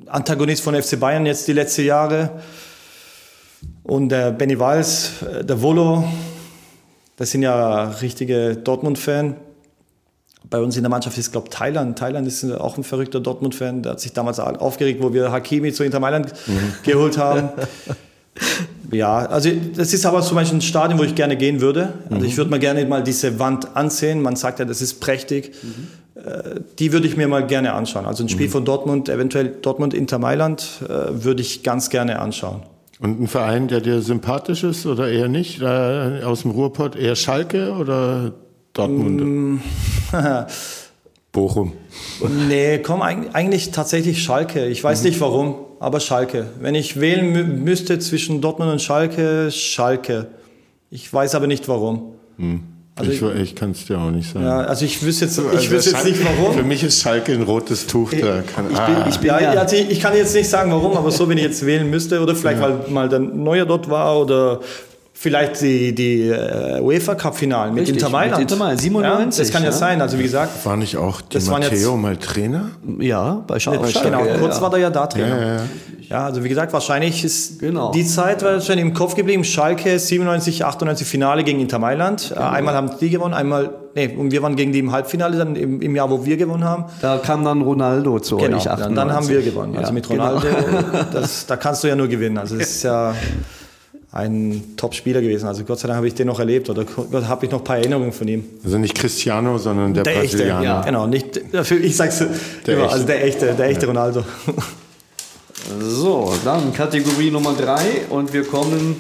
Antagonist 0.08 0.64
von 0.64 0.82
FC 0.82 1.00
Bayern 1.00 1.26
jetzt 1.26 1.48
die 1.48 1.54
letzten 1.54 1.86
Jahre. 1.86 2.42
Und 3.84 4.10
der 4.10 4.32
Benny 4.32 4.58
Walz, 4.58 5.22
äh, 5.22 5.44
der 5.44 5.62
Volo, 5.62 6.04
das 7.18 7.32
sind 7.32 7.42
ja 7.44 7.89
richtige 8.02 8.56
Dortmund-Fan. 8.56 9.36
Bei 10.50 10.60
uns 10.60 10.76
in 10.76 10.84
der 10.84 10.89
Mannschaft 10.89 11.18
ist, 11.18 11.32
glaube 11.32 11.48
ich, 11.50 11.56
Thailand. 11.58 11.98
Thailand 11.98 12.28
ist 12.28 12.44
auch 12.52 12.78
ein 12.78 12.84
verrückter 12.84 13.20
Dortmund-Fan. 13.20 13.84
Der 13.84 13.94
hat 13.94 14.00
sich 14.00 14.12
damals 14.14 14.39
aufgeregt, 14.39 15.02
wo 15.02 15.14
wir 15.14 15.32
Hakimi 15.32 15.72
zu 15.72 15.84
Inter 15.84 16.00
Mailand 16.00 16.34
geholt 16.84 17.18
haben. 17.18 17.50
Ja, 18.92 19.20
also 19.26 19.50
das 19.76 19.94
ist 19.94 20.06
aber 20.06 20.22
zum 20.22 20.36
Beispiel 20.36 20.58
ein 20.58 20.62
Stadion, 20.62 21.00
wo 21.00 21.04
ich 21.04 21.16
gerne 21.16 21.38
gehen 21.38 21.62
würde. 21.62 21.94
Also 22.10 22.26
ich 22.26 22.36
würde 22.36 22.50
mal 22.50 22.60
gerne 22.60 22.86
mal 22.86 23.02
diese 23.04 23.39
Wand 23.39 23.76
ansehen. 23.76 24.22
Man 24.22 24.36
sagt 24.36 24.60
ja, 24.60 24.66
das 24.66 24.82
ist 24.82 25.00
prächtig. 25.00 25.54
Äh, 26.16 26.60
Die 26.78 26.92
würde 26.92 27.08
ich 27.08 27.16
mir 27.16 27.28
mal 27.30 27.46
gerne 27.48 27.74
anschauen. 27.74 28.06
Also 28.06 28.24
ein 28.24 28.30
Spiel 28.30 28.50
von 28.50 28.66
Dortmund, 28.66 29.08
eventuell 29.08 29.48
Dortmund 29.62 29.94
Inter 29.94 30.20
Mailand, 30.20 30.82
äh, 30.84 31.24
würde 31.24 31.42
ich 31.42 31.64
ganz 31.64 31.89
gerne 31.89 32.20
anschauen. 32.20 32.64
Und 33.00 33.22
ein 33.22 33.28
Verein, 33.28 33.68
der 33.70 33.80
dir 33.80 34.02
sympathisch 34.02 34.64
ist 34.64 34.86
oder 34.86 35.10
eher 35.10 35.30
nicht? 35.30 35.62
Äh, 35.62 36.24
aus 36.24 36.42
dem 36.42 36.52
Ruhrpott 36.52 36.96
eher 36.98 37.16
Schalke 37.16 37.72
oder 37.74 38.34
Dortmund? 38.74 39.61
Bochum. 41.32 41.74
Nee, 42.49 42.80
komm, 42.80 43.01
eig- 43.01 43.32
eigentlich 43.34 43.72
tatsächlich 43.72 44.22
Schalke. 44.22 44.65
Ich 44.67 44.84
weiß 44.84 45.03
nicht 45.03 45.19
warum, 45.22 45.55
aber 45.80 45.99
Schalke. 46.01 46.47
Wenn 46.59 46.76
ich 46.76 46.99
wählen 46.99 47.32
mü 47.32 47.43
müsste 47.43 47.99
zwischen 47.99 48.41
Dortmund 48.41 48.72
und 48.72 48.82
Schalke, 48.82 49.49
Schalke. 49.51 50.28
Ich 50.89 51.11
weiß 51.13 51.36
aber 51.36 51.47
nicht 51.47 51.67
warum. 51.69 52.15
Also 52.95 53.11
ich 53.11 53.22
ich 53.41 53.55
kann 53.55 53.72
es 53.72 53.86
dir 53.86 53.97
auch 53.97 54.11
nicht 54.11 54.30
sagen. 54.30 54.43
Ja, 54.45 54.59
also 54.61 54.84
ich 54.84 55.01
wüsste 55.03 55.26
jetzt, 55.26 55.38
ich 55.38 55.45
Also 55.45 55.72
wüsste 55.72 55.91
jetzt 55.91 56.05
nicht 56.05 56.19
warum. 56.26 56.53
Für 56.53 56.63
mich 56.63 56.84
ist 56.84 57.01
Schalke 57.01 57.32
ein 57.32 57.43
rotes 57.43 57.88
Tuch. 57.88 58.11
Da 58.11 58.41
kann, 58.41 58.65
Ich 58.69 58.78
bin, 58.80 58.95
ah, 58.95 59.05
ich 59.09 59.17
bin 59.19 59.28
Ja, 59.30 59.39
ja, 59.39 59.49
also 59.51 59.76
ich, 59.78 59.89
ich 59.89 59.99
kann 60.01 60.13
jetzt 60.15 60.36
nicht 60.36 60.49
sagen, 60.49 60.69
warum, 60.72 60.97
aber 60.97 61.11
so, 61.11 61.30
wenn 61.30 61.38
ich 61.38 61.45
jetzt 61.45 61.65
wählen 61.65 61.89
müsste, 61.89 62.19
oder 62.22 62.36
vielleicht, 62.36 62.59
weil 62.59 62.80
mal 62.89 63.07
der 63.07 63.19
Neuer 63.19 63.65
dort 63.65 63.89
war, 63.89 64.19
oder 64.19 64.59
vielleicht 65.22 65.61
die, 65.61 65.93
die 65.93 66.30
äh, 66.30 66.82
UEFA 66.82 67.13
Cup 67.15 67.36
Finalen 67.38 67.74
mit 67.76 67.88
Inter 67.88 68.09
Mailand. 68.09 68.39
mit 68.39 68.51
Inter 68.51 68.55
Mailand, 68.63 68.82
97, 68.82 69.38
Ja, 69.38 69.43
das 69.43 69.53
kann 69.53 69.63
ja, 69.63 69.69
ja. 69.69 69.76
sein, 69.76 70.01
also 70.01 70.17
wie 70.17 70.24
gesagt. 70.24 70.65
war 70.65 70.76
nicht 70.78 70.97
auch 70.97 71.22
Di 71.22 71.28
Das 71.36 71.45
Matteo 71.47 71.95
mal 71.95 72.17
Trainer? 72.17 72.72
ja, 72.99 73.43
bei 73.45 73.59
Schalke. 73.59 73.88
Genau, 74.03 74.26
ja, 74.26 74.38
kurz 74.38 74.55
ja. 74.55 74.61
war 74.61 74.69
der 74.72 74.80
ja 74.80 74.89
da 74.89 75.05
Trainer. 75.07 75.39
Ja, 75.39 75.47
ja, 75.47 75.55
ja. 75.55 75.61
Ja, 76.09 76.26
also 76.26 76.43
wie 76.43 76.49
gesagt, 76.49 76.74
wahrscheinlich 76.74 77.24
ist 77.24 77.59
Genau. 77.59 77.91
die 77.91 78.05
Zeit 78.05 78.43
wahrscheinlich 78.43 78.86
im 78.86 78.93
Kopf 78.93 79.15
geblieben. 79.15 79.45
Schalke 79.45 79.97
97, 79.97 80.65
98 80.65 81.07
Finale 81.07 81.45
gegen 81.45 81.61
Inter 81.61 81.80
Mailand. 81.80 82.30
Genau. 82.30 82.41
Äh, 82.41 82.43
Einmal 82.55 82.74
haben 82.76 82.91
die 82.99 83.09
gewonnen, 83.09 83.34
einmal, 83.34 83.69
nee, 83.95 84.13
und 84.17 84.30
wir 84.32 84.41
waren 84.41 84.57
gegen 84.57 84.74
die 84.74 84.80
im 84.80 84.91
Halbfinale 84.91 85.38
dann 85.38 85.55
im, 85.55 85.82
im 85.82 85.95
Jahr, 85.95 86.09
wo 86.09 86.26
wir 86.26 86.36
gewonnen 86.36 86.65
haben. 86.65 86.84
Da 87.01 87.17
kam 87.19 87.45
dann 87.45 87.61
Ronaldo 87.61 88.19
zu 88.19 88.36
Genau, 88.36 88.57
euch. 88.57 88.63
dann, 88.65 88.93
dann 88.93 89.13
haben 89.13 89.30
wir 89.30 89.38
98. 89.39 89.45
gewonnen. 89.53 89.76
Also 89.78 89.88
Ja, 89.88 89.93
mit 89.93 90.09
genau. 90.09 90.26
Ronaldo, 90.34 90.47
das, 91.13 91.45
da 91.45 91.55
kannst 91.55 91.84
du 91.86 91.88
ja 91.88 91.95
nur 91.95 92.09
gewinnen. 92.09 92.38
Also 92.38 92.55
es 92.57 92.72
ist 92.72 92.84
ja 92.84 93.13
ein 94.14 94.74
Top-Spieler 94.76 95.22
gewesen. 95.22 95.47
Also 95.47 95.64
Gott 95.64 95.80
sei 95.80 95.88
Dank 95.88 95.97
habe 95.97 96.07
ich 96.07 96.14
den 96.16 96.28
noch 96.28 96.39
erlebt 96.39 96.70
oder 96.70 96.86
habe 97.28 97.45
ich 97.45 97.51
noch 97.51 97.59
ein 97.59 97.64
paar 97.64 97.78
Erinnerungen 97.78 98.12
von 98.12 98.28
ihm. 98.28 98.43
Also 98.64 98.78
nicht 98.78 98.93
Cristiano, 98.95 99.57
sondern 99.57 99.93
der, 99.93 100.03
Der 100.03 100.18
echte, 100.22 100.38
Brasilianer. 100.38 100.64
ja. 100.64 100.82
genau. 100.82 101.07
Nicht, 101.07 101.41
dafür, 101.53 101.80
ich 101.80 101.95
sag's 101.95 102.20
Der 102.66 102.74
immer, 102.74 102.84
echte. 102.84 102.93
also 102.93 103.05
der 103.07 103.24
echte, 103.24 103.53
der 103.53 103.68
echte 103.70 103.88
Ronaldo. 103.88 104.24
So, 105.80 106.34
dann 106.43 106.74
Kategorie 106.74 107.32
Nummer 107.32 107.53
drei 107.53 108.01
und 108.09 108.34
wir 108.34 108.43
kommen 108.43 108.95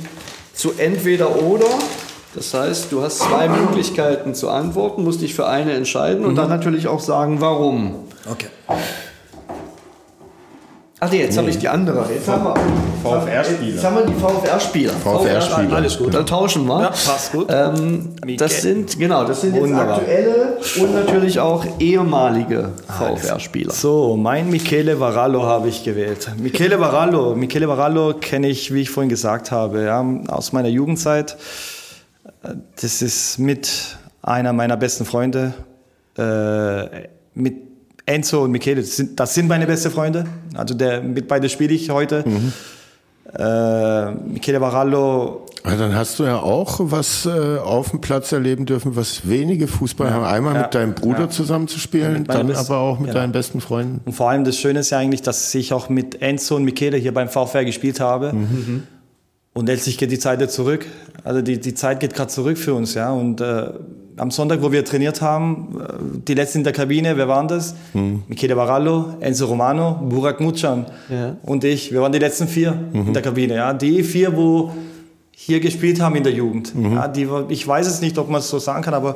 zu 0.53 0.73
entweder 0.77 1.41
oder. 1.41 1.65
Das 2.33 2.53
heißt, 2.53 2.91
du 2.91 3.01
hast 3.01 3.19
zwei 3.19 3.49
Möglichkeiten 3.49 4.33
zu 4.33 4.49
antworten, 4.49 5.03
musst 5.03 5.21
dich 5.21 5.33
für 5.33 5.47
eine 5.47 5.73
entscheiden 5.73 6.23
und 6.23 6.35
dann 6.35 6.47
natürlich 6.47 6.87
auch 6.87 7.01
sagen, 7.01 7.41
warum. 7.41 7.95
Okay. 8.29 8.47
Ach 11.03 11.11
nee, 11.11 11.21
jetzt 11.21 11.35
habe 11.35 11.49
ich 11.49 11.57
die 11.57 11.67
andere. 11.67 12.05
Jetzt 12.13 12.27
haben 12.27 12.43
wir, 12.43 12.53
VfR-Spieler. 13.01 13.73
Jetzt 13.73 13.83
haben 13.83 13.95
wir 13.95 14.05
die 14.05 14.13
VfR-Spieler. 14.13 14.93
VfR-Spieler. 14.93 15.75
Alles 15.75 15.97
gut, 15.97 16.13
dann 16.13 16.27
tauschen 16.27 16.67
wir. 16.67 16.79
Ja, 16.79 16.89
passt 16.89 17.31
gut. 17.31 17.47
Ähm, 17.49 18.09
das 18.37 18.61
sind, 18.61 18.99
genau, 18.99 19.25
das 19.25 19.41
sind 19.41 19.55
jetzt 19.55 19.73
aktuelle 19.73 20.59
und 20.79 20.93
natürlich 20.93 21.39
auch 21.39 21.65
ehemalige 21.79 22.69
VfR-Spieler. 22.87 23.73
So, 23.73 24.15
mein 24.15 24.51
Michele 24.51 24.99
Varallo 24.99 25.41
habe 25.41 25.69
ich 25.69 25.83
gewählt. 25.83 26.29
Michele 26.37 26.79
Varallo, 26.79 27.33
Michele 27.33 27.67
Varallo 27.67 28.13
kenne 28.21 28.49
ich, 28.49 28.71
wie 28.71 28.81
ich 28.81 28.91
vorhin 28.91 29.09
gesagt 29.09 29.49
habe, 29.49 29.81
ja, 29.81 30.05
aus 30.27 30.53
meiner 30.53 30.69
Jugendzeit. 30.69 31.35
Das 32.79 33.01
ist 33.01 33.39
mit 33.39 33.97
einer 34.21 34.53
meiner 34.53 34.77
besten 34.77 35.05
Freunde. 35.05 35.55
Äh, 36.15 37.07
mit 37.33 37.70
Enzo 38.13 38.43
und 38.43 38.51
Michele, 38.51 38.81
das 38.81 38.95
sind, 38.97 39.19
das 39.19 39.33
sind 39.33 39.47
meine 39.47 39.65
besten 39.65 39.91
Freunde. 39.91 40.25
Also 40.55 40.73
der, 40.73 41.01
mit 41.01 41.27
beide 41.27 41.47
spiele 41.49 41.73
ich 41.73 41.89
heute. 41.89 42.23
Äh, 43.37 44.11
Michele 44.11 44.59
Varallo, 44.59 45.45
Ah, 45.63 45.75
Dann 45.75 45.93
hast 45.93 46.17
du 46.17 46.23
ja 46.23 46.39
auch 46.39 46.79
was 46.81 47.27
äh, 47.27 47.29
auf 47.59 47.91
dem 47.91 48.01
Platz 48.01 48.31
erleben 48.31 48.65
dürfen, 48.65 48.95
was 48.95 49.29
wenige 49.29 49.67
Fußballer 49.67 50.11
haben. 50.11 50.25
Einmal 50.25 50.55
Ja. 50.55 50.61
mit 50.63 50.73
deinem 50.73 50.95
Bruder 50.95 51.29
zusammen 51.29 51.67
zu 51.67 51.77
spielen, 51.77 52.13
Mit 52.13 52.27
meiner 52.29 52.43
dann 52.45 52.55
aber 52.55 52.77
auch 52.79 52.97
mit 52.97 53.09
genau. 53.09 53.19
deinen 53.19 53.31
besten 53.31 53.61
Freunden. 53.61 54.01
Und 54.03 54.13
vor 54.13 54.31
allem 54.31 54.43
das 54.43 54.57
Schöne 54.57 54.79
ist 54.79 54.89
ja 54.89 54.97
eigentlich, 54.97 55.21
dass 55.21 55.53
ich 55.53 55.71
auch 55.71 55.87
mit 55.87 56.19
Enzo 56.19 56.55
und 56.55 56.63
Michele 56.63 56.97
hier 56.97 57.13
beim 57.13 57.29
VfR 57.29 57.63
gespielt 57.63 57.99
habe. 57.99 58.33
Und 59.53 59.67
letztlich 59.67 59.99
geht 59.99 60.09
die 60.11 60.17
Zeit 60.17 60.41
jetzt 60.41 60.55
zurück. 60.55 60.87
Also 61.23 61.43
die, 61.43 61.59
die 61.59 61.75
Zeit 61.75 61.99
geht 61.99 62.15
gerade 62.15 62.31
zurück 62.31 62.57
für 62.57 62.73
uns, 62.73 62.95
ja. 62.95 63.11
Und 63.11 63.39
äh, 63.39 63.69
am 64.17 64.31
Sonntag, 64.31 64.61
wo 64.61 64.71
wir 64.71 64.83
trainiert 64.85 65.21
haben, 65.21 65.79
äh, 65.79 65.93
die 66.27 66.33
letzten 66.33 66.59
in 66.59 66.63
der 66.63 66.73
Kabine, 66.73 67.17
wer 67.17 67.27
waren 67.27 67.47
das? 67.47 67.75
Michele 68.27 68.55
Barallo, 68.55 69.15
Enzo 69.19 69.45
Romano, 69.45 69.95
Burak 70.09 70.39
Mucan 70.39 70.85
Ja. 71.09 71.35
und 71.43 71.63
ich. 71.63 71.91
Wir 71.91 72.01
waren 72.01 72.11
die 72.11 72.19
letzten 72.19 72.47
vier 72.47 72.77
in 72.93 73.13
der 73.13 73.21
Kabine, 73.21 73.55
ja. 73.55 73.73
Die 73.73 74.03
vier, 74.03 74.35
wo 74.35 74.71
hier 75.31 75.59
gespielt 75.59 75.99
haben 76.01 76.15
in 76.15 76.23
der 76.23 76.33
Jugend. 76.33 76.73
Ja, 76.75 77.07
die, 77.07 77.27
ich 77.49 77.67
weiß 77.67 77.87
es 77.87 78.01
nicht, 78.01 78.17
ob 78.17 78.29
man 78.29 78.39
es 78.39 78.49
so 78.49 78.59
sagen 78.59 78.83
kann, 78.83 78.93
aber 78.93 79.15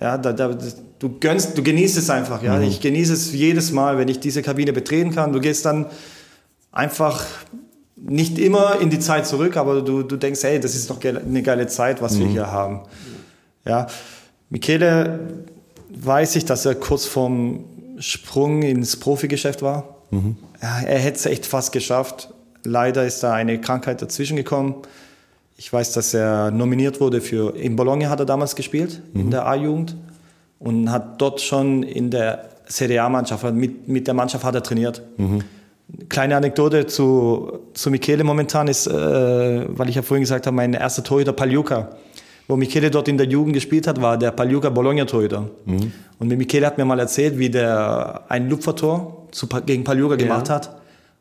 ja, 0.00 0.16
da, 0.18 0.32
da, 0.32 0.56
du 0.98 1.18
gönnst, 1.20 1.56
du 1.56 1.62
genießt 1.62 1.98
es 1.98 2.08
einfach. 2.10 2.42
Ja, 2.42 2.60
ich 2.60 2.80
genieße 2.80 3.12
es 3.12 3.32
jedes 3.32 3.72
Mal, 3.72 3.98
wenn 3.98 4.08
ich 4.08 4.18
diese 4.20 4.42
Kabine 4.42 4.72
betreten 4.72 5.14
kann. 5.14 5.32
Du 5.32 5.40
gehst 5.40 5.64
dann 5.64 5.86
einfach 6.72 7.24
nicht 7.96 8.38
immer 8.38 8.80
in 8.80 8.90
die 8.90 8.98
Zeit 8.98 9.26
zurück, 9.26 9.56
aber 9.56 9.82
du, 9.82 10.02
du 10.02 10.16
denkst, 10.16 10.42
hey, 10.42 10.58
das 10.58 10.74
ist 10.74 10.90
doch 10.90 10.98
eine 11.04 11.42
geile 11.42 11.66
Zeit, 11.68 12.02
was 12.02 12.18
wir 12.18 12.26
hier 12.26 12.50
haben. 12.50 12.80
Ja, 13.64 13.86
Michele 14.50 15.20
weiß 15.90 16.36
ich, 16.36 16.44
dass 16.44 16.66
er 16.66 16.74
kurz 16.74 17.06
vorm 17.06 17.64
Sprung 17.98 18.62
ins 18.62 18.96
Profigeschäft 18.96 19.62
war. 19.62 19.96
Ja, 20.60 20.80
er 20.80 20.98
hätte 20.98 21.16
es 21.18 21.26
echt 21.26 21.46
fast 21.46 21.72
geschafft. 21.72 22.32
Leider 22.64 23.04
ist 23.04 23.22
da 23.22 23.32
eine 23.34 23.60
Krankheit 23.60 24.02
dazwischen 24.02 24.36
gekommen. 24.36 24.76
Ich 25.56 25.72
weiß, 25.72 25.92
dass 25.92 26.12
er 26.14 26.50
nominiert 26.50 27.00
wurde 27.00 27.20
für, 27.20 27.54
in 27.56 27.76
Bologna 27.76 28.08
hat 28.08 28.20
er 28.20 28.26
damals 28.26 28.56
gespielt, 28.56 29.00
in 29.14 29.30
der 29.30 29.46
A-Jugend. 29.46 29.96
Und 30.58 30.90
hat 30.90 31.20
dort 31.20 31.40
schon 31.40 31.82
in 31.82 32.10
der 32.10 32.48
Serie 32.66 33.02
A-Mannschaft, 33.02 33.44
mit, 33.52 33.88
mit 33.88 34.06
der 34.06 34.14
Mannschaft 34.14 34.44
hat 34.44 34.54
er 34.54 34.62
trainiert. 34.62 35.02
Kleine 36.08 36.36
Anekdote 36.36 36.86
zu, 36.86 37.58
zu 37.74 37.90
Michele 37.90 38.24
momentan 38.24 38.68
ist, 38.68 38.86
äh, 38.86 38.92
weil 39.68 39.88
ich 39.88 39.96
ja 39.96 40.02
vorhin 40.02 40.22
gesagt 40.22 40.46
habe, 40.46 40.54
mein 40.56 40.72
erster 40.74 41.02
Torhüter 41.02 41.32
Pagliuca. 41.32 41.90
Wo 42.48 42.56
Michele 42.56 42.90
dort 42.90 43.08
in 43.08 43.16
der 43.16 43.26
Jugend 43.28 43.54
gespielt 43.54 43.86
hat, 43.86 44.00
war 44.02 44.18
der 44.18 44.30
Pagliuca 44.32 44.68
Bologna 44.68 45.04
Torhüter. 45.04 45.48
Und 46.18 46.28
mit 46.28 46.38
Michele 46.38 46.66
hat 46.66 46.76
mir 46.76 46.84
mal 46.84 46.98
erzählt, 46.98 47.38
wie 47.38 47.50
der 47.50 48.22
ein 48.28 48.48
Lupfertor 48.48 49.28
zu, 49.30 49.46
gegen 49.66 49.84
Pagliuca 49.84 50.16
gemacht 50.16 50.50
hat. 50.50 50.76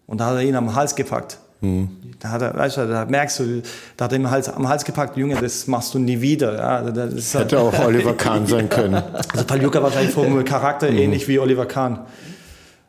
Und 0.07 0.19
da 0.19 0.27
hat 0.27 0.35
er 0.35 0.41
ihn 0.41 0.55
am 0.55 0.75
Hals 0.75 0.95
gepackt. 0.95 1.37
Mhm. 1.61 1.89
Da, 2.19 2.29
hat 2.29 2.41
er, 2.41 2.55
weißt 2.55 2.77
du, 2.77 2.87
da 2.87 3.05
merkst 3.05 3.39
du, 3.39 3.61
da 3.95 4.05
hat 4.05 4.11
er 4.11 4.15
im 4.17 4.29
Hals, 4.29 4.49
am 4.49 4.67
Hals 4.67 4.83
gepackt, 4.83 5.15
Junge, 5.15 5.35
das 5.39 5.67
machst 5.67 5.93
du 5.93 5.99
nie 5.99 6.19
wieder. 6.19 6.57
Ja, 6.57 6.81
das 6.81 7.33
Hätte 7.33 7.59
auch 7.59 7.85
Oliver 7.85 8.13
Kahn 8.13 8.47
sein 8.47 8.67
können. 8.67 8.95
Also 8.95 9.45
Paljuka 9.45 9.81
wahrscheinlich 9.81 10.13
vom 10.13 10.43
Charakter 10.43 10.91
mhm. 10.91 10.97
ähnlich 10.97 11.27
wie 11.27 11.39
Oliver 11.39 11.67
Kahn. 11.67 11.99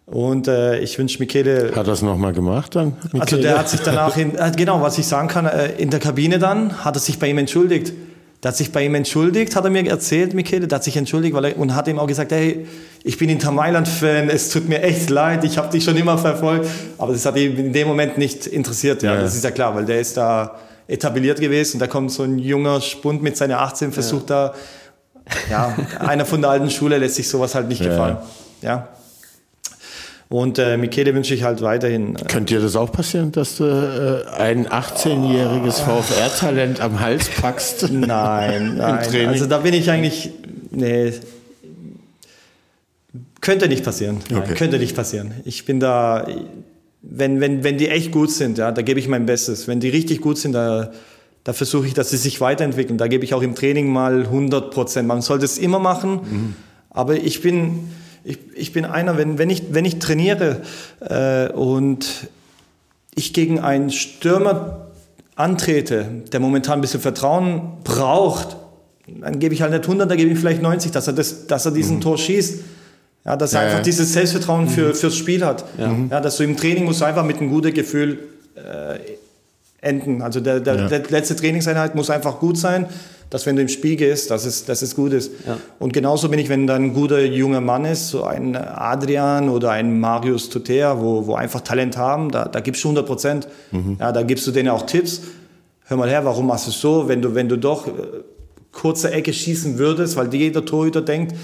Und 0.07 0.49
äh, 0.49 0.79
ich 0.81 0.99
wünsche 0.99 1.19
Michele. 1.21 1.73
Hat 1.77 1.87
er 1.87 1.93
es 1.93 2.03
nochmal 2.03 2.33
gemacht 2.33 2.75
dann? 2.75 2.97
Michele? 3.13 3.21
Also 3.21 3.37
der 3.37 3.59
hat 3.59 3.69
sich 3.69 3.81
danach, 3.81 4.17
in, 4.17 4.35
äh, 4.35 4.53
genau, 4.57 4.83
was 4.83 4.99
ich 4.99 5.07
sagen 5.07 5.29
kann, 5.29 5.47
äh, 5.47 5.73
in 5.77 5.91
der 5.91 6.01
Kabine 6.01 6.39
dann 6.39 6.85
hat 6.85 6.97
er 6.97 7.01
sich 7.01 7.19
bei 7.19 7.29
ihm 7.29 7.39
entschuldigt. 7.39 7.93
Der 8.43 8.49
hat 8.49 8.57
sich 8.57 8.73
bei 8.73 8.85
ihm 8.85 8.95
entschuldigt, 8.97 9.55
hat 9.55 9.65
er 9.65 9.71
mir 9.71 9.87
erzählt, 9.87 10.35
Michele, 10.35 10.67
der 10.67 10.77
hat 10.77 10.85
sich 10.85 10.97
entschuldigt 10.97 11.35
weil 11.35 11.45
er, 11.45 11.59
und 11.59 11.77
hat 11.77 11.87
ihm 11.87 12.01
auch 12.01 12.09
gesagt, 12.09 12.33
hey, 12.33 12.67
ich 13.05 13.17
bin 13.17 13.29
Inter 13.29 13.53
Mailand-Fan, 13.53 14.29
es 14.29 14.51
tut 14.51 14.69
mir 14.69 14.83
echt 14.83 15.11
leid, 15.11 15.45
ich 15.45 15.59
habe 15.59 15.71
dich 15.71 15.85
schon 15.85 15.97
immer 15.97 16.19
verfolgt. 16.19 16.69
Aber 16.99 17.13
das 17.13 17.25
hat 17.25 17.37
ihn 17.37 17.57
in 17.57 17.73
dem 17.73 17.87
Moment 17.87 18.19
nicht 18.19 18.47
interessiert, 18.47 19.03
ja, 19.03 19.15
ja. 19.15 19.21
das 19.21 19.37
ist 19.37 19.45
ja 19.45 19.53
klar, 19.53 19.75
weil 19.77 19.85
der 19.85 20.01
ist 20.01 20.17
da 20.17 20.57
etabliert 20.89 21.41
gewesen 21.41 21.77
und 21.77 21.81
da 21.81 21.87
kommt 21.87 22.11
so 22.11 22.25
ein 22.25 22.39
junger 22.39 22.81
Spund 22.81 23.23
mit 23.23 23.37
seiner 23.37 23.61
18, 23.61 23.93
versucht 23.93 24.29
ja. 24.31 24.49
da, 24.49 24.55
ja, 25.49 25.77
einer 26.01 26.25
von 26.25 26.41
der 26.41 26.51
alten 26.51 26.71
Schule 26.71 26.99
lässt 26.99 27.15
sich 27.15 27.29
sowas 27.29 27.55
halt 27.55 27.69
nicht 27.69 27.83
gefallen. 27.83 28.17
Ja. 28.61 28.89
Und 30.33 30.59
äh, 30.59 30.79
Michele 30.79 31.15
wünsche 31.15 31.35
ich 31.35 31.43
halt 31.43 31.61
weiterhin. 31.61 32.17
Äh, 32.17 32.25
Könnte 32.25 32.55
dir 32.55 32.63
das 32.63 32.75
auch 32.75 32.91
passieren, 32.91 33.33
dass 33.33 33.59
du 33.59 33.65
äh, 33.65 34.41
ein 34.41 34.67
18-jähriges 34.67 35.83
VfR-Talent 35.83 36.81
am 36.81 37.01
Hals 37.01 37.29
packst? 37.29 37.83
Nein, 37.93 38.79
nein. 38.79 39.29
Also 39.29 39.45
da 39.45 39.59
bin 39.59 39.75
ich 39.75 39.91
eigentlich. 39.91 40.31
Nee. 40.71 41.13
Könnte 43.43 43.69
nicht 43.69 43.85
passieren. 43.85 44.21
Nein, 44.31 44.43
okay. 44.43 44.55
Könnte 44.55 44.79
nicht 44.79 44.97
passieren. 44.97 45.33
Ich 45.45 45.67
bin 45.67 45.81
da. 45.81 46.27
Wenn, 47.03 47.41
wenn, 47.43 47.63
wenn 47.63 47.77
die 47.77 47.89
echt 47.89 48.11
gut 48.11 48.31
sind, 48.31 48.57
ja, 48.57 48.73
da 48.73 48.81
gebe 48.81 48.99
ich 48.99 49.09
mein 49.09 49.27
Bestes. 49.27 49.69
Wenn 49.69 49.81
die 49.81 49.91
richtig 49.91 50.23
gut 50.23 50.39
sind, 50.39 50.53
da, 50.53 50.93
da 51.45 51.53
versuche 51.53 51.87
ich, 51.87 51.93
dass 51.93 52.09
sie 52.09 52.17
sich 52.17 52.41
weiterentwickeln. 52.41 52.97
Da 52.97 53.07
gebe 53.07 53.23
ich 53.25 53.35
auch 53.35 53.43
im 53.43 53.55
Training 53.55 53.93
mal 53.93 54.23
100 54.23 54.71
Prozent. 54.71 55.07
Man 55.07 55.21
sollte 55.21 55.45
es 55.45 55.59
immer 55.59 55.79
machen, 55.79 56.13
mhm. 56.15 56.55
aber 56.89 57.17
ich 57.17 57.43
bin 57.43 57.91
ich, 58.25 58.39
ich 58.55 58.73
bin 58.73 58.85
einer, 58.85 59.17
wenn, 59.17 59.39
wenn, 59.39 59.51
ich, 59.51 59.65
wenn 59.71 59.85
ich 59.85 59.99
trainiere 59.99 60.63
äh, 61.01 61.53
und 61.53 62.29
ich 63.15 63.33
gegen 63.33 63.59
einen 63.61 63.91
Stürmer 63.91 64.87
antrete, 65.35 66.07
der 66.33 66.41
momentan 66.41 66.79
ein 66.79 66.81
bisschen 66.81 67.01
Vertrauen 67.01 67.79
braucht, 67.85 68.57
dann 69.07 69.39
gebe 69.39 69.55
ich 69.55 69.63
halt 69.63 69.73
nicht 69.73 69.85
100, 69.85 70.11
dann 70.11 70.17
gebe 70.17 70.31
ich 70.31 70.39
vielleicht 70.39 70.63
90, 70.63 70.93
dass 70.93 71.07
er, 71.07 71.13
das, 71.13 71.47
dass 71.47 71.67
er 71.67 71.73
diesen 71.73 71.97
mhm. 71.97 72.03
Tor 72.03 72.19
schießt. 72.19 72.61
Ja, 73.25 73.37
dass 73.37 73.53
er 73.53 73.61
ja, 73.61 73.67
einfach 73.67 73.79
ja. 73.79 73.85
dieses 73.85 74.13
Selbstvertrauen 74.13 74.69
für, 74.69 74.89
mhm. 74.89 74.95
fürs 74.95 75.17
Spiel 75.17 75.45
hat. 75.45 75.65
Ja. 75.79 75.95
ja. 76.11 76.21
dass 76.21 76.37
du 76.37 76.45
im 76.45 76.57
Training 76.57 76.85
musst 76.85 77.01
du 77.01 77.05
einfach 77.05 77.25
mit 77.25 77.39
einem 77.39 77.51
guten 77.51 77.73
Gefühl 77.73 78.19
äh, 78.57 78.99
enden. 79.81 80.23
Also 80.23 80.41
der, 80.41 80.61
der, 80.61 80.89
der 80.89 81.03
letzte 81.09 81.37
Trainingseinheit 81.37 81.95
muss 81.95 82.11
einfach 82.11 82.39
gut 82.41 82.59
sein 82.59 82.87
dass 83.33 83.47
wenn 83.47 83.57
du 83.57 83.63
im 83.63 83.69
Spiel 83.69 83.97
gehst, 83.97 84.31
dass 84.31 84.45
es, 84.45 84.67
dass 84.67 84.83
es 84.83 84.95
gut 84.95 85.15
ist. 85.15 85.33
Ja. 85.47 85.57
Und 85.79 85.95
genauso 85.95 86.29
bin 86.29 86.39
ich, 86.39 86.51
wenn 86.51 86.67
da 86.67 86.75
ein 86.75 86.93
guter 86.93 87.25
junger 87.25 87.63
Mann 87.63 87.87
ist, 87.87 88.11
so 88.11 88.25
ein 88.25 88.55
Adrian 88.55 89.49
oder 89.49 89.71
ein 89.71 89.99
Marius 89.99 90.51
Tutea, 90.51 91.01
wo, 91.01 91.27
wo 91.27 91.35
einfach 91.35 91.63
Talent 91.63 91.97
haben, 91.97 92.31
da, 92.31 92.45
da 92.45 92.61
gibst 92.61 92.85
du 92.85 92.89
100 92.89 93.07
Prozent. 93.07 93.49
Mhm. 93.71 93.97
Ja, 93.99 94.13
da 94.13 94.23
gibst 94.23 94.47
du 94.47 94.51
denen 94.51 94.69
auch 94.69 94.83
Tipps. 94.83 95.23
Hör 95.87 95.97
mal 95.97 96.11
her, 96.11 96.27
warum 96.27 96.47
machst 96.47 96.67
du 96.67 96.71
es 96.73 96.79
so? 96.79 97.09
Wenn 97.09 97.23
du, 97.23 97.35
wenn 97.35 97.49
du 97.49 97.57
doch 97.57 97.87
äh, 97.87 97.91
kurze 98.71 99.11
Ecke 99.11 99.33
schießen 99.33 99.79
würdest, 99.79 100.15
weil 100.17 100.33
jeder 100.35 100.67
Torhüter 100.67 101.01
denkt, 101.01 101.35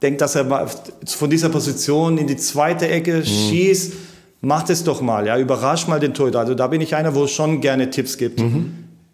denkt, 0.00 0.22
dass 0.22 0.36
er 0.36 0.70
von 1.04 1.28
dieser 1.28 1.50
Position 1.50 2.16
in 2.16 2.28
die 2.28 2.38
zweite 2.38 2.88
Ecke 2.88 3.18
mhm. 3.18 3.24
schießt, 3.24 3.92
mach 4.40 4.62
das 4.62 4.84
doch 4.84 5.02
mal, 5.02 5.26
ja, 5.26 5.38
überrasch 5.38 5.86
mal 5.86 6.00
den 6.00 6.14
Torhüter. 6.14 6.40
Also 6.40 6.54
da 6.54 6.68
bin 6.68 6.80
ich 6.80 6.94
einer, 6.94 7.14
wo 7.14 7.24
es 7.24 7.30
schon 7.30 7.60
gerne 7.60 7.90
Tipps 7.90 8.16
gibt. 8.16 8.40
Mhm. 8.40 8.72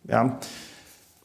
Ja. 0.09 0.39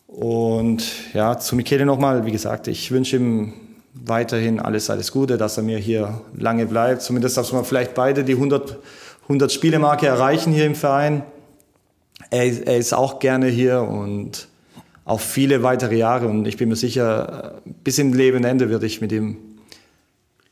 Und 0.07 1.13
ja, 1.13 1.38
zu 1.38 1.55
Michele 1.55 1.85
nochmal, 1.85 2.25
wie 2.25 2.31
gesagt, 2.31 2.67
ich 2.67 2.91
wünsche 2.91 3.17
ihm 3.17 3.53
weiterhin 3.93 4.59
alles, 4.59 4.89
alles 4.89 5.11
Gute, 5.11 5.38
dass 5.38 5.57
er 5.57 5.63
mir 5.63 5.77
hier 5.77 6.21
lange 6.34 6.65
bleibt. 6.65 7.01
Zumindest, 7.01 7.38
dass 7.38 7.51
wir 7.51 7.63
vielleicht 7.63 7.93
beide 7.93 8.23
die 8.23 8.34
100, 8.34 8.77
100 9.23 9.51
Spielemarke 9.51 10.07
erreichen 10.07 10.53
hier 10.53 10.65
im 10.65 10.75
Verein. 10.75 11.23
Er, 12.29 12.67
er, 12.67 12.77
ist 12.77 12.93
auch 12.93 13.19
gerne 13.19 13.47
hier 13.47 13.81
und 13.81 14.47
auch 15.05 15.19
viele 15.19 15.61
weitere 15.61 15.95
Jahre. 15.95 16.27
Und 16.27 16.47
ich 16.47 16.57
bin 16.57 16.69
mir 16.69 16.75
sicher, 16.75 17.61
bis 17.84 17.99
im 17.99 18.13
Lebenende 18.13 18.69
werde 18.69 18.85
ich 18.85 19.01
mit 19.01 19.11
ihm 19.11 19.38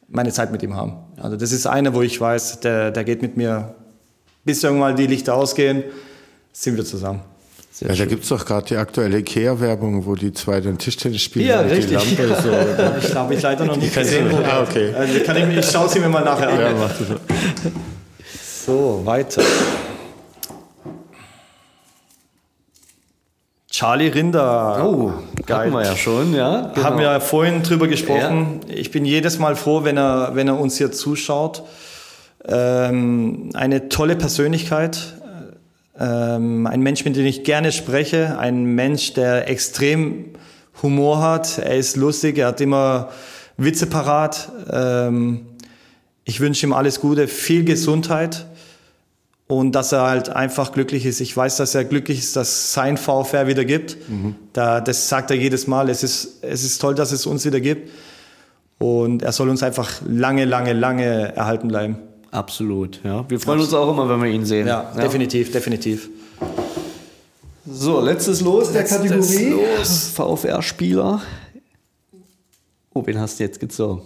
meine 0.07 0.31
Zeit 0.31 0.51
mit 0.51 0.61
ihm 0.63 0.75
haben. 0.75 0.97
Also 1.17 1.35
das 1.35 1.51
ist 1.51 1.65
einer, 1.65 1.93
wo 1.93 2.01
ich 2.01 2.19
weiß, 2.19 2.59
der, 2.59 2.91
der 2.91 3.03
geht 3.03 3.21
mit 3.21 3.37
mir, 3.37 3.75
bis 4.43 4.63
irgendwann 4.63 4.95
die 4.95 5.07
Lichter 5.07 5.33
ausgehen, 5.33 5.83
sind 6.51 6.77
wir 6.77 6.85
zusammen. 6.85 7.21
Sehr 7.75 7.89
ja, 7.89 7.95
schön. 7.95 8.05
da 8.05 8.09
gibt's 8.09 8.29
doch 8.29 8.45
gerade 8.45 8.65
die 8.67 8.77
aktuelle 8.77 9.17
IKEA-Werbung, 9.17 10.05
wo 10.05 10.15
die 10.15 10.31
zwei 10.31 10.61
dann 10.61 10.77
Tischtennis 10.77 11.21
spielen. 11.21 11.47
Ja, 11.47 11.59
richtig. 11.59 11.87
Die 11.87 12.21
Lampe 12.21 12.41
so, 12.41 12.49
ich 13.05 13.13
habe 13.13 13.33
ich 13.33 13.41
leider 13.41 13.65
noch 13.65 13.75
nicht 13.75 13.93
gesehen. 13.93 14.31
ah, 14.49 14.61
okay. 14.61 14.93
Also 14.97 15.19
kann 15.19 15.35
ich, 15.35 15.57
ich 15.57 15.69
schaue 15.69 15.89
sie 15.89 15.99
mir 15.99 16.07
mal 16.07 16.23
nachher 16.23 16.47
an. 16.47 16.59
Ja, 16.61 16.71
mach 16.71 16.97
das 16.97 18.65
so. 18.65 19.01
so, 19.01 19.05
weiter. 19.05 19.41
Charlie 23.69 24.07
Rinder. 24.07 24.81
Oh, 24.81 25.11
geil. 25.45 25.57
Hatten 25.57 25.73
wir 25.73 25.83
ja 25.83 25.95
schon, 25.97 26.33
ja. 26.33 26.71
Genau. 26.73 26.85
Haben 26.85 26.97
wir 26.97 27.11
ja 27.11 27.19
vorhin 27.19 27.61
drüber 27.61 27.89
gesprochen. 27.89 28.61
Ja. 28.69 28.73
Ich 28.73 28.91
bin 28.91 29.03
jedes 29.03 29.37
Mal 29.37 29.57
froh, 29.57 29.83
wenn 29.83 29.97
er, 29.97 30.33
wenn 30.33 30.47
er 30.47 30.57
uns 30.57 30.77
hier 30.77 30.93
zuschaut. 30.93 31.63
Ähm, 32.47 33.49
eine 33.53 33.89
tolle 33.89 34.15
Persönlichkeit, 34.15 35.14
ähm, 35.99 36.67
ein 36.67 36.81
Mensch, 36.81 37.05
mit 37.05 37.15
dem 37.15 37.25
ich 37.25 37.43
gerne 37.43 37.71
spreche, 37.71 38.37
ein 38.37 38.65
Mensch, 38.65 39.13
der 39.13 39.49
extrem 39.49 40.33
Humor 40.81 41.21
hat, 41.21 41.57
er 41.57 41.77
ist 41.77 41.95
lustig, 41.95 42.37
er 42.37 42.47
hat 42.47 42.61
immer 42.61 43.09
Witze 43.57 43.85
parat. 43.85 44.51
Ähm, 44.71 45.45
ich 46.25 46.39
wünsche 46.39 46.65
ihm 46.65 46.73
alles 46.73 46.99
Gute, 46.99 47.27
viel 47.27 47.63
Gesundheit 47.63 48.45
und 49.47 49.73
dass 49.73 49.91
er 49.91 50.01
halt 50.01 50.29
einfach 50.29 50.71
glücklich 50.71 51.05
ist. 51.05 51.21
Ich 51.21 51.35
weiß, 51.35 51.57
dass 51.57 51.75
er 51.75 51.85
glücklich 51.85 52.19
ist, 52.19 52.35
dass 52.35 52.73
sein 52.73 52.97
VfR 52.97 53.47
wieder 53.47 53.63
gibt. 53.63 53.97
Mhm. 54.09 54.35
Da, 54.53 54.81
das 54.81 55.07
sagt 55.07 55.29
er 55.29 55.37
jedes 55.37 55.67
Mal. 55.67 55.89
Es 55.89 56.03
ist, 56.03 56.43
es 56.43 56.63
ist 56.63 56.81
toll, 56.81 56.95
dass 56.95 57.11
es 57.11 57.25
uns 57.25 57.45
wieder 57.45 57.59
gibt. 57.59 57.91
Und 58.79 59.21
er 59.21 59.31
soll 59.31 59.49
uns 59.49 59.63
einfach 59.63 60.01
lange, 60.05 60.45
lange, 60.45 60.73
lange 60.73 61.35
erhalten 61.35 61.67
bleiben. 61.67 61.99
Absolut, 62.35 62.99
ja. 63.05 63.23
Wir 63.29 63.39
freuen 63.39 63.61
uns 63.61 63.73
auch 63.73 63.89
immer, 63.89 64.09
wenn 64.09 64.21
wir 64.21 64.29
ihn 64.29 64.45
sehen. 64.45 64.67
Ja, 64.67 64.91
ja. 64.93 65.01
definitiv, 65.01 65.53
definitiv. 65.53 66.09
So, 67.65 68.01
letztes 68.01 68.41
Los 68.41 68.73
der 68.73 68.81
letztes 68.81 68.97
Kategorie. 68.97 69.55
Los. 69.77 70.09
VfR-Spieler. 70.09 71.21
Oh, 72.93 73.01
wen 73.05 73.19
hast 73.19 73.39
du 73.39 73.43
jetzt 73.43 73.61
gezogen? 73.61 74.03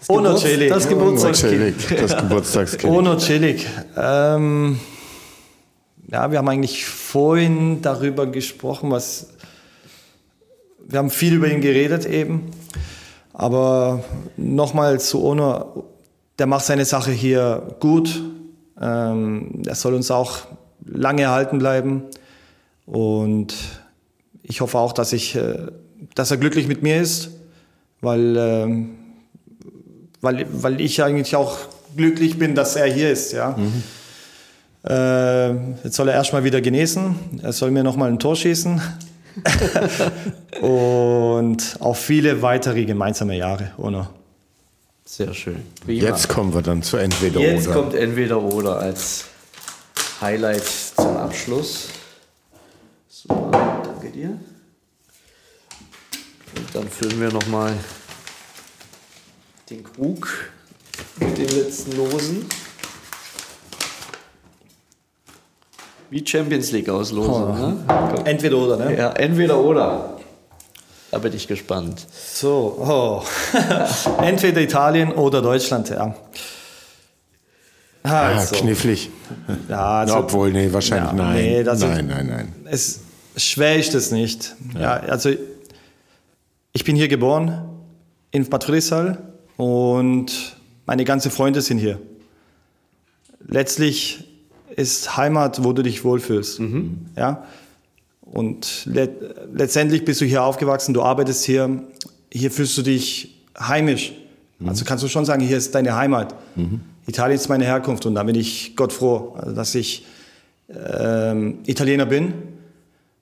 Das 0.00 0.08
Ono 0.08 0.36
Celik. 0.36 0.70
Das 0.70 0.88
Geburtstagskind. 0.88 1.74
Das 2.00 2.16
Geburtstagskind. 2.16 2.90
Ono 2.90 3.18
Celik. 3.18 3.66
Ähm, 3.98 4.80
ja, 6.10 6.30
wir 6.30 6.38
haben 6.38 6.48
eigentlich 6.48 6.86
vorhin 6.86 7.82
darüber 7.82 8.26
gesprochen, 8.26 8.90
was. 8.90 9.28
Wir 10.86 11.00
haben 11.00 11.10
viel 11.10 11.34
über 11.34 11.48
ihn 11.48 11.60
geredet 11.60 12.06
eben. 12.06 12.50
Aber 13.34 14.02
nochmal 14.38 15.00
zu 15.00 15.22
Ono 15.22 15.84
der 16.38 16.46
macht 16.46 16.64
seine 16.64 16.84
Sache 16.84 17.10
hier 17.10 17.76
gut. 17.80 18.22
Ähm, 18.80 19.62
er 19.66 19.74
soll 19.74 19.94
uns 19.94 20.10
auch 20.10 20.38
lange 20.84 21.22
erhalten 21.22 21.58
bleiben. 21.58 22.04
Und 22.86 23.54
ich 24.42 24.60
hoffe 24.60 24.78
auch, 24.78 24.92
dass, 24.92 25.12
ich, 25.12 25.34
äh, 25.34 25.66
dass 26.14 26.30
er 26.30 26.36
glücklich 26.36 26.68
mit 26.68 26.82
mir 26.82 27.00
ist, 27.00 27.30
weil, 28.00 28.36
ähm, 28.36 28.90
weil, 30.20 30.46
weil 30.50 30.80
ich 30.80 31.02
eigentlich 31.02 31.36
auch 31.36 31.58
glücklich 31.96 32.38
bin, 32.38 32.54
dass 32.54 32.76
er 32.76 32.86
hier 32.86 33.10
ist. 33.10 33.32
Ja. 33.32 33.56
Mhm. 33.56 33.82
Äh, 34.88 35.48
jetzt 35.84 35.96
soll 35.96 36.08
er 36.08 36.14
erstmal 36.14 36.44
wieder 36.44 36.60
genesen. 36.60 37.16
Er 37.42 37.52
soll 37.52 37.70
mir 37.70 37.82
nochmal 37.82 38.10
ein 38.10 38.18
Tor 38.18 38.36
schießen. 38.36 38.80
und 40.60 41.76
auch 41.80 41.96
viele 41.96 42.42
weitere 42.42 42.84
gemeinsame 42.84 43.36
Jahre, 43.36 43.72
Ono. 43.78 44.17
Sehr 45.10 45.32
schön. 45.32 45.64
Prima. 45.86 46.06
Jetzt 46.06 46.28
kommen 46.28 46.52
wir 46.52 46.60
dann 46.60 46.82
zu 46.82 46.98
entweder 46.98 47.40
Jetzt 47.40 47.48
oder. 47.48 47.56
Jetzt 47.56 47.72
kommt 47.72 47.94
entweder 47.94 48.42
oder 48.42 48.78
als 48.78 49.24
Highlight 50.20 50.62
zum 50.96 51.16
Abschluss. 51.16 51.88
Super, 53.08 53.80
danke 53.84 54.10
dir. 54.10 54.38
Und 56.56 56.74
dann 56.74 56.88
füllen 56.90 57.18
wir 57.22 57.32
nochmal 57.32 57.72
den 59.70 59.82
Krug 59.82 60.28
mit 61.18 61.38
den 61.38 61.48
letzten 61.48 61.96
Losen. 61.96 62.46
Wie 66.10 66.24
Champions 66.24 66.70
League 66.72 66.90
auslosen. 66.90 67.32
Oh. 67.32 67.52
Ne? 67.54 68.24
Entweder 68.26 68.58
oder, 68.58 68.76
ne? 68.76 68.94
Ja, 68.94 69.12
entweder 69.12 69.58
oder. 69.58 70.17
Da 71.10 71.18
bin 71.18 71.32
ich 71.32 71.48
gespannt. 71.48 72.06
So, 72.34 72.76
oh. 72.78 73.24
entweder 74.22 74.60
Italien 74.60 75.12
oder 75.12 75.40
Deutschland, 75.40 75.88
ja. 75.88 76.14
Ah, 78.02 78.28
Also, 78.36 78.56
knifflig. 78.56 79.10
ja, 79.68 80.00
also, 80.00 80.16
Obwohl, 80.18 80.52
nee, 80.52 80.72
wahrscheinlich 80.72 81.10
Ja, 81.10 81.16
nein. 81.16 81.34
nee, 81.36 81.62
das 81.64 81.78
ist- 81.80 81.88
nein, 81.88 82.06
nein, 82.06 82.26
nein. 82.26 82.54
es 82.66 83.00
schwer 83.36 83.76
ist 83.76 83.94
es 83.94 84.10
nicht. 84.10 84.54
Ja. 84.78 84.94
also 85.00 85.30
ich 86.72 86.84
bin 86.84 86.96
hier 86.96 87.08
geboren 87.08 87.68
in 88.30 88.48
Bad 88.48 88.66
und 89.56 90.56
meine 90.86 91.04
ganzen 91.04 91.30
Freunde 91.30 91.60
sind 91.62 91.78
hier. 91.78 91.98
Letztlich 93.46 94.24
ist 94.76 95.16
Heimat, 95.16 95.64
wo 95.64 95.72
du 95.72 95.82
dich 95.82 96.04
wohlfühlst. 96.04 96.60
Ja? 97.16 97.44
Und 98.32 98.86
le 98.86 99.08
letztendlich 99.54 100.04
bist 100.04 100.20
du 100.20 100.24
hier 100.24 100.42
aufgewachsen, 100.42 100.94
du 100.94 101.02
arbeitest 101.02 101.44
hier, 101.44 101.82
hier 102.32 102.50
fühlst 102.50 102.76
du 102.76 102.82
dich 102.82 103.42
heimisch. 103.58 104.12
Also 104.66 104.84
kannst 104.84 105.04
du 105.04 105.08
schon 105.08 105.24
sagen, 105.24 105.42
hier 105.42 105.56
ist 105.56 105.74
deine 105.74 105.94
Heimat. 105.94 106.34
Italien 107.06 107.36
ist 107.36 107.48
meine 107.48 107.64
Herkunft 107.64 108.06
und 108.06 108.14
da 108.16 108.22
bin 108.24 108.34
ich 108.34 108.74
Gott 108.76 108.92
froh, 108.92 109.36
dass 109.54 109.74
ich 109.74 110.04
ähm, 110.68 111.60
Italiener 111.64 112.06
bin, 112.06 112.34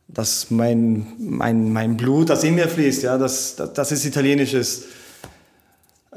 dass 0.09 0.51
mein, 0.51 1.07
mein, 1.19 1.73
mein 1.73 1.97
Blut, 1.97 2.31
das 2.31 2.43
in 2.43 2.55
mir 2.55 2.69
fließt, 2.69 3.03
ja, 3.03 3.19
dass, 3.19 3.57
dass, 3.57 3.73
dass 3.75 3.91
es 3.93 4.05
italienisch 4.05 4.55
ist. 4.55 4.85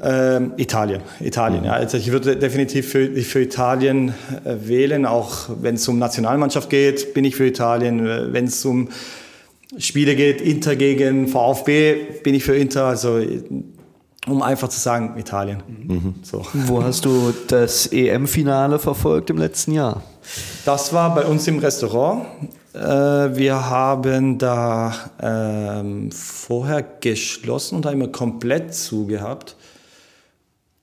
Ähm, 0.02 0.52
Italien, 0.56 1.02
Italien. 1.20 1.64
Ja. 1.64 1.72
Also 1.72 1.98
ich 1.98 2.10
würde 2.10 2.36
definitiv 2.36 2.88
für, 2.88 3.14
für 3.16 3.42
Italien 3.42 4.14
äh, 4.44 4.56
wählen, 4.66 5.04
auch 5.04 5.50
wenn 5.60 5.74
es 5.74 5.86
um 5.88 5.98
Nationalmannschaft 5.98 6.70
geht, 6.70 7.12
bin 7.12 7.24
ich 7.24 7.36
für 7.36 7.46
Italien. 7.46 8.06
Äh, 8.06 8.32
Wenn 8.32 8.46
es 8.46 8.64
um 8.64 8.88
Spiele 9.76 10.16
geht, 10.16 10.40
Inter 10.40 10.74
gegen 10.74 11.28
VfB, 11.28 11.96
bin 12.22 12.34
ich 12.34 12.44
für 12.44 12.56
Inter. 12.56 12.86
Also 12.86 13.20
um 14.26 14.42
einfach 14.42 14.68
zu 14.68 14.80
sagen, 14.80 15.18
Italien. 15.18 16.14
So. 16.22 16.44
Wo 16.52 16.82
hast 16.82 17.04
du 17.04 17.32
das 17.48 17.86
EM-Finale 17.86 18.78
verfolgt 18.78 19.30
im 19.30 19.38
letzten 19.38 19.72
Jahr? 19.72 20.02
Das 20.64 20.92
war 20.92 21.14
bei 21.14 21.24
uns 21.24 21.46
im 21.46 21.58
Restaurant. 21.58 22.26
Äh, 22.72 22.78
wir 22.78 23.68
haben 23.68 24.38
da 24.38 24.94
ähm, 25.20 26.10
vorher 26.12 26.82
geschlossen 26.82 27.76
und 27.76 27.86
haben 27.86 28.12
komplett 28.12 28.74
zugehabt. 28.74 29.56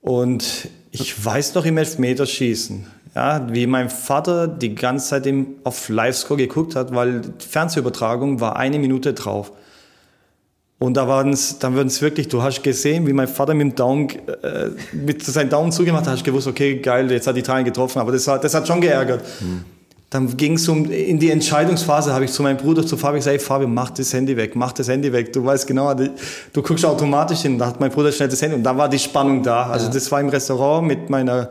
Und 0.08 0.70
ich 0.90 1.22
weiß 1.22 1.54
noch 1.54 1.66
im 1.66 1.76
Elfmeterschießen, 1.76 2.86
ja, 3.14 3.46
wie 3.52 3.66
mein 3.66 3.90
Vater 3.90 4.48
die 4.48 4.74
ganze 4.74 5.10
Zeit 5.10 5.26
im, 5.26 5.56
auf 5.64 5.90
Livescore 5.90 6.38
geguckt 6.38 6.76
hat, 6.76 6.94
weil 6.94 7.20
die 7.20 7.46
Fernsehübertragung 7.46 8.40
war 8.40 8.56
eine 8.56 8.78
Minute 8.78 9.12
drauf. 9.12 9.52
Und 10.78 10.96
da 10.96 11.08
waren 11.08 11.34
es, 11.34 11.58
dann 11.58 11.76
waren 11.76 11.88
es 11.88 12.00
wirklich, 12.00 12.28
du 12.28 12.42
hast 12.42 12.62
gesehen, 12.62 13.06
wie 13.06 13.12
mein 13.12 13.28
Vater 13.28 13.52
mit 13.52 13.66
dem 13.66 13.74
Daumen, 13.74 14.08
äh, 14.42 14.70
mit 14.94 15.22
seinem 15.22 15.50
Daumen 15.50 15.72
zugemacht 15.72 16.06
hat, 16.06 16.14
hast 16.14 16.24
gewusst, 16.24 16.46
okay, 16.46 16.78
geil, 16.78 17.10
jetzt 17.10 17.26
hat 17.26 17.36
Italien 17.36 17.66
getroffen, 17.66 17.98
aber 17.98 18.12
das 18.12 18.26
hat, 18.26 18.42
das 18.42 18.54
hat 18.54 18.66
schon 18.66 18.80
geärgert. 18.80 19.22
Dann 20.10 20.38
ging 20.38 20.54
es 20.54 20.66
um, 20.68 20.90
in 20.90 21.18
die 21.18 21.30
Entscheidungsphase, 21.30 22.14
habe 22.14 22.24
ich 22.24 22.32
zu 22.32 22.42
meinem 22.42 22.56
Bruder, 22.56 22.86
zu 22.86 22.96
Fabi 22.96 23.18
gesagt, 23.18 23.32
hey 23.32 23.38
Fabi, 23.38 23.66
mach 23.66 23.90
das 23.90 24.12
Handy 24.14 24.36
weg, 24.38 24.56
mach 24.56 24.72
das 24.72 24.88
Handy 24.88 25.12
weg. 25.12 25.34
Du 25.34 25.44
weißt 25.44 25.66
genau, 25.66 25.92
du, 25.92 26.62
guckst 26.62 26.84
automatisch 26.86 27.40
hin. 27.42 27.58
Da 27.58 27.66
hat 27.66 27.78
mein 27.78 27.90
Bruder 27.90 28.10
schnell 28.10 28.28
das 28.30 28.40
Handy 28.40 28.56
und 28.56 28.62
da 28.62 28.74
war 28.76 28.88
die 28.88 28.98
Spannung 28.98 29.42
da. 29.42 29.66
Also 29.66 29.90
das 29.90 30.10
war 30.10 30.20
im 30.20 30.30
Restaurant 30.30 30.86
mit 30.86 31.10
meiner 31.10 31.50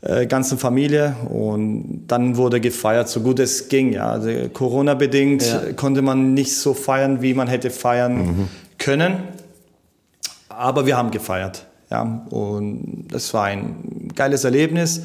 äh, 0.00 0.26
ganzen 0.26 0.56
Familie 0.56 1.14
und 1.28 2.04
dann 2.08 2.38
wurde 2.38 2.58
gefeiert, 2.58 3.10
so 3.10 3.20
gut 3.20 3.38
es 3.38 3.68
ging. 3.68 3.92
Ja. 3.92 4.12
Also 4.12 4.30
Corona-bedingt 4.50 5.42
Ja. 5.42 5.72
konnte 5.76 6.00
man 6.00 6.32
nicht 6.32 6.56
so 6.56 6.72
feiern, 6.72 7.20
wie 7.20 7.34
man 7.34 7.48
hätte 7.48 7.68
feiern 7.68 8.48
können. 8.78 9.16
Aber 10.48 10.86
wir 10.86 10.96
haben 10.96 11.10
gefeiert. 11.10 11.66
Ja. 11.90 12.24
Und 12.30 13.08
das 13.10 13.34
war 13.34 13.44
ein 13.44 14.08
geiles 14.14 14.44
Erlebnis. 14.44 15.02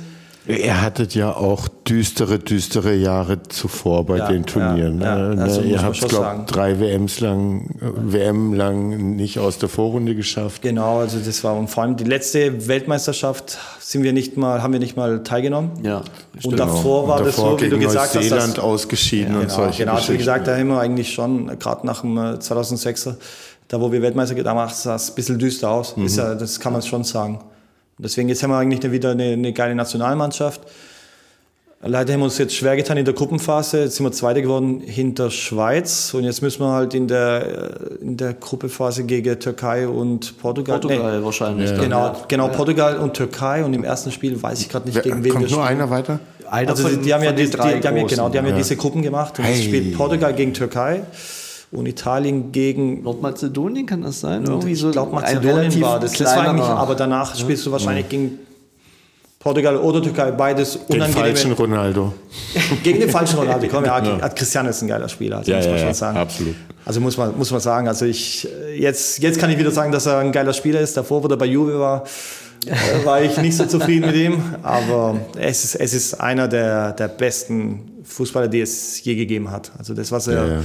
Ihr 0.47 0.81
hattet 0.81 1.13
ja 1.13 1.35
auch 1.35 1.67
düstere, 1.87 2.39
düstere 2.39 2.95
Jahre 2.95 3.43
zuvor 3.43 4.05
bei 4.05 4.17
Ja, 4.17 4.27
den 4.29 4.45
Turnieren. 4.45 4.99
ja, 4.99 5.17
ja, 5.19 5.35
ne? 5.35 5.41
also 5.43 5.61
muss 5.61 5.69
Ihr 5.69 5.81
habt, 5.81 5.97
schon 5.97 6.07
glaube 6.09 6.25
sagen. 6.25 6.45
drei 6.47 6.79
WMs 6.79 7.19
lang, 7.19 7.69
äh, 7.81 8.13
WM 8.13 8.53
lang 8.53 9.15
nicht 9.15 9.37
aus 9.37 9.59
der 9.59 9.69
Vorrunde 9.69 10.15
geschafft. 10.15 10.61
Genau, 10.63 10.99
also 10.99 11.19
das 11.19 11.43
war 11.43 11.55
und 11.55 11.69
vor 11.69 11.83
allem 11.83 11.97
die 11.97 12.03
letzte 12.05 12.67
Weltmeisterschaft 12.67 13.59
sind 13.79 14.01
wir 14.03 14.13
nicht 14.13 14.37
mal, 14.37 14.63
haben 14.63 14.73
wir 14.73 14.79
nicht 14.79 14.97
mal 14.97 15.21
teilgenommen. 15.23 15.71
Ja, 15.83 16.01
Und 16.43 16.57
davor 16.57 17.07
war 17.07 17.19
Und 17.19 17.27
das 17.27 17.35
davor 17.35 17.59
so, 17.59 17.65
wie 17.65 17.69
du 17.69 17.77
gesagt 17.77 18.07
hast. 18.07 18.15
Neuseeland 18.15 18.57
dass- 18.57 18.63
ausgeschieden 18.63 19.35
und 19.35 19.41
Genau, 19.41 19.53
solche 19.55 19.83
genau 19.83 19.95
also 19.95 20.13
wie 20.13 20.17
gesagt, 20.17 20.47
da 20.47 20.57
haben 20.57 20.69
wir 20.69 20.79
eigentlich 20.79 21.13
schon, 21.13 21.59
gerade 21.59 21.85
nach 21.85 22.01
dem 22.01 22.17
äh, 22.17 22.21
2006er, 22.39 23.15
da 23.67 23.79
wo 23.79 23.91
wir 23.91 24.01
Weltmeister 24.01 24.35
da 24.41 24.67
sah 24.69 24.95
es 24.95 25.09
ein 25.11 25.15
bisschen 25.15 25.37
düster 25.37 25.69
aus. 25.69 25.95
Mhm. 25.95 26.05
Ist 26.05 26.17
ja, 26.17 26.33
das 26.33 26.59
kann 26.59 26.73
man 26.73 26.81
schon 26.81 27.03
sagen. 27.03 27.39
Und 27.99 28.03
deswegen 28.05 28.29
jetzt 28.29 28.41
haben 28.43 28.51
wir 28.51 28.57
eigentlich 28.57 28.89
wieder 28.91 29.11
eine, 29.11 29.33
eine 29.33 29.51
geile 29.51 29.75
Nationalmannschaft. 29.75 30.61
Leider 31.81 32.13
haben 32.13 32.21
wir 32.21 32.25
uns 32.25 32.37
jetzt 32.37 32.55
schwer 32.55 32.75
getan 32.77 32.95
in 32.97 33.03
der 33.05 33.13
Gruppenphase. 33.13 33.83
Jetzt 33.83 33.95
sind 33.97 34.05
wir 34.05 34.11
Zweite 34.13 34.41
geworden 34.41 34.81
hinter 34.81 35.29
Schweiz. 35.31 36.13
Und 36.13 36.23
jetzt 36.23 36.41
müssen 36.41 36.61
wir 36.61 36.71
halt 36.71 36.93
in 36.93 37.07
der, 37.09 37.69
äh, 37.99 38.03
in 38.03 38.15
der 38.15 38.33
Gruppenphase 38.33 39.03
gegen 39.03 39.37
Türkei 39.39 39.85
und 39.87 40.37
Portugal. 40.39 40.79
Portugal 40.79 41.19
Nee, 41.19 41.25
wahrscheinlich. 41.25 41.69
dann, 41.71 41.81
Genau, 41.81 42.05
ja. 42.05 42.15
genau 42.27 42.47
Portugal 42.49 42.97
und 42.99 43.13
Türkei. 43.15 43.63
Und 43.65 43.73
im 43.73 43.83
ersten 43.83 44.11
Spiel 44.11 44.41
weiß 44.41 44.61
ich 44.61 44.69
gerade 44.69 44.85
nicht, 44.87 44.95
Wer, 44.95 45.03
gegen 45.03 45.23
wen 45.23 45.31
kommt 45.33 45.49
wir 45.49 45.55
nur 45.55 45.65
spielen. 45.65 45.79
einer 45.81 45.89
weiter? 45.89 46.19
Einer 46.49 46.69
Also 46.71 46.83
von, 46.83 46.91
die, 46.97 47.01
die 47.01 47.13
haben 47.13 47.23
ja, 47.23 47.31
die, 47.33 47.45
die, 47.45 47.49
drei 47.51 47.73
die 47.79 47.87
haben 47.87 47.97
ja, 47.97 48.03
genau, 48.07 48.29
die 48.29 48.37
haben 48.37 48.45
ja, 48.45 48.51
Ja. 48.51 48.57
diese 48.57 48.75
Gruppen 48.77 49.01
gemacht 49.01 49.37
und 49.39 49.45
Hey. 49.45 49.53
es 49.55 49.63
spielt 49.63 49.95
Portugal 49.97 50.33
gegen 50.33 50.53
Türkei 50.53 51.03
und 51.71 51.85
Italien 51.85 52.51
gegen 52.51 53.03
Nordmazedonien 53.03 53.85
kann 53.85 54.01
das 54.01 54.19
sein? 54.21 54.43
Irgendwie 54.45 54.71
ich 54.71 54.79
so 54.79 54.91
glaube 54.91 55.15
ein 55.17 55.21
Mazedonien 55.21 55.81
war 55.81 55.99
das. 55.99 56.13
Das 56.13 56.35
war 56.35 56.47
aber 56.47 56.95
danach 56.95 57.35
spielst 57.35 57.65
du 57.65 57.71
wahrscheinlich 57.71 58.09
gegen 58.09 58.39
Portugal 59.39 59.77
oder 59.77 60.01
Türkei, 60.01 60.31
beides 60.31 60.77
Den 60.91 61.01
falschen. 61.01 61.53
Ronaldo. 61.53 62.13
Gegen 62.83 62.99
den 62.99 63.09
falschen 63.09 63.39
Ronaldo. 63.39 63.67
Komm, 63.71 63.85
ja, 63.85 64.21
hat 64.21 64.35
Cristiano 64.35 64.69
ist 64.69 64.81
ein 64.81 64.89
geiler 64.89 65.07
Spieler, 65.07 65.37
also 65.37 65.49
Ja, 65.49 65.57
muss 65.57 65.65
man 65.67 65.73
ja, 65.75 65.79
schon 65.79 65.87
ja, 65.87 65.93
sagen. 65.93 66.17
absolut. 66.17 66.55
Also 66.83 66.99
muss 66.99 67.15
man, 67.15 67.37
muss 67.37 67.49
man 67.49 67.61
sagen, 67.61 67.87
also 67.87 68.03
ich, 68.03 68.45
jetzt, 68.77 69.19
jetzt 69.19 69.39
kann 69.39 69.49
ich 69.49 69.57
wieder 69.57 69.71
sagen, 69.71 69.93
dass 69.93 70.07
er 70.07 70.17
ein 70.17 70.33
geiler 70.33 70.51
Spieler 70.51 70.81
ist. 70.81 70.97
Davor, 70.97 71.23
wo 71.23 71.27
er 71.29 71.37
bei 71.37 71.45
Juve 71.45 71.79
war, 71.79 72.03
war 73.05 73.21
ich 73.21 73.37
nicht 73.37 73.55
so 73.55 73.65
zufrieden 73.65 74.07
mit 74.07 74.15
ihm. 74.17 74.43
Aber 74.61 75.17
es 75.37 75.63
ist, 75.63 75.75
es 75.75 75.93
ist 75.93 76.13
einer 76.15 76.49
der, 76.49 76.91
der 76.91 77.07
besten 77.07 78.01
Fußballer, 78.03 78.49
die 78.49 78.59
es 78.59 79.01
je 79.05 79.15
gegeben 79.15 79.51
hat. 79.51 79.71
Also 79.77 79.93
das, 79.93 80.11
was 80.11 80.27
er 80.27 80.33
Ja, 80.33 80.53
ja. 80.55 80.61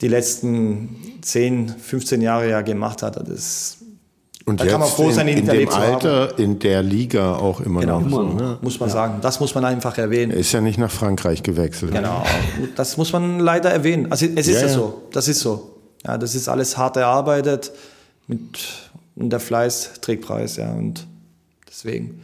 Die 0.00 0.08
letzten 0.08 1.18
10, 1.22 1.68
15 1.68 2.22
Jahre 2.22 2.48
ja 2.48 2.62
gemacht 2.62 3.02
hat, 3.02 3.16
das 3.28 3.78
Und 4.46 4.60
Da 4.60 4.64
jetzt 4.64 4.72
kann 4.72 4.80
man 4.80 4.88
froh 4.88 5.10
sein, 5.10 5.28
in, 5.28 5.34
ihn 5.34 5.38
in 5.40 5.46
dem 5.46 5.54
erlebt 5.54 5.72
zu 5.72 5.78
haben. 5.78 5.94
Alter, 5.94 6.38
in 6.38 6.58
der 6.58 6.82
Liga 6.82 7.36
auch 7.36 7.60
immer 7.60 7.80
genau, 7.80 8.00
noch 8.00 8.10
so. 8.10 8.22
Ne? 8.22 8.58
muss 8.62 8.80
man 8.80 8.88
sagen. 8.88 9.18
Das 9.20 9.40
muss 9.40 9.54
man 9.54 9.64
einfach 9.64 9.98
erwähnen. 9.98 10.32
Er 10.32 10.38
ist 10.38 10.52
ja 10.52 10.60
nicht 10.60 10.78
nach 10.78 10.90
Frankreich 10.90 11.42
gewechselt. 11.42 11.92
Genau, 11.92 12.24
das 12.76 12.96
muss 12.96 13.12
man 13.12 13.40
leider 13.40 13.70
erwähnen. 13.70 14.10
Also 14.10 14.26
es 14.26 14.48
ist 14.48 14.54
Ja, 14.54 14.60
ja, 14.62 14.66
ja. 14.68 14.72
so, 14.72 15.02
das 15.12 15.28
ist 15.28 15.40
so. 15.40 15.76
Ja, 16.06 16.16
das 16.16 16.34
ist 16.34 16.48
alles 16.48 16.78
hart 16.78 16.96
erarbeitet 16.96 17.72
mit 18.26 18.58
und 19.16 19.30
der 19.30 19.40
Fleiß 19.40 19.92
trägt 20.00 20.24
Preis, 20.24 20.56
ja 20.56 20.70
und 20.72 21.06
deswegen. 21.68 22.22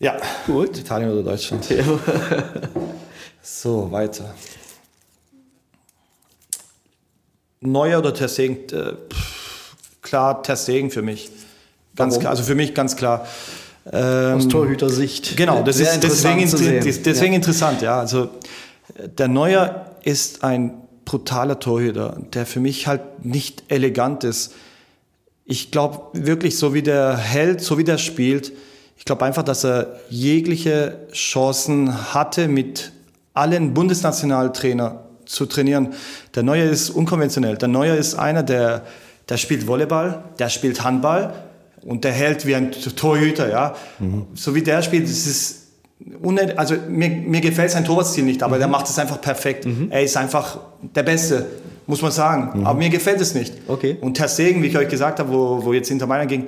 Ja, 0.00 0.16
Gut. 0.46 0.78
Italien 0.78 1.12
oder 1.12 1.22
Deutschland. 1.22 1.64
So 3.42 3.92
weiter. 3.92 4.34
Neuer 7.64 7.98
oder 7.98 8.14
Ter 8.14 8.28
Stegen? 8.28 8.56
Äh, 8.72 8.92
klar, 10.02 10.42
Ter 10.42 10.56
Stegen 10.56 10.90
für 10.90 11.02
mich. 11.02 11.30
Ganz 11.96 12.12
Warum? 12.14 12.20
klar, 12.20 12.30
also 12.32 12.42
für 12.42 12.54
mich 12.54 12.74
ganz 12.74 12.96
klar. 12.96 13.26
Ähm, 13.92 14.36
Aus 14.38 14.48
Torhüter-Sicht. 14.48 15.36
Genau, 15.36 15.62
das 15.62 15.76
Sehr 15.76 15.92
ist 15.92 16.02
deswegen, 16.02 16.40
deswegen 16.40 17.32
Ja. 17.32 17.36
interessant, 17.36 17.82
ja. 17.82 17.98
Also 18.00 18.28
der 19.18 19.28
Neuer 19.28 19.86
ist 20.02 20.42
ein 20.42 20.74
brutaler 21.04 21.60
Torhüter, 21.60 22.16
der 22.32 22.46
für 22.46 22.60
mich 22.60 22.86
halt 22.86 23.24
nicht 23.24 23.64
elegant 23.68 24.24
ist. 24.24 24.52
Ich 25.44 25.70
glaube 25.70 26.00
wirklich, 26.14 26.56
so 26.58 26.72
wie 26.72 26.82
der 26.82 27.16
hält, 27.16 27.60
so 27.60 27.76
wie 27.76 27.84
der 27.84 27.98
spielt, 27.98 28.52
ich 28.96 29.04
glaube 29.04 29.24
einfach, 29.26 29.42
dass 29.42 29.64
er 29.64 30.00
jegliche 30.08 30.96
Chancen 31.12 32.14
hatte, 32.14 32.48
mit 32.48 32.92
allen 33.34 33.74
Bundesnationaltrainer 33.74 35.02
zu 35.26 35.46
trainieren. 35.46 35.94
Der 36.34 36.42
Neuer 36.42 36.70
ist 36.70 36.90
unkonventionell. 36.90 37.56
Der 37.56 37.68
Neuer 37.68 37.96
ist 37.96 38.14
einer, 38.14 38.42
der, 38.42 38.82
der 39.28 39.36
spielt 39.36 39.66
Volleyball, 39.66 40.24
der 40.38 40.48
spielt 40.48 40.84
Handball 40.84 41.32
und 41.82 42.04
der 42.04 42.12
hält 42.12 42.46
wie 42.46 42.54
ein 42.54 42.72
Torhüter, 42.72 43.50
ja. 43.50 43.74
So 44.34 44.54
wie 44.54 44.62
der 44.62 44.82
spielt, 44.82 45.04
das 45.04 45.26
ist 45.26 45.64
also 46.56 46.74
mir, 46.88 47.08
mir 47.08 47.40
gefällt 47.40 47.70
sein 47.70 47.84
Torwartstil 47.84 48.24
nicht, 48.24 48.42
aber 48.42 48.58
der 48.58 48.68
macht 48.68 48.88
es 48.88 48.98
einfach 48.98 49.20
perfekt. 49.20 49.66
Er 49.90 50.02
ist 50.02 50.16
einfach 50.16 50.58
der 50.82 51.02
Beste, 51.02 51.46
muss 51.86 52.02
man 52.02 52.10
sagen. 52.10 52.64
Aber 52.64 52.78
mir 52.78 52.90
gefällt 52.90 53.20
es 53.20 53.34
nicht. 53.34 53.54
Okay. 53.68 53.96
Und 54.00 54.14
Ter 54.14 54.28
Stegen, 54.28 54.62
wie 54.62 54.66
ich 54.66 54.76
euch 54.76 54.88
gesagt 54.88 55.18
habe, 55.18 55.32
wo, 55.32 55.64
wo 55.64 55.72
jetzt 55.72 55.88
hinter 55.88 56.06
Mailand 56.06 56.30
ging, 56.30 56.46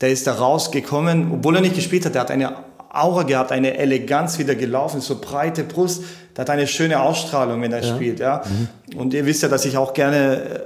der 0.00 0.10
ist 0.10 0.26
da 0.26 0.32
rausgekommen, 0.32 1.30
obwohl 1.32 1.56
er 1.56 1.62
nicht 1.62 1.74
gespielt 1.74 2.04
hat, 2.04 2.14
der 2.14 2.22
hat 2.22 2.30
eine 2.30 2.56
Aura 3.02 3.22
gehabt, 3.22 3.52
eine 3.52 3.76
Eleganz 3.76 4.38
wieder 4.38 4.54
gelaufen, 4.54 5.00
so 5.00 5.20
breite 5.20 5.64
Brust, 5.64 6.04
der 6.36 6.42
hat 6.42 6.50
eine 6.50 6.66
schöne 6.66 7.00
Ausstrahlung, 7.00 7.62
wenn 7.62 7.72
er 7.72 7.82
spielt. 7.82 8.20
Ja. 8.20 8.42
Und 8.96 9.14
ihr 9.14 9.24
wisst 9.26 9.42
ja, 9.42 9.48
dass 9.48 9.64
ich 9.64 9.76
auch 9.76 9.94
gerne 9.94 10.36
äh, 10.36 10.60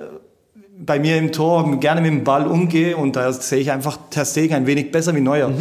bei 0.78 0.98
mir 0.98 1.16
im 1.18 1.30
Tor 1.30 1.78
gerne 1.78 2.00
mit 2.00 2.10
dem 2.10 2.24
Ball 2.24 2.46
umgehe 2.46 2.96
und 2.96 3.16
da 3.16 3.32
sehe 3.32 3.58
ich 3.58 3.70
einfach 3.70 3.98
Ter 4.10 4.24
Stegen 4.24 4.54
ein 4.54 4.66
wenig 4.66 4.90
besser 4.90 5.14
wie 5.14 5.20
Neuer. 5.20 5.52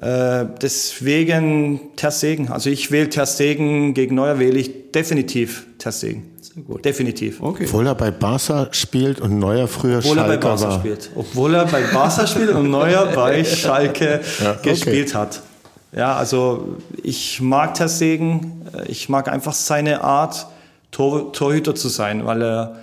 Äh, 0.00 0.44
deswegen 0.60 1.80
Ter 1.96 2.10
Stegen. 2.10 2.50
Also 2.50 2.68
ich 2.68 2.90
wähle 2.90 3.08
Ter 3.08 3.26
Stegen 3.26 3.94
gegen 3.94 4.14
Neuer 4.14 4.38
wähle 4.38 4.58
ich 4.58 4.92
definitiv 4.92 5.66
Ter 5.78 5.92
Stegen. 5.92 6.35
Definitiv. 6.84 7.42
Okay. 7.42 7.64
Obwohl 7.66 7.86
er 7.86 7.94
bei 7.94 8.10
Barca 8.10 8.68
spielt 8.72 9.20
und 9.20 9.38
Neuer 9.38 9.68
früher 9.68 9.98
Obwohl 9.98 10.16
Schalke 10.16 10.32
er 10.32 10.38
bei 10.38 10.48
Barca 10.48 10.68
war. 10.68 10.78
spielt. 10.78 11.10
Obwohl 11.14 11.54
er 11.54 11.66
bei 11.66 11.82
Barca 11.92 12.26
spielt 12.26 12.50
und 12.50 12.70
Neuer 12.70 13.06
bei 13.14 13.44
Schalke 13.44 14.20
ja, 14.42 14.52
okay. 14.52 14.70
gespielt 14.70 15.14
hat. 15.14 15.42
Ja, 15.92 16.16
also 16.16 16.76
ich 17.02 17.40
mag 17.42 17.74
Ter 17.74 17.88
Stegen. 17.88 18.62
Ich 18.86 19.08
mag 19.08 19.28
einfach 19.28 19.54
seine 19.54 20.02
Art, 20.02 20.46
Tor, 20.90 21.32
Torhüter 21.32 21.74
zu 21.74 21.88
sein, 21.88 22.24
weil 22.24 22.42
er 22.42 22.76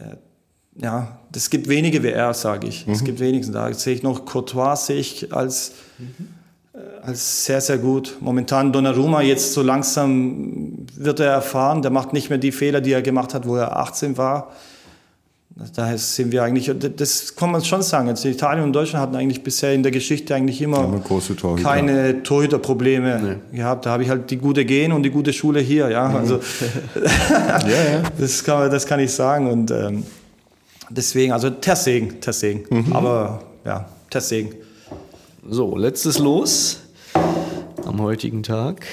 äh, 0.00 0.82
ja, 0.82 1.18
es 1.34 1.50
gibt 1.50 1.68
wenige 1.68 2.02
wie 2.02 2.08
er, 2.08 2.32
sage 2.34 2.68
ich. 2.68 2.86
Es 2.88 3.00
mhm. 3.00 3.04
gibt 3.04 3.20
wenige. 3.20 3.50
Da 3.50 3.72
sehe 3.72 3.94
ich 3.94 4.02
noch 4.02 4.24
Courtois 4.24 4.76
sehe 4.76 4.98
ich 4.98 5.32
als, 5.32 5.72
mhm. 5.98 6.28
Als 7.02 7.44
sehr, 7.44 7.60
sehr 7.60 7.78
gut. 7.78 8.16
Momentan 8.20 8.72
Donnarumma, 8.72 9.22
jetzt 9.22 9.52
so 9.52 9.62
langsam 9.62 10.86
wird 10.96 11.20
er 11.20 11.30
erfahren. 11.30 11.82
Der 11.82 11.90
macht 11.90 12.12
nicht 12.12 12.30
mehr 12.30 12.38
die 12.38 12.52
Fehler, 12.52 12.80
die 12.80 12.92
er 12.92 13.02
gemacht 13.02 13.34
hat, 13.34 13.46
wo 13.46 13.56
er 13.56 13.76
18 13.76 14.16
war. 14.16 14.52
Daher 15.76 15.98
sind 15.98 16.32
wir 16.32 16.42
eigentlich, 16.42 16.68
das 16.96 17.36
kann 17.36 17.52
man 17.52 17.64
schon 17.64 17.82
sagen. 17.82 18.08
Also 18.08 18.28
Italien 18.28 18.64
und 18.64 18.72
Deutschland 18.72 19.02
hatten 19.02 19.14
eigentlich 19.14 19.44
bisher 19.44 19.72
in 19.72 19.84
der 19.84 19.92
Geschichte 19.92 20.34
eigentlich 20.34 20.60
immer, 20.60 21.00
Torhüter. 21.06 21.54
keine 21.62 22.24
Torhüterprobleme 22.24 23.38
nee. 23.52 23.58
gehabt. 23.58 23.86
Da 23.86 23.90
habe 23.90 24.02
ich 24.02 24.08
halt 24.08 24.30
die 24.30 24.38
gute 24.38 24.64
Gen 24.64 24.90
und 24.90 25.04
die 25.04 25.10
gute 25.10 25.32
Schule 25.32 25.60
hier. 25.60 25.90
Ja, 25.90 26.08
mhm. 26.08 26.16
also 26.16 26.34
ja, 26.96 27.58
ja. 27.68 28.02
Das, 28.18 28.42
kann, 28.42 28.68
das 28.68 28.84
kann 28.84 28.98
ich 28.98 29.12
sagen. 29.12 29.48
Und 29.48 29.70
ähm, 29.70 30.02
Deswegen, 30.90 31.32
also 31.32 31.50
Tersegen, 31.50 32.20
Tersegen. 32.20 32.64
Mhm. 32.70 32.92
Aber 32.92 33.42
ja, 33.64 33.88
Tersegen. 34.10 34.54
So, 35.48 35.76
letztes 35.76 36.18
Los 36.18 36.80
am 37.84 38.00
heutigen 38.00 38.42
Tag. 38.42 38.86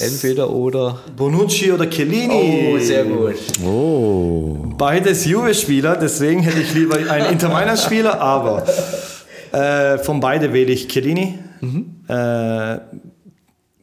Entweder 0.00 0.50
oder. 0.50 1.00
Bonucci 1.16 1.72
oder 1.72 1.90
Chiellini. 1.90 2.72
Oh, 2.72 2.78
sehr 2.78 3.04
gut. 3.04 3.34
Oh. 3.64 4.58
Beides 4.76 5.24
Juve-Spieler, 5.24 5.96
deswegen 5.96 6.40
hätte 6.42 6.60
ich 6.60 6.72
lieber 6.72 6.96
einen 7.10 7.26
Inter 7.32 7.48
Mailand-Spieler, 7.48 8.20
aber 8.20 8.64
äh, 9.50 9.98
von 9.98 10.20
beide 10.20 10.52
wähle 10.52 10.70
ich 10.70 10.86
Chiellini. 10.86 11.40
Mhm. 11.60 11.96
Äh, 12.06 12.78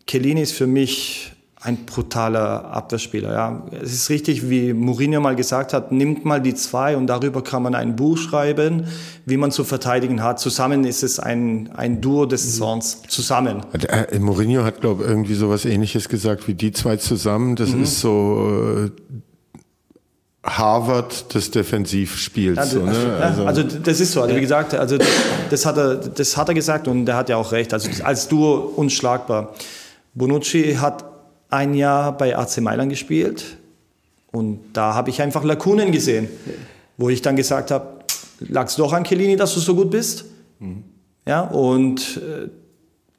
Chiellini 0.08 0.42
ist 0.42 0.54
für 0.54 0.68
mich 0.68 1.34
ein 1.66 1.86
brutaler 1.86 2.66
Abwehrspieler. 2.66 3.34
Ja. 3.34 3.64
Es 3.82 3.94
ist 3.94 4.10
richtig, 4.10 4.50
wie 4.50 4.74
Mourinho 4.74 5.20
mal 5.20 5.36
gesagt 5.36 5.74
hat, 5.74 5.92
nimmt 5.92 6.24
mal 6.24 6.40
die 6.40 6.54
zwei 6.54 6.96
und 6.96 7.08
darüber 7.08 7.44
kann 7.44 7.64
man 7.64 7.74
ein 7.74 7.96
Buch 7.96 8.18
schreiben, 8.18 8.86
wie 9.26 9.38
man 9.38 9.52
zu 9.52 9.64
verteidigen 9.64 10.22
hat. 10.22 10.40
Zusammen 10.40 10.84
ist 10.86 11.04
es 11.04 11.20
ein, 11.20 11.72
ein 11.76 12.02
Duo 12.02 12.26
des 12.26 12.46
mhm. 12.46 12.60
Zorns. 12.60 13.02
Zusammen. 13.08 13.64
Äh, 13.74 14.20
Mourinho 14.20 14.64
hat, 14.64 14.82
glaube 14.82 15.04
ich, 15.04 15.10
irgendwie 15.10 15.34
sowas 15.34 15.66
ähnliches 15.66 16.08
gesagt 16.08 16.48
wie 16.48 16.54
die 16.54 16.72
zwei 16.72 16.98
zusammen. 16.98 17.56
Das 17.56 17.70
mhm. 17.70 17.84
ist 17.84 18.00
so... 18.00 18.86
Äh, 18.86 18.92
Harvard 20.48 21.34
des 21.34 21.50
Defensivspiels. 21.50 22.56
Ja, 22.56 22.66
so, 22.68 22.86
ne? 22.86 23.18
also, 23.20 23.46
also, 23.46 23.64
das 23.64 24.00
ist 24.00 24.12
so. 24.12 24.22
Also 24.22 24.36
wie 24.36 24.42
gesagt, 24.42 24.76
also 24.76 25.00
das 25.50 25.66
hat 25.66 25.76
er, 25.76 25.96
das 25.96 26.38
hat 26.38 26.50
er 26.50 26.54
gesagt 26.54 26.88
und 26.88 27.08
der 27.08 27.16
hat 27.16 27.30
ja 27.30 27.38
auch 27.38 27.52
recht. 27.52 27.74
Also 27.74 27.90
als 28.04 28.28
Duo 28.28 28.72
unschlagbar. 28.76 29.56
Bonucci 30.14 30.76
hat 30.76 31.04
ein 31.56 31.74
Jahr 31.74 32.18
bei 32.18 32.38
AC 32.38 32.62
Mailand 32.62 32.90
gespielt 32.90 33.58
und 34.32 34.60
da 34.74 34.94
habe 34.94 35.10
ich 35.10 35.22
einfach 35.22 35.44
Lakunen 35.44 35.92
gesehen, 35.92 36.28
wo 36.98 37.10
ich 37.10 37.22
dann 37.22 37.36
gesagt 37.36 37.72
habe, 37.72 38.00
lag 38.40 38.68
es 38.68 38.76
doch 38.76 38.94
an 38.94 39.04
Chiellini, 39.04 39.36
dass 39.36 39.54
du 39.54 39.60
so 39.60 39.76
gut 39.76 39.90
bist? 39.90 40.26
Mhm. 40.60 40.84
Ja, 41.26 41.42
und, 41.42 42.18
äh, 42.18 42.50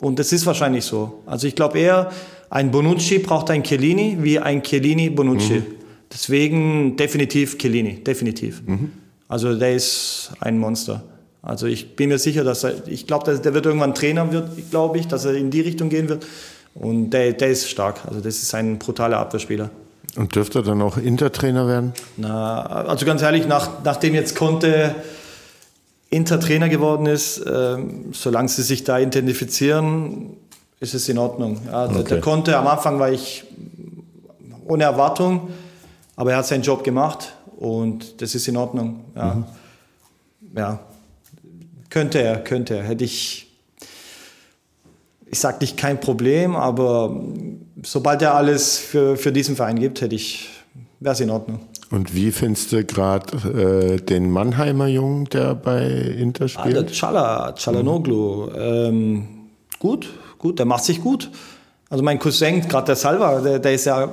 und 0.04 0.18
das 0.18 0.32
ist 0.32 0.46
wahrscheinlich 0.46 0.84
so. 0.84 1.22
Also 1.26 1.46
ich 1.46 1.54
glaube 1.54 1.78
eher, 1.78 2.10
ein 2.50 2.70
Bonucci 2.70 3.18
braucht 3.18 3.50
ein 3.50 3.62
Chiellini 3.62 4.18
wie 4.20 4.38
ein 4.38 4.62
Chiellini 4.62 5.10
Bonucci. 5.10 5.60
Mhm. 5.60 5.66
Deswegen 6.12 6.96
definitiv 6.96 7.58
Chiellini, 7.58 8.04
definitiv. 8.04 8.62
Mhm. 8.64 8.92
Also 9.28 9.54
der 9.54 9.74
ist 9.74 10.32
ein 10.40 10.58
Monster. 10.58 11.02
Also 11.42 11.66
ich 11.66 11.96
bin 11.96 12.08
mir 12.08 12.18
sicher, 12.18 12.44
dass 12.44 12.64
er, 12.64 12.86
ich 12.86 13.06
glaube, 13.06 13.38
der 13.38 13.54
wird 13.54 13.66
irgendwann 13.66 13.94
Trainer 13.94 14.30
wird, 14.32 14.70
glaube 14.70 14.98
ich, 14.98 15.06
dass 15.06 15.24
er 15.24 15.34
in 15.34 15.50
die 15.50 15.60
Richtung 15.60 15.88
gehen 15.88 16.08
wird. 16.08 16.26
Und 16.78 17.10
der, 17.10 17.32
der 17.32 17.48
ist 17.48 17.70
stark. 17.70 18.00
Also 18.06 18.20
das 18.20 18.36
ist 18.36 18.54
ein 18.54 18.78
brutaler 18.78 19.18
Abwehrspieler. 19.18 19.70
Und 20.16 20.34
dürfte 20.34 20.60
er 20.60 20.62
dann 20.62 20.80
auch 20.82 20.96
Intertrainer 20.96 21.66
werden? 21.66 21.92
Na, 22.16 22.62
also 22.62 23.04
ganz 23.04 23.22
ehrlich, 23.22 23.46
nach, 23.46 23.82
nachdem 23.84 24.14
jetzt 24.14 24.34
Conte 24.34 24.94
Intertrainer 26.08 26.68
geworden 26.68 27.06
ist, 27.06 27.38
äh, 27.38 27.76
solange 28.12 28.48
sie 28.48 28.62
sich 28.62 28.84
da 28.84 28.98
identifizieren, 28.98 30.36
ist 30.80 30.94
es 30.94 31.08
in 31.08 31.18
Ordnung. 31.18 31.60
Ja, 31.66 31.86
okay. 31.86 32.04
der, 32.04 32.20
Conte, 32.20 32.56
am 32.56 32.66
Anfang 32.66 32.98
war 32.98 33.10
ich 33.10 33.44
ohne 34.66 34.84
Erwartung, 34.84 35.50
aber 36.14 36.32
er 36.32 36.38
hat 36.38 36.46
seinen 36.46 36.62
Job 36.62 36.84
gemacht 36.84 37.34
und 37.56 38.20
das 38.22 38.34
ist 38.34 38.48
in 38.48 38.56
Ordnung. 38.56 39.04
Ja, 39.14 39.34
mhm. 39.34 39.44
ja. 40.56 40.78
könnte 41.90 42.22
er, 42.22 42.38
könnte 42.38 42.76
er. 42.76 42.84
Hätte 42.84 43.04
ich 43.04 43.45
ich 45.36 45.40
sage 45.40 45.58
nicht 45.60 45.76
kein 45.76 46.00
Problem, 46.00 46.56
aber 46.56 47.14
sobald 47.82 48.22
er 48.22 48.34
alles 48.34 48.78
für, 48.78 49.18
für 49.18 49.32
diesen 49.32 49.54
Verein 49.54 49.78
gibt, 49.78 50.00
hätte 50.00 50.14
ich, 50.14 50.48
wäre 50.98 51.12
es 51.12 51.20
in 51.20 51.28
Ordnung. 51.28 51.60
Und 51.90 52.14
wie 52.14 52.32
findest 52.32 52.72
du 52.72 52.82
gerade 52.84 53.36
äh, 53.46 53.96
den 54.00 54.30
Mannheimer 54.30 54.86
Jungen, 54.86 55.26
der 55.26 55.54
bei 55.54 55.86
Inter 55.86 56.48
spielt? 56.48 56.78
Ah, 56.78 56.82
der 56.82 56.86
Chala, 56.86 57.52
Chalanoglu. 57.52 58.46
Mhm. 58.46 58.52
Ähm, 58.56 59.28
gut, 59.78 60.08
gut, 60.38 60.58
der 60.58 60.64
macht 60.64 60.84
sich 60.84 61.02
gut. 61.02 61.30
Also 61.90 62.02
mein 62.02 62.18
Cousin, 62.18 62.66
gerade 62.66 62.86
der 62.86 62.96
Salva, 62.96 63.38
der, 63.40 63.58
der, 63.58 63.74
ist 63.74 63.84
ja 63.84 64.10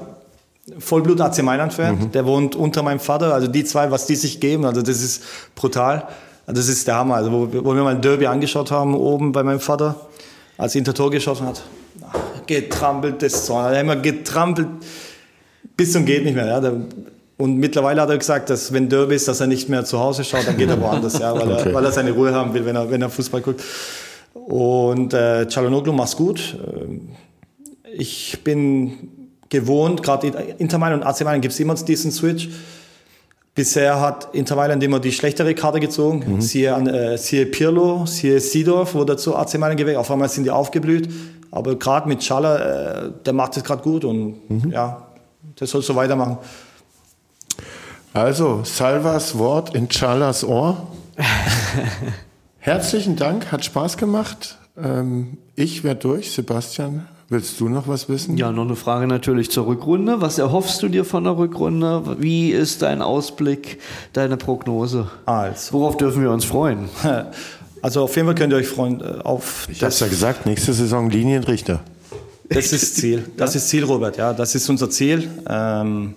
Vollblut 0.78 1.22
AC 1.22 1.42
Mailand-Fan. 1.42 2.00
Mhm. 2.00 2.12
Der 2.12 2.26
wohnt 2.26 2.58
unter 2.58 2.84
meinem 2.84 3.00
Vater. 3.00 3.34
Also 3.34 3.48
die 3.48 3.64
zwei, 3.64 3.90
was 3.92 4.08
die 4.08 4.18
sich 4.18 4.42
geben, 4.42 4.66
also 4.66 4.82
das 4.82 5.02
ist 5.02 5.24
brutal. 5.56 6.10
Also 6.46 6.60
das 6.60 6.68
ist 6.68 6.86
der 6.86 6.98
Hammer. 6.98 7.16
Also 7.16 7.32
wo, 7.32 7.48
wo 7.64 7.74
wir 7.74 7.84
mal 7.84 7.96
ein 7.96 8.02
Derby 8.02 8.28
angeschaut 8.28 8.72
haben, 8.72 8.94
oben 8.94 9.32
bei 9.32 9.42
meinem 9.42 9.62
Vater 9.62 9.96
als 10.58 10.76
Inter 10.76 10.94
Tor 10.94 11.12
geschossen 11.12 11.48
hat, 11.48 11.64
getrampelt 12.48 13.22
das 13.22 13.46
Zorn. 13.46 13.66
Er 13.66 13.72
hat 13.72 13.82
immer 13.82 13.96
getrampelt 13.96 14.68
bis 15.76 15.92
zum 15.92 16.06
geht 16.06 16.24
nicht 16.24 16.36
mehr. 16.36 16.48
Ja. 16.48 16.74
Und 17.38 17.58
mittlerweile 17.58 18.02
hat 18.02 18.10
er 18.10 18.18
gesagt, 18.18 18.50
dass 18.50 18.72
wenn 18.72 18.90
Derby 18.90 19.16
ist, 19.16 19.28
dass 19.28 19.40
er 19.40 19.48
nicht 19.48 19.68
mehr 19.68 19.84
zu 19.86 20.00
Hause 20.00 20.24
schaut, 20.24 20.48
dann 20.48 20.56
geht 20.56 20.70
er 20.70 20.80
woanders, 20.80 21.18
ja, 21.20 21.34
weil, 21.34 21.52
okay. 21.52 21.70
er, 21.70 21.74
weil 21.74 21.86
er 21.86 21.92
seine 21.92 22.12
Ruhe 22.12 22.34
haben 22.34 22.54
will, 22.54 22.66
wenn 22.66 22.76
er, 22.76 22.90
wenn 22.90 23.02
er 23.02 23.10
Fußball 23.10 23.42
guckt. 23.42 23.64
Und 24.34 25.14
äh, 25.14 25.46
Çalhanoğlu 25.48 25.92
macht's 25.92 26.16
gut. 26.16 26.58
Ich 27.92 28.40
bin 28.44 29.10
gewohnt, 29.50 30.04
gerade 30.04 30.28
Inter 30.58 30.78
Mailand 30.78 31.04
und 31.04 31.08
AC 31.08 31.22
Mailand 31.22 31.42
gibt 31.42 31.54
es 31.54 31.60
immer 31.60 31.76
diesen 31.76 32.12
Switch. 32.12 32.50
Bisher 33.56 34.00
hat 34.00 34.34
Inter 34.34 34.56
Mailand 34.56 34.82
immer 34.82 35.00
die 35.00 35.12
schlechtere 35.12 35.54
Karte 35.54 35.80
gezogen. 35.80 36.24
Mhm. 36.26 36.42
Siehe, 36.42 36.72
äh, 36.72 37.18
siehe 37.18 37.46
Pirlo, 37.46 38.06
siehe 38.08 38.40
Sidorf, 38.40 38.96
wo 38.96 39.04
dazu 39.04 39.36
AC 39.36 39.60
Mailand 39.60 39.80
gewählt. 39.80 39.98
Auf 39.98 40.10
einmal 40.10 40.30
sind 40.30 40.46
die 40.46 40.52
aufgeblüht. 40.52 41.10
Aber 41.52 41.76
gerade 41.76 42.10
mit 42.10 42.24
Schaller, 42.24 43.06
äh, 43.06 43.12
der 43.24 43.34
macht 43.34 43.56
es 43.56 43.64
gerade 43.64 43.84
gut 43.84 44.06
und 44.06 44.50
mhm. 44.50 44.72
ja, 44.72 45.08
der 45.60 45.68
soll 45.68 45.84
so 45.84 45.96
weitermachen. 45.96 46.38
Also, 48.12 48.62
Salvas 48.64 49.38
Wort 49.38 49.76
in 49.76 49.88
Chalas 49.88 50.44
Ohr. 50.44 50.88
Herzlichen 52.58 53.16
Dank, 53.18 53.52
hat 53.52 53.64
Spaß 53.66 53.98
gemacht. 53.98 54.58
Ähm, 54.82 55.38
ich 55.56 55.84
werde 55.84 56.00
durch, 56.00 56.32
Sebastian. 56.32 57.08
Willst 57.30 57.60
du 57.60 57.70
noch 57.70 57.88
was 57.88 58.10
wissen? 58.10 58.38
Ja, 58.38 58.52
noch 58.52 58.66
eine 58.66 58.76
Frage 58.76 59.08
natürlich 59.08 59.50
zur 59.50 59.66
Rückrunde. 59.66 60.22
Was 60.22 60.38
erhoffst 60.38 60.84
du 60.84 60.90
dir 60.90 61.06
von 61.06 61.24
der 61.24 61.38
Rückrunde? 61.38 62.18
Wie 62.20 62.52
ist 62.52 62.82
dein 62.82 63.02
Ausblick, 63.02 63.80
deine 64.12 64.38
Prognose? 64.38 65.10
Also. 65.26 65.74
Worauf 65.74 65.98
dürfen 65.98 66.22
wir 66.22 66.32
uns 66.32 66.46
freuen? 66.46 66.90
Also 67.84 68.02
auf 68.02 68.16
jeden 68.16 68.30
Fall 68.30 68.36
könnt 68.36 68.54
ihr 68.54 68.58
euch 68.60 68.70
freuen 68.70 69.02
äh, 69.02 69.20
auf. 69.26 69.68
Ich 69.70 69.84
habe 69.84 69.94
ja 69.94 70.08
gesagt, 70.08 70.46
nächste 70.46 70.72
Saison 70.72 71.10
Linienrichter. 71.10 71.82
Das 72.48 72.72
ist 72.72 72.96
Ziel. 72.96 73.26
Das 73.36 73.56
ist 73.56 73.68
Ziel, 73.68 73.84
Robert. 73.84 74.16
Ja, 74.16 74.32
das 74.32 74.56
ist 74.56 74.70
unser 74.70 74.90
Ziel. 74.90 75.30
Ähm, 75.50 76.16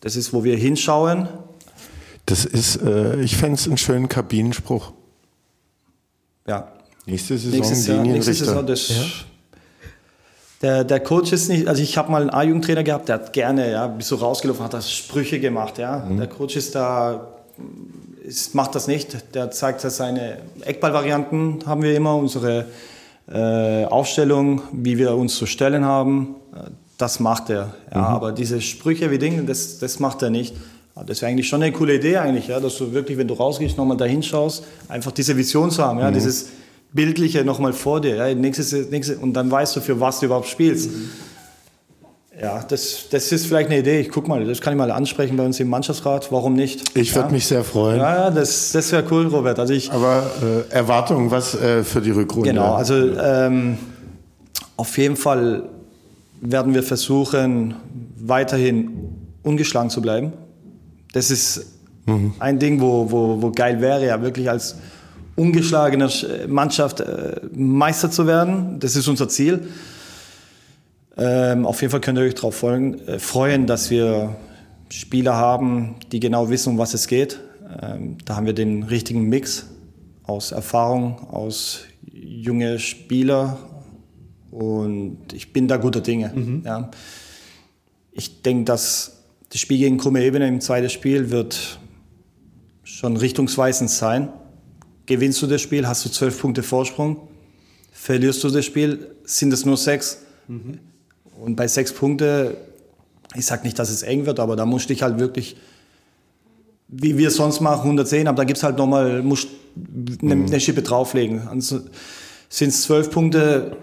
das 0.00 0.16
ist, 0.16 0.32
wo 0.32 0.42
wir 0.42 0.56
hinschauen. 0.56 1.28
Das 2.24 2.46
ist, 2.46 2.76
äh, 2.76 3.20
ich 3.20 3.36
fände 3.36 3.56
es 3.56 3.66
einen 3.66 3.76
schönen 3.76 4.08
Kabinenspruch. 4.08 4.92
Ja. 6.46 6.72
Nächste 7.04 7.36
Saison 7.36 7.58
Nächstes 7.58 7.86
Jahr, 7.86 7.96
Linienrichter. 7.98 8.30
Nächste 8.30 8.44
Saison, 8.46 8.66
das, 8.66 8.88
ja. 8.88 9.04
Der, 10.64 10.82
der 10.82 11.00
Coach 11.00 11.30
ist 11.30 11.50
nicht, 11.50 11.68
also 11.68 11.82
ich 11.82 11.98
habe 11.98 12.10
mal 12.10 12.22
einen 12.22 12.30
A-Jugendtrainer 12.30 12.82
gehabt, 12.82 13.10
der 13.10 13.16
hat 13.16 13.34
gerne, 13.34 13.70
ja, 13.70 13.94
so 13.98 14.16
rausgelaufen, 14.16 14.64
hat 14.64 14.72
das 14.72 14.90
Sprüche 14.90 15.38
gemacht, 15.38 15.76
ja. 15.76 15.98
Mhm. 15.98 16.16
Der 16.16 16.26
Coach 16.26 16.56
ist 16.56 16.74
da, 16.74 17.28
ist, 18.26 18.54
macht 18.54 18.74
das 18.74 18.86
nicht. 18.86 19.34
Der 19.34 19.50
zeigt 19.50 19.84
dass 19.84 19.98
seine 19.98 20.38
Eckballvarianten 20.62 21.64
haben 21.66 21.82
wir 21.82 21.94
immer, 21.94 22.16
unsere 22.16 22.64
äh, 23.30 23.84
Aufstellung, 23.84 24.62
wie 24.72 24.96
wir 24.96 25.14
uns 25.14 25.36
zu 25.36 25.44
stellen 25.44 25.84
haben. 25.84 26.36
Das 26.96 27.20
macht 27.20 27.50
er. 27.50 27.74
Ja. 27.92 27.98
Mhm. 27.98 28.04
Aber 28.06 28.32
diese 28.32 28.62
Sprüche 28.62 29.10
wie 29.10 29.18
Dinge, 29.18 29.42
das, 29.42 29.78
das 29.80 30.00
macht 30.00 30.22
er 30.22 30.30
nicht. 30.30 30.56
Das 31.06 31.20
wäre 31.20 31.30
eigentlich 31.30 31.46
schon 31.46 31.62
eine 31.62 31.72
coole 31.72 31.96
Idee 31.96 32.16
eigentlich, 32.16 32.46
ja, 32.46 32.58
dass 32.58 32.78
du 32.78 32.94
wirklich, 32.94 33.18
wenn 33.18 33.28
du 33.28 33.34
rausgehst, 33.34 33.76
nochmal 33.76 33.98
da 33.98 34.06
hinschaust, 34.06 34.64
einfach 34.88 35.12
diese 35.12 35.36
Vision 35.36 35.70
zu 35.70 35.84
haben, 35.84 35.98
ja, 35.98 36.08
mhm. 36.08 36.14
dieses 36.14 36.48
Bildliche 36.94 37.44
nochmal 37.44 37.72
vor 37.72 38.00
dir. 38.00 38.16
Ja, 38.16 38.34
nächstes, 38.34 38.72
nächstes, 38.90 39.18
und 39.18 39.34
dann 39.34 39.50
weißt 39.50 39.76
du, 39.76 39.80
für 39.80 40.00
was 40.00 40.20
du 40.20 40.26
überhaupt 40.26 40.48
spielst. 40.48 40.90
Mhm. 40.90 41.10
Ja, 42.40 42.64
das, 42.66 43.08
das 43.10 43.30
ist 43.30 43.46
vielleicht 43.46 43.70
eine 43.70 43.78
Idee. 43.78 44.00
Ich 44.00 44.10
guck 44.10 44.26
mal, 44.26 44.44
das 44.44 44.60
kann 44.60 44.72
ich 44.72 44.78
mal 44.78 44.90
ansprechen 44.90 45.36
bei 45.36 45.44
uns 45.44 45.60
im 45.60 45.68
Mannschaftsrat. 45.68 46.32
Warum 46.32 46.54
nicht? 46.54 46.96
Ich 46.96 47.14
würde 47.14 47.28
ja. 47.28 47.32
mich 47.32 47.46
sehr 47.46 47.62
freuen. 47.62 47.98
Ja, 47.98 48.30
das, 48.30 48.72
das 48.72 48.90
wäre 48.90 49.04
cool, 49.10 49.26
Robert. 49.26 49.58
Also 49.58 49.72
ich, 49.72 49.92
Aber 49.92 50.30
äh, 50.42 50.72
Erwartungen, 50.72 51.30
was 51.30 51.54
äh, 51.54 51.84
für 51.84 52.00
die 52.00 52.10
Rückrunde? 52.10 52.50
Genau, 52.50 52.74
also 52.74 52.94
ähm, 52.94 53.78
auf 54.76 54.98
jeden 54.98 55.16
Fall 55.16 55.68
werden 56.40 56.74
wir 56.74 56.82
versuchen, 56.82 57.76
weiterhin 58.18 58.90
ungeschlagen 59.42 59.90
zu 59.90 60.02
bleiben. 60.02 60.32
Das 61.12 61.30
ist 61.30 61.66
mhm. 62.06 62.34
ein 62.40 62.58
Ding, 62.58 62.80
wo, 62.80 63.10
wo, 63.10 63.42
wo 63.42 63.50
geil 63.52 63.80
wäre, 63.80 64.04
ja 64.06 64.20
wirklich 64.20 64.50
als 64.50 64.76
ungeschlagene 65.36 66.08
Mannschaft 66.48 67.00
äh, 67.00 67.40
Meister 67.54 68.10
zu 68.10 68.26
werden. 68.26 68.78
Das 68.80 68.96
ist 68.96 69.08
unser 69.08 69.28
Ziel. 69.28 69.68
Ähm, 71.16 71.66
auf 71.66 71.80
jeden 71.80 71.90
Fall 71.90 72.00
könnt 72.00 72.18
ihr 72.18 72.24
euch 72.24 72.34
darauf 72.34 72.62
äh, 72.62 73.18
freuen, 73.18 73.66
dass 73.66 73.90
wir 73.90 74.36
Spieler 74.90 75.34
haben, 75.36 75.96
die 76.12 76.20
genau 76.20 76.50
wissen, 76.50 76.70
um 76.70 76.78
was 76.78 76.94
es 76.94 77.06
geht. 77.06 77.40
Ähm, 77.82 78.18
da 78.24 78.36
haben 78.36 78.46
wir 78.46 78.52
den 78.52 78.84
richtigen 78.84 79.28
Mix 79.28 79.66
aus 80.24 80.52
Erfahrung, 80.52 81.18
aus 81.30 81.82
junge 82.12 82.78
Spieler 82.78 83.58
und 84.50 85.32
ich 85.32 85.52
bin 85.52 85.68
da 85.68 85.76
guter 85.76 86.00
Dinge. 86.00 86.32
Mhm. 86.34 86.62
Ja. 86.64 86.90
Ich 88.12 88.42
denke, 88.42 88.64
dass 88.64 89.24
das 89.50 89.60
Spiel 89.60 89.78
gegen 89.78 89.98
Krumme 89.98 90.22
Ebene 90.22 90.48
im 90.48 90.60
zweiten 90.60 90.90
Spiel 90.90 91.30
wird 91.30 91.78
schon 92.84 93.16
richtungsweisend 93.16 93.90
sein. 93.90 94.28
Gewinnst 95.06 95.42
du 95.42 95.46
das 95.46 95.60
Spiel, 95.60 95.86
hast 95.86 96.04
du 96.04 96.08
zwölf 96.08 96.40
Punkte 96.40 96.62
Vorsprung. 96.62 97.28
Verlierst 97.92 98.42
du 98.44 98.50
das 98.50 98.64
Spiel, 98.64 99.10
sind 99.24 99.52
es 99.52 99.64
nur 99.64 99.76
sechs. 99.76 100.18
Mhm. 100.48 100.78
Und 101.40 101.56
bei 101.56 101.68
sechs 101.68 101.92
Punkte, 101.92 102.56
ich 103.34 103.46
sage 103.46 103.64
nicht, 103.64 103.78
dass 103.78 103.90
es 103.90 104.02
eng 104.02 104.26
wird, 104.26 104.40
aber 104.40 104.56
da 104.56 104.64
musst 104.66 104.88
du 104.88 104.94
dich 104.94 105.02
halt 105.02 105.18
wirklich, 105.18 105.56
wie 106.88 107.18
wir 107.18 107.28
es 107.28 107.36
sonst 107.36 107.60
machen, 107.60 107.82
110, 107.82 108.28
aber 108.28 108.38
da 108.38 108.44
gibt 108.44 108.58
es 108.58 108.62
halt 108.62 108.78
nochmal, 108.78 109.22
musst 109.22 109.48
eine, 110.22 110.36
mhm. 110.36 110.46
eine 110.46 110.60
Schippe 110.60 110.82
drauflegen. 110.82 111.42
Sind 111.60 112.68
es 112.68 112.82
zwölf 112.82 113.10
Punkte, 113.10 113.76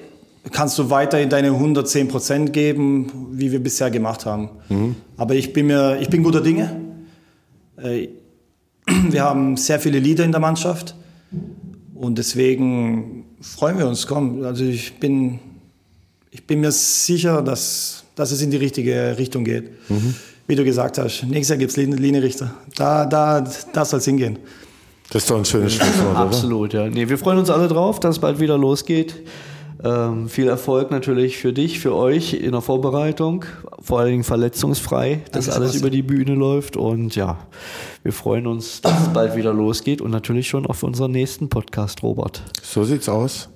kannst 0.51 0.79
du 0.79 0.89
weiterhin 0.89 1.29
deine 1.29 1.49
110 1.49 2.07
Prozent 2.07 2.53
geben, 2.53 3.29
wie 3.31 3.51
wir 3.51 3.61
bisher 3.61 3.91
gemacht 3.91 4.25
haben. 4.25 4.49
Mhm. 4.69 4.95
Aber 5.17 5.35
ich 5.35 5.53
bin 5.53 5.67
mir, 5.67 5.99
ich 5.99 6.09
bin 6.09 6.23
guter 6.23 6.41
Dinge. 6.41 6.81
Äh, 7.77 8.07
wir 9.09 9.23
haben 9.23 9.57
sehr 9.57 9.79
viele 9.79 9.99
Lieder 9.99 10.23
in 10.23 10.31
der 10.31 10.41
Mannschaft 10.41 10.95
und 11.95 12.17
deswegen 12.17 13.25
freuen 13.41 13.77
wir 13.77 13.87
uns. 13.87 14.07
Komm, 14.07 14.43
also 14.43 14.63
ich 14.63 14.99
bin 14.99 15.39
ich 16.31 16.47
bin 16.47 16.61
mir 16.61 16.71
sicher, 16.71 17.41
dass, 17.41 18.05
dass 18.15 18.31
es 18.31 18.41
in 18.41 18.51
die 18.51 18.57
richtige 18.57 19.17
Richtung 19.17 19.43
geht. 19.43 19.69
Mhm. 19.89 20.15
Wie 20.47 20.55
du 20.55 20.63
gesagt 20.63 20.97
hast, 20.97 21.23
nächstes 21.23 21.49
Jahr 21.49 21.57
gibt 21.57 21.71
es 21.71 21.77
Linienrichter. 21.77 22.53
Da, 22.75 23.05
da, 23.05 23.45
da 23.73 23.85
soll 23.85 23.99
es 23.99 24.05
hingehen. 24.05 24.39
Das 25.11 25.23
ist 25.23 25.29
doch 25.29 25.37
ein 25.37 25.45
schönes 25.45 25.73
Schlusswort, 25.73 26.15
Absolut, 26.15 26.73
ja. 26.73 26.87
Nee, 26.87 27.07
wir 27.07 27.17
freuen 27.17 27.37
uns 27.37 27.49
alle 27.49 27.67
drauf, 27.67 27.99
dass 27.99 28.15
es 28.15 28.21
bald 28.21 28.39
wieder 28.39 28.57
losgeht. 28.57 29.13
Ähm, 29.83 30.29
viel 30.29 30.47
Erfolg 30.47 30.91
natürlich 30.91 31.37
für 31.37 31.53
dich, 31.53 31.79
für 31.79 31.95
euch 31.95 32.33
in 32.33 32.51
der 32.51 32.61
Vorbereitung. 32.61 33.45
Vor 33.81 33.99
allen 33.99 34.11
Dingen 34.11 34.23
verletzungsfrei, 34.23 35.23
dass 35.31 35.45
Danke, 35.45 35.59
alles 35.59 35.75
über 35.75 35.89
die 35.89 36.03
Bühne 36.03 36.35
läuft. 36.35 36.77
Und 36.77 37.15
ja, 37.15 37.37
wir 38.03 38.13
freuen 38.13 38.47
uns, 38.47 38.81
dass 38.81 39.01
es 39.01 39.07
bald 39.09 39.35
wieder 39.35 39.53
losgeht 39.53 40.01
und 40.01 40.11
natürlich 40.11 40.47
schon 40.47 40.65
auf 40.65 40.83
unseren 40.83 41.11
nächsten 41.11 41.49
Podcast, 41.49 42.03
Robert. 42.03 42.41
So 42.61 42.83
sieht's 42.83 43.09
aus. 43.09 43.49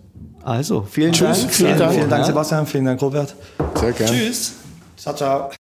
Also, 0.43 0.83
vielen 0.83 1.11
Tschüss, 1.11 1.41
Dank. 1.41 1.53
Vielen 1.53 1.77
Dank, 1.79 1.93
vielen 1.93 2.09
Dank 2.09 2.25
Sebastian, 2.25 2.67
vielen 2.67 2.85
Dank, 2.85 3.01
Robert. 3.01 3.35
Sehr 3.75 3.91
gerne. 3.93 4.11
Tschüss. 4.11 4.55
Ciao, 4.95 5.15
ciao. 5.15 5.64